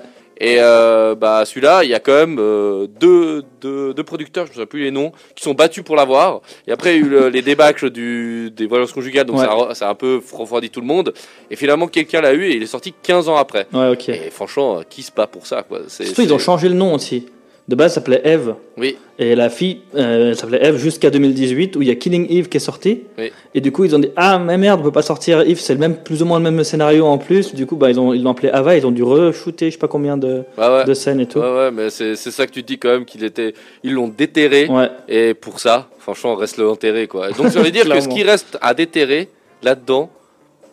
Et 0.43 0.55
euh, 0.59 1.14
bah 1.14 1.43
celui-là, 1.45 1.84
il 1.84 1.91
y 1.91 1.93
a 1.93 1.99
quand 1.99 2.16
même 2.16 2.38
euh, 2.39 2.88
deux, 2.99 3.43
deux, 3.62 3.93
deux 3.93 4.03
producteurs, 4.03 4.47
je 4.47 4.53
ne 4.53 4.55
sais 4.57 4.66
plus 4.66 4.82
les 4.82 4.89
noms, 4.89 5.12
qui 5.36 5.43
sont 5.43 5.53
battus 5.53 5.84
pour 5.84 5.95
l'avoir. 5.95 6.41
Et 6.66 6.72
après, 6.72 6.95
il 6.95 6.99
y 7.01 7.03
a 7.03 7.05
eu 7.05 7.09
le- 7.09 7.28
les 7.30 7.43
débâcles 7.43 7.91
du, 7.91 8.49
des 8.49 8.66
violences 8.66 8.91
conjugales, 8.91 9.26
donc 9.28 9.38
Ouais. 9.38 9.45
ça, 9.45 9.51
a, 9.70 9.76
ça 9.76 9.88
a 9.88 9.91
un 9.91 9.95
peu 9.95 10.20
refroidi 10.34 10.72
tout 10.72 10.82
le 10.82 10.88
monde. 10.88 11.14
Et 11.51 11.55
finalement, 11.55 11.86
quelqu'un 11.88 12.22
l'a 12.22 12.34
eu 12.34 12.45
et 12.45 12.55
il 12.55 12.64
est 12.64 12.68
sorti 12.68 12.91
15 13.03 13.30
ans 13.30 13.36
après. 13.36 13.68
Ouais, 13.72 13.89
ok. 13.89 14.09
Et 14.09 14.32
franchement, 14.32 14.80
euh, 14.80 14.82
qui 14.89 15.03
se 15.03 15.12
bat 15.12 15.28
pour 15.28 15.45
ça 15.45 15.62
quoi? 15.62 15.82
Surtout, 15.88 16.22
ils 16.24 16.34
ont 16.34 16.39
changé 16.39 16.70
le 16.70 16.76
nom 16.76 16.95
aussi. 16.95 17.28
De 17.72 17.76
base, 17.78 17.91
ça 17.91 17.95
s'appelait 17.95 18.22
Eve. 18.26 18.55
Oui, 18.78 18.97
Et 19.17 19.34
la 19.34 19.49
fille, 19.49 19.80
euh, 19.95 20.34
s'appelait 20.34 20.61
Eve 20.61 20.76
jusqu'à 20.76 21.09
2018, 21.09 21.78
où 21.78 21.82
il 21.82 21.88
y 21.88 21.91
a 21.91 21.95
Killing 21.95 22.28
Eve 22.30 22.49
qui 22.49 22.57
est 22.57 22.59
sorti. 22.59 23.03
Oui. 23.17 23.32
Et 23.55 23.61
du 23.61 23.72
coup, 23.72 23.86
ils 23.86 23.95
ont 23.95 23.99
dit 23.99 24.09
Ah, 24.17 24.39
mais 24.39 24.57
merde, 24.57 24.82
on 24.82 24.84
peut 24.84 24.91
pas 24.91 25.01
sortir 25.01 25.39
Eve, 25.39 25.57
c'est 25.57 25.72
le 25.72 25.80
même, 25.80 25.95
plus 25.95 26.22
ou 26.22 26.26
moins 26.26 26.38
le 26.38 26.43
même 26.51 26.61
scénario 26.65 27.05
en 27.05 27.17
plus. 27.17 27.55
Du 27.55 27.65
coup, 27.65 27.78
bah, 27.78 27.89
ils 27.89 27.97
ont 27.97 28.13
ils 28.13 28.22
l'ont 28.24 28.32
appelé 28.32 28.49
Ava, 28.49 28.76
ils 28.76 28.86
ont 28.86 28.91
dû 28.91 29.03
re-shooter 29.03 29.67
je 29.67 29.76
sais 29.76 29.80
pas 29.80 29.88
combien 29.88 30.17
de, 30.17 30.43
ouais, 30.57 30.67
ouais. 30.67 30.84
de 30.84 30.93
scènes 30.93 31.22
et 31.22 31.28
tout. 31.28 31.39
Ouais, 31.39 31.55
ouais, 31.55 31.72
mais 31.72 31.89
c'est 31.89 32.17
c'est 32.17 32.32
ça 32.32 32.45
que 32.45 32.51
tu 32.51 32.61
dis 32.61 32.78
quand 32.78 32.89
même 32.89 33.05
qu'il 33.05 33.24
était. 33.24 33.53
Ils 33.86 33.93
l'ont 33.93 34.09
déterré. 34.09 34.67
Ouais. 34.67 34.89
Et 35.07 35.34
pour 35.34 35.61
ça, 35.61 35.88
franchement, 35.97 36.36
reste 36.36 36.57
le 36.57 36.67
enterré, 36.67 37.07
quoi. 37.07 37.30
Et 37.30 37.34
donc, 37.34 37.51
ça 37.51 37.61
veut 37.61 37.72
dire 37.72 37.88
que 37.88 38.01
ce 38.01 38.09
qui 38.09 38.24
reste 38.24 38.57
à 38.59 38.74
déterrer 38.74 39.30
là-dedans, 39.63 40.09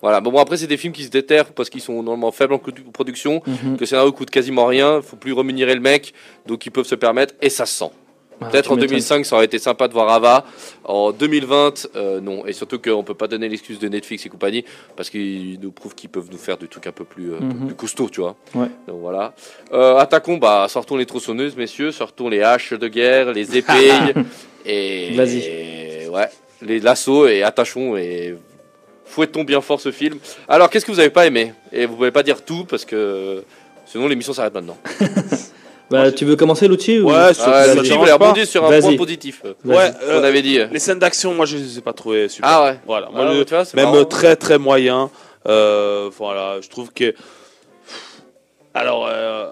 voilà. 0.02 0.20
Bon, 0.20 0.30
bon, 0.30 0.38
après, 0.38 0.56
c'est 0.56 0.66
des 0.66 0.76
films 0.76 0.92
qui 0.92 1.04
se 1.04 1.10
déterrent 1.10 1.52
parce 1.52 1.70
qu'ils 1.70 1.80
sont 1.80 1.94
normalement 2.02 2.32
faibles 2.32 2.54
en 2.54 2.58
coût 2.58 2.72
de 2.72 2.80
production, 2.92 3.42
Mhm. 3.46 3.74
que 3.76 3.80
le 3.80 3.86
scénario 3.86 4.12
coûte 4.12 4.30
quasiment 4.30 4.66
rien, 4.66 5.00
faut 5.02 5.16
plus 5.16 5.32
remunérer 5.32 5.74
le 5.74 5.80
mec, 5.80 6.14
donc 6.46 6.64
ils 6.66 6.70
peuvent 6.70 6.86
se 6.86 6.94
permettre, 6.94 7.34
et 7.42 7.50
ça 7.50 7.66
se 7.66 7.74
sent. 7.78 7.90
Ah, 8.40 8.46
Peut-être 8.50 8.70
en 8.70 8.76
m'étonnes. 8.76 8.90
2005, 8.90 9.26
ça 9.26 9.34
aurait 9.34 9.46
été 9.46 9.58
sympa 9.58 9.88
de 9.88 9.92
voir 9.92 10.08
Ava. 10.10 10.44
En 10.84 11.10
2020, 11.10 11.88
euh, 11.96 12.20
non. 12.20 12.46
Et 12.46 12.52
surtout 12.52 12.78
qu'on 12.78 13.02
peut 13.02 13.14
pas 13.14 13.26
donner 13.26 13.48
l'excuse 13.48 13.80
de 13.80 13.88
Netflix 13.88 14.24
et 14.26 14.28
compagnie 14.28 14.64
parce 14.94 15.10
qu'ils 15.10 15.58
nous 15.60 15.72
prouvent 15.72 15.96
qu'ils 15.96 16.08
peuvent 16.08 16.28
nous 16.30 16.38
faire 16.38 16.56
du 16.56 16.68
truc 16.68 16.86
un 16.86 16.92
peu 16.92 17.02
plus, 17.02 17.32
euh, 17.32 17.40
Mhm. 17.40 17.66
plus 17.66 17.74
costaud, 17.74 18.08
tu 18.08 18.20
vois. 18.20 18.36
Ouais. 18.54 18.68
Donc 18.86 19.00
voilà. 19.00 19.34
Euh, 19.72 19.96
attaquons, 19.96 20.36
bah, 20.36 20.66
sortons 20.68 20.96
les 20.96 21.04
tronçonneuses, 21.06 21.56
messieurs. 21.56 21.90
Sortons 21.90 22.28
les 22.28 22.40
haches 22.40 22.74
de 22.74 22.86
guerre, 22.86 23.32
les 23.32 23.56
épées. 23.58 23.90
et. 24.64 25.14
Vas-y. 25.16 25.38
et 25.38 26.08
ouais. 26.08 26.28
Les 26.62 26.78
lassos 26.78 27.26
et 27.26 27.42
attachons 27.42 27.96
et. 27.96 28.36
Fouettons 29.08 29.42
bien 29.44 29.60
fort 29.60 29.80
ce 29.80 29.90
film. 29.90 30.18
Alors, 30.48 30.70
qu'est-ce 30.70 30.84
que 30.86 30.92
vous 30.92 31.00
avez 31.00 31.10
pas 31.10 31.26
aimé? 31.26 31.52
Et 31.72 31.86
vous 31.86 31.96
pouvez 31.96 32.10
pas 32.12 32.22
dire 32.22 32.44
tout 32.44 32.64
parce 32.64 32.84
que 32.84 33.42
sinon 33.86 34.06
l'émission 34.08 34.32
s'arrête 34.32 34.54
maintenant. 34.54 34.76
Bah, 35.90 36.12
tu 36.12 36.26
veux 36.26 36.36
commencer, 36.36 36.68
Luchi 36.68 37.00
ou- 37.00 37.06
Ouais, 37.08 37.32
ça, 37.32 37.44
Ah, 37.46 37.64
ça 37.64 37.68
le 37.74 37.76
te 37.80 37.86
type, 37.86 37.92
dérange 37.92 38.08
il 38.08 38.10
a 38.10 38.18
pas 38.18 38.28
rebondi 38.28 38.46
sur 38.46 38.62
un 38.62 38.78
point 38.78 38.94
positif. 38.94 39.40
euh. 39.46 39.54
Ouais, 39.64 39.90
qu'on 39.98 40.06
euh, 40.16 40.22
avait 40.22 40.42
dit. 40.42 40.58
les 40.70 40.78
scènes 40.80 40.98
d'action, 40.98 41.32
moi 41.32 41.46
je 41.46 41.56
les 41.56 41.78
ai 41.78 41.80
pas 41.80 41.94
trouvées 41.94 42.28
super. 42.28 42.46
Ah 42.50 42.64
ouais. 42.64 42.78
Voilà, 42.84 43.08
moi, 43.08 43.26
Ah, 43.26 43.44
tu 43.46 43.54
vois, 43.54 43.64
même 43.72 43.92
marrant. 43.92 44.04
très 44.04 44.36
très 44.36 44.58
moyen. 44.58 45.10
Euh, 45.46 46.10
voilà, 46.18 46.60
je 46.60 46.68
trouve 46.68 46.92
que. 46.92 47.14
Alors, 48.74 49.06
euh, 49.10 49.50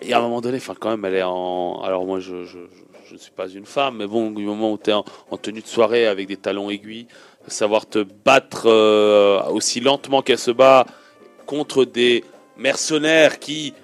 il 0.00 0.08
y 0.08 0.12
a 0.14 0.18
un 0.18 0.22
moment 0.22 0.40
donné, 0.40 0.56
enfin, 0.56 0.74
quand 0.78 0.88
même, 0.88 1.04
elle 1.04 1.16
est 1.16 1.22
en. 1.22 1.82
Alors, 1.84 2.06
moi, 2.06 2.18
je, 2.20 2.44
je, 2.44 2.58
je- 2.60 3.08
je 3.08 3.14
ne 3.14 3.18
suis 3.18 3.32
pas 3.32 3.48
une 3.48 3.66
femme, 3.66 3.96
mais 3.98 4.06
bon, 4.06 4.30
du 4.30 4.44
moment 4.44 4.72
où 4.72 4.78
tu 4.78 4.88
es 4.88 4.92
en, 4.92 5.04
en 5.30 5.36
tenue 5.36 5.60
de 5.60 5.66
soirée 5.66 6.06
avec 6.06 6.28
des 6.28 6.36
talons 6.36 6.70
aiguilles, 6.70 7.08
savoir 7.48 7.86
te 7.86 7.98
battre 8.24 8.66
euh, 8.66 9.42
aussi 9.50 9.80
lentement 9.80 10.22
qu'elle 10.22 10.38
se 10.38 10.50
bat 10.50 10.86
contre 11.46 11.84
des 11.84 12.24
mercenaires 12.56 13.38
qui 13.38 13.74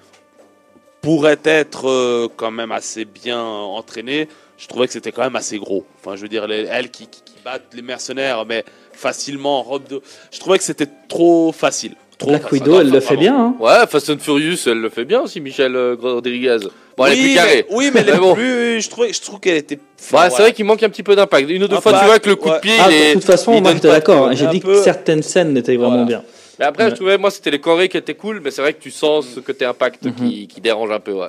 pourraient 1.01 1.39
être 1.43 1.87
euh, 1.89 2.27
quand 2.35 2.51
même 2.51 2.71
assez 2.71 3.05
bien 3.05 3.41
entraînés, 3.41 4.27
je 4.57 4.67
trouvais 4.67 4.87
que 4.87 4.93
c'était 4.93 5.11
quand 5.11 5.23
même 5.23 5.35
assez 5.35 5.57
gros. 5.59 5.85
Enfin, 5.99 6.15
je 6.15 6.21
veux 6.21 6.29
dire, 6.29 6.47
les- 6.47 6.63
elles 6.69 6.89
qui, 6.91 7.07
qui- 7.07 7.21
qui 7.23 7.35
battent 7.43 7.73
les 7.73 7.81
mercenaires, 7.81 8.45
mais 8.45 8.63
facilement 8.93 9.59
en 9.59 9.63
robe 9.63 9.87
de. 9.87 10.01
Je 10.31 10.39
trouvais 10.39 10.57
que 10.57 10.63
c'était 10.63 10.89
trop 11.07 11.51
facile. 11.51 11.95
Trop 12.17 12.31
Black. 12.31 12.51
Widow, 12.51 12.79
elle 12.81 12.89
le 12.89 12.99
fait 12.99 13.15
bien. 13.17 13.37
Hein. 13.37 13.55
Ouais, 13.59 13.85
Fast 13.87 14.09
and 14.09 14.17
Furious, 14.19 14.57
elle 14.65 14.79
le 14.79 14.89
fait 14.89 15.05
bien 15.05 15.21
aussi, 15.21 15.39
Michel 15.39 15.75
euh, 15.75 15.95
Rodriguez. 16.01 16.57
Bon, 16.97 17.05
elle 17.05 17.13
est 17.13 17.15
oui, 17.15 17.21
plus 17.25 17.33
carrée. 17.35 17.65
Mais, 17.69 17.75
oui, 17.75 17.91
mais 17.93 17.99
elle 18.01 18.09
est 18.09 18.17
bon. 18.17 18.33
plus. 18.33 18.81
Je 18.81 18.89
trouvais, 18.89 19.13
je 19.13 19.21
trouve 19.21 19.39
qu'elle 19.39 19.57
était. 19.57 19.75
Bah, 19.75 19.81
enfin, 20.25 20.29
c'est 20.31 20.41
vrai 20.41 20.51
qu'il 20.53 20.65
manque 20.65 20.81
un 20.81 20.89
petit 20.89 21.03
peu 21.03 21.15
d'impact. 21.15 21.47
Une 21.47 21.63
ou 21.63 21.67
deux 21.67 21.75
Un 21.75 21.81
fois, 21.81 21.91
tu 21.91 21.97
pack, 21.99 22.07
vois 22.07 22.19
que 22.19 22.29
le 22.29 22.35
coup 22.35 22.49
ouais. 22.49 22.55
de 22.55 22.59
pied, 22.61 22.73
Ah, 22.79 22.91
est- 22.91 23.09
de 23.09 23.13
toute 23.13 23.23
façon, 23.23 23.53
il 23.53 23.61
moi 23.61 23.73
j'étais 23.73 23.87
d'accord. 23.89 24.27
hein. 24.29 24.31
J'ai 24.33 24.47
dit 24.47 24.59
peu- 24.59 24.73
que 24.73 24.81
certaines 24.81 25.21
scènes 25.21 25.55
étaient 25.57 25.75
vraiment 25.75 25.91
Voilà. 25.91 26.05
bien. 26.05 26.23
Mais 26.59 26.65
après, 26.65 26.85
Ouais. 26.85 26.89
je 26.89 26.95
trouvais, 26.95 27.19
moi, 27.19 27.29
c'était 27.29 27.51
les 27.51 27.59
chorés 27.59 27.87
qui 27.87 27.97
étaient 27.97 28.15
cool, 28.15 28.41
mais 28.43 28.49
c'est 28.49 28.63
vrai 28.63 28.73
que 28.73 28.81
tu 28.81 28.89
sens 28.89 29.27
ce 29.35 29.39
côté 29.39 29.63
impact 29.65 30.05
Mhm. 30.05 30.13
qui, 30.15 30.47
qui 30.47 30.59
dérange 30.59 30.89
un 30.89 30.99
peu, 30.99 31.11
ouais. 31.13 31.27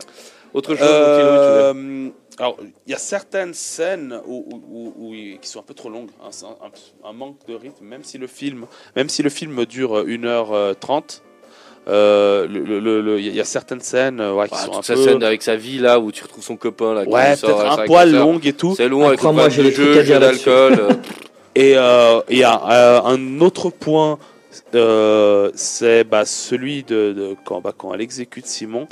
Autre 0.55 0.75
chose, 0.75 0.87
Euh, 0.91 2.09
alors, 2.39 2.57
il 2.87 2.91
y 2.91 2.95
a 2.95 2.99
certaines 2.99 3.55
scènes 3.55 4.21
où, 4.27 4.45
où- 4.51 4.63
où- 4.71 4.95
où 5.09 5.15
il- 5.15 5.39
qui 5.41 5.49
sont 5.49 5.61
un 5.61 5.65
peu 5.65 5.75
trop 5.75 5.89
longues, 5.91 6.11
un, 6.23 6.29
un- 6.67 7.09
un 7.09 7.13
manque 7.13 7.39
de 7.49 7.55
rythme, 7.55 7.85
même 7.85 8.05
si 8.05 8.17
le 8.19 8.27
film, 8.27 8.67
même 8.97 9.09
si 9.09 9.23
le 9.23 9.31
film 9.31 9.65
dure 9.67 10.05
1h30. 10.07 11.23
euh, 11.91 12.47
le- 12.47 12.61
le- 12.65 12.81
le- 12.81 13.01
le- 13.01 13.19
Il 13.19 13.35
y 13.35 13.41
a 13.41 13.45
certaines 13.45 13.81
scènes 13.81 14.21
euh, 14.21 14.35
ouais, 14.35 14.47
qui 14.47 14.55
veux 14.55 14.61
Ah, 14.61 14.65
sont 14.67 14.71
toute 14.73 14.79
un 14.81 14.83
sa 14.83 14.95
peu. 14.95 15.05
scène 15.05 15.23
avec 15.23 15.41
sa 15.43 15.57
vie, 15.57 15.79
là, 15.79 15.99
où 15.99 16.13
tu 16.13 16.23
retrouves 16.23 16.45
son 16.45 16.57
copain, 16.57 16.93
là, 16.93 17.03
ouais, 17.05 17.35
peut-être 17.35 17.61
un 17.65 17.87
poil 17.87 18.11
vrai 18.11 18.19
que 18.19 18.23
long 18.25 18.39
et 18.45 18.53
tout. 18.53 18.75
C'est 18.77 18.89
long 18.89 19.07
avec 19.09 19.23
le 19.23 19.49
j'ai 19.49 19.63
de 19.63 19.71
jeu, 19.71 19.99
à 19.99 20.05
jeu 20.05 20.19
d'alcool. 20.21 20.73
euh, 20.81 20.93
Et 21.55 21.79
euh, 21.79 22.21
il 22.29 22.37
y 22.39 22.45
a 22.45 22.61
euh, 22.71 23.01
un 23.05 23.41
autre 23.41 23.71
point, 23.71 24.19
euh, 24.75 25.51
c'est 25.55 26.05
bah, 26.05 26.27
celui 26.27 26.83
de, 26.85 27.13
de 27.15 27.37
quand, 27.47 27.63
bah, 27.63 27.73
quand 27.77 27.95
elle 27.95 28.03
exécute 28.03 28.47
Simon. 28.47 28.87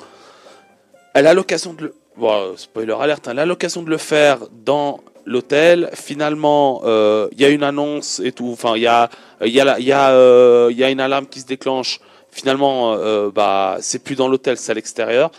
Elle 1.13 1.27
a 1.27 1.35
l'occasion 1.35 1.75
de 1.75 1.83
le. 1.85 1.95
Bon, 2.17 2.57
spoiler 2.57 2.95
alerte, 2.99 3.29
hein, 3.29 3.33
elle 3.33 3.41
a 3.41 3.47
l'occasion 3.47 3.83
de 3.83 3.91
le 3.91 3.99
faire 3.99 4.39
dans 4.65 5.01
l'hôtel. 5.27 5.91
Finalement, 5.93 6.81
euh, 6.85 7.29
il 7.33 7.41
y 7.41 7.45
a 7.45 7.51
une 7.51 7.63
annonce 7.63 8.21
et 8.25 8.33
tout. 8.33 8.49
Enfin, 8.53 8.75
il 8.77 8.83
y 8.83 8.87
a, 8.87 9.11
y, 9.45 9.61
a 9.61 9.65
la- 9.65 9.81
y, 9.81 9.93
a, 9.93 10.11
euh, 10.13 10.71
y 10.73 10.83
a 10.83 10.91
une 10.91 11.01
alarme 11.01 11.27
qui 11.27 11.41
se 11.41 11.47
déclenche. 11.47 12.01
Finalement, 12.31 12.95
euh, 12.95 13.31
bah, 13.35 13.77
c'est 13.81 14.03
plus 14.03 14.15
dans 14.15 14.29
l'hôtel, 14.29 14.57
c'est 14.57 14.73
à 14.73 14.75
l'extérieur. 14.75 15.31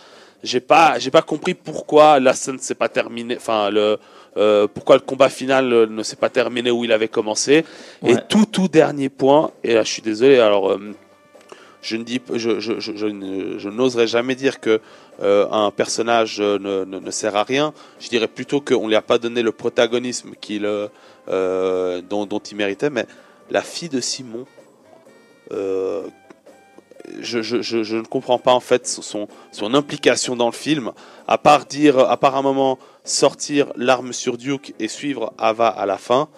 J'ai 0.44 0.60
pas, 0.60 0.98
j'ai 1.00 1.10
pas 1.10 1.22
compris 1.22 1.54
pourquoi 1.54 2.20
la 2.20 2.32
scène 2.32 2.58
s'est 2.60 2.76
pas 2.76 2.88
terminée. 2.88 3.36
Enfin, 3.36 3.70
le, 3.70 3.98
euh, 4.36 4.68
pourquoi 4.72 4.94
le 4.96 5.02
combat 5.02 5.28
final 5.30 5.66
ne 5.90 6.02
s'est 6.04 6.16
pas 6.16 6.28
terminé 6.28 6.70
où 6.70 6.84
il 6.84 6.92
avait 6.92 7.08
commencé. 7.08 7.64
Et 8.06 8.14
tout, 8.28 8.44
tout 8.46 8.68
dernier 8.68 9.08
point, 9.08 9.50
et 9.64 9.74
là 9.74 9.82
je 9.82 9.90
suis 9.90 10.02
désolé, 10.02 10.38
alors 10.38 10.70
euh, 10.70 10.94
je 11.82 11.96
ne 11.96 12.04
dis, 12.04 12.20
je, 12.34 13.68
n'oserais 13.68 14.06
jamais 14.06 14.34
dire 14.34 14.60
que 14.60 14.80
euh, 15.22 15.48
un 15.50 15.70
personnage 15.70 16.38
euh, 16.40 16.58
ne, 16.84 17.10
sert 17.10 17.36
à 17.36 17.44
rien. 17.44 17.72
Je 18.00 18.08
dirais 18.08 18.28
plutôt 18.28 18.60
qu'on 18.60 18.84
ne 18.84 18.88
lui 18.88 18.96
a 18.96 19.02
pas 19.02 19.18
donné 19.18 19.42
le 19.42 19.52
protagonisme 19.52 20.32
qu'il, 20.40 20.66
euh, 20.66 22.02
dont, 22.02 22.26
il 22.26 22.56
méritait, 22.56 22.90
mais 22.90 23.06
la 23.50 23.62
fille 23.62 23.88
de 23.88 24.00
Simon, 24.00 24.46
je 25.50 25.78
ne 27.96 28.06
comprends 28.06 28.38
pas 28.38 28.52
en 28.52 28.60
fait 28.60 28.86
son, 28.86 29.28
son 29.52 29.74
implication 29.74 30.36
dans 30.36 30.46
le 30.46 30.52
film, 30.52 30.92
à 31.26 31.38
part 31.38 31.64
dire, 31.64 31.98
à 31.98 32.16
part 32.16 32.36
un 32.36 32.42
moment 32.42 32.78
sortir 33.04 33.72
l'arme 33.76 34.12
sur 34.12 34.36
Duke 34.36 34.74
et 34.78 34.88
suivre 34.88 35.32
Ava 35.38 35.68
à 35.68 35.86
la 35.86 35.96
fin. 35.96 36.28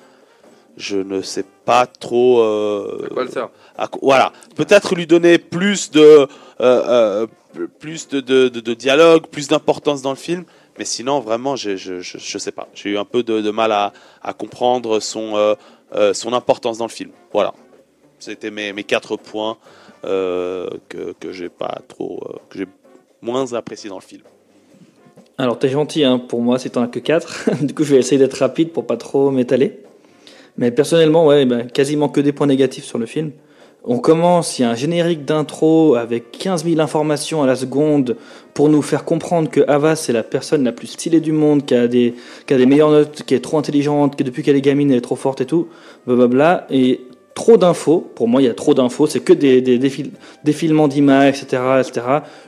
Je 0.77 0.97
ne 0.99 1.21
sais 1.23 1.45
pas 1.65 1.87
trop. 1.87 2.41
euh, 2.41 3.07
à 3.07 3.09
quoi 3.15 3.25
le 3.25 3.31
sert 3.31 3.49
à 3.77 3.89
voilà, 4.03 4.33
peut-être 4.57 4.95
lui 4.95 5.07
donner 5.07 5.39
plus 5.39 5.91
de, 5.91 6.01
euh, 6.01 6.27
euh, 6.61 7.27
plus 7.79 8.09
de, 8.09 8.21
de, 8.21 8.49
de- 8.49 8.61
de 8.61 8.75
dialogue, 8.75 9.27
plus 9.27 9.49
d'importance 9.49 10.03
dans 10.03 10.11
le 10.11 10.17
film. 10.17 10.45
Mais 10.79 10.85
sinon, 10.85 11.21
vraiment, 11.21 11.57
je, 11.57 11.77
je, 11.77 12.01
je, 12.01 12.19
je 12.19 12.39
sais 12.39 12.53
pas. 12.53 12.69
J'ai 12.75 12.91
eu 12.91 12.99
un 12.99 13.05
peu 13.05 13.23
de, 13.23 13.41
de 13.41 13.51
mal 13.51 13.73
à, 13.73 13.93
à 14.23 14.33
comprendre 14.33 15.01
son, 15.01 15.37
euh, 15.37 15.55
euh, 15.95 16.15
son 16.15 16.33
importance 16.33 16.79
dans 16.79 16.87
le 16.87 16.91
film. 16.91 17.11
Voilà. 17.33 17.53
C'était 18.19 18.51
mes, 18.51 18.73
mes 18.73 18.85
quatre 18.85 19.17
points 19.17 19.57
euh, 20.05 20.69
que, 20.89 21.13
que 21.19 21.33
j'ai 21.33 21.49
pas 21.51 21.81
trop, 21.89 22.23
euh, 22.29 22.37
que 22.49 22.59
j'ai 22.59 22.67
moins 23.21 23.53
apprécié 23.55 23.91
dans 23.91 23.97
le 23.99 24.03
film. 24.03 24.23
Alors, 25.39 25.59
t'es 25.59 25.69
gentil, 25.71 26.05
hein, 26.05 26.19
pour 26.19 26.41
moi, 26.43 26.59
c'est 26.59 26.71
t'en 26.71 26.83
as 26.83 26.89
que 26.89 26.99
4. 26.99 27.51
du 27.63 27.75
coup, 27.75 27.83
je 27.85 27.95
vais 27.95 28.01
essayer 28.01 28.19
d'être 28.19 28.35
rapide 28.39 28.73
pour 28.73 28.87
pas 28.87 28.97
trop 28.97 29.31
m'étaler. 29.31 29.81
Mais 30.57 30.71
personnellement, 30.71 31.27
ouais, 31.27 31.47
ben, 31.47 31.67
quasiment 31.67 32.09
que 32.09 32.21
des 32.21 32.33
points 32.33 32.47
négatifs 32.47 32.85
sur 32.85 32.99
le 32.99 33.07
film. 33.07 33.33
On 33.83 33.99
commence, 33.99 34.59
il 34.59 34.63
y 34.63 34.65
a 34.67 34.71
un 34.71 34.75
générique 34.75 35.25
d'intro 35.25 35.95
avec 35.95 36.33
15 36.33 36.65
000 36.65 36.81
informations 36.81 37.43
à 37.43 37.47
la 37.47 37.57
seconde 37.57 38.17
pour 38.53 38.69
nous 38.69 38.83
faire 38.83 39.07
comprendre 39.07 39.49
que 39.49 39.63
Ava, 39.69 39.97
c'est 39.97 40.13
la 40.13 40.23
personne 40.23 40.65
la 40.65 40.73
plus 40.73 40.87
stylée 40.87 41.21
du 41.21 41.33
monde, 41.33 41.65
qui 41.65 41.75
a 41.75 41.89
des, 41.89 42.15
qui 42.47 42.53
a 42.53 42.59
des 42.59 42.67
meilleures 42.67 42.91
notes, 42.91 43.23
qui 43.23 43.35
est 43.35 43.41
trop 43.41 43.57
intelligente, 43.57 44.17
que 44.17 44.23
depuis 44.23 44.43
qu'elle 44.43 44.57
est 44.57 44.61
gamine, 44.61 44.91
elle 44.91 44.99
est 44.99 45.03
trop 45.03 45.17
forte 45.17 45.41
et 45.41 45.47
tout, 45.47 45.69
blablabla. 46.07 46.67
Et 46.71 47.01
trop 47.35 47.57
d'infos, 47.57 48.11
pour 48.17 48.29
moi, 48.29 48.43
il 48.43 48.47
y 48.47 48.49
a 48.49 48.55
trop 48.55 48.75
d'infos, 48.75 49.07
c'est 49.07 49.21
que 49.21 49.33
des, 49.33 49.63
des 49.63 49.79
défil- 49.79 50.11
défilements 50.45 50.89
d'images, 50.89 51.43
etc., 51.43 51.63
etc. 51.81 52.01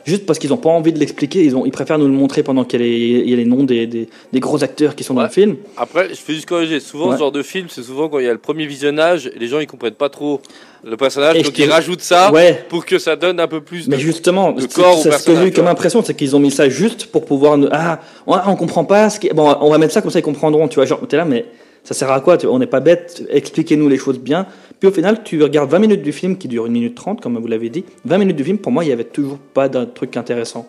Juste 0.05 0.27
parce 0.27 0.39
qu'ils 0.39 0.51
n'ont 0.51 0.57
pas 0.57 0.71
envie 0.71 0.93
de 0.93 0.99
l'expliquer, 0.99 1.45
ils, 1.45 1.57
ont, 1.57 1.65
ils 1.65 1.71
préfèrent 1.71 1.99
nous 1.99 2.09
le 2.09 2.13
montrer 2.13 2.43
pendant 2.43 2.65
qu'il 2.65 2.81
y 2.81 2.83
a 2.83 2.87
les, 2.87 2.99
il 3.25 3.31
y 3.31 3.33
a 3.33 3.37
les 3.37 3.45
noms 3.45 3.63
des, 3.65 4.09
gros 4.35 4.63
acteurs 4.65 4.95
qui 4.97 5.05
sont 5.05 5.15
dans 5.15 5.23
le 5.23 5.29
film. 5.29 5.57
Après, 5.77 6.09
je 6.11 6.15
fais 6.17 6.35
juste 6.35 6.47
corriger. 6.49 6.81
Souvent, 6.81 7.09
Ouais. 7.09 7.15
ce 7.15 7.21
genre 7.21 7.33
de 7.33 7.43
film, 7.43 7.69
c'est 7.71 7.83
souvent 7.83 8.09
quand 8.09 8.19
il 8.19 8.25
y 8.27 8.29
a 8.29 8.33
le 8.33 8.39
premier 8.39 8.67
visionnage, 8.67 9.31
les 9.39 9.47
gens 9.47 9.61
ils 9.61 9.67
comprennent 9.67 9.93
pas 9.95 10.09
trop 10.09 10.41
le 10.85 10.97
personnage, 10.97 11.37
Et 11.37 11.43
donc 11.43 11.57
ils 11.59 11.67
te- 11.69 11.71
rajoutent 11.73 12.01
ça 12.03 12.33
Ouais, 12.33 12.65
pour 12.69 12.85
que 12.85 12.99
ça 12.99 13.15
donne 13.15 13.39
un 13.39 13.47
peu 13.47 13.61
plus 13.61 13.87
de. 13.87 13.91
Mais 13.95 14.01
justement, 14.01 14.51
de 14.51 14.67
corps 14.67 14.99
au 14.99 15.03
ce 15.11 15.25
que 15.25 15.37
j'ai 15.37 15.47
eu 15.47 15.53
comme 15.53 15.69
impression, 15.69 16.03
c'est 16.03 16.15
qu'ils 16.15 16.35
ont 16.35 16.41
mis 16.41 16.51
ça 16.51 16.69
juste 16.69 17.07
pour 17.07 17.25
pouvoir. 17.25 17.57
nous- 17.57 17.69
Ah, 17.71 18.01
on, 18.27 18.37
on 18.49 18.57
comprend 18.57 18.85
pas 18.85 19.09
ce 19.09 19.21
qui. 19.21 19.29
Bon, 19.29 19.57
on 19.61 19.71
va 19.71 19.79
mettre 19.79 19.93
ça 19.93 20.03
comme 20.03 20.11
ça, 20.11 20.19
ils 20.19 20.23
comprendront. 20.23 20.67
Tu 20.67 20.75
vois, 20.75 20.85
genre, 20.87 21.01
t'es 21.09 21.17
là, 21.17 21.25
mais 21.25 21.45
ça 21.85 21.95
sert 21.95 22.11
à 22.11 22.21
quoi 22.21 22.39
On 22.49 22.59
n'est 22.59 22.67
pas 22.67 22.81
bête, 22.81 23.25
expliquez-nous 23.31 23.89
les 23.89 23.99
choses 23.99 24.19
bien. 24.19 24.47
Puis 24.81 24.89
au 24.89 24.93
final, 24.93 25.23
tu 25.25 25.43
regardes 25.43 25.71
20 25.71 25.79
minutes 25.79 26.03
du 26.03 26.13
film 26.13 26.37
qui 26.37 26.49
dure 26.49 26.65
1 26.67 26.69
minute 26.69 26.95
30, 26.95 27.21
comme 27.21 27.39
vous 27.39 27.47
l'avez 27.47 27.69
dit. 27.71 27.85
20 28.05 28.19
minutes 28.19 28.37
du 28.37 28.45
film, 28.45 28.59
pour 28.59 28.73
moi, 28.73 28.85
il 28.85 28.89
y 28.89 28.93
avait 28.93 29.05
toujours 29.05 29.39
pas 29.39 29.69
d'un 29.69 29.87
truc 29.87 30.17
intéressant. 30.17 30.67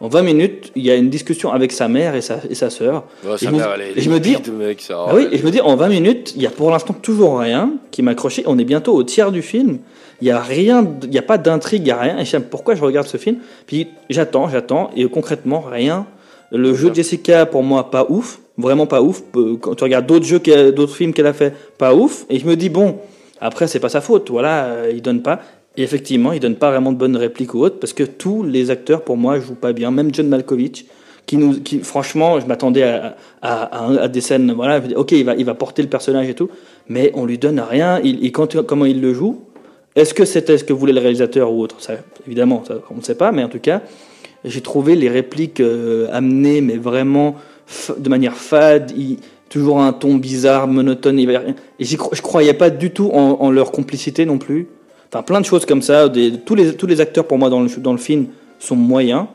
En 0.00 0.08
20 0.08 0.22
minutes, 0.22 0.72
il 0.74 0.82
y 0.84 0.90
a 0.90 0.96
une 0.96 1.10
discussion 1.10 1.52
avec 1.52 1.70
sa 1.70 1.86
mère 1.86 2.16
et 2.16 2.20
sa, 2.22 2.38
et 2.50 2.56
sa 2.56 2.70
sœur. 2.70 3.04
Ouais, 3.24 3.34
Et 3.34 3.46
je 3.46 3.50
me- 3.50 3.58
et 3.60 4.00
je 4.00 4.10
dis- 4.18 4.32
limpide, 4.32 4.52
mec, 4.52 4.80
ça. 4.80 5.04
Ah 5.08 5.12
oui, 5.14 5.28
et 5.30 5.38
je 5.38 5.44
me 5.44 5.50
dis, 5.52 5.60
en 5.60 5.76
20 5.76 5.88
minutes, 5.88 6.32
il 6.34 6.42
y 6.42 6.46
a 6.46 6.50
pour 6.50 6.70
l'instant 6.72 6.92
toujours 6.92 7.38
rien 7.38 7.74
qui 7.92 8.02
m'a 8.02 8.10
accroché. 8.10 8.42
On 8.46 8.58
est 8.58 8.64
bientôt 8.64 8.94
au 8.94 9.04
tiers 9.04 9.30
du 9.30 9.42
film. 9.42 9.78
Il 10.20 10.24
n'y 10.24 10.30
a 10.32 10.40
rien, 10.40 10.84
il 11.04 11.10
n'y 11.10 11.18
a 11.18 11.22
pas 11.22 11.38
d'intrigue, 11.38 11.82
il 11.82 11.84
n'y 11.84 11.90
a 11.92 11.98
rien. 12.00 12.18
Et 12.18 12.24
je 12.24 12.30
sais 12.30 12.40
pourquoi 12.40 12.74
je 12.74 12.82
regarde 12.82 13.06
ce 13.06 13.16
film. 13.16 13.36
Puis 13.66 13.88
j'attends, 14.10 14.48
j'attends, 14.48 14.90
et 14.96 15.06
concrètement, 15.08 15.60
rien. 15.60 16.06
Le 16.52 16.74
jeu 16.74 16.90
de 16.90 16.94
Jessica, 16.94 17.46
pour 17.46 17.62
moi, 17.62 17.90
pas 17.90 18.06
ouf. 18.08 18.40
Vraiment 18.58 18.86
pas 18.86 19.00
ouf. 19.00 19.22
Quand 19.60 19.74
tu 19.74 19.82
regardes 19.84 20.06
d'autres 20.06 20.26
jeux, 20.26 20.38
d'autres 20.72 20.94
films 20.94 21.12
qu'elle 21.14 21.26
a 21.26 21.32
fait, 21.32 21.54
pas 21.78 21.94
ouf. 21.94 22.26
Et 22.28 22.38
je 22.38 22.46
me 22.46 22.54
dis, 22.56 22.68
bon, 22.68 22.98
après, 23.40 23.66
c'est 23.66 23.80
pas 23.80 23.88
sa 23.88 24.00
faute. 24.02 24.30
Voilà, 24.30 24.64
euh, 24.66 24.92
il 24.94 25.00
donne 25.00 25.22
pas. 25.22 25.40
Et 25.76 25.82
effectivement, 25.82 26.32
il 26.32 26.40
donne 26.40 26.56
pas 26.56 26.70
vraiment 26.70 26.92
de 26.92 26.98
bonnes 26.98 27.16
répliques 27.16 27.54
ou 27.54 27.60
autres, 27.60 27.78
parce 27.80 27.94
que 27.94 28.02
tous 28.04 28.42
les 28.42 28.70
acteurs, 28.70 29.02
pour 29.02 29.16
moi, 29.16 29.40
jouent 29.40 29.54
pas 29.54 29.72
bien. 29.72 29.90
Même 29.90 30.12
John 30.14 30.28
Malkovich, 30.28 30.84
qui 31.24 31.38
nous, 31.38 31.60
qui, 31.60 31.78
franchement, 31.78 32.38
je 32.40 32.46
m'attendais 32.46 32.82
à, 32.82 33.16
à, 33.40 33.62
à- 33.62 34.02
à 34.02 34.08
des 34.08 34.20
scènes, 34.20 34.52
voilà, 34.52 34.82
ok, 34.96 35.12
il 35.12 35.24
va, 35.24 35.34
il 35.34 35.46
va 35.46 35.54
porter 35.54 35.80
le 35.80 35.88
personnage 35.88 36.28
et 36.28 36.34
tout, 36.34 36.50
mais 36.90 37.10
on 37.14 37.24
lui 37.24 37.38
donne 37.38 37.58
rien. 37.60 38.00
Il, 38.04 38.22
il- 38.22 38.32
quand, 38.32 38.60
comment 38.66 38.84
il 38.84 39.00
le 39.00 39.14
joue, 39.14 39.40
est-ce 39.96 40.12
que 40.12 40.26
c'était 40.26 40.58
ce 40.58 40.64
que 40.64 40.74
voulait 40.74 40.92
le 40.92 41.00
réalisateur 41.00 41.50
ou 41.50 41.62
autre? 41.62 41.76
Ça, 41.80 41.94
Évidemment, 42.26 42.62
ça, 42.68 42.74
on 42.90 42.96
ne 42.96 43.00
sait 43.02 43.14
pas, 43.14 43.32
mais 43.32 43.42
en 43.42 43.48
tout 43.48 43.60
cas, 43.60 43.80
j'ai 44.44 44.60
trouvé 44.60 44.96
les 44.96 45.08
répliques 45.08 45.60
euh, 45.60 46.08
amenées, 46.12 46.60
mais 46.60 46.76
vraiment 46.76 47.36
de 47.96 48.08
manière 48.08 48.36
fade, 48.36 48.92
toujours 49.48 49.80
un 49.80 49.92
ton 49.92 50.14
bizarre, 50.16 50.66
monotone. 50.66 51.18
il. 51.18 51.30
Et 51.78 51.84
je 51.84 51.96
croyais 51.96 52.54
pas 52.54 52.70
du 52.70 52.90
tout 52.90 53.10
en, 53.12 53.50
leur 53.50 53.72
complicité 53.72 54.24
non 54.26 54.38
plus. 54.38 54.66
Enfin, 55.08 55.22
plein 55.22 55.40
de 55.40 55.46
choses 55.46 55.66
comme 55.66 55.82
ça. 55.82 56.10
Tous, 56.44 56.54
les, 56.54 57.00
acteurs, 57.00 57.26
pour 57.26 57.38
moi, 57.38 57.50
dans 57.50 57.60
le 57.92 57.98
film, 57.98 58.26
sont 58.58 58.76
moyens. 58.76 59.26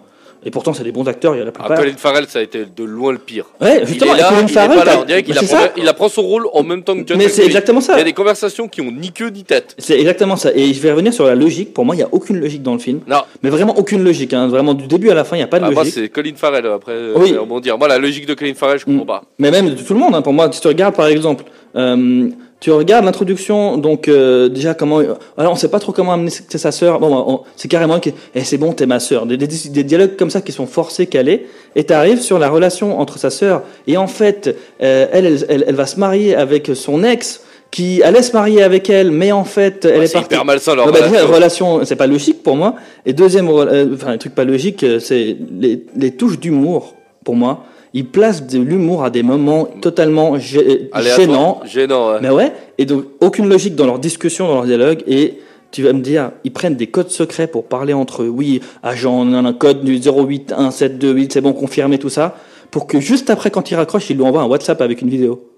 Et 0.46 0.52
pourtant, 0.52 0.74
c'est 0.74 0.84
des 0.84 0.92
bons 0.92 1.06
acteurs, 1.08 1.36
il 1.36 1.40
y 1.40 1.42
a 1.42 1.46
la 1.46 1.52
Ah. 1.60 1.76
Colin 1.76 1.94
Farrell, 1.98 2.26
ça 2.28 2.40
a 2.40 2.42
été 2.42 2.66
de 2.66 2.84
loin 2.84 3.12
le 3.12 3.18
pire. 3.18 3.46
Ouais, 3.60 3.80
Il 3.82 3.88
justement, 3.88 4.16
est 4.16 4.20
là, 4.20 4.28
et 4.28 4.30
Colin 4.30 4.42
il 4.42 4.50
est 4.50 4.54
Farrell, 4.54 4.78
pas 4.80 4.86
là. 4.86 5.00
On 5.02 5.06
dirait 5.06 5.24
qu'il 5.24 5.34
bah, 5.34 5.42
c'est 5.44 5.56
apprend, 5.56 6.06
il 6.06 6.10
son 6.12 6.22
rôle 6.22 6.48
en 6.54 6.64
même 6.64 6.84
temps 6.84 6.96
que 6.96 7.04
John 7.06 7.18
Mais 7.18 7.28
c'est 7.28 7.44
exactement 7.46 7.82
ça. 7.82 7.94
Il 7.96 7.98
y 7.98 8.02
a 8.02 8.06
des 8.06 8.14
conversations 8.14 8.68
qui 8.68 8.82
ont 8.82 8.92
ni 8.92 9.12
queue 9.12 9.30
ni 9.30 9.44
tête. 9.44 9.76
C'est 9.78 10.00
exactement 10.00 10.36
ça. 10.36 10.52
Et 10.54 10.74
je 10.74 10.80
vais 10.80 10.92
revenir 10.92 11.14
sur 11.14 11.26
la 11.26 11.36
logique. 11.36 11.74
Pour 11.74 11.86
moi, 11.86 11.96
il 11.96 11.98
n'y 11.98 12.04
a 12.04 12.10
aucune 12.12 12.40
logique 12.40 12.62
dans 12.64 12.74
le 12.74 12.80
film. 12.80 13.02
Non, 13.08 13.22
Mais 13.44 13.50
vraiment 13.50 13.78
aucune 13.78 14.04
logique. 14.04 14.34
hein. 14.34 14.48
Vraiment, 14.48 14.74
du 14.74 14.88
début 14.88 15.10
à 15.10 15.16
la 15.16 15.24
fin, 15.24 15.36
il 15.36 15.40
n'y 15.40 15.44
a 15.44 15.48
pas 15.48 15.60
de 15.60 15.66
ah, 15.66 15.72
moi 15.72 15.82
logique. 15.84 15.96
c'est 15.96 16.10
Colin 16.10 16.34
Farrell 16.36 16.66
après. 16.68 16.92
euh, 16.94 17.14
Oui. 17.18 17.30
je 17.30 17.34
vais 17.34 17.40
rebondir. 17.40 17.78
Moi 17.78 17.88
la 17.88 17.98
logique 17.98 18.26
de 18.28 18.34
Colin 18.36 18.54
Farrell, 18.54 18.80
je 18.80 18.86
comprends 18.86 19.04
Mm. 19.04 19.08
pas. 19.08 19.24
Mais 19.40 19.52
même 19.52 19.70
de 19.72 19.76
tout 19.82 19.94
le 19.94 20.00
monde, 20.00 20.14
hein, 20.16 20.22
pour 20.22 20.34
moi, 20.34 20.50
si 20.52 20.62
tu 20.62 20.68
regardes 20.68 20.96
par 20.96 21.08
exemple, 21.08 21.44
euh, 21.76 22.30
tu 22.60 22.72
regardes 22.72 23.06
l'introduction, 23.06 23.78
donc 23.78 24.08
euh, 24.08 24.50
déjà 24.50 24.74
comment, 24.74 25.00
alors 25.38 25.52
on 25.52 25.56
sait 25.56 25.68
pas 25.70 25.80
trop 25.80 25.92
comment 25.92 26.14
amener 26.14 26.32
c'est 26.32 26.58
sa 26.58 26.72
sœur. 26.72 27.00
Bon, 27.00 27.14
on- 27.28 27.42
c'est 27.56 27.68
carrément 27.68 28.00
que, 28.00 28.10
eh, 28.34 28.44
c'est 28.44 28.58
bon, 28.58 28.74
t'es 28.74 28.88
ma 28.88 29.00
sœur. 29.00 29.28
Des, 29.28 29.38
des, 29.38 29.48
des 29.48 29.84
dialogues 29.84 30.16
comme 30.18 30.32
ça 30.32 30.42
qui 30.42 30.52
sont 30.52 30.66
forcés, 30.66 31.06
calés, 31.06 31.46
et 31.76 31.84
t'arrives 31.84 32.20
sur 32.22 32.40
la 32.40 32.50
relation 32.50 33.00
entre 33.00 33.20
sa 33.20 33.30
sœur 33.30 33.62
et 33.86 33.96
en 33.98 34.08
fait, 34.08 34.56
euh, 34.82 35.06
elle, 35.12 35.26
elle, 35.28 35.46
elle, 35.50 35.66
elle 35.68 35.76
va 35.76 35.86
se 35.86 36.00
marier 36.00 36.36
avec 36.36 36.72
son 36.74 37.04
ex 37.04 37.42
qui 37.70 38.02
allait 38.02 38.24
se 38.24 38.32
marier 38.32 38.64
avec 38.64 38.90
elle, 38.90 39.12
mais 39.12 39.32
en 39.34 39.44
fait, 39.44 39.84
elle 39.86 39.98
Ouais, 40.00 40.04
est 40.06 40.08
c'est 40.08 40.14
partie. 40.14 40.34
hyper 40.34 40.46
malsain 40.46 40.74
leur 40.74 40.86
Ouais, 40.88 40.94
bah, 40.94 41.00
relation. 41.06 41.28
relation, 41.34 41.86
c'est 41.86 41.96
pas 41.98 42.08
logique 42.08 42.42
pour 42.42 42.56
moi. 42.56 42.76
Et 43.06 43.12
deuxième, 43.14 43.50
euh, 43.50 43.94
enfin, 43.94 44.14
un 44.14 44.18
truc 44.18 44.34
pas 44.34 44.46
logique, 44.46 44.84
c'est 45.00 45.36
les, 45.60 45.86
les 45.96 46.12
touches 46.12 46.40
d'humour, 46.40 46.96
pour 47.26 47.36
moi. 47.36 47.66
Ils 47.98 48.06
placent 48.06 48.46
de 48.46 48.60
l'humour 48.60 49.04
à 49.04 49.10
des 49.10 49.24
moments 49.24 49.66
totalement 49.82 50.38
gê- 50.38 50.88
gênants. 51.16 51.62
Gênant, 51.66 52.12
ouais. 52.14 52.20
Mais 52.22 52.30
ouais, 52.30 52.54
et 52.78 52.86
donc 52.86 53.06
aucune 53.22 53.50
logique 53.50 53.74
dans 53.76 53.88
leur 53.88 53.98
discussion, 53.98 54.48
dans 54.48 54.54
leur 54.54 54.66
dialogue. 54.66 55.02
Et 55.08 55.40
tu 55.72 55.82
vas 55.82 55.94
me 55.94 56.02
dire, 56.02 56.30
ils 56.44 56.54
prennent 56.54 56.76
des 56.76 56.86
codes 56.88 57.10
secrets 57.10 57.48
pour 57.48 57.64
parler 57.66 57.94
entre 57.94 58.22
eux. 58.22 58.28
Oui, 58.30 58.62
agent, 58.84 59.12
on 59.12 59.34
a 59.34 59.38
un 59.40 59.54
code 59.54 59.84
du 59.84 59.96
081728, 60.00 61.34
c'est 61.34 61.42
bon, 61.42 61.54
confirmé 61.54 61.98
tout 61.98 62.10
ça. 62.10 62.36
Pour 62.70 62.86
que 62.86 63.00
juste 63.00 63.32
après, 63.32 63.50
quand 63.50 63.72
ils 63.72 63.76
raccrochent, 63.76 64.12
ils 64.12 64.18
lui 64.18 64.24
envoient 64.24 64.42
un 64.44 64.48
WhatsApp 64.48 64.80
avec 64.82 65.02
une 65.02 65.10
vidéo. 65.10 65.50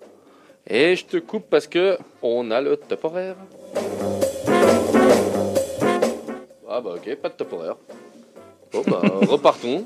Et 0.70 0.96
je 0.96 1.04
te 1.06 1.18
coupe 1.18 1.44
parce 1.50 1.68
que 1.68 1.98
on 2.24 2.52
a 2.52 2.62
le 2.62 2.78
top 2.78 3.04
horaire. 3.04 3.36
Ah 6.70 6.80
bah 6.82 6.92
ok, 6.96 7.16
pas 7.16 7.30
de 7.30 7.34
top 7.34 7.52
horaire. 7.54 7.76
Bon 8.72 8.82
bah 8.88 9.02
repartons. 9.28 9.84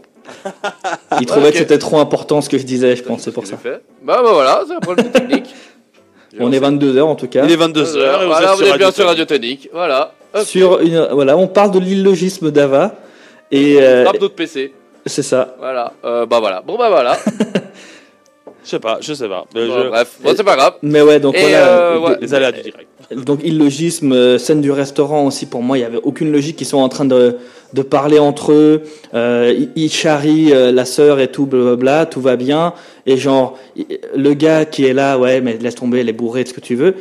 Ils 1.19 1.25
trouvaient 1.25 1.47
ok. 1.47 1.53
que 1.53 1.59
c'était 1.59 1.77
trop 1.77 1.99
important 1.99 2.41
ce 2.41 2.49
que 2.49 2.57
je 2.57 2.63
disais, 2.63 2.95
je 2.95 3.03
pense, 3.03 3.21
c'est 3.21 3.31
pour 3.31 3.45
Ce 3.45 3.51
ça. 3.51 3.57
Bah 4.03 4.21
bah 4.23 4.31
voilà, 4.33 4.63
c'est 4.67 4.73
un 4.73 4.79
problème 4.79 5.11
technique. 5.11 5.53
On 6.39 6.51
est 6.51 6.59
22h 6.59 7.01
en 7.01 7.15
tout 7.15 7.27
cas. 7.27 7.43
Il 7.45 7.51
est 7.51 7.57
22h. 7.57 8.23
et 8.23 8.25
Voilà, 8.25 8.53
vous 8.55 8.63
êtes 8.63 8.77
bien 8.77 8.91
sur 8.91 9.05
Radio 9.05 9.25
Tonique. 9.25 9.69
Voilà. 9.71 10.13
Sur 10.43 10.79
une, 10.79 11.07
voilà, 11.11 11.37
on 11.37 11.47
parle 11.47 11.69
de 11.71 11.77
l'illogisme 11.79 12.49
d'Ava. 12.49 12.95
Et 13.51 13.79
euh, 13.79 14.03
Frappe 14.03 14.17
d'autres 14.17 14.33
PC. 14.33 14.73
c'est 15.05 15.21
ça. 15.21 15.55
Voilà. 15.59 15.93
Euh, 16.03 16.25
bah 16.25 16.39
voilà. 16.39 16.61
Bon 16.65 16.75
bah 16.75 16.89
voilà. 16.89 17.17
Je 18.65 18.69
sais 18.69 18.79
pas, 18.79 18.97
je 19.01 19.13
sais 19.13 19.27
pas. 19.27 19.43
Euh, 19.57 19.67
Bon, 19.67 19.83
je- 19.83 19.87
Bref, 19.89 20.15
bon, 20.21 20.33
c'est 20.37 20.43
pas 20.43 20.55
grave. 20.55 20.75
Mais 20.81 21.01
ouais, 21.01 21.19
donc 21.19 21.35
Et, 21.35 21.41
voilà. 21.41 21.57
euh, 21.67 21.99
ouais. 21.99 22.17
Les 22.21 22.33
aléas 22.33 22.53
du 22.53 22.61
direct. 22.61 22.87
Donc 23.15 23.39
illogisme, 23.43 24.11
euh, 24.11 24.37
scène 24.37 24.61
du 24.61 24.71
restaurant 24.71 25.25
aussi 25.25 25.45
pour 25.45 25.61
moi, 25.61 25.77
il 25.77 25.81
y 25.81 25.83
avait 25.85 25.99
aucune 26.03 26.31
logique. 26.31 26.59
Ils 26.61 26.65
sont 26.65 26.77
en 26.77 26.89
train 26.89 27.05
de, 27.05 27.37
de 27.73 27.81
parler 27.81 28.19
entre 28.19 28.51
eux. 28.51 28.83
Euh, 29.13 29.53
ils- 29.75 29.89
charrient 29.91 30.51
euh, 30.53 30.71
la 30.71 30.85
sœur 30.85 31.19
et 31.19 31.27
tout, 31.27 31.45
blablabla, 31.45 32.05
tout 32.05 32.21
va 32.21 32.35
bien. 32.35 32.73
Et 33.05 33.17
genre 33.17 33.57
le 34.15 34.33
gars 34.33 34.65
qui 34.65 34.85
est 34.85 34.93
là, 34.93 35.17
ouais, 35.17 35.41
mais 35.41 35.57
laisse 35.59 35.75
tomber, 35.75 36.03
les 36.03 36.13
bourrés, 36.13 36.45
ce 36.45 36.53
que 36.53 36.61
tu 36.61 36.75
veux. 36.75 36.95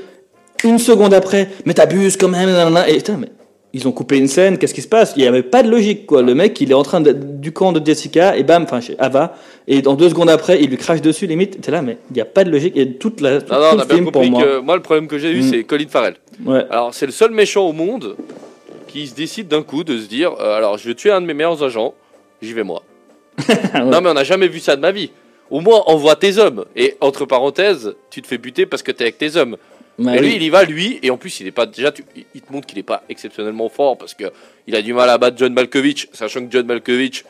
Une 0.65 0.79
seconde 0.79 1.13
après, 1.15 1.49
mais 1.67 1.75
t'abuses 1.75 2.17
quand 2.17 2.29
même. 2.29 2.49
Et 2.89 2.95
putain, 2.97 3.17
mais 3.19 3.29
ils 3.75 3.89
ont 3.89 3.93
coupé 3.93 4.19
une 4.19 4.29
scène. 4.29 4.59
Qu'est-ce 4.59 4.75
qui 4.75 4.83
se 4.83 4.89
passe? 4.89 5.15
Il 5.17 5.23
y 5.23 5.27
avait 5.27 5.43
pas 5.43 5.63
de 5.63 5.71
logique 5.71 6.07
quoi. 6.07 6.23
Le 6.23 6.35
mec, 6.35 6.61
il 6.61 6.71
est 6.71 6.75
en 6.75 6.83
train 6.83 7.01
de, 7.01 7.13
du 7.13 7.53
camp 7.53 7.73
de 7.73 7.85
Jessica 7.85 8.37
et 8.37 8.43
bam, 8.43 8.65
enfin 8.65 8.81
Ava. 8.99 9.35
Et 9.67 9.81
dans 9.83 9.95
deux 9.95 10.09
secondes 10.09 10.29
après, 10.31 10.63
il 10.63 10.69
lui 10.71 10.77
crache 10.77 11.01
dessus 11.01 11.27
limite. 11.27 11.61
T'es 11.61 11.71
là, 11.71 11.83
mais 11.83 11.99
il 12.11 12.15
n'y 12.15 12.21
a 12.21 12.25
pas 12.27 12.45
de 12.45 12.51
logique. 12.51 12.77
Et 12.77 12.93
toute 12.95 13.21
la 13.21 13.41
tout, 13.41 13.53
Non, 13.53 13.61
non, 13.61 13.67
on 13.75 13.79
a 13.79 13.85
bien 13.85 14.05
compris 14.05 14.31
moi. 14.31 14.43
que 14.43 14.59
moi, 14.59 14.77
le 14.77 14.83
problème 14.83 15.07
que 15.09 15.19
j'ai 15.19 15.31
eu, 15.31 15.41
Mm. 15.41 15.51
c'est 15.51 15.65
Colin 15.65 15.87
Farrell. 15.89 16.17
Ouais. 16.45 16.65
Alors, 16.71 16.93
c'est 16.95 17.07
le 17.07 17.13
seul 17.13 17.31
méchant 17.31 17.67
au 17.67 17.73
monde 17.73 18.17
qui 18.89 19.07
se 19.07 19.15
décide 19.15 19.49
d'un 19.49 19.63
coup 19.63 19.85
de 19.85 19.97
se 19.99 20.07
dire 20.07 20.33
euh, 20.41 20.57
alors, 20.57 20.77
je 20.79 20.89
vais 20.89 20.95
tuer 20.95 21.11
un 21.11 21.21
de 21.21 21.27
mes 21.27 21.35
meilleurs 21.35 21.63
agents, 21.63 21.95
j'y 22.43 22.53
vais 22.53 22.65
moi. 22.65 22.83
Non, 23.75 24.01
mais 24.03 24.11
on 24.11 24.15
n'a 24.15 24.25
jamais 24.25 24.49
vu 24.49 24.61
ça 24.61 24.77
de 24.77 24.81
ma 24.83 24.91
vie. 24.93 25.11
Au 25.51 25.61
moins, 25.61 25.83
envoie 25.87 26.17
tes 26.17 26.39
hommes. 26.39 26.65
Et 26.77 26.97
entre 27.01 27.25
parenthèses, 27.27 27.95
tu 28.11 28.21
te 28.23 28.27
fais 28.27 28.39
buter 28.39 28.67
parce 28.67 28.83
que 28.83 28.93
t'es 28.93 29.05
avec 29.05 29.19
tes 29.19 29.37
hommes. 29.37 29.57
Et 30.11 30.19
lui, 30.21 30.29
oui. 30.29 30.33
il 30.37 30.43
y 30.43 30.51
va, 30.51 30.65
lui, 30.65 30.99
et 31.03 31.11
en 31.11 31.17
plus, 31.17 31.41
il 31.41 31.47
est 31.47 31.51
pas 31.53 31.67
déjà, 31.67 31.93
tu- 31.93 32.05
il 32.35 32.41
te 32.41 32.53
montre 32.53 32.67
qu'il 32.67 32.79
est 32.79 32.83
pas 32.83 33.03
exceptionnellement 33.09 33.69
fort 33.69 33.97
parce 33.99 34.15
que 34.15 34.25
il 34.67 34.75
a 34.77 34.83
du 34.83 34.93
mal 34.95 35.09
à 35.11 35.19
battre 35.19 35.37
John 35.39 35.53
Malkovich, 35.53 36.09
sachant 36.13 36.45
que 36.47 36.51
John 36.53 36.67
Malkovich, 36.67 37.25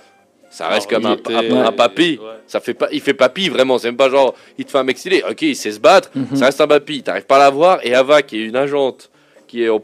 ça 0.51 0.69
reste 0.69 0.93
Alors, 0.93 1.03
comme 1.03 1.11
un, 1.13 1.17
était- 1.17 1.53
un- 1.55 1.65
un 1.65 1.73
papy. 1.73 2.19
Ouais. 2.21 2.29
Ça 2.47 2.61
fait 2.61 2.75
pas, 2.75 2.89
il 2.93 3.01
fait 3.01 3.15
papy 3.15 3.49
vraiment. 3.49 3.79
C'est 3.79 3.89
même 3.89 3.97
pas 3.97 4.11
genre, 4.11 4.35
il 4.59 4.65
te 4.67 4.71
fait 4.71 4.79
un 4.79 4.83
mec 4.85 4.99
stylé. 4.99 5.23
Ok, 5.29 5.41
il 5.43 5.57
sait 5.57 5.73
se 5.73 5.81
battre. 5.81 6.11
Mhm. 6.15 6.37
Ça 6.37 6.47
reste 6.47 6.61
un 6.61 6.67
papy. 6.67 7.03
T'arrives 7.03 7.25
pas 7.25 7.37
à 7.37 7.41
la 7.41 7.51
voir. 7.51 7.79
Et 7.85 7.95
Ava, 7.95 8.21
qui 8.23 8.37
est 8.43 8.45
une 8.45 8.57
agente, 8.57 9.11
qui 9.49 9.63
est 9.63 9.69
au, 9.71 9.83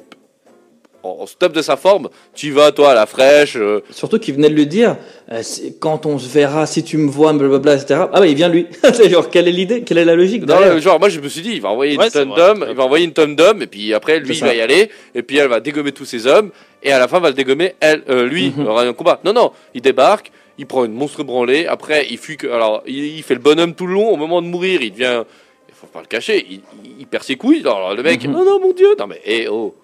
en 1.03 1.27
stop 1.27 1.53
de 1.53 1.63
sa 1.63 1.77
forme, 1.77 2.09
tu 2.35 2.49
y 2.49 2.51
vas 2.51 2.73
toi 2.73 2.91
à 2.91 2.95
la 2.95 3.07
fraîche. 3.07 3.57
euh, 3.57 3.81
Surtout 3.91 4.19
qu'il 4.19 4.35
venait 4.35 4.51
de 4.51 4.55
lui 4.55 4.67
dire, 4.67 4.97
euh, 5.33 5.43
quand 5.81 6.07
on 6.07 6.19
se 6.19 6.29
verra, 6.29 6.67
si 6.67 6.83
tu 6.83 6.97
me 6.99 7.09
vois, 7.11 7.33
blablabla, 7.33 7.75
etc. 7.77 8.01
Ah 8.13 8.21
bah 8.21 8.27
il 8.27 8.35
vient 8.35 8.49
lui. 8.49 8.67
c'est 8.93 9.09
genre, 9.09 9.31
quelle 9.31 9.49
est 9.49 9.53
l'idée? 9.53 9.83
Quelle 9.83 9.99
est 9.99 10.05
la 10.05 10.17
logique? 10.17 10.45
Non, 10.47 10.79
genre, 10.81 10.99
moi, 10.99 11.09
je 11.09 11.21
me 11.21 11.29
suis 11.29 11.43
dit, 11.43 11.53
il 11.55 11.61
va 11.61 11.71
envoyer 11.71 11.97
Ouais, 11.97 12.07
une 12.07 12.11
tonne 12.11 12.35
d'hommes, 12.35 12.67
il 12.69 12.75
va 12.75 12.85
envoyer 12.85 13.05
une 13.05 13.13
tonne 13.13 13.37
d'hommes, 13.37 13.63
et 13.63 13.67
puis 13.67 13.95
après, 13.95 14.19
lui, 14.21 14.37
il 14.37 14.41
va 14.41 14.55
y 14.55 14.61
aller, 14.61 14.91
et 15.15 15.23
puis 15.23 15.37
elle 15.39 15.49
va 15.49 15.61
dégommer 15.61 15.93
tous 15.93 16.05
ses 16.05 16.27
hommes, 16.27 16.51
et 16.83 16.91
à 16.93 16.99
la 16.99 17.07
fin, 17.09 17.21
va 17.21 17.29
le 17.29 17.35
dégommer, 17.35 17.75
elle, 17.81 18.03
euh, 18.11 18.27
lui, 18.27 18.53
Mhm. 18.57 18.67
aura 18.67 18.83
un 18.83 18.93
combat. 18.93 19.21
Non, 19.25 19.33
non, 19.33 19.53
il 19.75 19.81
débarque, 19.83 20.31
il 20.59 20.67
prend 20.67 20.85
une 20.85 20.93
monstre 20.95 21.23
branlée, 21.23 21.67
après, 21.67 22.07
il 22.11 22.19
fuit 22.19 22.37
que, 22.37 22.49
alors, 22.49 22.83
il, 22.87 23.05
il 23.17 23.23
fait 23.23 23.35
le 23.35 23.41
bonhomme 23.41 23.75
tout 23.75 23.87
le 23.87 23.95
long, 23.95 24.09
au 24.11 24.17
moment 24.17 24.43
de 24.43 24.47
mourir, 24.49 24.83
il 24.83 24.91
devient, 24.93 25.23
il 25.69 25.75
faut 25.75 25.87
pas 25.87 26.01
le 26.01 26.07
cacher, 26.07 26.45
il, 26.51 26.61
il- 26.85 26.91
il 27.01 27.07
perd 27.07 27.23
ses 27.23 27.37
couilles, 27.37 27.61
alors 27.61 27.95
le 27.95 28.03
mec, 28.03 28.25
Mhm. 28.27 28.35
oh 28.37 28.45
non, 28.45 28.61
mon 28.61 28.73
dieu, 28.73 28.89
non, 28.99 29.07
mais, 29.07 29.21
eh, 29.25 29.47
oh, 29.49 29.75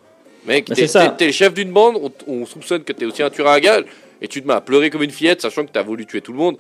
mec, 0.47 0.69
Mais 0.69 0.75
t'es 0.77 0.87
t'es- 0.87 1.11
t'es 1.17 1.27
le 1.27 1.33
chef 1.33 1.55
d'une 1.55 1.71
bande, 1.73 1.97
on, 2.03 2.11
on 2.33 2.47
soupçonne 2.47 2.83
que 2.83 2.93
t'es 2.93 3.05
aussi 3.05 3.23
un 3.23 3.31
tueur 3.31 3.49
à 3.49 3.61
gages, 3.61 3.85
et 4.23 4.29
tu 4.29 4.43
te 4.43 4.49
mets 4.49 4.55
à 4.55 4.61
pleurer 4.61 4.91
comme 4.91 5.03
une 5.03 5.11
fillette, 5.11 5.41
sachant 5.43 5.65
que 5.65 5.71
t'as 5.73 5.83
voulu 5.83 6.07
tuer 6.07 6.21
tout 6.21 6.33
le 6.33 6.39
monde. 6.39 6.57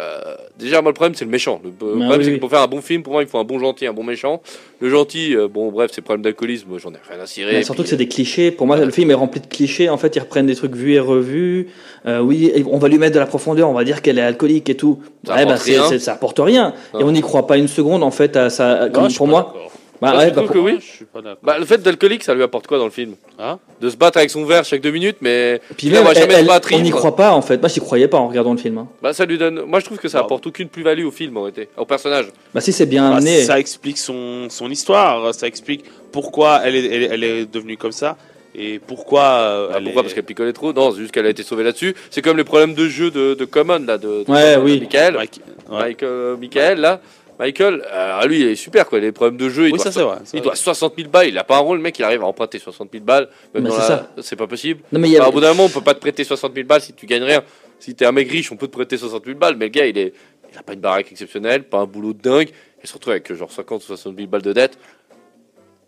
Euh, 0.00 0.36
déjà, 0.56 0.80
moi, 0.80 0.92
le 0.92 0.94
problème, 0.94 1.16
c'est 1.16 1.24
le 1.24 1.30
méchant. 1.32 1.60
Le 1.64 1.70
problème, 1.72 2.08
oui, 2.08 2.24
c'est 2.24 2.34
que 2.34 2.38
pour 2.38 2.50
faire 2.50 2.60
un 2.60 2.68
bon 2.68 2.80
film, 2.80 3.02
pour 3.02 3.14
moi, 3.14 3.22
il 3.22 3.28
faut 3.28 3.38
un 3.38 3.42
bon 3.44 3.58
gentil, 3.58 3.84
un 3.84 3.92
bon 3.92 4.04
méchant. 4.04 4.40
Le 4.78 4.90
gentil, 4.90 5.34
euh, 5.34 5.48
bon, 5.48 5.72
bref, 5.72 5.90
c'est 5.92 6.02
problème 6.02 6.22
d'alcoolisme, 6.22 6.68
j'en 6.78 6.90
ai 6.90 6.98
rien 7.10 7.20
à 7.20 7.26
cirer. 7.26 7.50
Mais 7.54 7.60
et 7.60 7.62
surtout 7.64 7.82
puis, 7.82 7.84
que 7.84 7.90
c'est 7.90 7.96
des 7.96 8.06
clichés. 8.06 8.52
Pour 8.52 8.68
moi, 8.68 8.76
le 8.76 8.92
film 8.92 9.10
est 9.10 9.14
rempli 9.14 9.40
de 9.40 9.48
clichés. 9.48 9.88
En 9.88 9.96
fait, 9.96 10.14
ils 10.14 10.20
reprennent 10.20 10.46
des 10.46 10.54
trucs 10.54 10.76
vus 10.76 10.92
et 10.94 11.00
revus. 11.00 11.66
Euh, 12.06 12.20
oui, 12.20 12.48
et 12.54 12.64
on 12.70 12.78
va 12.78 12.86
lui 12.86 12.98
mettre 12.98 13.14
de 13.14 13.18
la 13.18 13.26
profondeur. 13.26 13.68
On 13.68 13.72
va 13.72 13.82
dire 13.82 14.00
qu'elle 14.00 14.18
est 14.20 14.22
alcoolique 14.22 14.70
et 14.70 14.76
tout. 14.76 15.00
Ça 15.26 15.34
Ouais, 15.34 15.44
bah, 15.46 15.56
c'est- 15.56 15.98
ça 15.98 16.12
apporte 16.12 16.38
rien. 16.38 16.74
Non. 16.94 17.00
Et 17.00 17.02
on 17.02 17.10
n'y 17.10 17.20
croit 17.20 17.48
pas 17.48 17.56
une 17.56 17.66
seconde, 17.66 18.04
en 18.04 18.12
fait, 18.12 18.36
à 18.36 18.50
ça. 18.50 18.88
Comme 18.92 19.12
pour 19.12 19.26
moi. 19.26 19.52
d'accord. 19.52 19.72
Bah, 20.00 20.16
ouais, 20.16 20.30
bah, 20.30 20.44
que 20.52 20.58
oui 20.58 20.76
Je 20.80 20.84
suis 20.96 21.04
pas 21.04 21.20
d'accord. 21.20 21.38
Bah, 21.42 21.56
le 21.58 21.64
fait 21.64 21.78
d'alcoolique, 21.78 22.22
ça 22.22 22.32
lui 22.34 22.42
apporte 22.42 22.66
quoi 22.66 22.78
dans 22.78 22.84
le 22.84 22.90
film? 22.90 23.14
Hein? 23.38 23.58
De 23.80 23.90
se 23.90 23.96
battre 23.96 24.18
avec 24.18 24.30
son 24.30 24.44
verre 24.44 24.64
chaque 24.64 24.80
deux 24.80 24.90
minutes, 24.92 25.16
mais 25.20 25.60
Puis 25.76 25.88
il 25.88 25.92
même, 25.92 26.04
va 26.04 26.10
elle- 26.12 26.18
jamais 26.18 26.34
elle- 26.34 26.42
se 26.44 26.48
battre. 26.48 26.68
on 26.72 26.78
n'y 26.80 26.90
croit 26.90 27.16
pas, 27.16 27.32
en 27.32 27.42
fait. 27.42 27.58
Moi, 27.58 27.68
j'y 27.68 27.80
croyais 27.80 28.06
pas 28.08 28.18
en 28.18 28.28
regardant 28.28 28.52
le 28.52 28.58
film. 28.58 28.78
hein. 28.78 28.88
Bah, 29.02 29.12
ça 29.12 29.24
lui 29.26 29.38
donne. 29.38 29.62
Moi, 29.66 29.80
je 29.80 29.86
trouve 29.86 29.98
que 29.98 30.08
ça 30.08 30.20
apporte 30.20 30.46
aucune 30.46 30.68
plus-value 30.68 31.04
au 31.04 31.10
film, 31.10 31.36
en 31.36 31.42
réalité, 31.42 31.68
au 31.76 31.84
personnage. 31.84 32.26
Bah, 32.54 32.60
si 32.60 32.72
c'est 32.72 32.86
bien 32.86 33.10
Bah, 33.10 33.16
amené. 33.16 33.42
ça 33.42 33.58
explique 33.58 33.98
son, 33.98 34.48
son 34.50 34.70
histoire, 34.70 35.34
ça 35.34 35.46
explique 35.46 35.84
pourquoi 36.12 36.60
elle 36.64 36.76
est, 36.76 36.86
elle, 36.86 37.02
est- 37.02 37.08
elle 37.12 37.24
est 37.24 37.46
devenue 37.52 37.76
comme 37.76 37.92
ça 37.92 38.16
et 38.54 38.78
pourquoi. 38.78 39.22
euh, 39.22 39.68
Bah, 39.68 39.74
pourquoi? 39.82 40.00
est- 40.00 40.04
Parce 40.04 40.14
qu'elle 40.14 40.24
picolait 40.24 40.52
trop 40.52 40.72
Non, 40.72 40.92
c'est 40.92 41.00
juste 41.00 41.12
qu'elle 41.12 41.26
a 41.26 41.30
été 41.30 41.42
sauvée 41.42 41.64
là-dessus. 41.64 41.94
C'est 42.10 42.22
comme 42.22 42.36
les 42.36 42.44
problèmes 42.44 42.74
de 42.74 42.88
jeu 42.88 43.10
de, 43.10 43.34
de 43.34 43.44
Common, 43.44 43.84
là, 43.86 43.98
de, 43.98 44.24
de 44.24 44.30
Ouais, 44.30 44.56
de 44.56 44.60
oui. 44.60 44.80
Michael. 44.80 45.14
Mike- 45.14 45.40
ouais. 45.70 45.78
Michael, 45.78 46.08
euh, 46.08 46.36
Michael, 46.36 46.80
là. 46.80 47.00
Michael, 47.38 47.84
euh, 47.92 48.26
lui, 48.26 48.40
il 48.40 48.48
est 48.48 48.56
super, 48.56 48.86
quoi. 48.86 48.98
Les 48.98 49.12
problèmes 49.12 49.36
de 49.36 49.48
jeu, 49.48 49.68
il 49.68 49.72
Oui, 49.72 49.78
doit 49.78 49.84
ça 49.84 49.92
c'est 49.92 50.02
vrai. 50.02 50.16
Il 50.34 50.40
doit 50.42 50.56
60 50.56 50.94
000 50.96 51.08
balles, 51.08 51.28
il 51.28 51.38
a 51.38 51.44
pas 51.44 51.56
un 51.56 51.60
rôle, 51.60 51.76
le 51.78 51.82
mec, 51.82 51.98
il 51.98 52.02
arrive 52.02 52.22
à 52.22 52.26
emprunter 52.26 52.58
60 52.58 52.90
000 52.92 53.04
balles. 53.04 53.28
C'est 53.54 53.60
la- 53.60 53.70
ça. 53.70 54.10
C'est 54.22 54.36
pas 54.36 54.46
possible. 54.46 54.80
Non, 54.92 54.98
mais 54.98 55.08
il 55.08 55.12
y 55.12 55.16
a- 55.16 55.20
Enfin, 55.20 55.28
au 55.28 55.32
bout 55.32 55.40
d'un 55.40 55.50
moment, 55.50 55.64
on 55.66 55.68
peut 55.68 55.80
pas 55.80 55.94
te 55.94 56.00
prêter 56.00 56.24
60 56.24 56.54
000 56.54 56.66
balles 56.66 56.80
si 56.80 56.92
tu 56.94 57.06
gagnes 57.06 57.22
rien. 57.24 57.42
Si 57.78 57.94
t'es 57.94 58.04
un 58.06 58.12
mec 58.12 58.28
riche, 58.30 58.50
on 58.50 58.56
peut 58.56 58.66
te 58.66 58.72
prêter 58.72 58.96
60 58.96 59.24
000 59.24 59.38
balles, 59.38 59.56
mais 59.56 59.66
le 59.66 59.70
gars, 59.70 59.86
il 59.86 59.96
est, 59.98 60.12
il 60.52 60.58
a 60.58 60.62
pas 60.62 60.72
une 60.72 60.80
baraque 60.80 61.12
exceptionnelle, 61.12 61.62
pas 61.62 61.78
un 61.78 61.86
boulot 61.86 62.12
de 62.12 62.20
dingue, 62.20 62.48
il 62.82 62.88
se 62.88 62.94
retrouve 62.94 63.12
avec 63.12 63.32
genre 63.32 63.52
50 63.52 63.82
ou 63.82 63.86
60 63.86 64.16
000 64.16 64.26
balles 64.28 64.42
de 64.42 64.52
dette. 64.52 64.78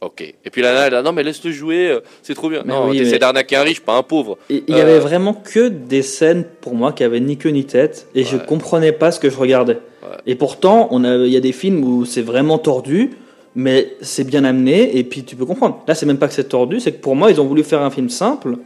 Ok. 0.01 0.23
Et 0.23 0.51
puis 0.51 0.63
là, 0.63 0.73
là, 0.73 0.87
elle 0.87 0.95
a, 0.95 1.03
non, 1.03 1.13
mais 1.13 1.23
laisse-le 1.23 1.53
jouer, 1.53 1.91
euh, 1.91 2.01
c'est 2.23 2.35
trop 2.35 2.49
bien. 2.49 2.63
Mais 2.65 2.73
non, 2.73 2.89
oui, 2.89 2.99
t'essaies 2.99 3.13
mais- 3.13 3.19
d'arnaquer 3.19 3.57
un 3.57 3.63
riche, 3.63 3.81
pas 3.81 3.97
un 3.97 4.03
pauvre. 4.03 4.39
Il 4.49 4.63
y 4.69 4.73
Euh, 4.73 4.83
avait 4.83 4.99
vraiment 4.99 5.35
que 5.35 5.69
des 5.69 6.01
scènes 6.03 6.45
pour 6.63 6.75
moi 6.75 6.93
qui 6.93 7.05
avaient 7.05 7.21
ni 7.21 7.37
queue 7.37 7.51
ni 7.51 7.65
tête 7.65 8.07
et 8.15 8.25
je 8.25 8.37
Ouais. 8.37 8.43
comprenais 8.47 8.93
pas 8.93 9.11
ce 9.11 9.21
que 9.21 9.29
je 9.29 9.37
regardais. 9.37 9.75
Ouais. 10.03 10.17
Et 10.27 10.35
pourtant, 10.37 10.89
on 10.91 11.05
a, 11.05 11.17
il 11.17 11.31
y 11.33 11.37
a 11.37 11.41
des 11.41 11.53
films 11.53 11.85
où 11.85 12.07
c'est 12.07 12.23
vraiment 12.23 12.57
tordu, 12.57 13.11
mais 13.55 13.95
c'est 14.01 14.25
bien 14.25 14.45
amené 14.45 14.97
et 14.97 15.05
puis 15.05 15.23
tu 15.25 15.37
peux 15.37 15.45
comprendre. 15.45 15.83
Là, 15.87 15.95
c'est 15.95 16.07
même 16.07 16.19
pas 16.19 16.29
que 16.29 16.35
c'est 16.35 16.49
tordu, 16.49 16.81
c'est 16.81 16.93
que 16.93 17.01
pour 17.03 17.15
moi, 17.15 17.31
ils 17.31 17.39
ont 17.41 17.47
voulu 17.47 17.63
faire 17.63 17.83
un 17.83 17.91
film 17.91 18.09
simple 18.09 18.57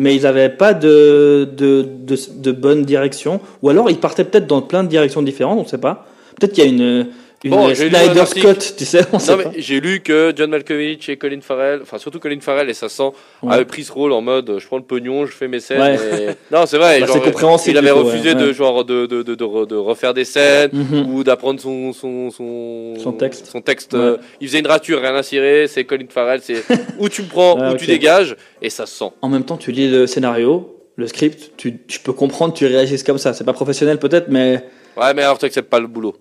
mais 0.00 0.14
ils 0.14 0.22
n'avaient 0.22 0.48
pas 0.48 0.74
de, 0.74 1.48
de, 1.56 1.84
de, 2.04 2.16
de 2.36 2.52
bonne 2.52 2.84
direction. 2.84 3.40
Ou 3.62 3.68
alors 3.68 3.90
ils 3.90 3.98
partaient 3.98 4.22
peut-être 4.22 4.46
dans 4.46 4.62
plein 4.62 4.84
de 4.84 4.88
directions 4.88 5.22
différentes, 5.22 5.58
on 5.58 5.64
ne 5.64 5.66
sait 5.68 5.76
pas. 5.76 6.06
Peut-être 6.38 6.52
qu'il 6.52 6.62
y 6.64 6.66
a 6.68 6.70
une, 6.70 7.08
une 7.44 7.50
Bon, 7.52 7.72
j'ai 7.72 7.88
lu 7.88 7.94
un 7.96 8.04
Snyder. 8.04 8.26
Scott, 8.26 8.74
tu 8.76 8.84
sais, 8.84 9.00
on 9.12 9.18
sait 9.18 9.36
Non, 9.36 9.42
pas. 9.44 9.50
mais 9.54 9.60
j'ai 9.60 9.80
lu 9.80 10.00
que 10.00 10.32
John 10.36 10.50
Malkovich 10.50 11.08
et 11.08 11.16
Colin 11.16 11.40
Farrell, 11.40 11.80
enfin 11.82 11.98
surtout 11.98 12.18
Colin 12.18 12.40
Farrell 12.40 12.68
et 12.68 12.74
ça 12.74 12.88
sent, 12.88 13.10
Ouais. 13.42 13.54
avaient 13.54 13.64
pris 13.64 13.84
ce 13.84 13.92
rôle 13.92 14.10
en 14.12 14.20
mode 14.20 14.50
euh, 14.50 14.58
je 14.58 14.66
prends 14.66 14.78
le 14.78 14.82
pognon, 14.82 15.24
je 15.24 15.32
fais 15.32 15.46
mes 15.46 15.60
scènes. 15.60 15.80
Ouais. 15.80 15.94
et- 15.94 16.28
Non, 16.54 16.66
c'est 16.66 16.78
vrai. 16.78 17.00
Bah, 17.00 17.06
c'est 17.12 17.20
compréhensible, 17.20 17.76
Il 17.76 17.78
avait 17.78 17.90
refusé 17.92 18.30
ouais, 18.30 18.34
de 18.34 18.52
genre 18.52 18.84
de, 18.84 19.06
de, 19.06 19.22
de, 19.22 19.34
de, 19.36 19.44
re- 19.44 19.66
de 19.68 19.76
refaire 19.76 20.14
des 20.14 20.24
scènes 20.24 20.70
Mhm. 20.72 21.14
ou 21.14 21.22
d'apprendre 21.22 21.60
son, 21.60 21.92
son, 21.92 22.30
son, 22.30 22.94
Son 22.98 23.12
texte. 23.12 23.46
Son 23.46 23.60
texte. 23.60 23.94
Euh, 23.94 24.16
il 24.40 24.48
faisait 24.48 24.58
une 24.58 24.66
rature, 24.66 25.00
rien 25.00 25.14
à 25.14 25.22
cirer. 25.22 25.66
C'est 25.68 25.84
Colin 25.84 26.06
Farrell, 26.08 26.40
c'est 26.42 26.62
où 26.98 27.08
tu 27.08 27.22
me 27.22 27.28
prends, 27.28 27.56
Ouais, 27.58 27.72
où 27.72 27.76
tu 27.76 27.86
dégages 27.86 28.36
et 28.60 28.70
ça 28.70 28.84
se 28.86 28.96
sent. 28.98 29.10
En 29.22 29.28
même 29.28 29.44
temps, 29.44 29.56
tu 29.56 29.70
lis 29.70 29.88
le 29.88 30.06
scénario, 30.08 30.74
le 30.96 31.06
script, 31.06 31.52
tu, 31.56 31.78
tu 31.86 32.00
peux 32.00 32.12
comprendre, 32.12 32.52
tu 32.52 32.66
réagisses 32.66 33.04
comme 33.04 33.18
ça. 33.18 33.32
C'est 33.32 33.44
pas 33.44 33.52
professionnel 33.52 33.98
peut-être, 34.00 34.26
mais 34.28 34.64
Ouais, 34.96 35.14
mais 35.14 35.22
alors 35.22 35.38
tu 35.38 35.44
acceptes 35.44 35.70
pas 35.70 35.78
le 35.78 35.86
boulot. 35.86 36.16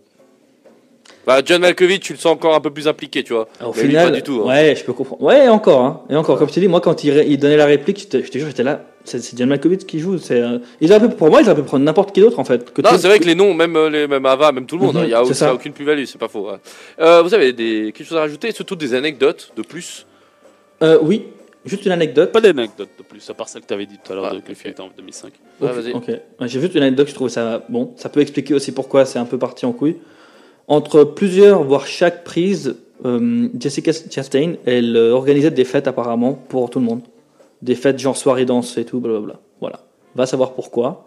Bah, 1.27 1.41
John 1.45 1.61
Malkovich, 1.61 1.99
tu 1.99 2.13
le 2.13 2.17
sens 2.19 2.31
encore 2.33 2.55
un 2.55 2.61
peu 2.61 2.71
plus 2.71 2.87
impliqué, 2.87 3.21
tu 3.21 3.33
vois. 3.33 3.49
au 3.61 3.73
Mais 3.75 3.81
lui, 3.83 3.89
final, 3.89 4.09
pas 4.11 4.15
du 4.15 4.23
tout. 4.23 4.41
hein. 4.43 4.47
ouais, 4.47 4.75
je 4.77 4.83
peux 4.85 4.93
comprendre. 4.93 5.21
Ouais, 5.21 5.49
encore, 5.49 5.81
hein. 5.81 6.01
et 6.09 6.15
encore. 6.15 6.39
Comme 6.39 6.47
je 6.47 6.53
t'ai 6.53 6.61
dit, 6.61 6.69
moi, 6.69 6.79
quand 6.79 7.03
il, 7.03 7.37
donnait 7.37 7.57
la 7.57 7.65
réplique, 7.65 7.99
je 7.99 8.07
te, 8.07 8.17
te 8.17 8.37
jure, 8.37 8.47
j'étais 8.47 8.63
là. 8.63 8.85
C'est 9.03 9.37
John 9.37 9.49
Malkovich 9.49 9.85
qui 9.85 9.99
joue. 9.99 10.17
C'est, 10.19 10.39
euh, 10.41 10.59
ils 10.81 10.91
auraient 10.93 11.07
pu- 11.09 11.15
pour 11.15 11.29
moi, 11.29 11.41
ils 11.41 11.49
auraient 11.49 11.59
pu 11.61 11.67
prendre 11.67 11.83
n'importe 11.83 12.13
qui 12.13 12.21
d'autre 12.21 12.39
en 12.39 12.43
fait. 12.45 12.73
Que 12.73 12.81
Non, 12.81 12.91
c'est 12.97 13.07
vrai 13.07 13.19
que 13.19 13.25
les 13.25 13.35
noms, 13.35 13.53
même 13.53 13.75
euh, 13.75 13.89
les 13.89 14.07
même 14.07 14.25
Ava, 14.25 14.51
même 14.53 14.65
tout 14.65 14.77
le 14.77 14.85
monde, 14.85 14.95
Mhm, 14.95 15.03
il 15.03 15.07
n'y 15.07 15.13
a, 15.13 15.25
ça. 15.33 15.53
aucune 15.53 15.73
plus-value, 15.73 16.05
c'est 16.05 16.17
pas 16.17 16.27
faux. 16.29 16.49
ouais. 16.49 16.57
Euh, 17.01 17.21
vous 17.21 17.33
avez 17.33 17.51
des, 17.53 17.91
quelque 17.93 18.05
chose 18.07 18.17
à 18.17 18.21
rajouter, 18.21 18.51
surtout 18.53 18.75
des 18.77 18.93
anecdotes 18.93 19.51
de 19.55 19.61
plus? 19.63 20.05
Euh, 20.83 20.97
oui, 21.01 21.23
juste 21.65 21.85
une 21.85 21.91
anecdote. 21.91 22.31
Pas 22.31 22.41
d'anecdote 22.41 22.89
de 22.97 23.03
plus, 23.03 23.29
à 23.29 23.33
part 23.33 23.49
celle 23.49 23.63
que 23.63 23.67
tu 23.67 23.73
avais 23.73 23.85
dit 23.85 23.97
tout 24.03 24.11
à 24.13 24.15
l'heure 24.15 24.25
Ah, 24.31 24.33
de 24.35 24.39
que 24.39 24.47
le 24.47 24.53
ok. 24.53 24.57
film 24.59 24.71
était 24.71 24.81
en 24.81 24.89
2005. 24.95 25.31
Ouais, 25.61 25.69
Ok, 25.69 25.75
vas-y. 25.75 25.91
ok. 25.93 26.07
Ouais, 26.07 26.47
J'ai 26.47 26.59
vu 26.59 26.67
une 26.67 26.83
anecdote, 26.83 27.07
je 27.09 27.13
trouvais 27.15 27.29
ça 27.29 27.63
bon. 27.67 27.93
Ça 27.97 28.07
peut 28.09 28.19
expliquer 28.21 28.53
aussi 28.53 28.71
pourquoi 28.73 29.05
c'est 29.05 29.19
un 29.19 29.25
peu 29.25 29.37
parti 29.37 29.65
en 29.65 29.71
couille. 29.73 29.97
Entre 30.67 31.03
plusieurs, 31.05 31.63
voire 31.63 31.87
chaque 31.87 32.23
prise, 32.23 32.75
euh, 33.05 33.47
Jessica 33.57 33.91
Chastain, 34.11 34.55
elle 34.65 34.95
euh, 34.97 35.11
organisait 35.13 35.51
des 35.51 35.63
fêtes 35.63 35.87
apparemment 35.87 36.33
pour 36.33 36.69
tout 36.69 36.79
le 36.79 36.85
monde. 36.85 37.01
Des 37.61 37.75
fêtes 37.75 37.99
genre 37.99 38.17
soirée 38.17 38.45
danse 38.45 38.77
et 38.77 38.85
tout, 38.85 38.99
blablabla. 38.99 39.39
Voilà. 39.61 39.79
Va 40.15 40.25
savoir 40.25 40.53
pourquoi. 40.53 41.05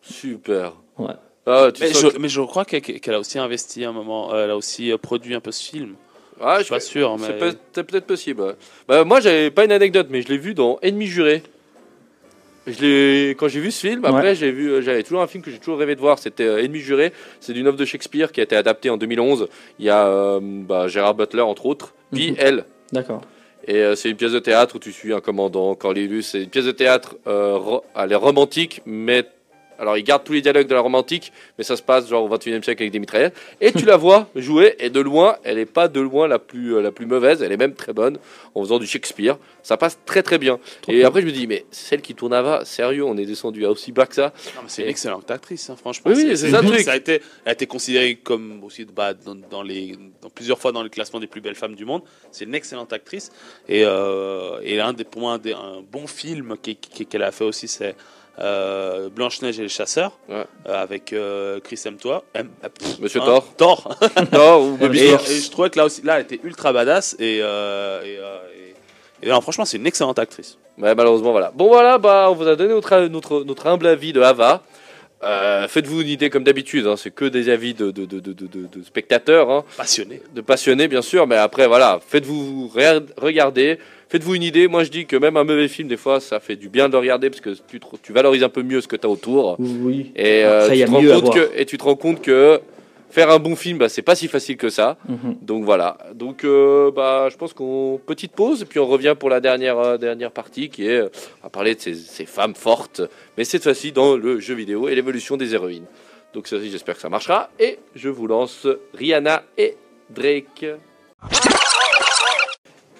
Super. 0.00 0.72
Ouais. 0.98 1.12
Ah, 1.46 1.68
tu 1.74 1.82
Mais 1.82 1.92
je, 1.92 2.06
que- 2.08 2.18
mais 2.18 2.28
je 2.28 2.40
crois 2.40 2.64
qu'elle 2.64 3.14
a 3.14 3.18
aussi 3.18 3.38
investi 3.38 3.84
un 3.84 3.92
moment, 3.92 4.32
euh, 4.32 4.44
elle 4.44 4.50
a 4.50 4.56
aussi 4.56 4.92
produit 5.02 5.34
un 5.34 5.40
peu 5.40 5.52
ce 5.52 5.62
film. 5.62 5.94
Ah, 6.40 6.56
je 6.58 6.64
suis 6.64 6.70
pas 6.70 6.80
sûr, 6.80 7.16
C'est 7.20 7.40
mais. 7.40 7.50
c'est 7.72 7.84
peut-être 7.84 8.06
possible. 8.06 8.40
ouais. 8.42 8.54
Bah, 8.88 9.04
moi, 9.04 9.20
j'avais 9.20 9.50
pas 9.50 9.64
une 9.64 9.72
anecdote, 9.72 10.06
mais 10.10 10.22
je 10.22 10.28
l'ai 10.28 10.38
vu 10.38 10.54
dans 10.54 10.78
Ennemi 10.82 11.06
juré. 11.06 11.42
Je 12.66 13.32
quand 13.32 13.48
j'ai 13.48 13.60
vu 13.60 13.70
ce 13.70 13.86
film. 13.86 14.04
Après, 14.04 14.22
Ouais. 14.22 14.34
j'ai 14.34 14.52
vu, 14.52 14.68
euh, 14.70 14.80
j'avais 14.82 15.02
toujours 15.02 15.22
un 15.22 15.26
film 15.26 15.42
que 15.42 15.50
j'ai 15.50 15.58
toujours 15.58 15.78
rêvé 15.78 15.94
de 15.96 16.00
voir. 16.00 16.18
C'était 16.18 16.44
euh, 16.44 16.62
Ennemi 16.62 16.78
juré. 16.78 17.12
C'est 17.40 17.52
d'une 17.52 17.66
œuvre 17.66 17.76
de 17.76 17.84
Shakespeare 17.84 18.30
qui 18.32 18.40
a 18.40 18.44
été 18.44 18.54
adaptée 18.56 18.88
en 18.90 18.96
2011. 18.96 19.48
Il 19.78 19.84
y 19.86 19.90
a 19.90 20.06
euh, 20.06 20.38
bah, 20.42 20.86
Gérard 20.88 21.14
Butler 21.14 21.42
entre 21.42 21.66
autres, 21.66 21.94
puis 22.12 22.30
Mhm. 22.32 22.36
elle. 22.38 22.64
D'accord. 22.92 23.22
Et 23.66 23.76
euh, 23.76 23.94
c'est 23.94 24.10
une 24.10 24.16
pièce 24.16 24.32
de 24.32 24.38
théâtre 24.38 24.76
où 24.76 24.78
tu 24.78 24.92
suis 24.92 25.12
un 25.12 25.20
commandant 25.20 25.74
Cornelius. 25.74 26.28
C'est 26.30 26.42
une 26.44 26.50
pièce 26.50 26.64
de 26.64 26.72
théâtre, 26.72 27.16
elle 27.26 28.12
est 28.12 28.16
romantique, 28.16 28.80
mais 28.86 29.24
alors 29.78 29.96
il 29.98 30.02
garde 30.04 30.24
tous 30.24 30.32
les 30.32 30.40
dialogues 30.42 30.66
de 30.66 30.74
la 30.74 30.80
romantique, 30.80 31.32
mais 31.58 31.64
ça 31.64 31.76
se 31.76 31.82
passe 31.82 32.08
genre 32.08 32.24
au 32.24 32.28
21e 32.36 32.62
siècle 32.62 32.82
avec 32.82 32.92
des 32.92 32.98
mitraillettes. 32.98 33.36
Et 33.60 33.72
tu 33.72 33.84
la 33.84 33.96
vois 33.96 34.28
jouer, 34.36 34.74
et 34.78 34.90
de 34.90 35.00
loin, 35.00 35.36
elle 35.44 35.58
est 35.58 35.66
pas 35.66 35.88
de 35.88 36.00
loin 36.00 36.26
la 36.28 36.38
plus, 36.38 36.74
euh, 36.76 36.80
la 36.82 36.92
plus 36.92 37.06
mauvaise, 37.06 37.42
elle 37.42 37.52
est 37.52 37.56
même 37.56 37.74
très 37.74 37.92
bonne 37.92 38.18
en 38.54 38.62
faisant 38.62 38.78
du 38.78 38.86
Shakespeare. 38.86 39.36
Ça 39.62 39.76
passe 39.76 39.98
très 40.04 40.22
très 40.22 40.38
bien. 40.38 40.58
Trop 40.82 40.92
et 40.92 40.96
cool. 40.96 41.04
après 41.04 41.20
je 41.22 41.26
me 41.26 41.32
dis, 41.32 41.46
mais 41.46 41.64
celle 41.70 42.02
qui 42.02 42.14
tourne 42.14 42.32
à 42.32 42.42
va, 42.42 42.64
sérieux, 42.64 43.04
on 43.04 43.16
est 43.16 43.26
descendu 43.26 43.64
à 43.66 43.70
aussi 43.70 43.92
bas 43.92 44.06
que 44.06 44.14
ça. 44.14 44.32
C'est 44.66 44.82
une 44.82 44.88
excellente 44.88 45.30
actrice, 45.30 45.70
hein, 45.70 45.76
franchement. 45.76 46.10
Oui, 46.14 46.24
oui, 46.26 46.36
c'est 46.36 46.50
ça 46.50 46.60
le 46.62 46.68
truc. 46.68 46.80
Ça 46.80 46.92
a 46.92 46.96
été, 46.96 47.14
elle 47.44 47.50
a 47.50 47.52
été 47.52 47.66
considérée 47.66 48.16
comme 48.16 48.62
aussi 48.64 48.84
bah, 48.84 49.14
dans, 49.14 49.34
dans 49.36 49.62
les, 49.62 49.96
dans 50.20 50.30
plusieurs 50.30 50.58
fois 50.58 50.72
dans 50.72 50.82
le 50.82 50.88
classement 50.88 51.20
des 51.20 51.26
plus 51.26 51.40
belles 51.40 51.54
femmes 51.54 51.74
du 51.74 51.84
monde. 51.84 52.02
C'est 52.30 52.44
une 52.44 52.54
excellente 52.54 52.92
actrice. 52.92 53.30
Et, 53.68 53.82
euh, 53.84 54.58
et 54.62 54.80
un 54.80 54.92
des, 54.92 55.04
pour 55.04 55.20
moi, 55.20 55.34
un, 55.34 55.38
des- 55.38 55.52
un 55.52 55.82
bon 55.90 56.06
film 56.06 56.56
qu'elle 56.56 57.22
a 57.22 57.30
fait 57.30 57.44
aussi, 57.44 57.68
c'est 57.68 57.94
euh, 58.38 59.08
Blanche-Neige 59.10 59.58
et 59.58 59.62
les 59.62 59.68
chasseurs, 59.68 60.12
Ouais. 60.28 60.44
euh, 60.68 60.82
avec 60.82 61.12
euh, 61.12 61.60
Chris 61.60 61.80
Hemsworth. 61.84 62.24
Euh, 62.36 62.42
pff, 62.68 62.98
Monsieur 63.00 63.20
hein, 63.20 63.24
Thor. 63.26 63.44
Thor. 63.56 63.98
Non, 64.32 64.66
ou 64.72 64.76
Bobby 64.76 65.00
et, 65.00 65.10
Thor. 65.10 65.20
et 65.30 65.40
je 65.40 65.50
trouvais 65.50 65.70
que 65.70 65.78
là 65.78 65.84
aussi, 65.84 66.02
là, 66.02 66.16
elle 66.16 66.22
était 66.24 66.40
ultra 66.42 66.72
badass. 66.72 67.16
Et, 67.18 67.38
et, 67.38 67.40
et- 67.40 68.18
et 69.24 69.28
non, 69.28 69.40
franchement, 69.40 69.64
c'est 69.64 69.76
une 69.76 69.86
excellente 69.86 70.18
actrice. 70.18 70.58
Ouais, 70.78 70.94
malheureusement, 70.96 71.30
voilà. 71.30 71.52
Bon, 71.54 71.68
voilà, 71.68 71.96
bah, 71.98 72.26
on 72.30 72.34
vous 72.34 72.48
a 72.48 72.56
donné 72.56 72.74
notre, 72.74 72.98
notre, 73.02 73.44
notre 73.44 73.68
humble 73.68 73.86
avis 73.86 74.12
de 74.12 74.20
Hava. 74.20 74.62
Euh, 75.24 75.68
Faites-vous 75.68 76.02
une 76.02 76.08
idée 76.08 76.30
comme 76.30 76.44
d'habitude, 76.44 76.86
hein, 76.86 76.96
c'est 76.96 77.14
que 77.14 77.24
des 77.26 77.48
avis 77.48 77.74
de, 77.74 77.90
de, 77.90 78.04
de, 78.06 78.18
de, 78.20 78.32
de- 78.32 78.46
de 78.46 78.82
spectateurs. 78.84 79.50
hein. 79.50 79.64
Passionné. 79.76 80.20
de 80.34 80.40
passionnés 80.40 80.88
bien 80.88 81.02
sûr, 81.02 81.26
mais 81.26 81.36
après 81.36 81.66
voilà, 81.68 82.00
faites-vous 82.06 82.70
re- 82.74 83.02
regarder, 83.16 83.78
faites-vous 84.08 84.34
une 84.34 84.42
idée. 84.42 84.66
Moi 84.66 84.82
je 84.84 84.90
dis 84.90 85.06
que 85.06 85.16
même 85.16 85.36
un 85.36 85.44
mauvais 85.44 85.68
film 85.68 85.86
des 85.88 85.96
fois 85.96 86.18
ça 86.20 86.40
fait 86.40 86.56
du 86.56 86.68
bien 86.68 86.88
de 86.88 86.94
le 86.94 86.98
regarder 86.98 87.30
parce 87.30 87.40
que 87.40 87.50
tu, 88.02 88.12
valorises 88.12 88.42
un 88.42 88.48
peu 88.48 88.62
mieux 88.62 88.80
ce 88.80 88.88
que 88.88 88.96
tu 88.96 89.06
as 89.06 89.10
autour 89.10 89.56
Oui. 89.60 90.10
et, 90.16 90.44
euh, 90.44 90.64
Après, 90.64 90.76
tu 90.78 90.84
te 90.84 90.90
rends 90.90 91.20
compte 91.20 91.34
que, 91.34 91.50
et 91.56 91.66
tu 91.66 91.78
te 91.78 91.84
rends 91.84 91.96
compte 91.96 92.22
que 92.22 92.60
faire 93.12 93.30
un 93.30 93.38
bon 93.38 93.54
film 93.54 93.76
bah, 93.78 93.88
c'est 93.90 94.02
pas 94.02 94.14
si 94.14 94.26
facile 94.26 94.56
que 94.56 94.70
ça. 94.70 94.96
Mhm. 95.08 95.36
Donc 95.42 95.64
voilà, 95.64 95.98
donc 96.14 96.44
euh, 96.44 96.90
bah 96.90 97.28
je 97.30 97.36
pense 97.36 97.52
qu'on 97.52 98.00
petite 98.04 98.32
pause 98.32 98.62
et 98.62 98.64
puis 98.64 98.78
on 98.80 98.86
revient 98.86 99.14
pour 99.18 99.28
la 99.28 99.40
dernière 99.40 99.78
euh, 99.78 99.98
dernière 99.98 100.32
partie 100.32 100.70
qui 100.70 100.86
est 100.86 101.02
euh, 101.02 101.08
à 101.44 101.50
parler 101.50 101.74
de 101.74 101.80
ces, 101.80 101.94
ces 101.94 102.24
femmes 102.24 102.54
fortes, 102.54 103.02
mais 103.36 103.44
cette 103.44 103.62
fois-ci 103.62 103.92
dans 103.92 104.16
le 104.16 104.40
jeu 104.40 104.54
vidéo 104.54 104.88
et 104.88 104.94
l'évolution 104.94 105.36
des 105.36 105.54
héroïnes. 105.54 105.84
Donc 106.32 106.46
ça 106.46 106.56
aussi 106.56 106.70
j'espère 106.70 106.94
que 106.94 107.02
ça 107.02 107.10
marchera 107.10 107.50
et 107.60 107.78
je 107.94 108.08
vous 108.08 108.26
lance 108.26 108.66
Rihanna 108.94 109.44
et 109.58 109.76
Drake. 110.08 110.64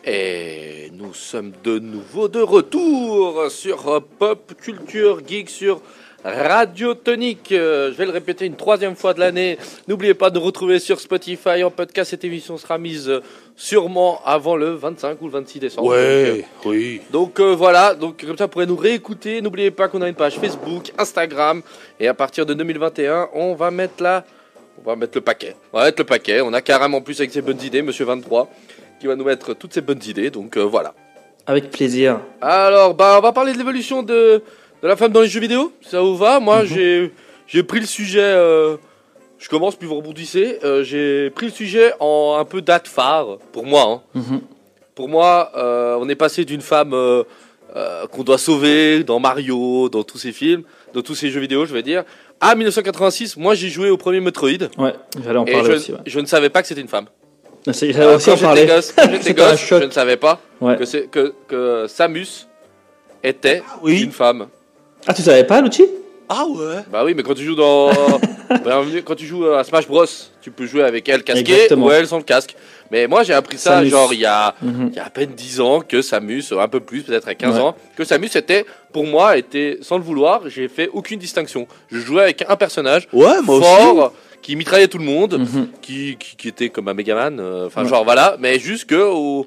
Et 0.05 0.91
nous 0.93 1.15
sommes 1.15 1.53
de 1.65 1.79
nouveau 1.79 2.29
de 2.29 2.41
retour 2.41 3.51
sur 3.51 4.03
Pop 4.19 4.53
Culture 4.61 5.23
Geek 5.27 5.49
sur 5.49 5.81
Radio 6.25 6.95
Tonique. 6.95 7.53
Euh, 7.53 7.91
Je 7.93 7.97
vais 7.97 8.07
le 8.07 8.13
répéter 8.13 8.47
une 8.47 8.57
troisième 8.57 8.95
fois 8.97 9.15
de 9.15 9.21
l'année. 9.21 9.59
N'oubliez 9.89 10.15
pas 10.15 10.31
de 10.31 10.39
nous 10.39 10.45
retrouver 10.45 10.79
sur 10.79 11.01
Spotify 11.01 11.65
en 11.65 11.71
podcast. 11.71 12.11
Cette 12.11 12.25
émission 12.25 12.57
sera 12.57 12.79
mise 12.79 13.09
euh, 13.09 13.21
sûrement 13.57 14.21
avant 14.25 14.57
le 14.57 14.75
25 14.75 15.21
ou 15.21 15.27
le 15.27 15.33
26 15.33 15.59
décembre. 15.61 15.89
Donc, 15.89 15.97
euh, 15.97 16.43
oui. 16.65 17.01
donc 17.11 17.41
euh, 17.41 17.55
voilà, 17.55 17.95
donc 17.95 18.25
comme 18.25 18.37
ça 18.37 18.45
vous 18.45 18.51
pourrez 18.51 18.67
nous 18.67 18.77
réécouter. 18.77 19.41
N'oubliez 19.41 19.71
pas 19.71 19.89
qu'on 19.89 20.03
a 20.03 20.09
une 20.09 20.15
page 20.15 20.37
Facebook, 20.37 20.93
Instagram 20.99 21.63
et 22.01 22.09
à 22.09 22.15
partir 22.15 22.47
de 22.47 22.55
2021, 22.55 23.29
on 23.35 23.55
va 23.55 23.71
mettre 23.71 24.03
là, 24.03 24.25
on 24.79 24.89
va 24.89 24.97
mettre 24.97 25.17
le 25.17 25.21
paquet. 25.21 25.55
On 25.73 25.79
va 25.79 25.85
mettre 25.85 26.01
le 26.01 26.07
paquet. 26.07 26.41
On 26.41 26.53
a 26.53 26.61
carrément 26.61 27.01
plus 27.01 27.21
avec 27.21 27.33
ses 27.33 27.43
bonnes 27.43 27.63
idées, 27.63 27.83
Monsieur 27.83 28.05
23, 28.05 28.51
qui 29.01 29.07
va 29.07 29.17
nous 29.17 29.25
mettre 29.25 29.55
toutes 29.55 29.75
ses 29.75 29.81
bonnes 29.81 30.03
idées. 30.07 30.31
Donc 30.31 30.57
euh, 30.57 30.63
voilà. 30.63 30.95
Avec 31.47 31.71
plaisir. 31.71 32.21
Alors 32.41 32.95
bah 32.95 33.17
on 33.19 33.21
va 33.21 33.33
parler 33.33 33.53
de 33.53 33.59
l'évolution 33.59 34.03
de, 34.03 34.43
de 34.83 34.89
la 34.89 34.97
femme 34.97 35.13
dans 35.13 35.21
les 35.21 35.29
jeux 35.29 35.41
vidéo. 35.41 35.73
Ça 35.83 36.01
vous 36.01 36.17
va? 36.17 36.41
Moi 36.41 36.63
Mhm. 36.63 36.69
j'ai 36.69 37.13
j'ai 37.47 37.63
pris 37.63 37.81
le 37.81 37.87
sujet. 37.87 38.21
euh, 38.23 38.77
je 39.39 39.49
commence 39.49 39.75
puis 39.77 39.89
vous 39.89 39.97
rebondissez. 39.97 40.59
Euh, 40.65 40.83
j'ai 40.85 41.31
pris 41.31 41.47
le 41.47 41.53
sujet 41.53 41.93
en 42.01 42.37
un 42.39 42.45
peu 42.45 42.63
date 42.63 42.87
phare 42.89 43.39
pour 43.53 43.67
moi. 43.67 43.83
hein. 44.15 44.21
Mhm. 44.21 44.41
Pour 44.95 45.09
moi, 45.09 45.51
euh, 45.57 45.97
on 45.99 46.09
est 46.09 46.15
passé 46.15 46.45
d'une 46.45 46.61
femme 46.61 46.95
qu'on 48.11 48.23
doit 48.23 48.37
sauver 48.39 49.03
dans 49.03 49.19
Mario, 49.19 49.89
dans 49.89 50.03
tous 50.03 50.19
ces 50.19 50.33
films, 50.33 50.63
dans 50.93 51.01
tous 51.01 51.15
ces 51.15 51.31
jeux 51.31 51.41
vidéo, 51.41 51.65
je 51.65 51.73
vais 51.73 51.83
dire, 51.83 52.05
à 52.41 52.55
1986. 52.55 53.39
Moi, 53.39 53.55
j'ai 53.55 53.71
joué 53.71 53.89
au 53.89 53.97
premier 53.97 54.21
Metroid 54.21 54.51
Ouais, 54.77 54.93
j'allais 55.25 55.39
en 55.39 55.45
parler 55.47 55.65
je, 55.65 55.73
aussi. 55.73 55.93
Ouais. 55.93 55.99
je 56.05 56.21
ne 56.21 56.27
savais 56.27 56.51
pas 56.51 56.61
que 56.61 56.69
c'était 56.69 56.83
une 56.83 56.89
femme. 56.89 57.07
Euh, 57.69 57.73
J'allais 57.73 58.15
aussi 58.17 58.31
en 58.31 58.35
j'étais 58.37 58.45
parler. 58.47 58.67
gosse, 58.67 58.95
gosse, 59.35 59.67
je 59.69 59.75
ne 59.87 59.91
savais 59.91 60.17
pas 60.19 60.41
Ouais. 60.61 60.77
que, 60.77 61.07
que, 61.07 61.33
que 61.49 61.87
Samus 61.89 62.47
était 63.25 63.63
oui. 63.83 64.03
une 64.03 64.13
femme. 64.13 64.49
Ah, 65.07 65.15
tu 65.15 65.23
savais 65.23 65.45
pas, 65.45 65.61
Lucci? 65.61 65.85
Ah 66.29 66.47
ouais. 66.47 66.77
Bah 66.91 67.03
oui, 67.05 67.13
mais 67.15 67.23
quand 67.23 67.35
tu 67.35 67.45
joues 67.45 67.55
dans, 67.57 67.91
Bienvenue, 68.65 69.03
quand 69.03 69.15
tu 69.15 69.27
joues 69.27 69.47
à 69.49 69.65
Smash 69.65 69.87
Bros, 69.87 70.05
tu 70.41 70.51
peux 70.51 70.67
jouer 70.67 70.83
avec 70.83 71.09
elle 71.09 71.23
casquée 71.25 71.53
Exactement. 71.53 71.87
ou 71.87 71.91
elle 71.91 72.07
sans 72.07 72.19
le 72.19 72.23
casque. 72.23 72.55
Mais 72.91 73.07
moi, 73.07 73.23
j'ai 73.23 73.33
appris 73.35 73.59
ça 73.59 73.77
Samus. 73.77 73.91
genre 73.91 74.13
il 74.15 74.21
y 74.21 74.27
a 74.27 74.55
Mhm. 74.63 74.89
il 74.93 74.97
y 74.97 74.99
a 74.99 75.05
à 75.07 75.11
peine 75.11 75.31
10 75.37 75.61
ans 75.61 75.81
que 75.81 76.01
Samus, 76.01 76.45
un 76.59 76.69
peu 76.69 76.81
plus, 76.81 77.03
peut-être 77.03 77.29
à 77.29 77.35
15 77.35 77.57
Ouais. 77.57 77.61
ans, 77.61 77.75
que 77.97 78.05
Samus 78.05 78.31
était, 78.35 78.65
pour 78.93 79.05
moi, 79.07 79.37
était, 79.37 79.79
sans 79.83 79.97
le 79.99 80.05
vouloir, 80.05 80.43
j'ai 80.49 80.69
fait 80.69 80.89
aucune 80.93 81.19
distinction. 81.19 81.67
Je 81.91 81.99
jouais 81.99 82.23
avec 82.23 82.45
un 82.49 82.57
personnage 82.57 83.09
Ouais, 83.13 83.41
moi 83.43 83.57
aussi. 83.57 83.67
fort, 83.69 84.13
qui 84.41 84.57
mitraillait 84.57 84.89
tout 84.89 84.99
le 84.99 85.05
monde, 85.05 85.39
Mhm. 85.39 85.69
qui, 85.83 86.17
qui, 86.19 86.37
qui 86.37 86.49
était 86.49 86.69
comme 86.71 86.89
un 86.89 86.95
Megaman, 86.95 87.39
euh, 87.41 87.67
enfin 87.67 87.83
Ouais. 87.83 87.89
genre 87.89 88.05
voilà, 88.05 88.37
mais 88.39 88.59
juste 88.59 88.87
que... 88.87 88.95
au- 89.11 89.47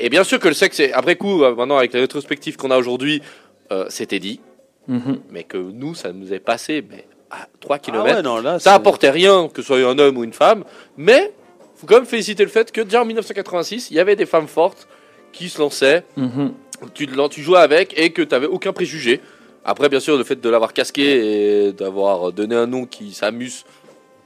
Et 0.00 0.08
bien 0.08 0.24
sûr 0.24 0.40
que 0.40 0.48
le 0.48 0.54
sexe, 0.54 0.80
est- 0.80 0.92
après 0.92 1.14
coup, 1.16 1.44
euh, 1.44 1.54
maintenant 1.54 1.76
avec 1.76 1.92
la 1.92 2.00
rétrospective 2.00 2.56
qu'on 2.56 2.70
a 2.72 2.76
aujourd'hui, 2.76 3.22
euh, 3.70 3.86
c'était 3.88 4.18
dit, 4.18 4.40
Mhm. 4.88 5.20
mais 5.30 5.42
que 5.44 5.56
nous, 5.56 5.94
ça 5.94 6.12
nous 6.12 6.32
est 6.32 6.38
passé 6.38 6.84
mais 6.88 7.04
à 7.30 7.46
3 7.60 7.76
Ah 7.76 7.78
km. 7.80 8.04
ouais, 8.04 8.22
non, 8.22 8.36
là, 8.40 8.58
Ça 8.58 8.74
apportait 8.74 9.10
rien 9.10 9.48
que 9.48 9.62
ce 9.62 9.66
soit 9.66 9.78
un 9.78 9.98
homme 9.98 10.16
ou 10.18 10.24
une 10.24 10.32
femme, 10.32 10.64
mais 10.96 11.32
faut 11.74 11.86
quand 11.86 11.96
même 11.96 12.06
féliciter 12.06 12.42
le 12.44 12.48
fait 12.50 12.70
que 12.72 12.80
déjà 12.80 13.02
en 13.02 13.04
1986, 13.04 13.90
il 13.90 13.96
y 13.96 14.00
avait 14.00 14.16
des 14.16 14.26
femmes 14.26 14.46
fortes 14.48 14.86
qui 15.32 15.48
se 15.48 15.58
lançaient 15.60 16.04
Mhm. 16.16 16.52
tu, 16.94 17.08
tu 17.30 17.42
jouais 17.42 17.58
avec 17.58 17.98
et 17.98 18.10
que 18.10 18.22
tu 18.22 18.28
n'avais 18.32 18.46
aucun 18.46 18.72
préjugé. 18.72 19.20
Après, 19.64 19.88
bien 19.88 19.98
sûr, 20.00 20.16
le 20.16 20.22
fait 20.24 20.40
de 20.40 20.48
l'avoir 20.48 20.72
casqué 20.72 21.66
et 21.66 21.72
d'avoir 21.72 22.30
donné 22.32 22.54
un 22.54 22.66
nom 22.68 22.86
qui 22.86 23.12
s'amuse, 23.12 23.64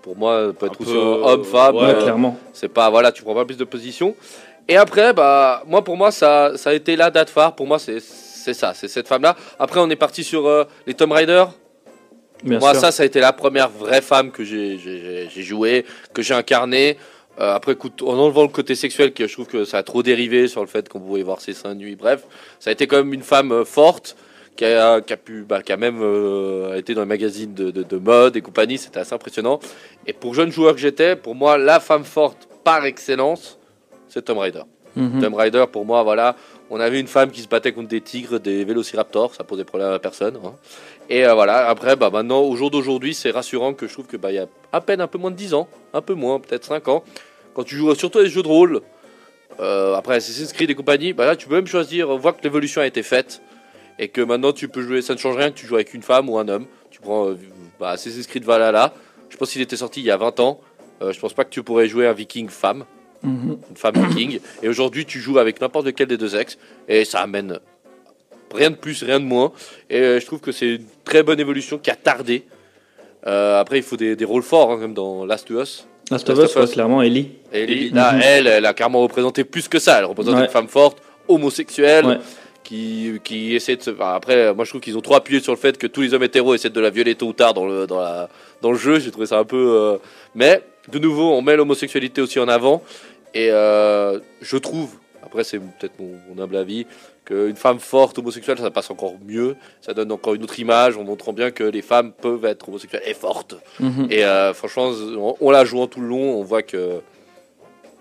pour 0.02 0.14
moi, 0.16 0.52
peut 0.52 0.66
être 0.66 0.78
aussi 0.80 0.92
peu, 0.92 0.98
homme, 0.98 1.44
femme. 1.44 1.74
ouais, 1.76 1.82
Ouais, 1.82 1.90
euh, 1.94 2.02
clairement. 2.02 2.38
c'est 2.52 2.68
pas, 2.68 2.90
voilà, 2.90 3.10
tu 3.10 3.22
prends 3.22 3.34
pas 3.34 3.46
plus 3.46 3.56
de 3.56 3.64
position. 3.64 4.14
Et 4.68 4.76
après, 4.76 5.12
bah, 5.14 5.62
moi, 5.66 5.82
pour 5.82 5.96
moi, 5.96 6.10
ça, 6.10 6.52
ça 6.56 6.70
a 6.70 6.72
été 6.74 6.94
la 6.94 7.10
date 7.10 7.30
phare. 7.30 7.54
Pour 7.56 7.66
moi, 7.66 7.78
c'est 7.78 7.98
c'est 8.40 8.54
ça, 8.54 8.74
c'est 8.74 8.88
cette 8.88 9.08
femme-là. 9.08 9.36
Après, 9.58 9.80
on 9.80 9.88
est 9.90 9.96
parti 9.96 10.24
sur 10.24 10.46
euh, 10.48 10.64
les 10.86 10.94
Tomb 10.94 11.12
Raider. 11.12 11.44
Bien 12.42 12.58
Moi, 12.58 12.72
sûr. 12.72 12.80
ça, 12.80 12.90
ça 12.92 13.02
a 13.02 13.06
été 13.06 13.20
la 13.20 13.32
première 13.32 13.68
vraie 13.68 14.00
femme 14.00 14.30
que 14.30 14.44
j'ai- 14.44 14.78
j'ai 14.78 15.28
j'ai 15.30 15.42
joué, 15.42 15.84
que 16.14 16.22
j'ai 16.22 16.34
incarné. 16.34 16.96
Euh, 17.38 17.54
après, 17.54 17.72
écoute, 17.72 18.02
en 18.02 18.14
enlevant 18.18 18.42
le 18.42 18.48
côté 18.48 18.74
sexuel, 18.74 19.12
que 19.12 19.26
je 19.26 19.32
trouve 19.32 19.46
que 19.46 19.64
ça 19.64 19.78
a 19.78 19.82
trop 19.82 20.02
dérivé 20.02 20.48
sur 20.48 20.60
le 20.62 20.66
fait 20.66 20.88
qu'on 20.88 21.00
pouvait 21.00 21.22
voir 21.22 21.40
ses 21.40 21.52
seins 21.52 21.74
nus. 21.74 21.96
Bref, 21.96 22.24
ça 22.58 22.70
a 22.70 22.72
été 22.72 22.86
quand 22.86 22.96
même 22.96 23.12
une 23.12 23.22
femme 23.22 23.52
euh, 23.52 23.64
forte 23.64 24.16
qui 24.56 24.64
a, 24.64 25.00
qui 25.00 25.12
a 25.12 25.16
pu, 25.16 25.42
bah, 25.48 25.62
qui 25.62 25.72
a 25.72 25.76
même 25.76 26.00
euh, 26.02 26.76
été 26.76 26.92
dans 26.94 27.02
les 27.02 27.06
magazines 27.06 27.54
de, 27.54 27.70
de- 27.70 27.82
de 27.82 27.96
mode 27.98 28.36
et 28.36 28.40
compagnie. 28.40 28.78
C'était 28.78 29.00
assez 29.00 29.14
impressionnant. 29.14 29.60
Et 30.06 30.12
pour 30.14 30.34
jeune 30.34 30.50
joueur 30.50 30.74
que 30.74 30.80
j'étais, 30.80 31.16
pour 31.16 31.34
moi, 31.34 31.56
la 31.58 31.78
femme 31.78 32.04
forte 32.04 32.48
par 32.64 32.84
excellence, 32.86 33.58
c'est 34.08 34.22
Tomb 34.24 34.38
Raider. 34.38 34.62
Mhm. 34.96 35.20
Tomb 35.22 35.34
Raider, 35.34 35.64
pour 35.70 35.84
moi, 35.84 36.02
voilà, 36.02 36.36
on 36.70 36.78
avait 36.80 37.00
une 37.00 37.08
femme 37.08 37.30
qui 37.30 37.40
se 37.42 37.48
battait 37.48 37.72
contre 37.72 37.88
des 37.88 38.00
tigres, 38.00 38.38
des 38.38 38.64
vélociraptors, 38.64 39.34
ça 39.34 39.44
posait 39.44 39.64
problème 39.64 39.90
à 39.90 39.98
personne. 39.98 40.38
hein. 40.44 40.54
Et 41.08 41.26
euh, 41.26 41.34
voilà, 41.34 41.68
après, 41.68 41.96
bah, 41.96 42.10
maintenant, 42.10 42.40
au 42.42 42.54
jour 42.54 42.70
d'aujourd'hui, 42.70 43.14
c'est 43.14 43.30
rassurant 43.30 43.74
que 43.74 43.88
je 43.88 43.92
trouve 43.92 44.06
que 44.06 44.16
bah, 44.16 44.30
il 44.30 44.36
y 44.36 44.38
a 44.38 44.46
à 44.72 44.80
peine 44.80 45.00
un 45.00 45.08
peu 45.08 45.18
moins 45.18 45.32
de 45.32 45.36
10 45.36 45.54
ans, 45.54 45.68
un 45.92 46.00
peu 46.00 46.14
moins, 46.14 46.38
peut-être 46.38 46.64
5 46.64 46.86
ans, 46.88 47.02
quand 47.54 47.64
tu 47.64 47.76
joues 47.76 47.92
surtout 47.96 48.20
à 48.20 48.22
des 48.22 48.28
jeux 48.28 48.42
de 48.44 48.48
rôle, 48.48 48.80
euh, 49.58 49.94
après 49.94 50.14
Assassin's 50.14 50.52
Creed 50.52 50.70
et 50.70 50.74
compagnie, 50.76 51.12
bah 51.12 51.26
là, 51.26 51.34
tu 51.34 51.48
peux 51.48 51.56
même 51.56 51.66
choisir, 51.66 52.08
on 52.08 52.16
voit 52.16 52.32
que 52.32 52.42
l'évolution 52.44 52.80
a 52.80 52.86
été 52.86 53.02
faite, 53.02 53.42
et 53.98 54.08
que 54.08 54.20
maintenant, 54.20 54.52
tu 54.52 54.68
peux 54.68 54.82
jouer, 54.82 55.02
ça 55.02 55.14
ne 55.14 55.18
change 55.18 55.36
rien 55.36 55.50
que 55.50 55.56
tu 55.56 55.66
joues 55.66 55.74
avec 55.74 55.92
une 55.92 56.02
femme 56.02 56.28
ou 56.30 56.38
un 56.38 56.48
homme. 56.48 56.66
Tu 56.90 57.00
prends 57.00 57.28
euh, 57.28 57.38
bah, 57.80 57.90
Assassin's 57.90 58.26
Creed 58.28 58.44
Valhalla, 58.44 58.94
je 59.28 59.36
pense 59.36 59.50
qu'il 59.50 59.60
était 59.60 59.76
sorti 59.76 60.00
il 60.00 60.06
y 60.06 60.10
a 60.10 60.16
20 60.16 60.38
ans, 60.40 60.60
euh, 61.02 61.12
je 61.12 61.18
pense 61.18 61.34
pas 61.34 61.44
que 61.44 61.50
tu 61.50 61.62
pourrais 61.64 61.88
jouer 61.88 62.06
un 62.06 62.12
viking 62.12 62.48
femme 62.48 62.84
Une 63.22 63.58
femme 63.74 63.94
viking. 64.08 64.40
Et 64.62 64.68
aujourd'hui, 64.68 65.04
tu 65.04 65.18
joues 65.20 65.38
avec 65.38 65.60
n'importe 65.60 65.86
lequel 65.86 66.06
des 66.08 66.16
deux 66.16 66.28
sexes. 66.30 66.58
Et 66.88 67.04
ça 67.04 67.20
amène 67.20 67.58
rien 68.54 68.70
de 68.70 68.76
plus, 68.76 69.02
rien 69.02 69.20
de 69.20 69.24
moins. 69.24 69.52
Et 69.90 69.98
euh, 70.00 70.20
je 70.20 70.26
trouve 70.26 70.40
que 70.40 70.52
c'est 70.52 70.68
une 70.76 70.84
très 71.04 71.22
bonne 71.22 71.38
évolution 71.40 71.78
qui 71.78 71.90
a 71.90 71.96
tardé. 71.96 72.44
Euh, 73.26 73.60
après, 73.60 73.76
il 73.78 73.82
faut 73.82 73.96
des, 73.96 74.16
des 74.16 74.24
rôles 74.24 74.42
forts, 74.42 74.72
hein, 74.72 74.78
comme 74.80 74.94
dans 74.94 75.24
Last 75.26 75.50
of 75.50 75.62
Us. 75.62 75.86
Last 76.10 76.28
of 76.30 76.38
Last 76.38 76.50
Us, 76.50 76.56
of 76.56 76.62
ouais, 76.62 76.68
Us. 76.68 76.72
clairement, 76.72 77.02
Ellie. 77.02 77.28
Ellie, 77.52 77.90
là, 77.90 78.14
elle, 78.22 78.46
elle 78.46 78.64
a 78.66 78.72
carrément 78.74 79.00
représenté 79.02 79.44
plus 79.44 79.68
que 79.68 79.78
ça. 79.78 79.98
Elle 79.98 80.06
représente 80.06 80.34
Ouais. 80.36 80.44
une 80.44 80.50
femme 80.50 80.68
forte, 80.68 80.98
homosexuelle. 81.28 82.06
Ouais. 82.06 82.18
Qui, 82.62 83.14
qui 83.24 83.56
essaie 83.56 83.74
de 83.74 83.82
se. 83.82 83.90
enfin, 83.90 84.12
après, 84.14 84.54
moi 84.54 84.64
je 84.64 84.70
trouve 84.70 84.80
qu'ils 84.80 84.96
ont 84.96 85.00
trop 85.00 85.16
appuyé 85.16 85.40
sur 85.40 85.52
le 85.52 85.58
fait 85.58 85.76
que 85.76 85.88
tous 85.88 86.02
les 86.02 86.14
hommes 86.14 86.22
hétéros 86.22 86.54
essaient 86.54 86.70
de 86.70 86.78
la 86.80 86.90
violer 86.90 87.16
tôt 87.16 87.26
ou 87.26 87.32
tard 87.32 87.52
dans 87.52 87.66
le, 87.66 87.84
dans 87.88 87.98
la, 87.98 88.28
dans 88.62 88.70
le 88.70 88.78
jeu. 88.78 89.00
J'ai 89.00 89.10
trouvé 89.10 89.26
ça 89.26 89.38
un 89.38 89.44
peu. 89.44 89.56
euh, 89.56 89.96
Mais, 90.36 90.62
de 90.92 91.00
nouveau, 91.00 91.32
on 91.32 91.42
met 91.42 91.56
l'homosexualité 91.56 92.20
aussi 92.20 92.38
en 92.38 92.46
avant. 92.46 92.84
Et 93.34 93.50
euh, 93.50 94.18
je 94.40 94.56
trouve, 94.56 94.96
après 95.22 95.44
c'est 95.44 95.58
peut-être 95.58 95.98
mon, 95.98 96.10
mon 96.28 96.42
humble 96.42 96.56
avis, 96.56 96.86
qu'une 97.24 97.56
femme 97.56 97.78
forte 97.78 98.18
homosexuelle, 98.18 98.58
ça 98.58 98.70
passe 98.70 98.90
encore 98.90 99.14
mieux. 99.24 99.56
Ça 99.80 99.94
donne 99.94 100.10
encore 100.10 100.34
une 100.34 100.42
autre 100.42 100.58
image 100.58 100.96
en 100.96 101.04
montrant 101.04 101.32
bien 101.32 101.50
que 101.50 101.62
les 101.64 101.82
femmes 101.82 102.12
peuvent 102.12 102.44
être 102.44 102.68
homosexuelles 102.68 103.02
et 103.06 103.14
fortes. 103.14 103.54
Mhm. 103.78 104.08
Et 104.10 104.24
euh, 104.24 104.52
franchement, 104.54 104.90
on, 105.16 105.36
on 105.40 105.50
la 105.50 105.64
jouant 105.64 105.86
tout 105.86 106.00
le 106.00 106.08
long, 106.08 106.38
on 106.38 106.42
voit 106.42 106.62
que 106.62 107.00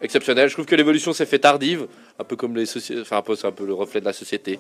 exceptionnel. 0.02 0.48
Je 0.50 0.54
trouve 0.54 0.66
que 0.66 0.76
l'évolution 0.76 1.14
s'est 1.14 1.26
fait 1.26 1.40
tardive, 1.40 1.88
un 2.18 2.24
peu 2.24 2.36
comme 2.36 2.56
les 2.56 2.66
sociétés, 2.66 3.02
enfin 3.02 3.18
un 3.18 3.22
peu 3.22 3.36
c'est 3.36 3.48
un 3.48 3.52
peu 3.52 3.66
le 3.66 3.74
reflet 3.74 4.00
de 4.00 4.06
la 4.06 4.14
société. 4.14 4.60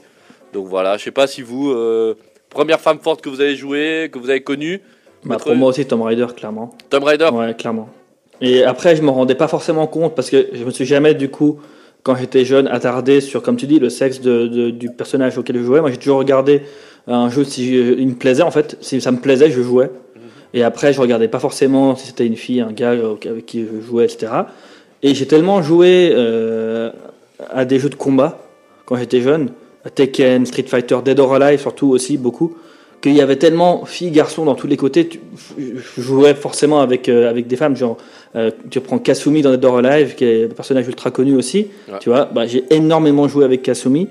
Donc 0.53 0.67
voilà, 0.67 0.97
je 0.97 1.03
sais 1.03 1.11
pas 1.11 1.27
si 1.27 1.41
vous 1.41 1.71
euh, 1.71 2.15
première 2.49 2.79
femme 2.81 2.99
forte 2.99 3.21
que 3.21 3.29
vous 3.29 3.41
avez 3.41 3.55
jouée, 3.55 4.09
que 4.11 4.19
vous 4.19 4.29
avez 4.29 4.41
connue, 4.41 4.81
Bah, 5.23 5.37
pour 5.37 5.55
moi 5.55 5.69
aussi, 5.69 5.85
Tomb 5.85 6.01
Raider, 6.01 6.27
clairement. 6.35 6.75
Tomb 6.89 7.03
Raider? 7.03 7.29
Ouais, 7.31 7.53
clairement. 7.55 7.89
Et 8.41 8.63
après, 8.63 8.95
je 8.95 9.01
me 9.01 9.09
rendais 9.09 9.35
pas 9.35 9.47
forcément 9.47 9.87
compte 9.87 10.15
parce 10.15 10.29
que 10.29 10.47
je 10.53 10.63
me 10.63 10.71
suis 10.71 10.85
jamais, 10.85 11.13
du 11.13 11.29
coup, 11.29 11.59
quand 12.03 12.15
j'étais 12.15 12.45
jeune, 12.45 12.67
attardé 12.67 13.19
sur, 13.21 13.41
comme 13.41 13.57
tu 13.57 13.67
dis, 13.67 13.79
le 13.79 13.89
sexe 13.89 14.21
de, 14.21 14.47
de- 14.47 14.69
du 14.69 14.89
personnage 14.89 15.37
auquel 15.37 15.57
je 15.57 15.63
jouais. 15.63 15.81
Moi, 15.81 15.91
j'ai 15.91 15.97
toujours 15.97 16.19
regardé 16.19 16.61
un 17.07 17.29
jeu 17.29 17.43
si 17.43 17.67
je- 17.75 17.93
il 17.99 18.07
me 18.07 18.13
plaisait, 18.15 18.43
en 18.43 18.51
fait. 18.51 18.77
Si 18.81 19.01
ça 19.01 19.11
me 19.11 19.17
plaisait, 19.17 19.51
je 19.51 19.61
jouais. 19.61 19.89
Et 20.53 20.63
après, 20.63 20.93
je 20.93 21.01
regardais 21.01 21.27
pas 21.27 21.39
forcément 21.39 21.95
si 21.95 22.07
c'était 22.07 22.25
une 22.25 22.35
fille, 22.37 22.61
un 22.61 22.71
gars 22.71 22.91
avec 22.91 23.45
qui 23.45 23.65
je 23.65 23.85
jouais, 23.85 24.05
etc. 24.05 24.31
Et 25.03 25.13
j'ai 25.13 25.27
tellement 25.27 25.61
joué 25.61 26.11
euh, 26.13 26.89
à 27.51 27.65
des 27.65 27.77
jeux 27.79 27.89
de 27.89 27.95
combat 27.95 28.39
quand 28.85 28.95
j'étais 28.95 29.21
jeune, 29.21 29.49
à 29.85 29.89
Tekken, 29.89 30.45
Street 30.45 30.63
Fighter, 30.67 30.97
Dead 31.05 31.19
or 31.19 31.35
Alive 31.35 31.59
surtout 31.59 31.89
aussi 31.89 32.17
beaucoup, 32.17 32.55
qu'il 33.01 33.13
y 33.15 33.21
avait 33.21 33.37
tellement 33.37 33.85
filles, 33.85 34.11
garçons 34.11 34.45
dans 34.45 34.55
tous 34.55 34.67
les 34.67 34.77
côtés. 34.77 35.07
tu- 35.07 35.19
je 35.57 36.01
jouais 36.01 36.33
forcément 36.35 36.81
avec, 36.81 37.07
euh, 37.09 37.29
avec 37.29 37.47
des 37.47 37.55
femmes, 37.55 37.75
genre 37.75 37.97
euh, 38.35 38.51
tu 38.69 38.79
prends 38.81 38.99
Kasumi 38.99 39.41
dans 39.41 39.51
Dead 39.51 39.63
or 39.65 39.77
Alive, 39.79 40.15
qui 40.15 40.25
est 40.25 40.45
un 40.45 40.47
personnage 40.49 40.87
ultra 40.87 41.09
connu 41.11 41.35
aussi. 41.35 41.67
Ouais. 41.87 41.95
Tu 41.99 42.09
vois, 42.09 42.25
bah, 42.25 42.45
j'ai 42.45 42.63
énormément 42.69 43.27
joué 43.27 43.45
avec 43.45 43.61
Kasumi. 43.61 44.07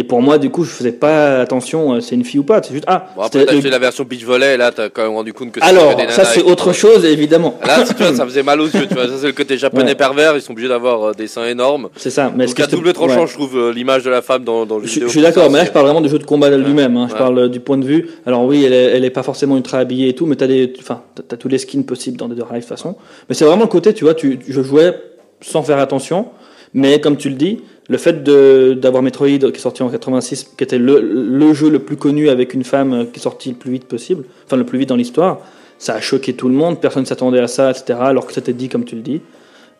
Et 0.00 0.04
pour 0.04 0.22
moi, 0.22 0.38
du 0.38 0.48
coup, 0.48 0.62
je 0.62 0.70
faisais 0.70 0.92
pas 0.92 1.40
attention, 1.40 1.94
euh, 1.94 2.00
c'est 2.00 2.14
une 2.14 2.24
fille 2.24 2.38
ou 2.38 2.44
pas. 2.44 2.62
C'est 2.62 2.72
juste 2.72 2.84
ah. 2.86 3.08
Bon 3.16 3.22
après 3.22 3.44
t'as 3.44 3.60
fait 3.60 3.68
la 3.68 3.80
version 3.80 4.04
beach 4.04 4.22
volley, 4.24 4.56
là 4.56 4.70
t'as 4.70 4.88
quand 4.90 5.02
même 5.02 5.12
rendu 5.12 5.32
compte 5.32 5.50
que 5.50 5.58
Alors, 5.60 5.96
que 5.96 6.06
des 6.06 6.12
ça 6.12 6.24
c'est 6.24 6.42
autre 6.42 6.72
chose, 6.72 7.04
évidemment. 7.04 7.58
Là, 7.66 7.82
tu 7.84 7.94
vois, 7.94 8.14
ça 8.14 8.24
faisait 8.24 8.44
mal 8.44 8.60
aux 8.60 8.66
yeux, 8.68 8.86
tu 8.86 8.94
vois. 8.94 9.08
Ça, 9.08 9.14
c'est 9.20 9.26
le 9.26 9.32
côté 9.32 9.58
japonais 9.58 9.86
Ouais. 9.88 9.94
pervers. 9.96 10.36
Ils 10.36 10.40
sont 10.40 10.52
obligés 10.52 10.68
d'avoir 10.68 11.02
euh, 11.08 11.12
des 11.14 11.26
seins 11.26 11.46
énormes. 11.46 11.88
C'est 11.96 12.10
ça. 12.10 12.32
Mais 12.36 12.46
ce 12.46 12.52
Donc, 12.54 12.60
à 12.60 12.66
te- 12.68 12.76
double 12.76 12.92
tranchant, 12.92 13.22
ouais. 13.22 13.26
je 13.26 13.32
trouve 13.34 13.58
euh, 13.58 13.72
l'image 13.72 14.04
de 14.04 14.10
la 14.10 14.22
femme 14.22 14.44
dans, 14.44 14.64
dans 14.66 14.78
le 14.78 14.86
Je, 14.86 15.00
je 15.00 15.08
suis 15.08 15.20
d'accord, 15.20 15.50
mais 15.50 15.58
là 15.58 15.64
je 15.64 15.72
parle 15.72 15.86
vraiment 15.86 16.00
du 16.00 16.08
jeu 16.08 16.18
de 16.20 16.24
combat 16.24 16.48
lui-même. 16.56 16.96
hein. 16.96 17.08
Je 17.10 17.16
parle 17.16 17.48
du 17.50 17.58
point 17.58 17.76
de 17.78 17.84
vue. 17.84 18.08
Alors 18.24 18.44
oui, 18.44 18.62
elle 18.64 18.72
est, 18.72 18.84
elle 18.96 19.04
est 19.04 19.10
pas 19.10 19.24
forcément 19.24 19.56
ultra 19.56 19.78
habillée 19.78 20.08
et 20.08 20.14
tout, 20.14 20.26
mais 20.26 20.36
t'as 20.36 20.46
des, 20.46 20.72
enfin, 20.78 21.02
t'as- 21.28 21.36
tous 21.36 21.48
les 21.48 21.58
skins 21.58 21.84
possibles 21.84 22.16
dans 22.16 22.28
Dead 22.28 22.38
or 22.40 22.48
Alive 22.52 22.62
de 22.62 22.68
toute 22.68 22.76
façon. 22.78 22.94
Mais 23.28 23.34
c'est 23.34 23.44
vraiment 23.44 23.62
le 23.62 23.68
côté, 23.68 23.92
tu 23.94 24.04
vois, 24.04 24.14
tu, 24.14 24.38
je 24.48 24.62
jouais 24.62 24.94
sans 25.40 25.62
faire 25.64 25.78
attention, 25.78 26.26
mais 26.74 27.00
comme 27.00 27.16
tu 27.16 27.28
le 27.28 27.34
dis, 27.36 27.60
le 27.88 27.96
fait 27.98 28.22
d'avoir 28.22 29.02
Metroid 29.02 29.28
qui 29.28 29.46
est 29.46 29.58
sorti 29.58 29.82
en 29.82 29.88
86, 29.88 30.52
qui 30.56 30.64
était 30.64 30.78
le, 30.78 31.00
le 31.00 31.54
jeu 31.54 31.70
le 31.70 31.78
plus 31.78 31.96
connu 31.96 32.28
avec 32.28 32.52
une 32.54 32.64
femme 32.64 33.06
qui 33.12 33.18
est 33.18 33.22
sortie 33.22 33.50
le 33.50 33.56
plus 33.56 33.70
vite 33.72 33.84
possible, 33.84 34.24
enfin 34.46 34.56
le 34.56 34.64
plus 34.64 34.78
vite 34.78 34.88
dans 34.90 34.96
l'histoire, 34.96 35.40
ça 35.78 35.94
a 35.94 36.00
choqué 36.00 36.34
tout 36.34 36.48
le 36.48 36.54
monde. 36.54 36.80
Personne 36.80 37.06
s'attendait 37.06 37.38
à 37.40 37.46
ça, 37.48 37.70
etc. 37.70 37.98
Alors 38.02 38.26
que 38.26 38.32
c'était 38.32 38.52
dit 38.52 38.68
comme 38.68 38.84
tu 38.84 38.94
le 38.96 39.00
dis. 39.02 39.20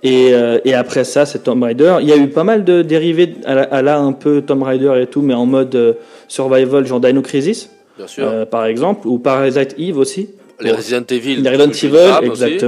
Et, 0.05 0.28
euh, 0.32 0.59
et 0.64 0.74
après 0.74 1.03
ça, 1.05 1.26
c'est 1.26 1.41
Tomb 1.43 1.61
Raider. 1.64 1.97
Il 2.01 2.09
y 2.09 2.12
a 2.12 2.16
eu 2.16 2.28
pas 2.28 2.45
mal 2.45 2.64
de 2.64 2.82
dérivés 2.82 3.34
à 3.45 3.55
la, 3.57 3.62
à 3.64 3.82
la 3.82 3.99
un 3.99 4.12
peu 4.12 4.43
Tomb 4.43 4.62
Raider 4.62 4.95
et 5.03 5.07
tout, 5.09 5.22
mais 5.22 5.34
en 5.34 5.45
mode 5.45 5.74
euh, 5.74 5.95
survival, 6.28 6.86
genre 6.86 7.01
Dino 7.01 7.20
Crisis, 7.20 7.68
Bien 7.97 8.07
sûr. 8.07 8.26
euh, 8.28 8.45
par 8.47 8.64
exemple, 8.66 9.09
ou 9.09 9.18
Parasite 9.18 9.74
Eve 9.76 9.99
aussi. 9.99 10.28
les 10.61 10.70
Resident 10.70 11.03
Evil. 11.11 11.36
Les 11.43 11.51
Resident 11.51 11.72
Evil, 11.72 11.89
grave 12.11 12.28
aussi. 12.30 12.59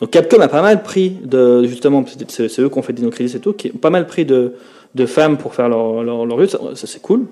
Donc 0.00 0.10
Capcom 0.10 0.40
a 0.40 0.48
pas 0.48 0.62
mal 0.62 0.82
pris 0.82 1.10
de 1.24 1.64
justement, 1.64 2.04
c'est- 2.28 2.60
eux 2.60 2.68
qui 2.68 2.78
ont 2.78 2.82
fait 2.82 2.92
Dino 2.92 3.10
Crisis 3.10 3.36
et 3.36 3.40
tout, 3.40 3.52
qui 3.54 3.70
ont 3.74 3.78
pas 3.78 3.90
mal 3.90 4.06
pris 4.06 4.24
de, 4.24 4.52
de 4.94 5.06
femmes 5.06 5.38
pour 5.38 5.54
faire 5.54 5.68
leur 5.68 6.02
leur, 6.02 6.26
leur. 6.26 6.50
Ça, 6.50 6.58
c'est 6.86 7.00
cool. 7.00 7.26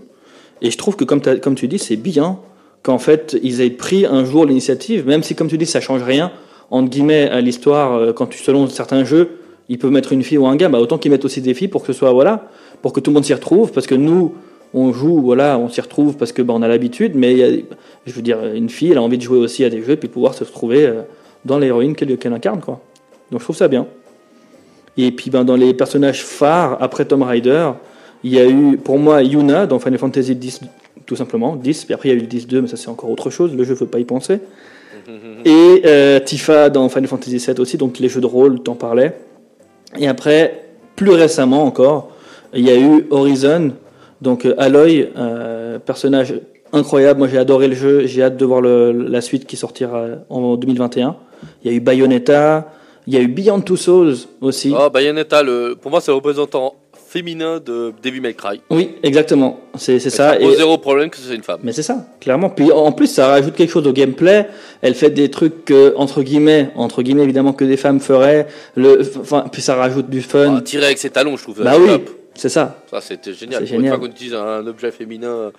Et 0.62 0.71
je 0.71 0.79
trouve 0.79 0.97
que 0.97 1.05
comme, 1.05 1.21
comme 1.21 1.55
tu 1.57 1.69
dis, 1.69 1.79
c'est 1.79 1.97
bien 1.97 2.39
qu'en 2.83 2.99
fait 2.99 3.37
ils 3.43 3.61
aient 3.61 3.71
pris 3.71 4.07
un 4.07 4.25
jour 4.25 4.47
l'initiative, 4.47 5.07
même 5.07 5.23
si 5.23 5.35
comme 5.35 5.49
tu 5.49 5.59
dis 5.59 5.67
ça 5.67 5.81
change 5.81 6.03
rien 6.03 6.31
entre 6.71 6.89
guillemets 6.91 7.29
à 7.29 7.41
l'histoire. 7.41 7.95
euh, 7.97 8.12
Quand 8.12 8.33
selon 8.33 8.67
certains 8.69 9.05
jeux, 9.05 9.29
ils 9.69 9.79
peuvent 9.79 9.91
mettre 9.91 10.12
une 10.12 10.23
fille 10.23 10.39
ou 10.39 10.47
un 10.47 10.57
gars, 10.57 10.69
bah, 10.71 10.79
autant 10.79 10.97
qu'ils 10.99 11.11
mettent 11.11 11.25
aussi 11.25 11.41
des 11.43 11.55
filles 11.55 11.69
pour 11.69 11.83
que 11.83 11.93
ce 11.93 11.99
soit 11.99 12.12
voilà, 12.12 12.49
pour 12.83 12.93
que 12.93 13.01
tout 13.01 13.11
le 13.11 13.15
monde 13.15 13.25
s'y 13.25 13.35
retrouve, 13.35 13.73
parce 13.73 13.87
que 13.87 13.95
nous 13.95 14.35
on 14.73 14.93
joue, 14.93 15.21
voilà, 15.21 15.59
on 15.59 15.69
s'y 15.69 15.81
retrouve 15.81 16.17
parce 16.17 16.33
que 16.33 16.43
bah, 16.43 16.53
on 16.57 16.62
a 16.62 16.69
l'habitude, 16.69 17.12
mais 17.15 17.35
y 17.35 17.43
a- 17.45 17.62
je 18.07 18.12
veux 18.12 18.23
dire, 18.23 18.39
une 18.55 18.69
fille, 18.71 18.91
elle 18.91 18.99
a 18.99 19.03
envie 19.03 19.19
de 19.19 19.23
jouer 19.23 19.39
aussi 19.39 19.65
à 19.65 19.71
des 19.71 19.83
jeux, 19.83 19.97
puis 19.97 20.09
pouvoir 20.09 20.35
se 20.35 20.43
retrouver 20.45 20.87
euh, 20.87 21.03
dans 21.45 21.59
l'héroïne 21.59 21.95
qu'elle 21.95 22.32
incarne, 22.32 22.61
quoi. 22.61 22.80
Donc 23.30 23.40
je 23.40 23.45
trouve 23.45 23.57
ça 23.57 23.68
bien. 23.68 23.86
Et 24.97 25.11
puis 25.11 25.30
ben, 25.30 25.45
dans 25.45 25.57
les 25.57 25.74
personnages 25.74 26.24
phares, 26.24 26.78
après 26.80 27.05
Tomb 27.05 27.22
Raider, 27.22 27.70
il 28.22 28.33
y 28.33 28.38
a 28.38 28.46
eu, 28.46 28.76
pour 28.76 28.99
moi, 28.99 29.22
Yuna 29.22 29.66
dans 29.66 29.79
Final 29.79 29.99
Fantasy 29.99 30.33
X, 30.33 30.61
tout 31.04 31.16
simplement, 31.16 31.57
10, 31.57 31.84
puis 31.84 31.95
après 31.95 32.08
il 32.08 32.12
y 32.12 32.14
a 32.14 32.18
eu 32.18 32.22
le 32.22 32.29
10-2, 32.29 32.61
mais 32.62 32.68
ça 32.68 32.76
c'est 32.76 32.88
encore 32.88 33.11
autre 33.11 33.30
chose, 33.30 33.54
le 33.54 33.64
jeu 33.64 33.75
ne 33.75 33.79
veut 33.79 33.87
pas 33.87 33.99
y 33.99 34.04
penser. 34.04 34.38
Et 35.45 35.83
euh, 35.84 36.21
Tifa 36.21 36.71
dans 36.71 36.88
Final 36.88 37.08
Fantasy 37.08 37.37
VII 37.37 37.61
aussi, 37.61 37.76
donc 37.76 37.99
les 37.99 38.08
jeux 38.08 38.21
de 38.21 38.26
rôle, 38.26 38.62
t'en 38.62 38.75
parlais. 38.75 39.14
Et 39.99 40.08
après, 40.08 40.64
plus 40.96 41.11
récemment 41.11 41.64
encore, 41.64 42.12
il 42.54 42.64
y 42.64 42.71
a 42.71 42.79
eu 42.79 43.07
Horizon, 43.11 43.72
donc 44.22 44.46
euh, 44.46 44.54
Aloy, 44.58 45.11
euh, 45.16 45.79
personnage 45.79 46.34
incroyable. 46.75 47.18
Moi 47.18 47.29
j'ai 47.29 47.38
adoré 47.38 47.68
le 47.68 47.75
jeu, 47.75 48.07
j'ai 48.07 48.22
hâte 48.22 48.37
de 48.37 48.45
voir 48.45 48.61
le- 48.61 48.92
la 48.92 49.21
suite 49.21 49.46
qui 49.46 49.57
sortira 49.57 50.05
en 50.29 50.57
2021. 50.57 51.17
Il 51.64 51.71
y 51.71 51.75
a 51.75 51.76
eu 51.76 51.80
Bayonetta, 51.80 52.71
il 53.07 53.14
y 53.14 53.17
a 53.17 53.21
eu 53.21 53.29
Beyond 53.29 53.61
Two 53.61 53.76
Souls 53.76 54.14
aussi. 54.41 54.75
Oh, 54.79 54.91
Bayonetta, 54.91 55.42
le... 55.42 55.75
pour 55.80 55.91
moi, 55.91 56.01
c'est 56.01 56.11
le 56.11 56.17
représentant 56.17 56.75
féminin 57.07 57.61
de 57.64 57.92
Devil 58.03 58.21
May 58.21 58.34
Cry. 58.34 58.61
Oui, 58.71 58.96
exactement, 59.05 59.61
c'est 59.76 60.01
ça. 60.01 60.34
Pose 60.37 60.57
zéro 60.57 60.79
problème 60.79 61.11
que 61.11 61.17
c'est 61.17 61.34
une 61.34 61.45
femme. 61.45 61.61
Mais 61.63 61.71
c'est 61.72 61.83
ça, 61.84 62.07
clairement. 62.21 62.51
Puis 62.51 62.72
en 62.72 62.91
plus, 62.91 63.07
ça 63.07 63.29
rajoute 63.29 63.55
quelque 63.55 63.71
chose 63.71 63.87
au 63.87 63.92
gameplay. 63.92 64.49
Elle 64.83 64.95
fait 64.95 65.11
des 65.11 65.30
trucs 65.30 65.64
que, 65.64 65.95
entre 65.96 66.22
guillemets, 66.22 66.71
entre 66.75 67.03
guillemets 67.03 67.22
évidemment 67.22 67.53
que 67.53 67.64
des 67.64 67.76
femmes 67.76 68.01
feraient. 68.01 68.49
Le, 68.75 69.01
enfin, 69.21 69.45
puis 69.53 69.63
ça 69.63 69.76
rajoute 69.76 70.11
du 70.11 70.22
fun. 70.22 70.57
Ah, 70.59 70.61
tirer 70.63 70.87
avec 70.87 70.99
ses 70.99 71.11
talons, 71.11 71.37
je 71.37 71.42
trouve. 71.45 71.63
Bah 71.63 71.75
oui. 71.79 71.88
C'est 72.34 72.49
ça. 72.49 72.79
Ça, 72.91 73.01
c'était 73.01 73.33
génial. 73.33 73.61
C'est 73.61 73.67
Pour 73.68 73.75
une 73.76 73.83
génial. 73.83 73.99
fois 73.99 74.09
qu'on 74.09 74.13
utilise 74.13 74.34
un 74.34 74.67
objet 74.67 74.91
féminin, 74.91 75.53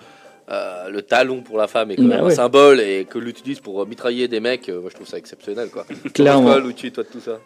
euh, 0.50 0.88
le 0.90 1.02
talon 1.02 1.42
pour 1.42 1.58
la 1.58 1.66
femme 1.66 1.90
est 1.90 1.96
quand 1.96 2.02
Bah 2.04 2.16
même 2.16 2.24
un 2.24 2.28
ouais. 2.28 2.34
symbole 2.34 2.80
et 2.80 3.04
que 3.04 3.18
l'utilise 3.18 3.60
pour 3.60 3.84
mitrailler 3.86 4.28
des 4.28 4.40
mecs, 4.40 4.68
euh, 4.68 4.80
moi 4.80 4.90
je 4.90 4.94
trouve 4.94 5.08
ça 5.08 5.18
exceptionnel 5.18 5.70
quoi. 5.70 5.84
Clairement. 6.14 6.52
Toi, 6.52 6.60
Lucci, 6.60 6.92
toi 6.92 7.02
de 7.04 7.08
tout 7.08 7.20
ça 7.20 7.38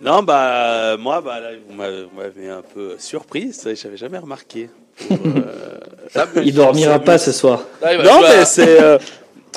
Non, 0.00 0.22
bah, 0.22 0.96
moi, 0.98 1.20
bah, 1.20 1.38
là, 1.40 1.50
vous 1.68 1.74
m'avez 2.16 2.48
un 2.48 2.62
peu 2.62 2.96
surpris, 2.98 3.52
j'avais 3.64 3.96
jamais 3.96 4.18
remarqué. 4.18 4.68
Pour, 5.08 5.16
euh, 5.36 5.78
Ça, 6.10 6.26
Il 6.42 6.52
dormira 6.54 6.98
pas 6.98 7.18
ce 7.18 7.30
soir. 7.32 7.62
Va 7.80 7.96
non, 8.02 8.20
mais 8.22 8.44
c'est. 8.44 8.82
euh, 8.82 8.98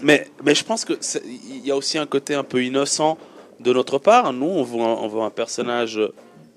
mais, 0.03 0.28
mais 0.44 0.53
je 0.53 0.64
pense 0.64 0.86
que 0.86 0.94
c'est- 0.99 1.24
il 1.26 1.65
y 1.65 1.72
a 1.72 1.76
aussi 1.76 1.98
un 1.98 2.06
côté 2.06 2.36
un 2.36 2.44
peu 2.44 2.64
innocent 2.64 3.18
de 3.60 3.74
notre 3.74 3.98
part. 3.98 4.32
Nous, 4.34 4.45
on 4.45 4.64
un, 4.84 4.88
on 5.02 5.07
veut 5.07 5.22
un 5.22 5.30
personnage 5.32 5.99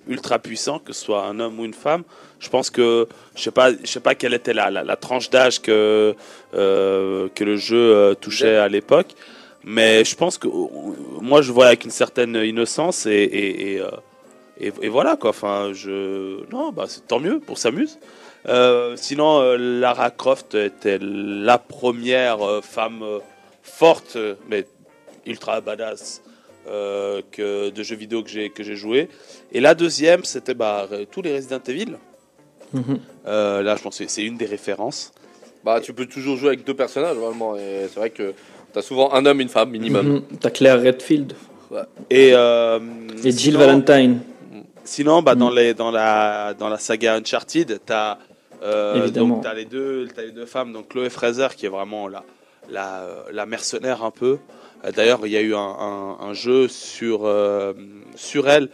ultra 0.09 0.39
puissant, 0.39 0.79
que 0.79 0.93
ce 0.93 1.03
soit 1.05 1.25
un 1.25 1.41
homme 1.41 1.59
ou 1.61 1.65
une 1.65 1.73
femme. 1.75 2.03
Je 2.39 2.49
pense 2.51 2.71
que 2.71 3.09
je 3.35 3.43
sais 3.43 3.51
pas, 3.51 3.73
je 3.73 3.87
sais 3.87 4.01
pas 4.01 4.15
quelle 4.15 4.35
était 4.35 4.53
la, 4.53 4.71
la, 4.71 4.97
tranche 4.97 5.31
d'âge 5.31 5.63
que 5.63 6.15
euh, 6.55 7.29
que 7.35 7.45
le 7.45 7.57
jeu 7.57 7.77
euh, 7.95 8.15
touchait 8.15 8.57
à 8.57 8.69
l'époque, 8.69 9.09
mais 9.65 10.05
je 10.05 10.15
pense 10.17 10.37
que 10.37 10.49
moi, 11.21 11.41
je 11.43 11.51
vois 11.51 11.69
avec 11.69 11.85
une 11.85 11.91
certaine 11.91 12.37
innocence 12.37 13.07
et 13.07 13.13
et, 13.13 13.75
et, 13.77 13.81
euh, 13.81 14.89
voilà 14.89 15.17
quoi. 15.17 15.31
Enfin, 15.31 15.71
je 15.73 16.45
non, 16.53 16.73
bah 16.73 16.85
c'est 16.89 17.07
tant 17.07 17.21
mieux 17.21 17.41
pour 17.41 17.59
s'amuse. 17.59 17.99
Euh, 18.49 18.95
sinon, 18.97 19.57
Lara 19.57 20.11
Croft 20.11 20.55
était 20.55 20.99
la 21.01 21.59
première 21.59 22.63
femme 22.63 23.03
forte, 23.63 24.19
mais 24.49 24.67
ultra 25.25 25.61
badass 25.63 26.23
que 26.67 27.71
de 27.71 27.83
jeux 27.83 27.97
vidéo 27.97 28.23
que 28.23 28.29
j'ai 28.29 28.51
que 28.51 28.63
j'ai 28.63 28.77
joué. 28.77 29.09
Et 29.53 29.61
la 29.61 29.75
deuxième, 29.75 30.25
c'était 30.25 30.55
bah, 30.55 30.87
tous 31.11 31.23
les 31.23 31.35
Resident 31.35 31.63
Evil. 31.67 31.97
Mhm. 32.77 32.99
Euh, 33.27 33.63
là, 33.63 33.77
je 33.77 33.83
pense 33.83 33.99
que 33.99 34.05
c'est 34.09 34.23
une 34.25 34.37
des 34.37 34.47
références. 34.47 35.13
Bah, 35.65 35.81
tu 35.81 35.93
peux 35.93 36.07
toujours 36.07 36.37
jouer 36.37 36.49
avec 36.49 36.65
deux 36.65 36.75
personnages 36.75 37.17
vraiment. 37.17 37.57
Et 37.57 37.87
c'est 37.89 37.99
vrai 37.99 38.11
que 38.11 38.35
t'as 38.73 38.83
souvent 38.83 39.13
un 39.13 39.25
homme, 39.27 39.41
une 39.41 39.49
femme 39.49 39.71
minimum. 39.71 40.07
Mhm. 40.07 40.23
T'as 40.41 40.51
Claire 40.51 40.81
Redfield 40.81 41.33
Et, 42.11 42.31
euh, 42.35 42.79
et 43.19 43.31
Jill 43.33 43.33
sinon- 43.55 43.59
Valentine. 43.59 44.21
Sinon, 44.85 45.23
bah, 45.23 45.35
Mm. 45.35 45.39
dans, 45.39 45.51
les, 45.51 45.75
dans, 45.75 45.91
la, 45.91 46.55
dans 46.55 46.69
la 46.69 46.79
saga 46.79 47.15
Uncharted, 47.17 47.81
tu 47.85 47.93
as, 47.93 48.19
Évidemment. 48.95 49.43
les, 49.57 49.65
deux, 49.65 50.07
t'as 50.15 50.23
les 50.23 50.31
deux 50.31 50.47
femmes, 50.47 50.73
donc 50.73 50.89
Chloé 50.89 51.11
Fraser 51.11 51.49
qui 51.57 51.67
est 51.67 51.69
vraiment 51.69 52.07
la, 52.07 52.23
la, 52.71 53.05
la 53.33 53.47
mercenaire 53.47 54.05
un 54.05 54.11
peu. 54.13 54.39
Euh, 54.85 54.93
D'ailleurs, 54.93 55.21
il 55.25 55.33
y 55.33 55.37
a 55.37 55.41
eu 55.41 55.55
un, 55.55 55.59
un- 55.59 56.19
un 56.21 56.33
jeu 56.35 56.69
sur, 56.69 57.23
euh, 57.25 57.73
sur 58.15 58.49
elle 58.49 58.69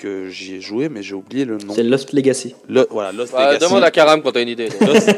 que 0.00 0.28
j'y 0.30 0.54
ai 0.56 0.60
joué, 0.60 0.88
mais 0.88 1.02
j'ai 1.02 1.14
oublié 1.14 1.44
le 1.44 1.58
nom. 1.58 1.74
C'est 1.74 1.82
Lost 1.82 2.12
Legacy. 2.12 2.54
Le- 2.68 2.86
voilà, 2.90 3.12
Lost 3.12 3.32
Bah, 3.32 3.52
Legacy. 3.52 3.66
demande 3.68 3.84
à 3.84 3.90
Karam 3.90 4.22
quand 4.22 4.32
t'as 4.32 4.42
une 4.42 4.48
idée. 4.48 4.68
Lost, 4.80 5.10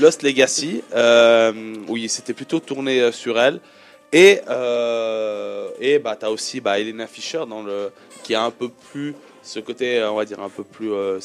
Lost 0.00 0.22
Legacy, 0.22 0.82
euh, 0.94 1.52
oui, 1.88 2.08
c'était 2.08 2.32
plutôt 2.34 2.58
tourné 2.60 3.00
euh, 3.00 3.12
sur 3.12 3.38
elle. 3.40 3.60
Et, 4.12 4.40
euh, 4.48 5.68
et 5.80 5.98
bah, 5.98 6.16
tu 6.18 6.26
as 6.26 6.30
aussi 6.30 6.60
bah, 6.60 6.78
Elena 6.78 7.06
Fischer 7.06 7.42
dans 7.48 7.62
le, 7.62 7.90
qui 8.22 8.34
a 8.34 8.42
un 8.42 8.50
peu 8.50 8.68
plus 8.90 9.14
ce 9.42 9.60
côté, 9.60 9.98
euh, 9.98 10.10
on 10.10 10.16
va 10.16 10.24
dire, 10.24 10.40
un 10.40 10.48
peu 10.48 10.64
plus 10.64 10.90
euh, 10.92 11.18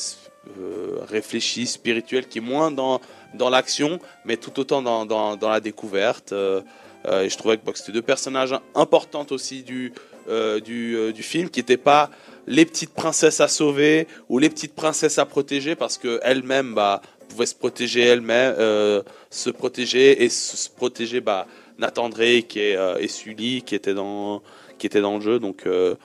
réfléchi, 1.08 1.66
spirituel, 1.68 2.28
qui 2.28 2.40
est 2.40 2.42
moins 2.42 2.72
dans, 2.72 3.02
dans 3.34 3.50
l'action, 3.50 4.00
mais 4.26 4.38
tout 4.38 4.60
autant 4.60 4.82
dans, 4.82 5.06
dans, 5.06 5.36
dans 5.36 5.50
la 5.50 5.60
découverte. 5.60 6.32
et 6.34 7.30
je 7.30 7.38
trouvais 7.38 7.58
que 7.58 7.66
bah, 7.66 7.72
c'était 7.76 7.92
deux 7.92 8.02
personnages 8.02 8.56
importantes 8.76 9.32
aussi 9.32 9.64
du, 9.64 9.94
euh, 10.30 10.60
du, 10.60 10.96
euh, 10.96 11.12
du 11.12 11.24
film, 11.24 11.50
qui 11.50 11.60
n'étaient 11.60 11.78
pas 11.78 12.10
les 12.50 12.66
petites 12.66 12.94
princesses 12.94 13.40
à 13.40 13.48
sauver 13.48 14.08
ou 14.28 14.38
les 14.40 14.50
petites 14.50 14.74
princesses 14.76 15.18
à 15.20 15.26
protéger, 15.26 15.76
parce 15.76 15.98
qu'elles-mêmes 15.98 16.74
bah, 16.74 17.02
pouvaient 17.30 17.46
se 17.46 17.56
protéger 17.56 18.02
elles-mêmes, 18.02 18.56
euh, 18.60 19.02
se 19.30 19.50
protéger 19.52 20.24
et 20.24 20.30
se, 20.30 20.58
se 20.58 20.70
protéger 20.70 21.22
bah, 21.22 21.48
Nathan 21.78 22.10
Drake 22.10 22.58
et, 22.58 22.76
euh, 22.76 22.98
et 23.00 23.08
Sully 23.08 23.62
qui 23.62 23.76
étaient 23.76 23.94
dans, 23.94 24.42
qui 24.78 24.88
étaient 24.88 25.00
dans 25.00 25.16
le 25.16 25.22
jeu. 25.22 25.40
Donc, 25.40 25.66
euh, 25.66 25.96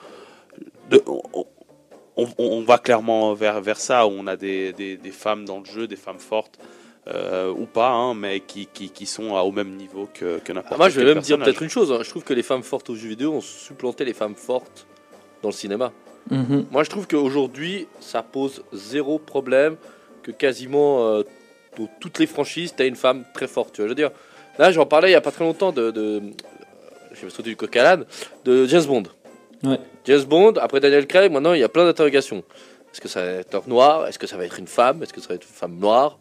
de- 0.89 1.03
on, 1.07 1.23
on- 2.17 2.27
on 2.37 2.61
va 2.61 2.77
clairement 2.77 3.33
vers, 3.33 3.59
vers 3.59 3.79
ça, 3.79 4.07
où 4.07 4.11
on 4.11 4.27
a 4.27 4.37
des, 4.37 4.71
des, 4.71 4.95
des 4.97 5.11
femmes 5.11 5.43
dans 5.45 5.59
le 5.59 5.65
jeu, 5.65 5.87
des 5.87 5.97
femmes 5.97 6.19
fortes. 6.19 6.57
euh, 7.07 7.51
ou 7.51 7.67
pas, 7.67 7.89
hein, 7.91 8.15
mais 8.15 8.39
qui, 8.39 8.65
qui, 8.73 8.89
qui 8.89 9.05
sont 9.05 9.35
à- 9.35 9.41
au 9.43 9.51
même 9.51 9.75
niveau 9.75 10.07
que, 10.11 10.39
que 10.39 10.51
n'importe 10.53 10.73
Ah, 10.73 10.77
moi, 10.77 10.89
je 10.89 10.99
vais 10.99 11.05
même 11.13 11.19
dire 11.21 11.37
peut-être 11.37 11.61
une 11.61 11.69
chose. 11.69 11.91
hein. 11.91 11.99
Je 12.01 12.09
trouve 12.09 12.23
que 12.23 12.33
les 12.33 12.41
femmes 12.41 12.63
fortes 12.63 12.89
aux 12.89 12.95
jeux 12.95 13.09
vidéo 13.09 13.33
ont 13.33 13.41
supplanté 13.41 14.05
les 14.05 14.13
femmes 14.15 14.33
fortes 14.35 14.87
dans 15.43 15.49
le 15.49 15.53
cinéma. 15.53 15.91
Mhm. 16.29 16.65
Moi, 16.71 16.83
je 16.83 16.89
trouve 16.89 17.07
qu'aujourd'hui, 17.07 17.87
ça 17.99 18.23
pose 18.23 18.63
zéro 18.73 19.19
problème 19.19 19.75
que 20.23 20.31
quasiment 20.31 21.05
euh, 21.05 21.23
dans 21.77 21.87
toutes 21.99 22.19
les 22.19 22.27
franchises, 22.27 22.73
tu 22.75 22.81
as 22.81 22.85
une 22.85 22.95
femme 22.95 23.23
très 23.33 23.47
forte. 23.47 23.73
Tu 23.73 23.81
vois, 23.81 23.87
je 23.87 23.91
veux 23.91 23.95
dire, 23.95 24.11
là, 24.57 24.71
j'en 24.71 24.85
parlais 24.85 25.09
il 25.09 25.13
y 25.13 25.15
a 25.15 25.21
pas 25.21 25.31
très 25.31 25.43
longtemps 25.43 25.71
de. 25.71 25.91
de 25.91 26.21
je 27.13 27.25
vais 27.25 27.29
sauter 27.29 27.49
du 27.49 27.55
coq 27.55 27.75
à 27.77 27.97
de 28.43 28.65
James 28.65 28.83
Bond. 28.83 29.03
Ouais. 29.63 29.79
James 30.05 30.23
Bond, 30.23 30.53
après 30.59 30.79
Daniel 30.79 31.07
Craig, 31.07 31.31
maintenant, 31.31 31.53
il 31.53 31.61
y 31.61 31.63
a 31.63 31.69
plein 31.69 31.85
d'interrogations. 31.85 32.43
Est-ce 32.91 33.01
que 33.01 33.07
ça 33.07 33.21
va 33.21 33.31
être 33.31 33.55
un 33.55 33.61
noir? 33.67 34.07
Est-ce 34.07 34.19
que 34.19 34.27
ça 34.27 34.37
va 34.37 34.45
être 34.45 34.59
une 34.59 34.67
femme? 34.67 35.01
Est-ce 35.01 35.13
que 35.13 35.21
ça 35.21 35.29
va 35.29 35.35
être 35.35 35.47
une 35.47 35.53
femme 35.53 35.77
noire? 35.77 36.17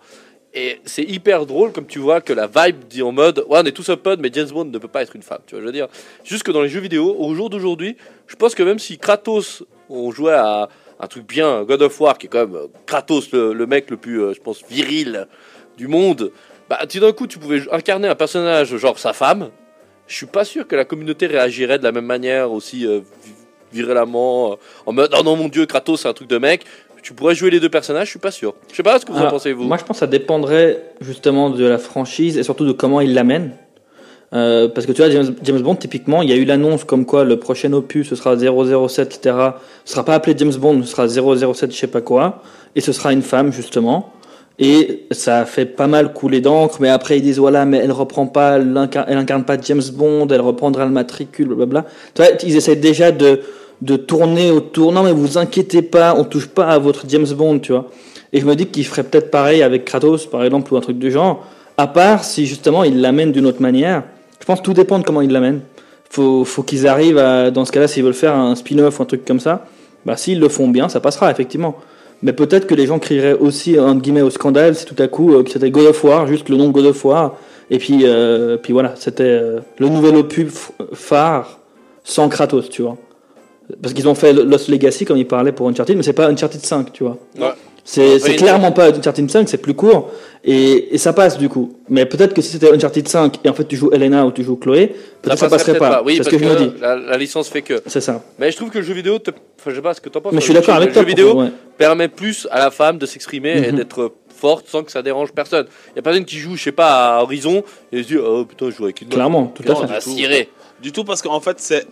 Et 0.55 0.81
c'est 0.85 1.03
hyper 1.03 1.47
drôle, 1.47 1.73
comme 1.73 1.87
tu 1.87 1.99
vois, 1.99 2.21
que 2.21 2.33
la 2.33 2.47
vibe 2.47 2.85
dit 2.89 3.03
en 3.03 3.11
mode 3.11 3.45
Ouais, 3.49 3.59
on 3.61 3.65
est 3.65 3.73
tous 3.73 3.89
open, 3.89 4.21
mais 4.21 4.31
James 4.33 4.49
Bond 4.49 4.67
ne 4.67 4.79
peut 4.79 4.89
pas 4.89 5.03
être 5.03 5.17
une 5.17 5.23
femme. 5.23 5.41
Tu 5.47 5.55
vois, 5.55 5.63
je 5.63 5.67
veux 5.67 5.73
dire, 5.73 5.89
juste 6.23 6.45
que 6.45 6.53
dans 6.53 6.63
les 6.63 6.69
jeux 6.69 6.81
vidéo, 6.81 7.17
au 7.19 7.35
jour 7.35 7.51
d'aujourd'hui, 7.51 7.97
je 8.29 8.37
pense 8.37 8.55
que 8.55 8.63
même 8.63 8.79
si 8.79 8.99
Kratos, 8.99 9.65
on 9.89 10.11
jouait 10.11 10.35
à 10.35 10.69
un 11.01 11.07
truc 11.07 11.27
bien, 11.27 11.65
God 11.65 11.83
of 11.83 12.01
War, 12.01 12.19
qui 12.19 12.27
est 12.27 12.29
quand 12.29 12.47
même 12.47 12.57
euh, 12.57 12.67
Kratos, 12.87 13.33
le, 13.33 13.53
le 13.53 13.67
mec 13.67 13.91
le 13.91 13.97
plus, 13.97 14.23
euh, 14.23 14.33
je 14.33 14.41
pense, 14.41 14.63
viril 14.69 15.27
du 15.77 15.89
monde, 15.89 16.31
bah, 16.69 16.79
d'un 16.87 17.13
coup, 17.13 17.27
tu 17.27 17.39
pouvais 17.39 17.63
incarner 17.71 18.09
un 18.09 18.15
personnage 18.15 18.77
genre 18.77 18.99
sa 18.99 19.13
femme. 19.13 19.51
Je 20.07 20.15
suis 20.17 20.27
pas 20.27 20.45
sûr 20.45 20.67
que 20.67 20.77
la 20.77 20.85
communauté 20.85 21.27
réagirait 21.27 21.79
de 21.79 21.85
la 21.85 21.93
même 21.93 22.07
manière, 22.07 22.53
aussi 22.53 22.87
euh, 22.87 23.01
euh, 23.77 24.57
en 24.87 24.93
mode 24.93 25.15
Oh 25.19 25.23
non, 25.23 25.37
mon 25.37 25.49
dieu, 25.49 25.67
Kratos, 25.67 26.03
c'est 26.03 26.09
un 26.09 26.13
truc 26.13 26.29
de 26.29 26.39
mec. 26.39 26.65
Tu 27.03 27.13
pourrais 27.13 27.35
jouer 27.35 27.51
les 27.51 27.61
deux 27.61 27.69
personnages, 27.69 28.07
je 28.07 28.11
suis 28.13 28.19
pas 28.19 28.31
sûr. 28.31 28.55
Je 28.71 28.77
sais 28.77 28.83
pas 28.83 28.99
ce 28.99 29.05
que 29.05 29.13
vous 29.13 29.19
en 29.19 29.29
pensez, 29.29 29.53
vous. 29.53 29.65
Moi, 29.65 29.77
je 29.77 29.85
pense 29.85 29.97
que 29.97 30.01
ça 30.01 30.07
dépendrait 30.07 30.83
justement 31.03 31.51
de 31.51 31.65
la 31.67 31.77
franchise 31.77 32.39
et 32.39 32.43
surtout 32.43 32.65
de 32.65 32.73
comment 32.73 33.03
ils 33.03 33.13
l'amènent. 33.13 33.55
Euh, 34.35 34.69
parce 34.69 34.87
que 34.87 34.93
tu 34.93 35.01
vois, 35.01 35.11
James, 35.11 35.61
Bond, 35.61 35.77
typiquement, 35.77 36.23
il 36.23 36.29
y 36.29 36.33
a 36.33 36.37
eu 36.37 36.45
l'annonce 36.45 36.85
comme 36.85 37.07
quoi 37.07 37.25
le 37.25 37.39
prochain 37.39 37.73
opus, 37.73 38.09
ce 38.09 38.17
sera 38.17 38.37
007, 38.37 39.15
etc. 39.15 39.37
Ce 39.85 39.93
sera 39.93 40.05
pas 40.05 40.15
appelé 40.15 40.35
James 40.37 40.55
Bond, 40.55 40.83
ce 40.83 40.89
sera 40.89 41.09
007, 41.09 41.73
je 41.73 41.77
sais 41.77 41.87
pas 41.87 42.01
quoi. 42.01 42.43
Et 42.75 42.81
ce 42.81 42.93
sera 42.93 43.13
une 43.13 43.23
femme, 43.23 43.53
justement. 43.53 44.13
Et 44.59 45.07
ça 45.11 45.45
fait 45.45 45.67
pas 45.67 45.87
mal 45.87 46.13
couler 46.13 46.41
d'encre, 46.41 46.77
mais 46.81 46.89
après 46.89 47.19
ils 47.19 47.23
disent 47.23 47.41
voilà, 47.41 47.65
mais 47.65 47.79
elle 47.79 47.91
reprend 47.91 48.27
pas, 48.27 48.59
elle 48.59 49.19
incarne 49.19 49.43
pas 49.43 49.57
James 49.61 49.83
Bond, 49.93 50.29
elle 50.31 50.41
reprendra 50.41 50.85
le 50.85 50.93
matricule, 50.93 51.49
blablabla. 51.49 51.87
Tu 52.15 52.23
vois, 52.23 52.31
ils 52.45 52.55
essaient 52.55 52.77
déjà 52.77 53.11
de, 53.11 53.41
de 53.83 53.97
tourner 53.97 54.53
autour. 54.53 54.93
Non, 54.93 55.03
mais 55.03 55.11
vous 55.11 55.39
inquiétez 55.39 55.83
pas, 55.83 56.15
on 56.17 56.23
touche 56.23 56.47
pas 56.47 56.69
à 56.69 56.79
votre 56.79 57.05
James 57.09 57.27
Bond, 57.37 57.59
tu 57.59 57.73
vois. 57.73 57.91
Et 58.33 58.41
je 58.41 58.47
me 58.47 58.55
dis 58.55 58.67
qu'ils 58.67 58.87
feraient 58.87 59.03
peut-être 59.03 59.31
pareil 59.33 59.63
avec 59.63 59.85
Kratos, 59.85 60.27
par 60.27 60.45
exemple, 60.45 60.73
ou 60.73 60.77
un 60.77 60.81
truc 60.81 60.99
du 60.99 61.11
genre. 61.11 61.45
À 61.77 61.89
part 61.89 62.23
si 62.23 62.47
justement 62.47 62.85
ils 62.85 63.01
l'amènent 63.01 63.33
d'une 63.33 63.47
autre 63.47 63.61
manière. 63.61 64.05
Je 64.45 64.47
pense 64.47 64.59
que 64.59 64.65
tout 64.67 64.75
dépend 64.75 64.99
de 64.99 65.05
comment 65.05 65.23
ils 65.23 65.33
l'amènent. 65.33 65.63
Faut, 66.11 66.45
faut 66.45 66.63
qu'ils 66.63 66.87
arrivent 66.87 67.17
à, 67.17 67.51
dans 67.51 67.65
ce 67.65 67.73
cas-là, 67.73 67.89
s'ils 67.89 68.05
veulent 68.05 68.13
faire 68.13 68.37
un 68.37 68.55
spin-off 68.55 69.01
ou 69.01 69.03
un 69.03 69.07
truc 69.07 69.25
comme 69.25 69.41
ça, 69.41 69.65
bah 70.05 70.19
s'ils 70.19 70.39
le 70.39 70.51
font 70.51 70.69
bien, 70.69 70.91
ça 70.91 71.01
passera 71.01 71.31
effectivement. 71.31 71.77
Mais 72.23 72.35
peut-être 72.35 72.67
que 72.67 72.75
les 72.75 72.85
gens 72.87 72.99
crieraient 72.99 73.33
aussi 73.33 73.81
entre 73.81 74.03
guillemets 74.03 74.21
au 74.21 74.29
scandale 74.29 74.75
si 74.75 74.85
tout 74.85 75.03
à 75.03 75.09
coup 75.09 75.33
euh, 75.33 75.45
c'était 75.51 75.71
God 75.71 75.87
of 75.87 76.05
War, 76.05 76.27
juste 76.27 76.51
le 76.51 76.59
nom 76.59 76.69
God 76.69 76.85
of 76.85 77.03
War, 77.07 77.39
et 77.71 77.79
puis 77.79 78.01
euh, 78.03 78.59
puis 78.59 78.75
voilà, 78.75 78.93
c'était 78.97 79.23
euh, 79.23 79.61
le 79.79 79.89
nouvel 79.89 80.15
opus 80.17 80.53
phare 80.93 81.59
sans 82.03 82.29
Kratos, 82.29 82.69
tu 82.69 82.83
vois. 82.83 82.99
Parce 83.81 83.95
qu'ils 83.95 84.07
ont 84.09 84.15
fait 84.15 84.35
Lost 84.35 84.69
Legacy 84.69 85.07
comme 85.07 85.17
ils 85.17 85.27
parlaient 85.27 85.53
pour 85.53 85.71
Uncharted, 85.71 85.97
mais 85.97 86.03
c'est 86.03 86.13
pas 86.13 86.29
Uncharted 86.29 86.61
5, 86.61 86.93
tu 86.93 87.05
vois. 87.05 87.17
Ouais. 87.39 87.55
C'est 87.85 88.37
clairement 88.37 88.73
pas 88.73 88.89
Uncharted 88.91 89.31
5, 89.31 89.49
c'est 89.49 89.59
plus 89.59 89.75
court 89.75 90.11
et, 90.43 90.95
et 90.95 90.99
ça 90.99 91.13
passe 91.13 91.37
du 91.39 91.49
coup. 91.51 91.77
Mais 91.91 92.07
peut-être 92.07 92.33
que 92.35 92.41
si 92.43 92.51
c'était 92.51 92.73
Uncharted 92.73 93.07
5 93.07 93.41
et 93.45 93.49
en 93.49 93.53
fait 93.55 93.65
tu 93.69 93.77
joues 93.77 93.91
Elena 93.93 94.25
ou 94.25 94.33
tu 94.33 94.43
joues 94.43 94.57
Chloé, 94.57 94.95
peut-être 95.23 95.39
ça, 95.39 95.49
passerait 95.51 95.73
peut-être 95.73 95.91
pas. 95.91 96.03
Oui, 96.03 96.17
parce 96.17 96.29
que 96.31 96.39
je 96.39 96.45
me 96.45 96.57
dis. 96.57 96.73
La, 96.81 96.97
la 96.97 97.17
licence 97.19 97.49
fait 97.49 97.61
que. 97.63 97.83
C'est 97.87 98.01
ça. 98.01 98.23
Mais 98.39 98.51
je 98.51 98.57
trouve 98.57 98.71
que 98.71 98.79
le 98.79 98.85
jeu 98.85 98.95
vidéo, 98.95 99.19
te... 99.19 99.31
enfin, 99.31 99.71
je 99.71 99.77
sais 99.77 99.83
pas 99.83 99.93
ce 99.95 100.01
que 100.01 100.09
t'en 100.09 100.21
penses. 100.23 100.33
Mais 100.33 100.41
je 100.41 100.45
suis 100.45 100.55
d'accord 100.55 100.77
le 100.77 100.83
avec 100.83 100.91
jeu 100.95 100.95
toi. 101.01 101.05
vidéo 101.05 101.31
pour- 101.33 101.41
ouais. 101.43 101.53
permet 101.77 102.09
plus 102.09 102.49
à 102.51 102.59
la 102.59 102.71
femme 102.71 102.97
de 102.99 103.05
s'exprimer 103.07 103.53
et 103.67 103.71
Mhm. 103.71 103.77
d'être 103.77 104.13
forte 104.35 104.67
sans 104.69 104.83
que 104.83 104.91
ça 104.91 105.03
dérange 105.03 105.33
personne. 105.33 105.67
Il 105.93 105.97
y 105.97 105.99
a 105.99 106.03
personne 106.03 106.25
qui 106.25 106.39
joue, 106.39 106.57
je 106.57 106.63
sais 106.63 106.73
pas, 106.73 107.19
à 107.19 107.23
Horizon 107.23 107.63
et 107.93 108.03
se 108.03 108.09
dit 108.09 108.17
oh 108.17 108.47
putain, 108.47 108.71
je 108.71 108.77
joue 108.77 108.85
avec 108.85 109.03
une. 109.03 109.09
Clairement, 109.09 109.47
tout 109.55 109.63
à 109.71 109.87
fait. 109.87 110.01
Cirer. 110.01 110.49
Du 110.83 110.91
tout 110.93 111.05
parce 111.05 111.21
qu'en 111.23 111.41
fait 111.41 111.57
c'est 111.61 111.87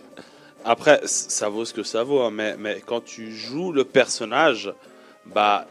après 0.65 1.01
ça 1.05 1.49
vaut 1.49 1.65
ce 1.65 1.73
que 1.73 1.83
ça 1.83 2.03
vaut 2.03 2.21
hein, 2.21 2.31
mais 2.33 2.55
mais 2.59 2.81
quand 2.85 3.03
tu 3.03 3.31
joues 3.31 3.71
le 3.71 3.83
personnage 3.83 4.71
bah 5.33 5.65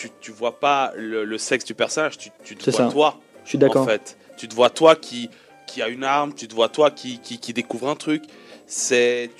tu 0.00 0.10
tu 0.20 0.30
vois 0.30 0.58
pas 0.58 0.92
le, 0.96 1.24
le 1.24 1.38
sexe 1.38 1.64
du 1.64 1.74
personnage 1.74 2.16
tu 2.18 2.30
tu 2.44 2.56
te 2.56 2.70
vois 2.70 2.86
ça. 2.86 2.90
toi 2.90 3.20
Je 3.44 3.50
suis 3.50 3.58
en 3.58 3.60
d'accord. 3.60 3.86
fait 3.86 4.16
tu 4.36 4.48
te 4.48 4.54
vois 4.54 4.70
toi 4.70 4.96
qui 4.96 5.30
qui 5.66 5.82
a 5.82 5.88
une 5.88 6.04
arme 6.04 6.32
tu 6.34 6.48
te 6.48 6.54
vois 6.54 6.68
toi 6.68 6.90
qui 6.90 7.18
qui, 7.18 7.38
qui 7.38 7.52
découvre 7.52 7.88
un 7.88 7.96
truc 7.96 8.22
c'est 8.66 9.30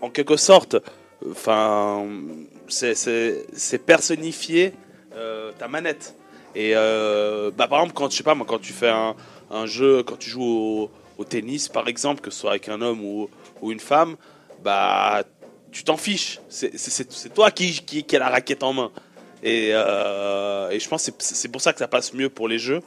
en 0.00 0.10
quelque 0.10 0.36
sorte 0.36 0.76
enfin 1.30 2.04
c'est 2.68 3.78
personnifié 3.84 4.72
euh, 5.14 5.52
ta 5.58 5.68
manette. 5.68 6.14
Et 6.54 6.72
euh, 6.74 7.50
bah, 7.56 7.68
par 7.68 7.80
exemple, 7.80 7.94
quand, 7.94 8.10
je 8.10 8.16
sais 8.16 8.22
pas, 8.22 8.34
moi, 8.34 8.46
quand 8.48 8.58
tu 8.58 8.72
fais 8.72 8.88
un, 8.88 9.14
un 9.50 9.66
jeu, 9.66 10.02
quand 10.02 10.18
tu 10.18 10.30
joues 10.30 10.42
au, 10.42 10.90
au 11.18 11.24
tennis, 11.24 11.68
par 11.68 11.88
exemple, 11.88 12.20
que 12.20 12.30
ce 12.30 12.40
soit 12.40 12.50
avec 12.50 12.68
un 12.68 12.80
homme 12.80 13.02
ou, 13.04 13.28
ou 13.60 13.72
une 13.72 13.80
femme, 13.80 14.16
bah, 14.62 15.22
tu 15.70 15.84
t'en 15.84 15.96
fiches. 15.96 16.40
C'est 16.48 17.34
toi 17.34 17.50
qui, 17.50 17.72
qui, 17.84 18.04
qui 18.04 18.16
a 18.16 18.18
la 18.18 18.28
raquette 18.28 18.62
en 18.62 18.72
main. 18.72 18.90
Et, 19.42 19.70
euh, 19.72 20.70
et 20.70 20.78
je 20.78 20.88
pense 20.88 21.06
que 21.06 21.12
c'est- 21.18 21.34
c'est 21.34 21.48
pour 21.48 21.60
ça 21.60 21.72
que 21.72 21.78
ça 21.80 21.88
passe 21.88 22.14
mieux 22.14 22.28
pour 22.28 22.48
les 22.48 22.58
jeux. 22.58 22.80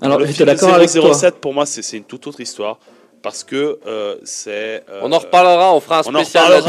Alors, 0.00 0.18
le 0.18 0.26
j'étais 0.26 0.44
d'accord 0.44 0.74
avec 0.74 0.90
toi? 0.90 1.12
007, 1.14 1.36
pour 1.36 1.52
moi, 1.52 1.66
c'est 1.66 1.82
c'est 1.82 1.96
une 1.96 2.04
toute 2.04 2.26
autre 2.26 2.40
histoire. 2.40 2.78
Parce 3.20 3.42
que 3.42 3.78
euh, 3.86 4.14
c'est. 4.22 4.84
euh, 4.88 5.00
On 5.02 5.10
en 5.12 5.18
reparlera, 5.18 5.74
on 5.74 5.80
fera 5.80 5.98
un 5.98 6.02
on 6.06 6.14
en 6.14 6.22
spécial. 6.24 6.62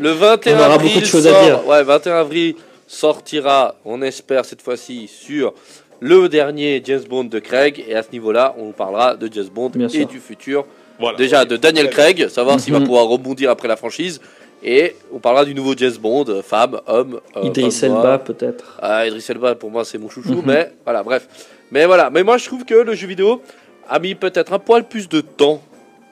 Le 0.00 0.10
21 0.12 0.54
On 0.54 0.58
aura 0.58 0.74
avril 0.74 0.88
beaucoup 0.88 1.00
de 1.00 1.04
choses 1.06 1.26
à 1.26 1.42
dire. 1.44 1.66
Ouais, 1.66 1.82
21 1.82 2.14
avril 2.16 2.54
sortira, 2.88 3.74
on 3.84 4.00
espère 4.00 4.44
cette 4.46 4.62
fois-ci, 4.62 5.06
sur 5.06 5.52
le 6.00 6.28
dernier 6.30 6.80
James 6.84 7.04
Bond 7.08 7.24
de 7.24 7.38
Craig. 7.38 7.84
Et 7.86 7.94
à 7.94 8.02
ce 8.02 8.08
niveau-là, 8.10 8.54
on 8.58 8.72
parlera 8.72 9.16
de 9.16 9.28
James 9.32 9.48
Bond 9.54 9.68
Bien 9.74 9.86
et 9.88 9.90
sûr. 9.90 10.06
du 10.06 10.18
futur. 10.18 10.64
Voilà. 10.98 11.18
Déjà 11.18 11.44
de 11.44 11.56
Daniel 11.58 11.90
Craig, 11.90 12.28
savoir 12.28 12.58
s'il 12.58 12.72
va 12.72 12.80
pouvoir 12.88 13.04
rebondir 13.06 13.50
après 13.50 13.68
la 13.68 13.76
franchise. 13.76 14.20
Et 14.64 14.94
on 15.12 15.18
parlera 15.18 15.44
du 15.44 15.54
nouveau 15.54 15.74
James 15.76 15.96
Bond, 16.00 16.24
euh, 16.28 16.42
femme, 16.42 16.80
homme. 16.86 17.20
euh, 17.36 17.42
Idris. 17.44 17.80
Elba, 17.82 18.18
peut-être. 18.18 18.78
Ah, 18.80 19.06
Idris 19.06 19.24
Elba, 19.28 19.54
pour 19.56 19.70
moi, 19.70 19.84
c'est 19.84 19.98
mon 19.98 20.08
chouchou, 20.08 20.34
Mhm. 20.36 20.42
mais 20.46 20.72
voilà, 20.84 21.02
bref. 21.02 21.26
Mais 21.72 21.84
voilà, 21.86 22.10
mais 22.10 22.22
moi, 22.22 22.36
je 22.38 22.46
trouve 22.46 22.64
que 22.64 22.74
le 22.74 22.94
jeu 22.94 23.06
vidéo 23.08 23.42
a 23.88 23.98
mis 23.98 24.14
peut-être 24.14 24.52
un 24.52 24.58
poil 24.60 24.86
plus 24.86 25.08
de 25.08 25.20
temps 25.20 25.60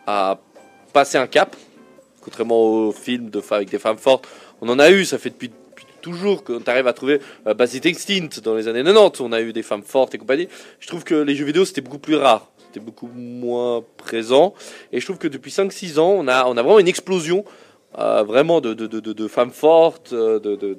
à 0.06 0.38
passer 0.92 1.16
un 1.18 1.26
cap, 1.28 1.54
contrairement 2.20 2.60
aux 2.60 2.92
films 2.92 3.30
de, 3.30 3.40
avec 3.50 3.70
des 3.70 3.78
femmes 3.78 3.98
fortes. 3.98 4.26
On 4.60 4.68
en 4.68 4.78
a 4.80 4.90
eu, 4.90 5.04
ça 5.04 5.18
fait 5.18 5.30
depuis, 5.30 5.48
depuis 5.48 5.86
toujours 6.00 6.42
qu'on 6.42 6.60
arrive 6.66 6.88
à 6.88 6.92
trouver 6.92 7.20
euh, 7.46 7.54
Basic 7.54 7.86
Instinct 7.86 8.40
dans 8.42 8.54
les 8.56 8.66
années 8.66 8.82
90, 8.82 9.20
on 9.20 9.32
a 9.32 9.40
eu 9.40 9.52
des 9.52 9.62
femmes 9.62 9.82
fortes 9.84 10.14
et 10.14 10.18
compagnie. 10.18 10.48
Je 10.80 10.88
trouve 10.88 11.04
que 11.04 11.14
les 11.14 11.36
jeux 11.36 11.44
vidéo, 11.44 11.64
c'était 11.64 11.82
beaucoup 11.82 11.98
plus 11.98 12.16
rare, 12.16 12.48
c'était 12.66 12.80
beaucoup 12.84 13.08
moins 13.14 13.84
présent. 13.96 14.54
Et 14.92 14.98
je 14.98 15.04
trouve 15.06 15.18
que 15.18 15.28
depuis 15.28 15.52
5-6 15.52 15.98
ans, 16.00 16.14
on 16.18 16.26
a, 16.26 16.46
on 16.46 16.56
a 16.56 16.62
vraiment 16.62 16.80
une 16.80 16.88
explosion 16.88 17.44
euh, 17.98 18.22
vraiment 18.22 18.60
de, 18.60 18.74
de, 18.74 18.86
de, 18.86 19.00
de- 19.00 19.12
de 19.12 19.28
femmes 19.28 19.50
fortes, 19.50 20.12
euh, 20.12 20.38
de, 20.38 20.54
de, 20.56 20.78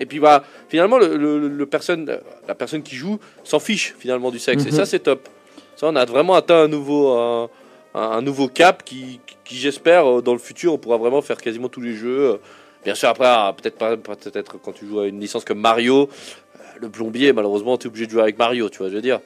et 0.00 0.06
puis 0.06 0.18
bah, 0.18 0.42
finalement, 0.68 0.98
le, 0.98 1.16
le- 1.16 1.48
le 1.48 1.66
personne, 1.66 2.18
la 2.48 2.54
personne 2.54 2.82
qui 2.82 2.96
joue 2.96 3.18
s'en 3.44 3.60
fiche 3.60 3.94
finalement 3.98 4.30
du 4.30 4.38
sexe. 4.38 4.64
Et 4.66 4.70
Mhm. 4.70 4.76
ça, 4.76 4.86
c'est 4.86 5.00
top. 5.00 5.28
Ça, 5.76 5.86
on 5.88 5.96
a 5.96 6.04
vraiment 6.04 6.34
atteint 6.34 6.62
un 6.64 6.68
nouveau, 6.68 7.10
un, 7.16 7.48
un 7.94 8.22
nouveau 8.22 8.48
cap 8.48 8.82
qui, 8.84 9.20
qui 9.44 9.56
j'espère, 9.56 10.06
euh, 10.06 10.22
dans 10.22 10.32
le 10.32 10.38
futur, 10.38 10.72
on 10.74 10.78
pourra 10.78 10.96
vraiment 10.96 11.22
faire 11.22 11.36
quasiment 11.38 11.68
tous 11.68 11.80
les 11.82 11.94
jeux. 11.94 12.38
Bien 12.84 12.94
sûr, 12.96 13.08
après, 13.10 13.26
ah, 13.28 13.54
peut-être 13.56 13.76
pas, 13.78 13.96
peut-être 13.96 14.58
quand 14.60 14.72
tu 14.72 14.86
joues 14.86 15.00
à 15.00 15.06
une 15.06 15.20
licence 15.20 15.44
comme 15.44 15.60
Mario, 15.60 16.08
euh, 16.08 16.58
le 16.80 16.88
plombier, 16.88 17.32
malheureusement, 17.32 17.76
tu 17.76 17.86
es 17.86 17.88
obligé 17.88 18.06
de 18.06 18.10
jouer 18.10 18.22
avec 18.22 18.38
Mario, 18.38 18.68
tu 18.70 18.78
vois, 18.78 18.88
je 18.88 18.94
veux 18.94 19.02
dire. 19.02 19.20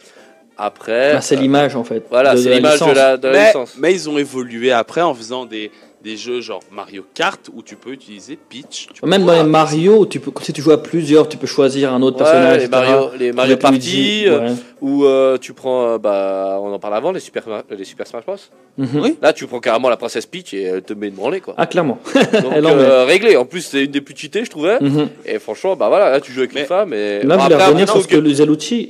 Après, 0.58 1.14
Bah, 1.14 1.20
c'est 1.20 1.36
euh, 1.36 1.40
l'image, 1.40 1.76
en 1.76 1.84
fait. 1.84 2.04
voilà, 2.10 2.36
c'est 2.36 2.48
la 2.48 2.56
l'image 2.56 2.80
de 2.80 2.90
la, 2.92 3.16
de 3.16 3.28
la 3.28 3.32
mais, 3.32 3.46
licence. 3.46 3.76
mais 3.78 3.92
ils 3.92 4.08
ont 4.08 4.16
évolué 4.18 4.72
après 4.72 5.02
en 5.02 5.14
faisant 5.14 5.44
des, 5.44 5.70
des 6.06 6.16
jeux 6.16 6.40
genre 6.40 6.60
Mario 6.70 7.04
Kart 7.14 7.40
où 7.52 7.62
tu 7.62 7.74
peux 7.74 7.90
utiliser 7.90 8.38
Peach. 8.48 8.86
tu 8.94 9.04
Même 9.04 9.24
dans 9.26 9.32
les 9.32 9.42
Mario, 9.42 10.06
tu 10.06 10.20
peux, 10.20 10.30
si 10.40 10.52
tu 10.52 10.62
joues 10.62 10.70
à 10.70 10.80
plusieurs, 10.80 11.28
tu 11.28 11.36
peux 11.36 11.48
choisir 11.48 11.92
un 11.92 12.00
autre 12.00 12.18
Ouais, 12.18 12.22
personnage. 12.22 12.58
les 12.58 12.64
etc. 12.66 12.80
Mario, 12.80 13.10
les 13.18 13.32
Mario 13.32 13.56
Party, 13.56 13.76
Luigi, 13.76 14.24
euh, 14.28 14.40
ouais. 14.48 14.52
où 14.80 15.04
euh, 15.04 15.36
tu 15.36 15.52
prends, 15.52 15.88
euh, 15.94 15.98
bah, 15.98 16.60
on 16.62 16.72
en 16.72 16.78
parle 16.78 16.94
avant, 16.94 17.10
les 17.10 17.18
Super, 17.18 17.42
les 17.76 17.84
Super 17.84 18.06
Smash 18.06 18.24
Bros. 18.24 18.36
Mhm. 18.78 19.00
Oui. 19.02 19.16
Là, 19.20 19.32
tu 19.32 19.46
prends 19.48 19.58
carrément 19.58 19.88
la 19.88 19.96
princesse 19.96 20.26
Peach 20.26 20.54
et 20.54 20.62
elle 20.62 20.82
te 20.82 20.92
met 20.92 21.08
une 21.08 21.14
branlée, 21.14 21.40
quoi. 21.40 21.54
Ah, 21.56 21.66
clairement. 21.66 21.98
Donc, 22.14 22.52
elle 22.54 22.66
euh, 22.66 23.04
réglé. 23.04 23.36
En 23.36 23.44
plus, 23.44 23.62
c'est 23.62 23.84
une 23.86 23.90
des 23.90 24.00
plus 24.00 24.14
cheatées, 24.16 24.44
je 24.44 24.50
trouvais. 24.50 24.78
Mhm. 24.80 25.08
Et 25.24 25.40
franchement, 25.40 25.74
bah 25.74 25.88
voilà, 25.88 26.10
là, 26.10 26.20
tu 26.20 26.30
joues 26.30 26.40
avec 26.40 26.54
Mais- 26.54 26.60
une 26.60 26.66
femme. 26.66 26.92
Et 26.94 27.22
Là, 27.24 27.36
Bon, 27.36 27.40
je 27.40 27.44
voulais 27.44 27.54
après, 27.56 27.66
revenir 27.66 27.88
sur 27.90 28.00
ce 28.02 28.06
que 28.06 28.16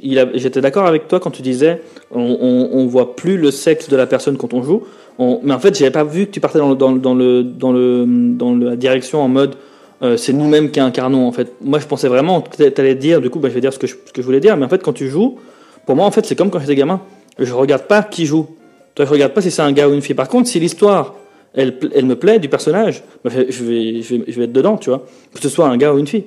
il 0.02 0.18
a- 0.18 0.26
j'étais 0.34 0.60
d'accord 0.60 0.84
avec 0.86 1.08
toi 1.08 1.18
quand 1.18 1.30
tu 1.30 1.40
disais 1.40 1.80
on, 2.10 2.20
on, 2.20 2.68
on 2.78 2.86
voit 2.86 3.16
plus 3.16 3.38
le 3.38 3.50
sexe 3.50 3.88
de 3.88 3.96
la 3.96 4.06
personne 4.06 4.36
quand 4.36 4.52
on 4.52 4.62
joue. 4.62 4.82
Mais 5.18 5.54
en 5.54 5.58
fait, 5.58 5.76
j'avais 5.76 5.90
pas 5.90 6.04
vu 6.04 6.26
que 6.26 6.30
tu 6.30 6.40
partais 6.40 6.58
dans, 6.58 6.70
le, 6.70 6.74
dans, 6.74 6.92
dans, 6.92 7.14
le, 7.14 7.42
dans, 7.42 7.72
le, 7.72 8.04
dans 8.06 8.54
la 8.54 8.76
direction 8.76 9.22
en 9.22 9.28
mode 9.28 9.56
euh, 10.02 10.16
c'est 10.16 10.32
nous-mêmes 10.32 10.70
qui 10.70 10.80
incarnons. 10.80 11.26
En 11.26 11.32
fait, 11.32 11.54
moi, 11.60 11.78
je 11.78 11.86
pensais 11.86 12.08
vraiment 12.08 12.42
que 12.42 12.68
tu 12.68 12.80
allais 12.80 12.94
dire, 12.94 13.20
du 13.20 13.30
coup, 13.30 13.38
bah, 13.38 13.48
je 13.48 13.54
vais 13.54 13.60
dire 13.60 13.72
ce 13.72 13.78
que, 13.78 13.86
je, 13.86 13.94
ce 14.04 14.12
que 14.12 14.20
je 14.20 14.26
voulais 14.26 14.40
dire. 14.40 14.56
Mais 14.56 14.66
en 14.66 14.68
fait, 14.68 14.82
quand 14.82 14.92
tu 14.92 15.08
joues, 15.08 15.38
pour 15.86 15.96
moi, 15.96 16.04
en 16.04 16.10
fait, 16.10 16.26
c'est 16.26 16.36
comme 16.36 16.50
quand 16.50 16.60
j'étais 16.60 16.74
gamin. 16.74 17.00
Je 17.38 17.52
regarde 17.52 17.84
pas 17.84 18.02
qui 18.02 18.26
joue. 18.26 18.46
Toi, 18.94 19.04
je 19.04 19.10
regarde 19.10 19.32
pas 19.32 19.40
si 19.40 19.50
c'est 19.50 19.62
un 19.62 19.72
gars 19.72 19.88
ou 19.88 19.94
une 19.94 20.02
fille. 20.02 20.14
Par 20.14 20.28
contre, 20.28 20.48
si 20.48 20.60
l'histoire 20.60 21.14
elle, 21.54 21.78
elle 21.94 22.04
me 22.04 22.16
plaît 22.16 22.38
du 22.38 22.48
personnage, 22.48 23.02
bah, 23.24 23.30
je, 23.32 23.38
vais, 23.40 23.50
je, 23.50 23.64
vais, 23.64 24.24
je, 24.28 24.38
vais, 24.38 24.44
être 24.44 24.52
dedans, 24.52 24.76
tu 24.76 24.90
vois. 24.90 25.06
Que 25.34 25.40
ce 25.40 25.48
soit 25.48 25.66
un 25.66 25.76
gars 25.76 25.94
ou 25.94 25.98
une 25.98 26.06
fille. 26.06 26.24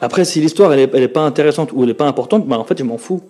Après, 0.00 0.24
si 0.24 0.40
l'histoire 0.40 0.72
elle 0.72 0.88
elle 0.92 1.02
est 1.02 1.08
pas 1.08 1.22
intéressante 1.22 1.70
ou 1.72 1.82
elle 1.82 1.90
est 1.90 1.94
pas 1.94 2.06
importante, 2.06 2.46
bah 2.46 2.58
en 2.58 2.64
fait, 2.64 2.78
je 2.78 2.84
m'en 2.84 2.96
fous. 2.96 3.22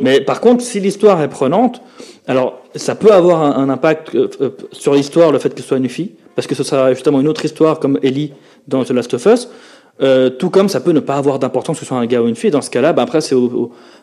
Mais 0.00 0.20
par 0.20 0.40
contre, 0.40 0.62
si 0.64 0.80
l'histoire 0.80 1.20
est 1.22 1.28
prenante, 1.28 1.80
alors 2.26 2.58
ça 2.76 2.94
peut 2.94 3.12
avoir 3.12 3.42
un, 3.42 3.52
un 3.62 3.68
impact 3.70 4.14
euh, 4.14 4.28
euh, 4.40 4.50
sur 4.72 4.94
l'histoire, 4.94 5.32
le 5.32 5.38
fait 5.38 5.54
que 5.54 5.60
ce 5.62 5.66
soit 5.68 5.78
une 5.78 5.88
fille, 5.88 6.12
parce 6.36 6.46
que 6.46 6.54
ce 6.54 6.62
sera 6.62 6.92
justement 6.94 7.20
une 7.20 7.28
autre 7.28 7.44
histoire 7.44 7.80
comme 7.80 7.98
Ellie 8.02 8.32
dans 8.68 8.84
The 8.84 8.90
Last 8.90 9.14
of 9.14 9.26
Us. 9.26 9.48
Euh, 10.02 10.30
tout 10.30 10.48
comme 10.48 10.70
ça 10.70 10.80
peut 10.80 10.92
ne 10.92 11.00
pas 11.00 11.16
avoir 11.16 11.38
d'importance 11.38 11.76
que 11.78 11.84
ce 11.84 11.88
soit 11.88 11.98
un 11.98 12.06
gars 12.06 12.22
ou 12.22 12.26
une 12.28 12.34
fille. 12.36 12.50
Dans 12.50 12.62
ce 12.62 12.70
cas-là, 12.70 12.94
bah 12.94 13.02
après 13.02 13.20
c'est 13.20 13.34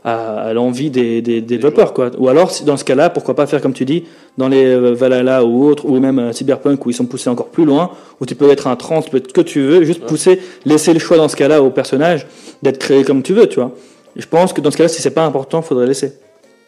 à, 0.03 0.41
à 0.41 0.53
l'envie 0.53 0.91
des, 0.91 1.23
des, 1.23 1.41
des 1.41 1.57
développeurs, 1.57 1.91
quoi. 1.93 2.11
Ou 2.19 2.27
alors, 2.29 2.51
si- 2.51 2.63
dans 2.65 2.77
ce 2.77 2.83
cas-là, 2.83 3.09
pourquoi 3.09 3.35
pas 3.35 3.47
faire 3.47 3.61
comme 3.61 3.73
tu 3.73 3.83
dis 3.83 4.03
dans 4.37 4.47
les 4.47 4.63
euh, 4.63 4.93
Valhalla 4.93 5.43
ou 5.43 5.65
autres, 5.65 5.85
ou 5.87 5.99
même 5.99 6.19
euh, 6.19 6.33
Cyberpunk 6.33 6.85
où 6.85 6.91
ils 6.91 6.93
sont 6.93 7.07
poussés 7.07 7.31
encore 7.31 7.47
plus 7.47 7.65
loin, 7.65 7.89
où 8.21 8.27
tu 8.27 8.35
peux 8.35 8.49
être 8.51 8.67
un 8.67 8.75
trans, 8.75 9.01
tu 9.01 9.09
peux 9.09 9.17
être 9.17 9.29
ce 9.29 9.33
que 9.33 9.41
tu 9.41 9.61
veux, 9.61 9.83
juste 9.83 10.01
pousser, 10.03 10.39
laisser 10.65 10.93
le 10.93 10.99
choix 10.99 11.17
dans 11.17 11.29
ce 11.29 11.35
cas-là 11.35 11.63
au 11.63 11.71
personnage 11.71 12.27
d'être 12.61 12.77
créé 12.77 13.03
comme 13.03 13.23
tu 13.23 13.33
veux, 13.33 13.47
tu 13.47 13.59
vois. 13.59 13.71
Je 14.17 14.25
pense 14.25 14.51
que 14.53 14.61
dans 14.61 14.71
ce 14.71 14.77
cas-là, 14.77 14.89
si 14.89 15.01
c'est 15.01 15.11
pas 15.11 15.23
important, 15.25 15.61
faudrait 15.61 15.87
laisser. 15.87 16.13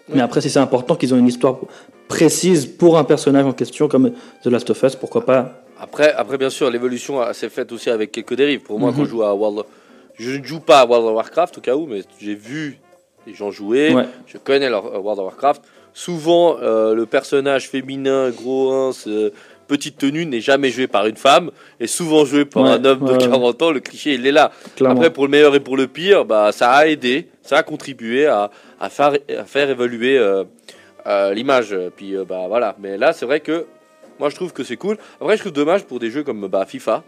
Mais 0.07 0.21
après, 0.21 0.41
si 0.41 0.49
c'est 0.49 0.59
important 0.59 0.95
qu'ils 0.95 1.13
ont 1.13 1.17
une 1.17 1.27
histoire 1.27 1.57
précise 2.07 2.65
pour 2.65 2.97
un 2.97 3.03
personnage 3.03 3.45
en 3.45 3.53
question, 3.53 3.87
comme 3.87 4.11
The 4.43 4.47
Last 4.47 4.69
of 4.69 4.81
Us, 4.83 4.95
pourquoi 4.95 5.25
pas 5.25 5.61
Après, 5.79 6.11
après, 6.13 6.37
bien 6.37 6.49
sûr, 6.49 6.69
l'évolution 6.69 7.21
s'est 7.33 7.49
faite 7.49 7.71
aussi 7.71 7.89
avec 7.89 8.11
quelques 8.11 8.35
dérives. 8.35 8.61
Pour 8.61 8.79
moi, 8.79 8.89
Mhm. 8.91 8.97
quand 8.97 9.05
je 9.05 9.09
joue 9.09 9.23
à 9.23 9.33
World 9.33 9.59
of... 9.59 9.65
Je 10.17 10.31
ne 10.37 10.43
joue 10.43 10.59
pas 10.59 10.79
à 10.81 10.85
World 10.85 11.07
of 11.07 11.13
Warcraft 11.15 11.57
au 11.59 11.61
cas 11.61 11.75
où, 11.75 11.85
mais 11.85 12.01
j'ai 12.19 12.35
vu 12.35 12.77
les 13.25 13.33
gens 13.33 13.51
jouer. 13.51 13.93
Ouais. 13.93 14.05
Je 14.27 14.37
connais 14.37 14.69
leur 14.69 14.85
euh, 14.87 14.99
World 14.99 15.19
of 15.19 15.25
Warcraft. 15.27 15.61
Souvent, 15.93 16.57
euh, 16.61 16.93
le 16.93 17.05
personnage 17.05 17.69
féminin, 17.69 18.29
gros, 18.29 18.71
hein, 18.71 18.91
petite 19.69 19.97
tenue, 19.97 20.25
n'est 20.25 20.41
jamais 20.41 20.69
joué 20.71 20.87
par 20.87 21.05
une 21.05 21.15
femme, 21.15 21.51
et 21.79 21.87
souvent 21.87 22.25
joué 22.25 22.43
par 22.43 22.63
Ouais, 22.63 22.71
un 22.71 22.83
homme 22.83 22.99
de 22.99 23.13
ouais, 23.13 23.23
ouais. 23.23 23.29
40 23.29 23.61
ans. 23.61 23.71
Le 23.71 23.79
cliché, 23.79 24.15
il 24.15 24.27
est 24.27 24.31
là. 24.31 24.51
Clairement. 24.75 24.97
Après, 24.97 25.13
pour 25.13 25.23
le 25.25 25.31
meilleur 25.31 25.55
et 25.55 25.61
pour 25.61 25.77
le 25.77 25.87
pire, 25.87 26.25
bah, 26.25 26.51
ça 26.51 26.71
a 26.71 26.87
aidé, 26.87 27.27
ça 27.43 27.57
a 27.59 27.63
contribué 27.63 28.25
à, 28.25 28.49
à 28.79 28.89
faire, 28.89 29.13
à 29.37 29.43
faire 29.45 29.69
évoluer 29.69 30.17
euh, 30.17 30.43
euh, 31.07 31.33
l'image. 31.33 31.75
Puis 31.95 32.17
euh, 32.17 32.25
bah 32.25 32.45
voilà. 32.49 32.75
Mais 32.79 32.97
là, 32.97 33.13
c'est 33.13 33.25
vrai 33.25 33.39
que 33.39 33.65
moi, 34.19 34.29
je 34.29 34.35
trouve 34.35 34.51
que 34.51 34.63
c'est 34.63 34.77
cool. 34.77 34.97
Après, 35.21 35.37
je 35.37 35.41
trouve 35.41 35.53
dommage 35.53 35.83
pour 35.85 35.99
des 35.99 36.09
jeux 36.09 36.23
comme 36.23 36.47
bah, 36.47 36.65
FIFA. 36.65 37.03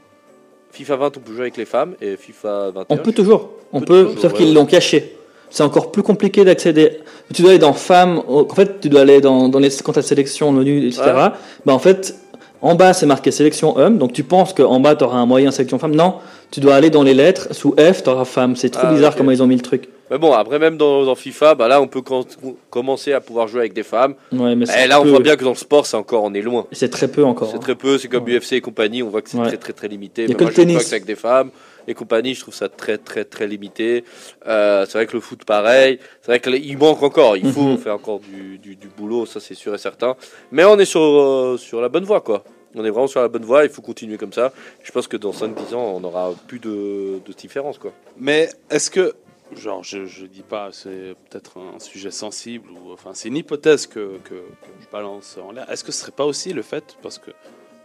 FIFA 0.71 0.95
20, 0.95 1.17
on 1.17 1.19
peut 1.19 1.31
jouer 1.33 1.41
avec 1.41 1.57
les 1.57 1.65
femmes, 1.65 1.95
et 1.99 2.15
FIFA 2.15 2.71
21. 2.71 2.85
On 2.89 2.97
peut 2.97 3.11
toujours. 3.11 3.51
On 3.73 3.79
peut 3.81 3.85
peut, 3.85 4.03
toujours, 4.05 4.21
sauf 4.21 4.31
ouais, 4.31 4.37
qu'ils 4.37 4.53
l'ont 4.53 4.65
caché. 4.65 5.17
C'est 5.49 5.63
encore 5.63 5.91
plus 5.91 6.01
compliqué 6.01 6.45
d'accéder. 6.45 6.99
Tu 7.33 7.41
dois 7.41 7.51
aller 7.51 7.59
dans 7.59 7.73
femmes. 7.73 8.21
En 8.25 8.47
fait, 8.47 8.79
tu 8.79 8.87
dois 8.87 9.01
aller 9.01 9.19
dans, 9.19 9.49
dans 9.49 9.59
les 9.59 9.69
quand 9.83 9.91
t'as 9.91 10.01
sélection 10.01 10.53
menu, 10.53 10.87
etc. 10.87 11.01
Ouais. 11.07 11.29
Bah 11.65 11.73
en 11.73 11.79
fait, 11.79 12.15
en 12.61 12.75
bas 12.75 12.93
c'est 12.93 13.05
marqué 13.05 13.31
sélection 13.31 13.77
homme. 13.77 13.97
Donc 13.97 14.13
tu 14.13 14.23
penses 14.23 14.53
qu'en 14.53 14.79
bas 14.79 14.95
tu 14.95 15.03
auras 15.03 15.17
un 15.17 15.25
moyen 15.25 15.51
sélection 15.51 15.79
femme? 15.79 15.95
Non, 15.95 16.15
tu 16.51 16.59
dois 16.59 16.75
aller 16.75 16.89
dans 16.89 17.03
les 17.03 17.13
lettres. 17.13 17.49
Sous 17.51 17.73
F, 17.77 18.03
tu 18.03 18.09
auras 18.09 18.25
femme. 18.25 18.55
C'est 18.55 18.69
trop 18.69 18.87
Ah, 18.87 18.93
bizarre 18.93 19.11
ok. 19.11 19.17
comment 19.17 19.31
ils 19.31 19.41
ont 19.43 19.47
mis 19.47 19.55
le 19.55 19.61
truc. 19.61 19.89
Mais 20.09 20.17
bon, 20.17 20.33
après, 20.33 20.59
même 20.59 20.75
dans, 20.75 21.05
dans 21.05 21.15
FIFA, 21.15 21.55
bah, 21.55 21.69
là, 21.69 21.81
on 21.81 21.87
peut 21.87 22.01
com- 22.01 22.25
commencer 22.69 23.13
à 23.13 23.21
pouvoir 23.21 23.47
jouer 23.47 23.61
avec 23.61 23.71
des 23.73 23.83
femmes. 23.83 24.15
Ouais, 24.33 24.55
mais 24.57 24.63
Et 24.65 24.67
c'est 24.67 24.87
là, 24.87 24.99
on 24.99 25.03
peu. 25.03 25.09
voit 25.11 25.21
bien 25.21 25.37
que 25.37 25.43
dans 25.45 25.51
le 25.51 25.55
sport, 25.55 25.85
c'est 25.85 25.95
encore, 25.95 26.23
on 26.25 26.33
est 26.33 26.41
loin. 26.41 26.65
C'est 26.73 26.89
très 26.91 27.07
peu 27.07 27.23
encore. 27.23 27.47
C'est 27.49 27.55
hein. 27.55 27.59
très 27.61 27.75
peu, 27.75 27.97
c'est 27.97 28.09
comme 28.09 28.25
Ouais. 28.25 28.37
UFC 28.37 28.53
et 28.57 28.61
compagnie, 28.61 29.01
on 29.03 29.09
voit 29.09 29.21
que 29.21 29.29
c'est 29.29 29.37
Ouais. 29.37 29.47
très 29.47 29.55
très 29.55 29.71
très 29.71 29.87
limité. 29.87 30.23
Y 30.23 30.25
a 30.25 30.27
Mais 30.27 30.33
que 30.35 30.43
moi, 30.43 30.49
le 30.49 30.55
je 30.55 30.61
joue 30.61 30.67
tennis. 30.67 30.77
boxe 30.79 30.91
avec 30.91 31.05
des 31.05 31.15
femmes 31.15 31.49
et 31.87 31.93
compagnie, 31.93 32.33
je 32.35 32.41
trouve 32.41 32.53
ça 32.53 32.69
très 32.69 32.97
très 32.97 33.25
très 33.25 33.47
limité. 33.47 34.03
Euh, 34.47 34.85
c'est 34.85 34.93
vrai 34.97 35.07
que 35.07 35.13
le 35.13 35.19
foot 35.21 35.43
pareil, 35.45 35.99
c'est 36.21 36.27
vrai 36.31 36.39
qu'il 36.39 36.77
manque 36.77 37.01
encore, 37.03 37.37
il 37.37 37.51
faut 37.51 37.61
Mhm. 37.71 37.77
faire 37.77 37.95
encore 37.95 38.19
du, 38.19 38.57
du, 38.57 38.75
du 38.75 38.87
boulot, 38.87 39.25
ça 39.25 39.39
c'est 39.39 39.55
sûr 39.55 39.73
et 39.73 39.77
certain. 39.77 40.15
Mais 40.51 40.63
on 40.65 40.77
est 40.79 40.85
sur, 40.85 41.01
euh, 41.01 41.57
sur 41.57 41.81
la 41.81 41.89
bonne 41.89 42.03
voie 42.05 42.21
quoi. 42.21 42.43
On 42.73 42.85
est 42.85 42.89
vraiment 42.89 43.07
sur 43.07 43.21
la 43.21 43.27
bonne 43.27 43.43
voie, 43.43 43.63
il 43.65 43.69
faut 43.69 43.81
continuer 43.81 44.17
comme 44.17 44.31
ça. 44.31 44.53
Je 44.81 44.91
pense 44.93 45.07
que 45.07 45.17
dans 45.17 45.31
5-10 45.33 45.73
ans, 45.75 45.93
on 45.97 46.03
aura 46.05 46.33
plus 46.47 46.59
de, 46.59 47.19
de 47.25 47.33
différence 47.33 47.77
quoi. 47.77 47.91
Mais 48.17 48.47
est-ce 48.69 48.89
que, 48.89 49.13
genre, 49.53 49.83
je, 49.83 50.05
je 50.05 50.25
dis 50.25 50.41
pas, 50.43 50.69
c'est 50.71 51.15
peut-être 51.29 51.57
un 51.57 51.79
sujet 51.79 52.11
sensible, 52.11 52.69
ou 52.71 52.93
enfin, 52.93 53.11
c'est 53.13 53.27
une 53.27 53.35
hypothèse 53.35 53.87
que, 53.87 54.17
que, 54.23 54.35
que 54.35 54.71
je 54.79 54.87
balance 54.89 55.37
en 55.45 55.51
l'air. 55.51 55.69
Est-ce 55.69 55.83
que 55.83 55.91
ce 55.91 55.99
serait 55.99 56.13
pas 56.13 56.25
aussi 56.25 56.53
le 56.53 56.61
fait, 56.61 56.95
parce 57.03 57.17
que 57.19 57.31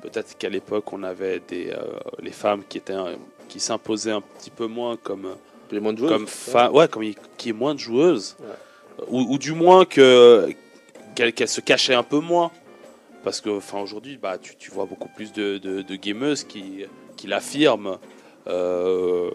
peut-être 0.03 0.39
qu'à 0.39 0.49
l'époque, 0.51 0.93
on 0.93 1.03
avait 1.03 1.41
des, 1.49 1.71
euh, 1.71 1.83
les 2.21 2.31
femmes 2.31 2.63
qui 2.69 2.79
étaient, 2.79 2.95
qui 3.49 3.61
s'imposaient 3.61 4.11
un 4.13 4.21
petit 4.21 4.51
peu 4.51 4.67
moins 4.67 4.97
comme, 4.97 5.29
Les 5.71 5.81
moins 5.81 5.93
de 5.93 5.99
joueurs. 5.99 6.13
comme 6.13 6.27
fa- 6.27 6.71
ouais, 6.71 6.89
comme 6.89 7.03
il- 7.03 7.15
qui 7.37 7.51
est 7.51 7.53
moins 7.53 7.75
de 7.75 7.81
joueuses, 7.81 8.37
ou, 9.09 9.27
ou 9.35 9.39
du 9.39 9.53
moins 9.53 9.85
que 9.85 10.49
qu'elle 11.15 11.49
se 11.49 11.61
cachait 11.63 11.95
un 11.95 12.03
peu 12.03 12.19
moins, 12.21 12.51
parce 13.25 13.41
que, 13.41 13.49
enfin, 13.51 13.81
aujourd'hui, 13.81 14.19
bah, 14.21 14.37
tu, 14.41 14.55
tu 14.57 14.71
vois 14.71 14.85
beaucoup 14.85 15.09
plus 15.17 15.33
de, 15.33 15.57
de, 15.59 15.81
de 15.83 15.97
gameuses 15.97 16.45
qui, 16.45 16.85
qui 17.17 17.27
l'affirment 17.27 17.97
euh, 18.49 19.31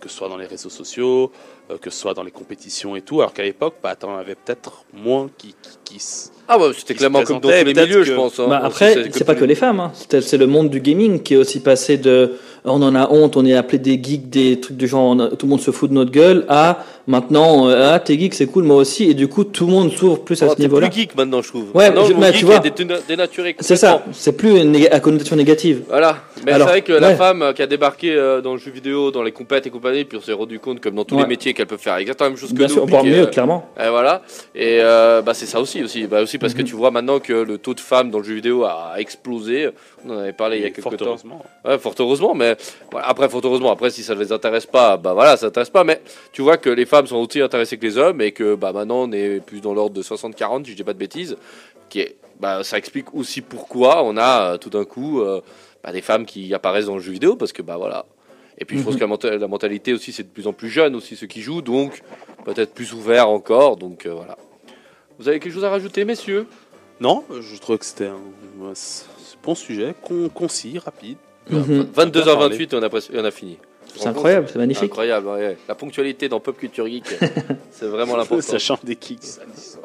que 0.00 0.08
ce 0.08 0.16
soit 0.16 0.28
dans 0.28 0.36
les 0.38 0.46
réseaux 0.46 0.70
sociaux, 0.70 1.30
euh, 1.70 1.76
que 1.78 1.90
ce 1.90 1.98
soit 1.98 2.14
dans 2.14 2.22
les 2.22 2.30
compétitions 2.30 2.96
et 2.96 3.02
tout. 3.02 3.20
Alors 3.20 3.34
qu'à 3.34 3.42
l'époque, 3.42 3.74
bah, 3.82 3.94
t'en 3.96 4.16
avais 4.16 4.34
peut-être 4.34 4.84
moins 4.94 5.28
qui, 5.36 5.48
qui, 5.48 5.78
qui 5.84 5.96
s- 5.96 6.32
Ah 6.48 6.58
ouais, 6.58 6.70
c'était 6.74 6.94
clairement 6.94 7.22
comme 7.24 7.40
dans 7.40 7.50
tous 7.50 7.64
les 7.64 7.74
milieux, 7.74 8.02
je 8.04 8.14
pense. 8.14 8.38
hein. 8.40 8.46
Bah, 8.48 8.60
après, 8.64 9.10
c'est 9.12 9.24
pas 9.24 9.34
que 9.34 9.44
les 9.44 9.54
femmes. 9.56 9.80
Hein. 9.80 9.92
C'est 10.08 10.38
le 10.38 10.46
monde 10.46 10.70
du 10.70 10.80
gaming 10.80 11.22
qui 11.22 11.34
est 11.34 11.36
aussi 11.36 11.60
passé 11.60 11.98
de 11.98 12.38
on 12.66 12.82
en 12.82 12.94
a 12.94 13.10
honte, 13.10 13.36
on 13.36 13.44
est 13.44 13.54
appelé 13.54 13.78
des 13.78 14.00
geeks, 14.02 14.28
des 14.28 14.60
trucs 14.60 14.76
du 14.76 14.88
genre, 14.88 15.16
tout 15.38 15.46
le 15.46 15.50
monde 15.50 15.60
se 15.60 15.70
fout 15.70 15.88
de 15.90 15.94
notre 15.94 16.10
gueule, 16.10 16.44
à 16.48 16.84
maintenant, 17.06 17.68
euh, 17.68 17.92
ah 17.94 17.98
t'es 18.00 18.18
geek, 18.18 18.34
c'est 18.34 18.46
cool, 18.46 18.64
moi 18.64 18.76
aussi, 18.76 19.10
et 19.10 19.14
du 19.14 19.28
coup 19.28 19.44
tout 19.44 19.66
le 19.66 19.72
monde 19.72 19.92
s'ouvre 19.92 20.20
plus 20.24 20.42
à 20.42 20.46
Oh, 20.48 20.54
ce 20.56 20.60
niveau-là. 20.60 20.88
plus 20.88 20.96
geek 21.02 21.14
maintenant, 21.16 21.42
je 21.42 21.48
trouve. 21.48 21.66
Ouais, 21.74 21.86
je- 21.86 22.12
mais 22.14 22.32
geek 22.32 22.40
tu 22.40 22.44
vois. 22.46 22.62
C'est 23.60 23.76
ça, 23.76 24.02
c'est 24.12 24.36
plus 24.36 24.58
une 24.60 24.72
néga- 24.72 24.92
à 24.92 25.00
connotation 25.00 25.36
négative. 25.36 25.82
Voilà, 25.88 26.18
mais 26.44 26.52
c'est 26.52 26.58
vrai 26.58 26.82
que 26.82 26.92
la 26.92 27.08
ouais. 27.08 27.14
femme 27.16 27.42
euh, 27.42 27.52
qui 27.52 27.62
a 27.62 27.66
débarqué 27.66 28.12
euh, 28.14 28.40
dans 28.40 28.52
le 28.52 28.58
jeu 28.58 28.70
vidéo, 28.70 29.10
dans 29.10 29.22
les 29.22 29.32
compètes 29.32 29.66
et 29.66 29.70
compagnie, 29.70 30.04
puis 30.04 30.18
on 30.18 30.20
s'est 30.20 30.32
rendu 30.32 30.58
compte, 30.58 30.80
comme 30.80 30.94
dans 30.94 31.04
tous 31.04 31.16
Ouais. 31.16 31.22
les 31.22 31.28
métiers, 31.28 31.54
qu'elle 31.54 31.66
peut 31.66 31.76
faire 31.76 31.96
exactement 31.96 32.26
la 32.26 32.30
même 32.30 32.38
chose 32.38 32.50
que 32.50 32.56
Bien 32.56 32.66
nous. 32.66 32.72
sûr, 32.74 32.82
puis 32.84 32.90
voire 32.90 33.02
que, 33.02 33.08
mieux, 33.08 33.22
euh, 33.22 33.26
clairement. 33.26 33.68
Et 33.82 33.88
voilà. 33.88 34.22
Et 34.54 34.78
euh, 34.82 35.22
bah, 35.22 35.34
c'est 35.34 35.46
ça 35.46 35.60
aussi, 35.60 35.82
aussi. 35.82 36.06
Bah, 36.06 36.22
aussi 36.22 36.38
parce 36.38 36.54
que 36.54 36.60
Mhm. 36.62 36.66
tu 36.68 36.74
vois 36.74 36.90
maintenant 36.90 37.18
que 37.20 37.32
le 37.32 37.58
taux 37.58 37.74
de 37.74 37.80
femmes 37.80 38.10
dans 38.10 38.18
le 38.18 38.24
jeu 38.24 38.34
vidéo 38.34 38.64
a 38.64 38.94
explosé. 38.98 39.68
On 40.08 40.10
en 40.14 40.18
avait 40.18 40.32
parlé 40.32 40.56
il 40.58 40.62
y 40.62 40.64
a 40.64 40.68
et 40.68 40.72
quelques 40.72 40.82
fort 40.84 40.96
temps. 40.96 41.04
heureusement. 41.06 41.44
Ouais, 41.64 41.78
fort 41.78 41.94
heureusement, 41.98 42.34
mais 42.34 42.56
après, 43.02 43.28
fort 43.28 43.40
heureusement, 43.44 43.72
après, 43.72 43.90
si 43.90 44.02
ça 44.02 44.14
ne 44.14 44.20
les 44.20 44.32
intéresse 44.32 44.66
pas, 44.66 44.96
bah 44.96 45.12
voilà, 45.14 45.36
ça 45.36 45.46
intéresse 45.46 45.70
pas, 45.70 45.84
mais 45.84 46.00
tu 46.32 46.42
vois 46.42 46.56
que 46.56 46.70
les 46.70 46.84
femmes 46.86 46.95
sont 47.04 47.16
aussi 47.16 47.40
intéressées 47.40 47.76
que 47.78 47.82
les 47.86 47.98
hommes 47.98 48.20
et 48.20 48.32
que 48.32 48.54
bah 48.54 48.72
maintenant 48.72 49.02
on 49.08 49.12
est 49.12 49.40
plus 49.44 49.60
dans 49.60 49.74
l'ordre 49.74 49.94
de 49.94 50.02
60-40, 50.02 50.64
si 50.64 50.70
je 50.72 50.76
dis 50.76 50.84
pas 50.84 50.92
de 50.94 50.98
bêtises, 50.98 51.36
qui 51.88 52.00
est, 52.00 52.16
bah, 52.40 52.62
ça 52.64 52.78
explique 52.78 53.14
aussi 53.14 53.40
pourquoi 53.42 54.02
on 54.04 54.16
a 54.16 54.52
euh, 54.54 54.56
tout 54.58 54.70
d'un 54.70 54.84
coup 54.84 55.20
euh, 55.20 55.40
bah, 55.82 55.92
des 55.92 56.02
femmes 56.02 56.24
qui 56.26 56.52
apparaissent 56.54 56.86
dans 56.86 56.94
le 56.96 57.02
jeu 57.02 57.12
vidéo 57.12 57.36
parce 57.36 57.52
que 57.52 57.62
bah 57.62 57.76
voilà. 57.76 58.06
Et 58.58 58.64
puis 58.64 58.78
je 58.78 58.82
pense 58.84 58.94
Mhm. 58.94 59.00
que 59.00 59.04
la, 59.04 59.10
menta- 59.10 59.36
la 59.38 59.48
mentalité 59.48 59.92
aussi, 59.92 60.12
c'est 60.12 60.22
de 60.22 60.28
plus 60.28 60.46
en 60.46 60.52
plus 60.54 60.70
jeune 60.70 60.94
aussi 60.96 61.14
ceux 61.16 61.26
qui 61.26 61.42
jouent, 61.42 61.60
donc 61.62 62.00
peut-être 62.44 62.72
plus 62.72 62.92
ouvert 62.94 63.28
encore, 63.28 63.76
donc 63.76 64.06
euh, 64.06 64.14
voilà. 64.14 64.38
Vous 65.18 65.28
avez 65.28 65.40
quelque 65.40 65.52
chose 65.52 65.64
à 65.64 65.70
rajouter, 65.70 66.04
messieurs? 66.04 66.46
Non, 67.00 67.24
je 67.40 67.56
trouve 67.58 67.76
que 67.78 67.84
c'était 67.84 68.06
un, 68.06 68.14
un 68.64 68.72
bon 69.42 69.54
sujet, 69.54 69.94
con- 70.02 70.30
concis, 70.32 70.78
rapide. 70.78 71.18
Mhm. 71.50 71.88
22h28 71.94 72.62
et 72.62 72.76
on 72.76 72.82
a, 72.82 73.20
on 73.20 73.24
a 73.24 73.30
fini. 73.30 73.58
C'est 73.98 74.08
incroyable, 74.08 74.48
c'est 74.52 74.58
magnifique. 74.58 74.84
Incroyable, 74.84 75.26
ouais. 75.28 75.56
La 75.68 75.74
ponctualité 75.74 76.28
dans 76.28 76.40
Pop 76.40 76.56
Culture 76.56 76.86
Geek, 76.86 77.04
c'est 77.70 77.86
vraiment 77.86 78.16
l'important. 78.16 78.42
Ça 78.42 78.58
change 78.58 78.84
des 78.84 78.96
kicks. 78.96 79.20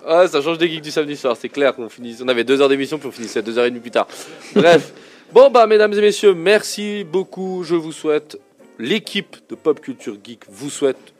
Ouais, 0.07 0.27
ça 0.27 0.41
change 0.41 0.57
des 0.57 0.69
geeks 0.69 0.81
du 0.81 0.91
samedi 0.91 1.15
soir, 1.15 1.35
c'est 1.39 1.49
clair 1.49 1.75
qu'on 1.75 1.89
finit. 1.89 2.17
On 2.21 2.27
avait 2.27 2.43
deux 2.43 2.61
heures 2.61 2.69
d'émission, 2.69 2.97
puis 2.97 3.07
on 3.07 3.11
finissait 3.11 3.41
deux 3.41 3.57
heures 3.57 3.65
et 3.65 3.69
demie 3.69 3.81
plus 3.81 3.91
tard. 3.91 4.07
Bref. 4.55 4.93
Bon, 5.33 5.49
bah, 5.49 5.65
mesdames 5.65 5.93
et 5.93 6.01
messieurs, 6.01 6.33
merci 6.33 7.05
beaucoup. 7.05 7.63
Je 7.63 7.75
vous 7.75 7.93
souhaite, 7.93 8.37
l'équipe 8.77 9.37
de 9.49 9.55
Pop 9.55 9.79
Culture 9.79 10.17
Geek 10.21 10.41
vous 10.49 10.69
souhaite 10.69 11.13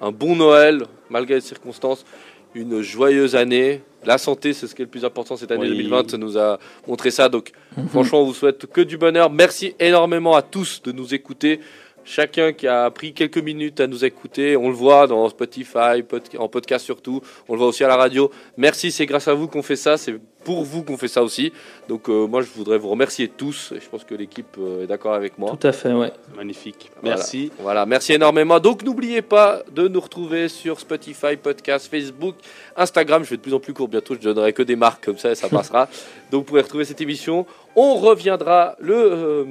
un 0.00 0.10
bon 0.10 0.36
Noël, 0.36 0.84
malgré 1.10 1.34
les 1.34 1.40
circonstances, 1.42 2.06
une 2.54 2.80
joyeuse 2.80 3.36
année. 3.36 3.82
La 4.06 4.16
santé, 4.16 4.54
c'est 4.54 4.66
ce 4.66 4.74
qui 4.74 4.80
est 4.80 4.86
le 4.86 4.90
plus 4.90 5.04
important 5.04 5.36
cette 5.36 5.50
année 5.50 5.68
Oui. 5.68 5.76
2020, 5.76 6.12
ça 6.12 6.16
nous 6.16 6.38
a 6.38 6.58
montré 6.86 7.10
ça. 7.10 7.28
Donc, 7.28 7.50
franchement, 7.90 8.22
on 8.22 8.24
vous 8.24 8.32
souhaite 8.32 8.64
que 8.64 8.80
du 8.80 8.96
bonheur. 8.96 9.30
Merci 9.30 9.74
énormément 9.78 10.34
à 10.34 10.40
tous 10.40 10.80
de 10.82 10.92
nous 10.92 11.12
écouter. 11.12 11.60
Chacun 12.10 12.54
qui 12.54 12.66
a 12.66 12.90
pris 12.90 13.12
quelques 13.12 13.36
minutes 13.36 13.80
à 13.80 13.86
nous 13.86 14.02
écouter, 14.02 14.56
on 14.56 14.68
le 14.68 14.74
voit 14.74 15.06
dans 15.06 15.28
Spotify, 15.28 16.02
pod- 16.08 16.22
en 16.38 16.48
podcast 16.48 16.82
surtout, 16.86 17.20
on 17.48 17.52
le 17.52 17.58
voit 17.58 17.68
aussi 17.68 17.84
à 17.84 17.88
la 17.88 17.96
radio. 17.96 18.30
Merci, 18.56 18.90
c'est 18.90 19.04
grâce 19.04 19.28
à 19.28 19.34
vous 19.34 19.46
qu'on 19.46 19.62
fait 19.62 19.76
ça, 19.76 19.98
c'est 19.98 20.14
pour 20.42 20.62
vous 20.64 20.82
qu'on 20.84 20.96
fait 20.96 21.08
ça 21.08 21.22
aussi. 21.22 21.52
Donc 21.86 22.08
euh, 22.08 22.26
moi 22.26 22.40
je 22.40 22.48
voudrais 22.56 22.78
vous 22.78 22.88
remercier 22.88 23.28
tous, 23.28 23.74
et 23.76 23.80
je 23.80 23.86
pense 23.90 24.04
que 24.04 24.14
l'équipe 24.14 24.56
euh, 24.58 24.84
est 24.84 24.86
d'accord 24.86 25.12
avec 25.12 25.36
moi. 25.38 25.50
Tout 25.60 25.66
à 25.66 25.72
fait, 25.72 25.92
ouais. 25.92 26.10
Magnifique. 26.34 26.90
Voilà. 27.02 27.16
Merci. 27.16 27.52
Voilà, 27.58 27.84
merci 27.84 28.14
énormément. 28.14 28.58
Donc 28.58 28.82
n'oubliez 28.84 29.20
pas 29.20 29.62
de 29.70 29.86
nous 29.86 30.00
retrouver 30.00 30.48
sur 30.48 30.80
Spotify, 30.80 31.36
podcast, 31.36 31.90
Facebook, 31.90 32.36
Instagram. 32.74 33.22
Je 33.22 33.28
vais 33.30 33.36
de 33.36 33.42
plus 33.42 33.52
en 33.52 33.60
plus 33.60 33.74
court 33.74 33.88
bientôt, 33.88 34.14
je 34.14 34.20
donnerai 34.20 34.54
que 34.54 34.62
des 34.62 34.76
marques 34.76 35.04
comme 35.04 35.18
ça 35.18 35.30
et 35.30 35.34
ça 35.34 35.50
passera. 35.50 35.88
Donc 36.30 36.40
vous 36.40 36.44
pourrez 36.44 36.62
retrouver 36.62 36.86
cette 36.86 37.02
émission. 37.02 37.44
On 37.76 37.96
reviendra 37.96 38.76
le 38.80 38.94
euh, 38.96 39.44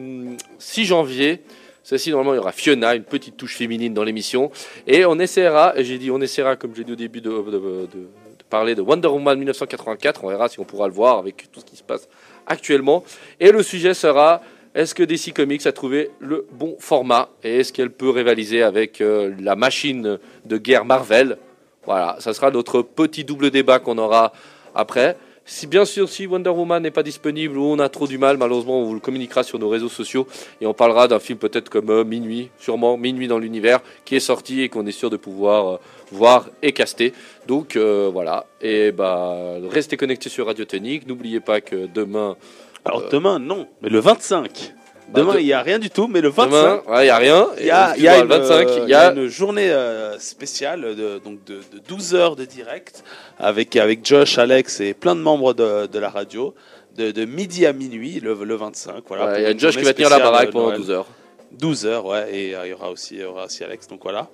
6 0.58 0.86
janvier. 0.86 1.44
Ceci, 1.90 2.12
normalement, 2.12 2.34
il 2.34 2.36
y 2.36 2.40
aura 2.40 2.52
Fiona, 2.52 2.96
une 2.96 3.06
petite 3.06 3.38
touche 3.38 3.56
féminine 3.56 3.94
dans 3.94 4.04
l'émission. 4.04 4.52
Et 4.88 5.06
on 5.06 5.18
essaiera, 5.20 5.72
j'ai 5.78 5.98
dit 5.98 6.12
on 6.12 6.20
essaiera, 6.20 6.58
comme 6.58 6.76
j'ai 6.76 6.84
dit 6.84 6.92
au 6.92 6.98
début, 6.98 7.22
de- 7.22 7.30
de 7.30 8.10
parler 8.50 8.76
de 8.76 8.82
Wonder 8.82 9.08
Woman 9.08 9.38
1984. 9.40 10.26
On 10.26 10.28
verra 10.28 10.50
si 10.50 10.60
on 10.60 10.66
pourra 10.66 10.90
le 10.90 10.94
voir 10.94 11.18
avec 11.18 11.50
tout 11.50 11.62
ce 11.62 11.66
qui 11.66 11.78
se 11.78 11.84
passe 11.84 12.10
actuellement. 12.46 13.06
Et 13.40 13.54
le 13.54 13.64
sujet 13.64 13.94
sera 13.94 14.42
est-ce 14.76 14.94
que 14.94 15.02
DC 15.02 15.32
Comics 15.34 15.66
a 15.66 15.72
trouvé 15.72 16.12
le 16.20 16.46
bon 16.52 16.76
format 16.78 17.30
et 17.42 17.60
est-ce 17.62 17.72
qu'elle 17.72 17.90
peut 17.92 18.10
rivaliser 18.10 18.64
avec 18.64 19.00
euh, 19.00 19.34
la 19.40 19.56
machine 19.56 20.20
de 20.44 20.58
guerre 20.58 20.84
Marvel? 20.84 21.38
Voilà, 21.86 22.18
ça 22.20 22.34
sera 22.34 22.52
notre 22.52 22.82
petit 22.82 23.24
double 23.24 23.50
débat 23.50 23.80
qu'on 23.80 23.98
aura 23.98 24.34
après. 24.76 25.16
Si 25.50 25.66
bien 25.66 25.86
sûr, 25.86 26.10
si 26.10 26.28
Wonder 26.28 26.50
Woman 26.50 26.84
n'est 26.84 26.92
pas 26.92 27.04
disponible 27.04 27.58
ou 27.58 27.64
on 27.64 27.80
a 27.80 27.88
trop 27.88 28.06
du 28.06 28.18
mal, 28.18 28.36
malheureusement, 28.36 28.82
on 28.82 28.84
vous 28.84 28.94
le 28.94 29.00
communiquera 29.00 29.44
sur 29.44 29.58
nos 29.60 29.70
réseaux 29.70 29.88
sociaux 29.88 30.28
et 30.60 30.68
on 30.68 30.74
parlera 30.74 31.08
d'un 31.08 31.20
film 31.20 31.40
peut-être 31.40 31.70
comme 31.70 31.90
euh, 31.90 32.04
Minuit, 32.04 32.50
sûrement 32.60 32.98
Minuit 32.98 33.30
dans 33.30 33.40
l'univers, 33.40 33.80
qui 34.04 34.18
est 34.18 34.20
sorti 34.20 34.62
et 34.62 34.68
qu'on 34.68 34.86
est 34.86 34.92
sûr 34.92 35.10
de 35.10 35.16
pouvoir 35.16 35.76
euh, 35.76 35.78
voir 36.12 36.50
et 36.62 36.74
caster. 36.74 37.14
Donc 37.48 37.78
euh, 37.78 38.10
voilà, 38.12 38.46
et 38.60 38.92
bah 38.92 39.56
restez 39.72 39.96
connectés 39.96 40.28
sur 40.28 40.48
Radio 40.48 40.66
Tonique. 40.66 41.08
N'oubliez 41.08 41.40
pas 41.40 41.62
que 41.62 41.88
demain, 41.88 42.36
Alors 42.84 43.08
demain, 43.10 43.40
non, 43.40 43.70
mais 43.82 43.88
le 43.88 44.00
25. 44.00 44.76
Bah, 45.10 45.22
Demain, 45.22 45.36
de- 45.36 45.40
il 45.40 45.46
n'y 45.46 45.54
a 45.54 45.62
rien 45.62 45.80
du 45.80 45.90
tout, 45.90 46.08
mais 46.08 46.20
le 46.22 46.30
25. 46.30 46.50
demain, 46.52 46.82
il 47.00 47.04
n'y 47.04 47.10
a 47.10 47.18
rien. 47.18 47.48
Il 47.60 47.66
y 47.66 47.72
a, 47.72 47.98
y 47.98 48.08
une, 48.08 48.28
le 48.28 48.28
25, 48.38 48.68
il 48.84 48.90
y 48.90 48.94
a 48.94 49.12
une 49.14 49.28
journée 49.28 49.70
euh, 49.72 50.20
spéciale 50.20 50.96
de, 50.96 51.20
donc 51.20 51.44
de, 51.46 51.56
de 51.74 51.80
12 51.88 52.14
heures 52.16 52.36
de 52.36 52.44
direct 52.46 53.04
avec, 53.40 53.76
avec 53.78 54.06
Josh, 54.06 54.38
Alex 54.38 54.82
et 54.82 54.94
plein 54.94 55.16
de 55.16 55.22
membres 55.22 55.54
de, 55.54 55.86
de 55.86 56.00
la 56.00 56.10
radio 56.10 56.54
de, 56.98 57.12
de 57.12 57.26
midi 57.26 57.66
à 57.66 57.74
minuit 57.74 58.20
le, 58.20 58.34
le 58.44 58.56
25. 58.56 59.04
Voilà, 59.08 59.26
Ouais, 59.28 59.40
il 59.40 59.44
y 59.44 59.46
a 59.46 59.58
Josh 59.58 59.78
qui 59.78 59.84
va 59.84 59.94
tenir 59.94 60.10
la 60.10 60.20
baraque 60.20 60.52
pendant 60.52 60.68
Noël. 60.68 60.78
12 60.80 60.92
heures. 60.92 61.08
12 61.54 61.86
heures, 61.86 62.06
ouais, 62.06 62.28
et 62.36 62.50
il 62.52 62.70
y 62.70 62.74
aura 62.74 62.92
aussi, 62.92 63.16
il 63.16 63.22
y 63.22 63.24
aura 63.24 63.46
aussi 63.46 63.64
Alex, 63.64 63.88
donc 63.88 64.02
voilà. 64.04 64.28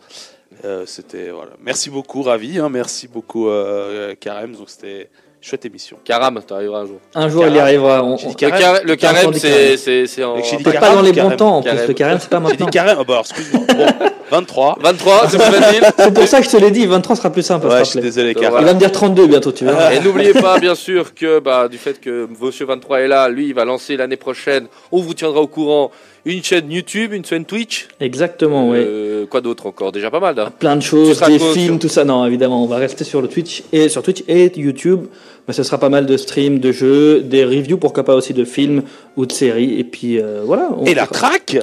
Euh, 0.65 0.85
c'était 0.87 1.29
voilà. 1.29 1.51
Merci 1.61 1.89
beaucoup, 1.91 2.21
ravi. 2.23 2.57
hein, 2.59 2.69
merci 2.69 3.07
beaucoup, 3.07 3.47
euh, 3.49 4.15
Karem. 4.19 4.55
Donc 4.55 4.69
c'était 4.69 5.09
chouette 5.43 5.65
émission. 5.65 5.97
Karam, 6.05 6.39
tu 6.47 6.53
arriveras 6.53 6.79
un 6.79 6.85
jour. 6.85 6.99
Un 7.15 7.29
jour, 7.29 7.43
il 7.45 7.47
y 7.51 7.55
Carême. 7.55 7.63
arrivera. 7.67 8.03
On- 8.03 8.13
on- 8.15 8.29
Le, 8.29 8.33
Carême. 8.33 8.81
le 8.85 8.95
carême, 8.95 9.33
c'est 9.33 9.49
carême. 9.49 9.77
c'est- 9.77 10.07
c'est 10.07 10.23
en 10.23 10.35
Peut-être 10.35 10.63
pas 10.63 10.71
Carême 10.71 10.95
dans 10.95 11.01
les 11.01 11.09
bons 11.11 11.15
Carême 11.15 11.37
temps 11.37 11.57
en 11.57 11.61
plus. 11.61 11.69
Carême. 11.71 11.87
Le 11.87 11.93
carême, 11.93 12.17
c'est 12.21 12.29
pas 12.29 12.37
J'ai 12.37 12.43
dit 12.55 12.63
maintenant. 12.63 12.67
Karem, 12.67 12.97
oh, 13.01 13.03
bah, 13.05 13.21
excuse-moi. 13.21 13.61
Bon, 14.31 14.37
23. 14.39 14.77
23, 14.81 15.27
c'est 15.29 15.37
plus 15.37 15.45
facile. 15.45 15.83
C'est 15.97 16.13
pour 16.13 16.27
ça 16.27 16.39
que 16.39 16.45
je 16.45 16.49
te 16.49 16.57
l'ai 16.57 16.71
dit, 16.71 16.87
23 16.87 17.15
sera 17.15 17.29
plus 17.29 17.43
simple 17.43 17.67
Ouais, 17.67 17.79
je 17.79 17.83
suis 17.91 17.99
désolé, 17.99 18.33
Karem. 18.33 18.61
Il 18.61 18.65
va 18.65 18.73
me 18.73 18.79
dire 18.79 18.91
32 18.91 19.27
bientôt, 19.27 19.51
tu 19.51 19.63
vois. 19.65 19.93
Et 19.93 19.99
n'oubliez 20.03 20.33
pas, 20.33 20.57
bien 20.59 20.73
sûr, 20.73 21.13
que 21.13 21.39
bah, 21.39 21.67
du 21.67 21.77
fait 21.77 21.99
que 22.01 22.27
Monsieur 22.41 22.65
23 22.65 23.01
est 23.01 23.07
là, 23.07 23.27
lui, 23.29 23.47
il 23.49 23.53
va 23.53 23.63
lancer 23.65 23.95
l'année 23.95 24.15
prochaine, 24.15 24.65
on 24.91 25.01
vous 25.01 25.13
tiendra 25.13 25.39
au 25.41 25.45
courant, 25.47 25.91
une 26.25 26.41
chaîne 26.43 26.71
YouTube, 26.71 27.13
une 27.13 27.23
chaîne 27.25 27.45
Twitch. 27.45 27.87
Exactement, 27.99 28.69
oui. 28.69 28.77
Euh, 28.79 29.25
Quoi 29.27 29.41
d'autre 29.41 29.67
encore? 29.67 29.91
Déjà 29.91 30.09
pas 30.09 30.19
mal, 30.21 30.39
hein. 30.39 30.51
Plein 30.57 30.77
de 30.77 30.81
choses, 30.81 31.19
des 31.19 31.37
films, 31.37 31.73
sur- 31.73 31.79
tout 31.79 31.89
ça. 31.89 32.03
Non, 32.03 32.25
évidemment, 32.25 32.63
on 32.63 32.67
va 32.67 32.77
rester 32.77 33.03
sur 33.03 33.21
le 33.21 33.27
Twitch 33.27 33.61
et 33.71 33.87
sur 33.89 34.01
Twitch 34.01 34.23
et 34.27 34.51
YouTube. 34.57 35.05
Mais 35.47 35.53
ce 35.53 35.63
sera 35.63 35.77
pas 35.77 35.89
mal 35.89 36.05
de 36.05 36.15
streams, 36.15 36.59
de 36.59 36.71
jeux, 36.71 37.19
des 37.21 37.43
reviews, 37.43 37.77
pourquoi 37.77 38.03
pas 38.03 38.15
aussi 38.15 38.33
de 38.33 38.45
films 38.45 38.83
ou 39.17 39.25
de 39.25 39.31
séries. 39.33 39.77
Et 39.77 39.83
puis 39.83 40.17
euh, 40.19 40.41
voilà. 40.45 40.69
on 40.77 40.85
Et 40.85 40.93
la 40.93 41.03
Et 41.05 41.07
track, 41.07 41.57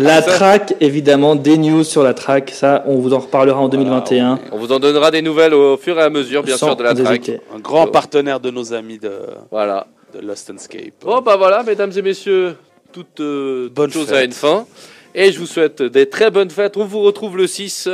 La 0.00 0.20
track, 0.22 0.74
évidemment, 0.80 1.34
des 1.34 1.56
news 1.56 1.84
sur 1.84 2.02
la 2.02 2.12
track. 2.12 2.50
Ça, 2.50 2.84
on 2.86 2.96
vous 2.96 3.14
en 3.14 3.18
reparlera 3.20 3.58
en 3.60 3.68
2021. 3.68 4.38
On 4.52 4.58
vous 4.58 4.72
en 4.72 4.78
donnera 4.78 5.10
des 5.10 5.22
nouvelles 5.22 5.54
au 5.54 5.76
fur 5.78 5.98
et 5.98 6.02
à 6.02 6.10
mesure, 6.10 6.42
bien 6.42 6.56
sans 6.58 6.66
sûr, 6.66 6.76
de 6.76 6.82
la 6.82 6.94
track. 6.94 7.28
hésiter. 7.28 7.40
Un 7.54 7.60
grand 7.60 7.86
partenaire 7.86 8.40
de 8.40 8.50
nos 8.50 8.74
amis 8.74 8.98
de, 8.98 9.12
Voilà. 9.50 9.86
de 10.14 10.26
Lost 10.26 10.50
Escape. 10.50 10.92
Bon, 11.02 11.22
bah 11.22 11.36
voilà, 11.36 11.62
mesdames 11.62 11.92
et 11.96 12.02
messieurs, 12.02 12.56
toute, 12.92 13.20
euh, 13.20 13.70
Bonne 13.74 13.90
chose 13.90 14.08
fête. 14.08 14.16
a 14.16 14.24
une 14.24 14.32
fin. 14.32 14.66
Et 15.14 15.32
je 15.32 15.38
vous 15.38 15.46
souhaite 15.46 15.82
des 15.82 16.06
très 16.10 16.30
bonnes 16.30 16.50
fêtes. 16.50 16.76
On 16.76 16.84
vous 16.84 17.00
retrouve 17.00 17.38
le 17.38 17.46
6. 17.46 17.88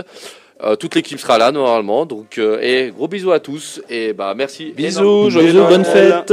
Euh, 0.65 0.77
toute 0.77 0.95
l'équipe 0.95 1.19
sera 1.19 1.37
là, 1.37 1.53
normalement. 1.53 2.07
Donc, 2.07 2.39
euh, 2.39 2.59
et 2.63 2.91
gros 2.91 3.09
bisous 3.09 3.33
à 3.33 3.41
tous. 3.41 3.83
Et 3.91 4.13
bah, 4.13 4.35
merci. 4.35 4.73
Bisous, 4.77 5.29
joyeux 5.31 5.53
Bisous, 5.53 5.67
bonne 5.67 5.85
fête. 5.85 6.33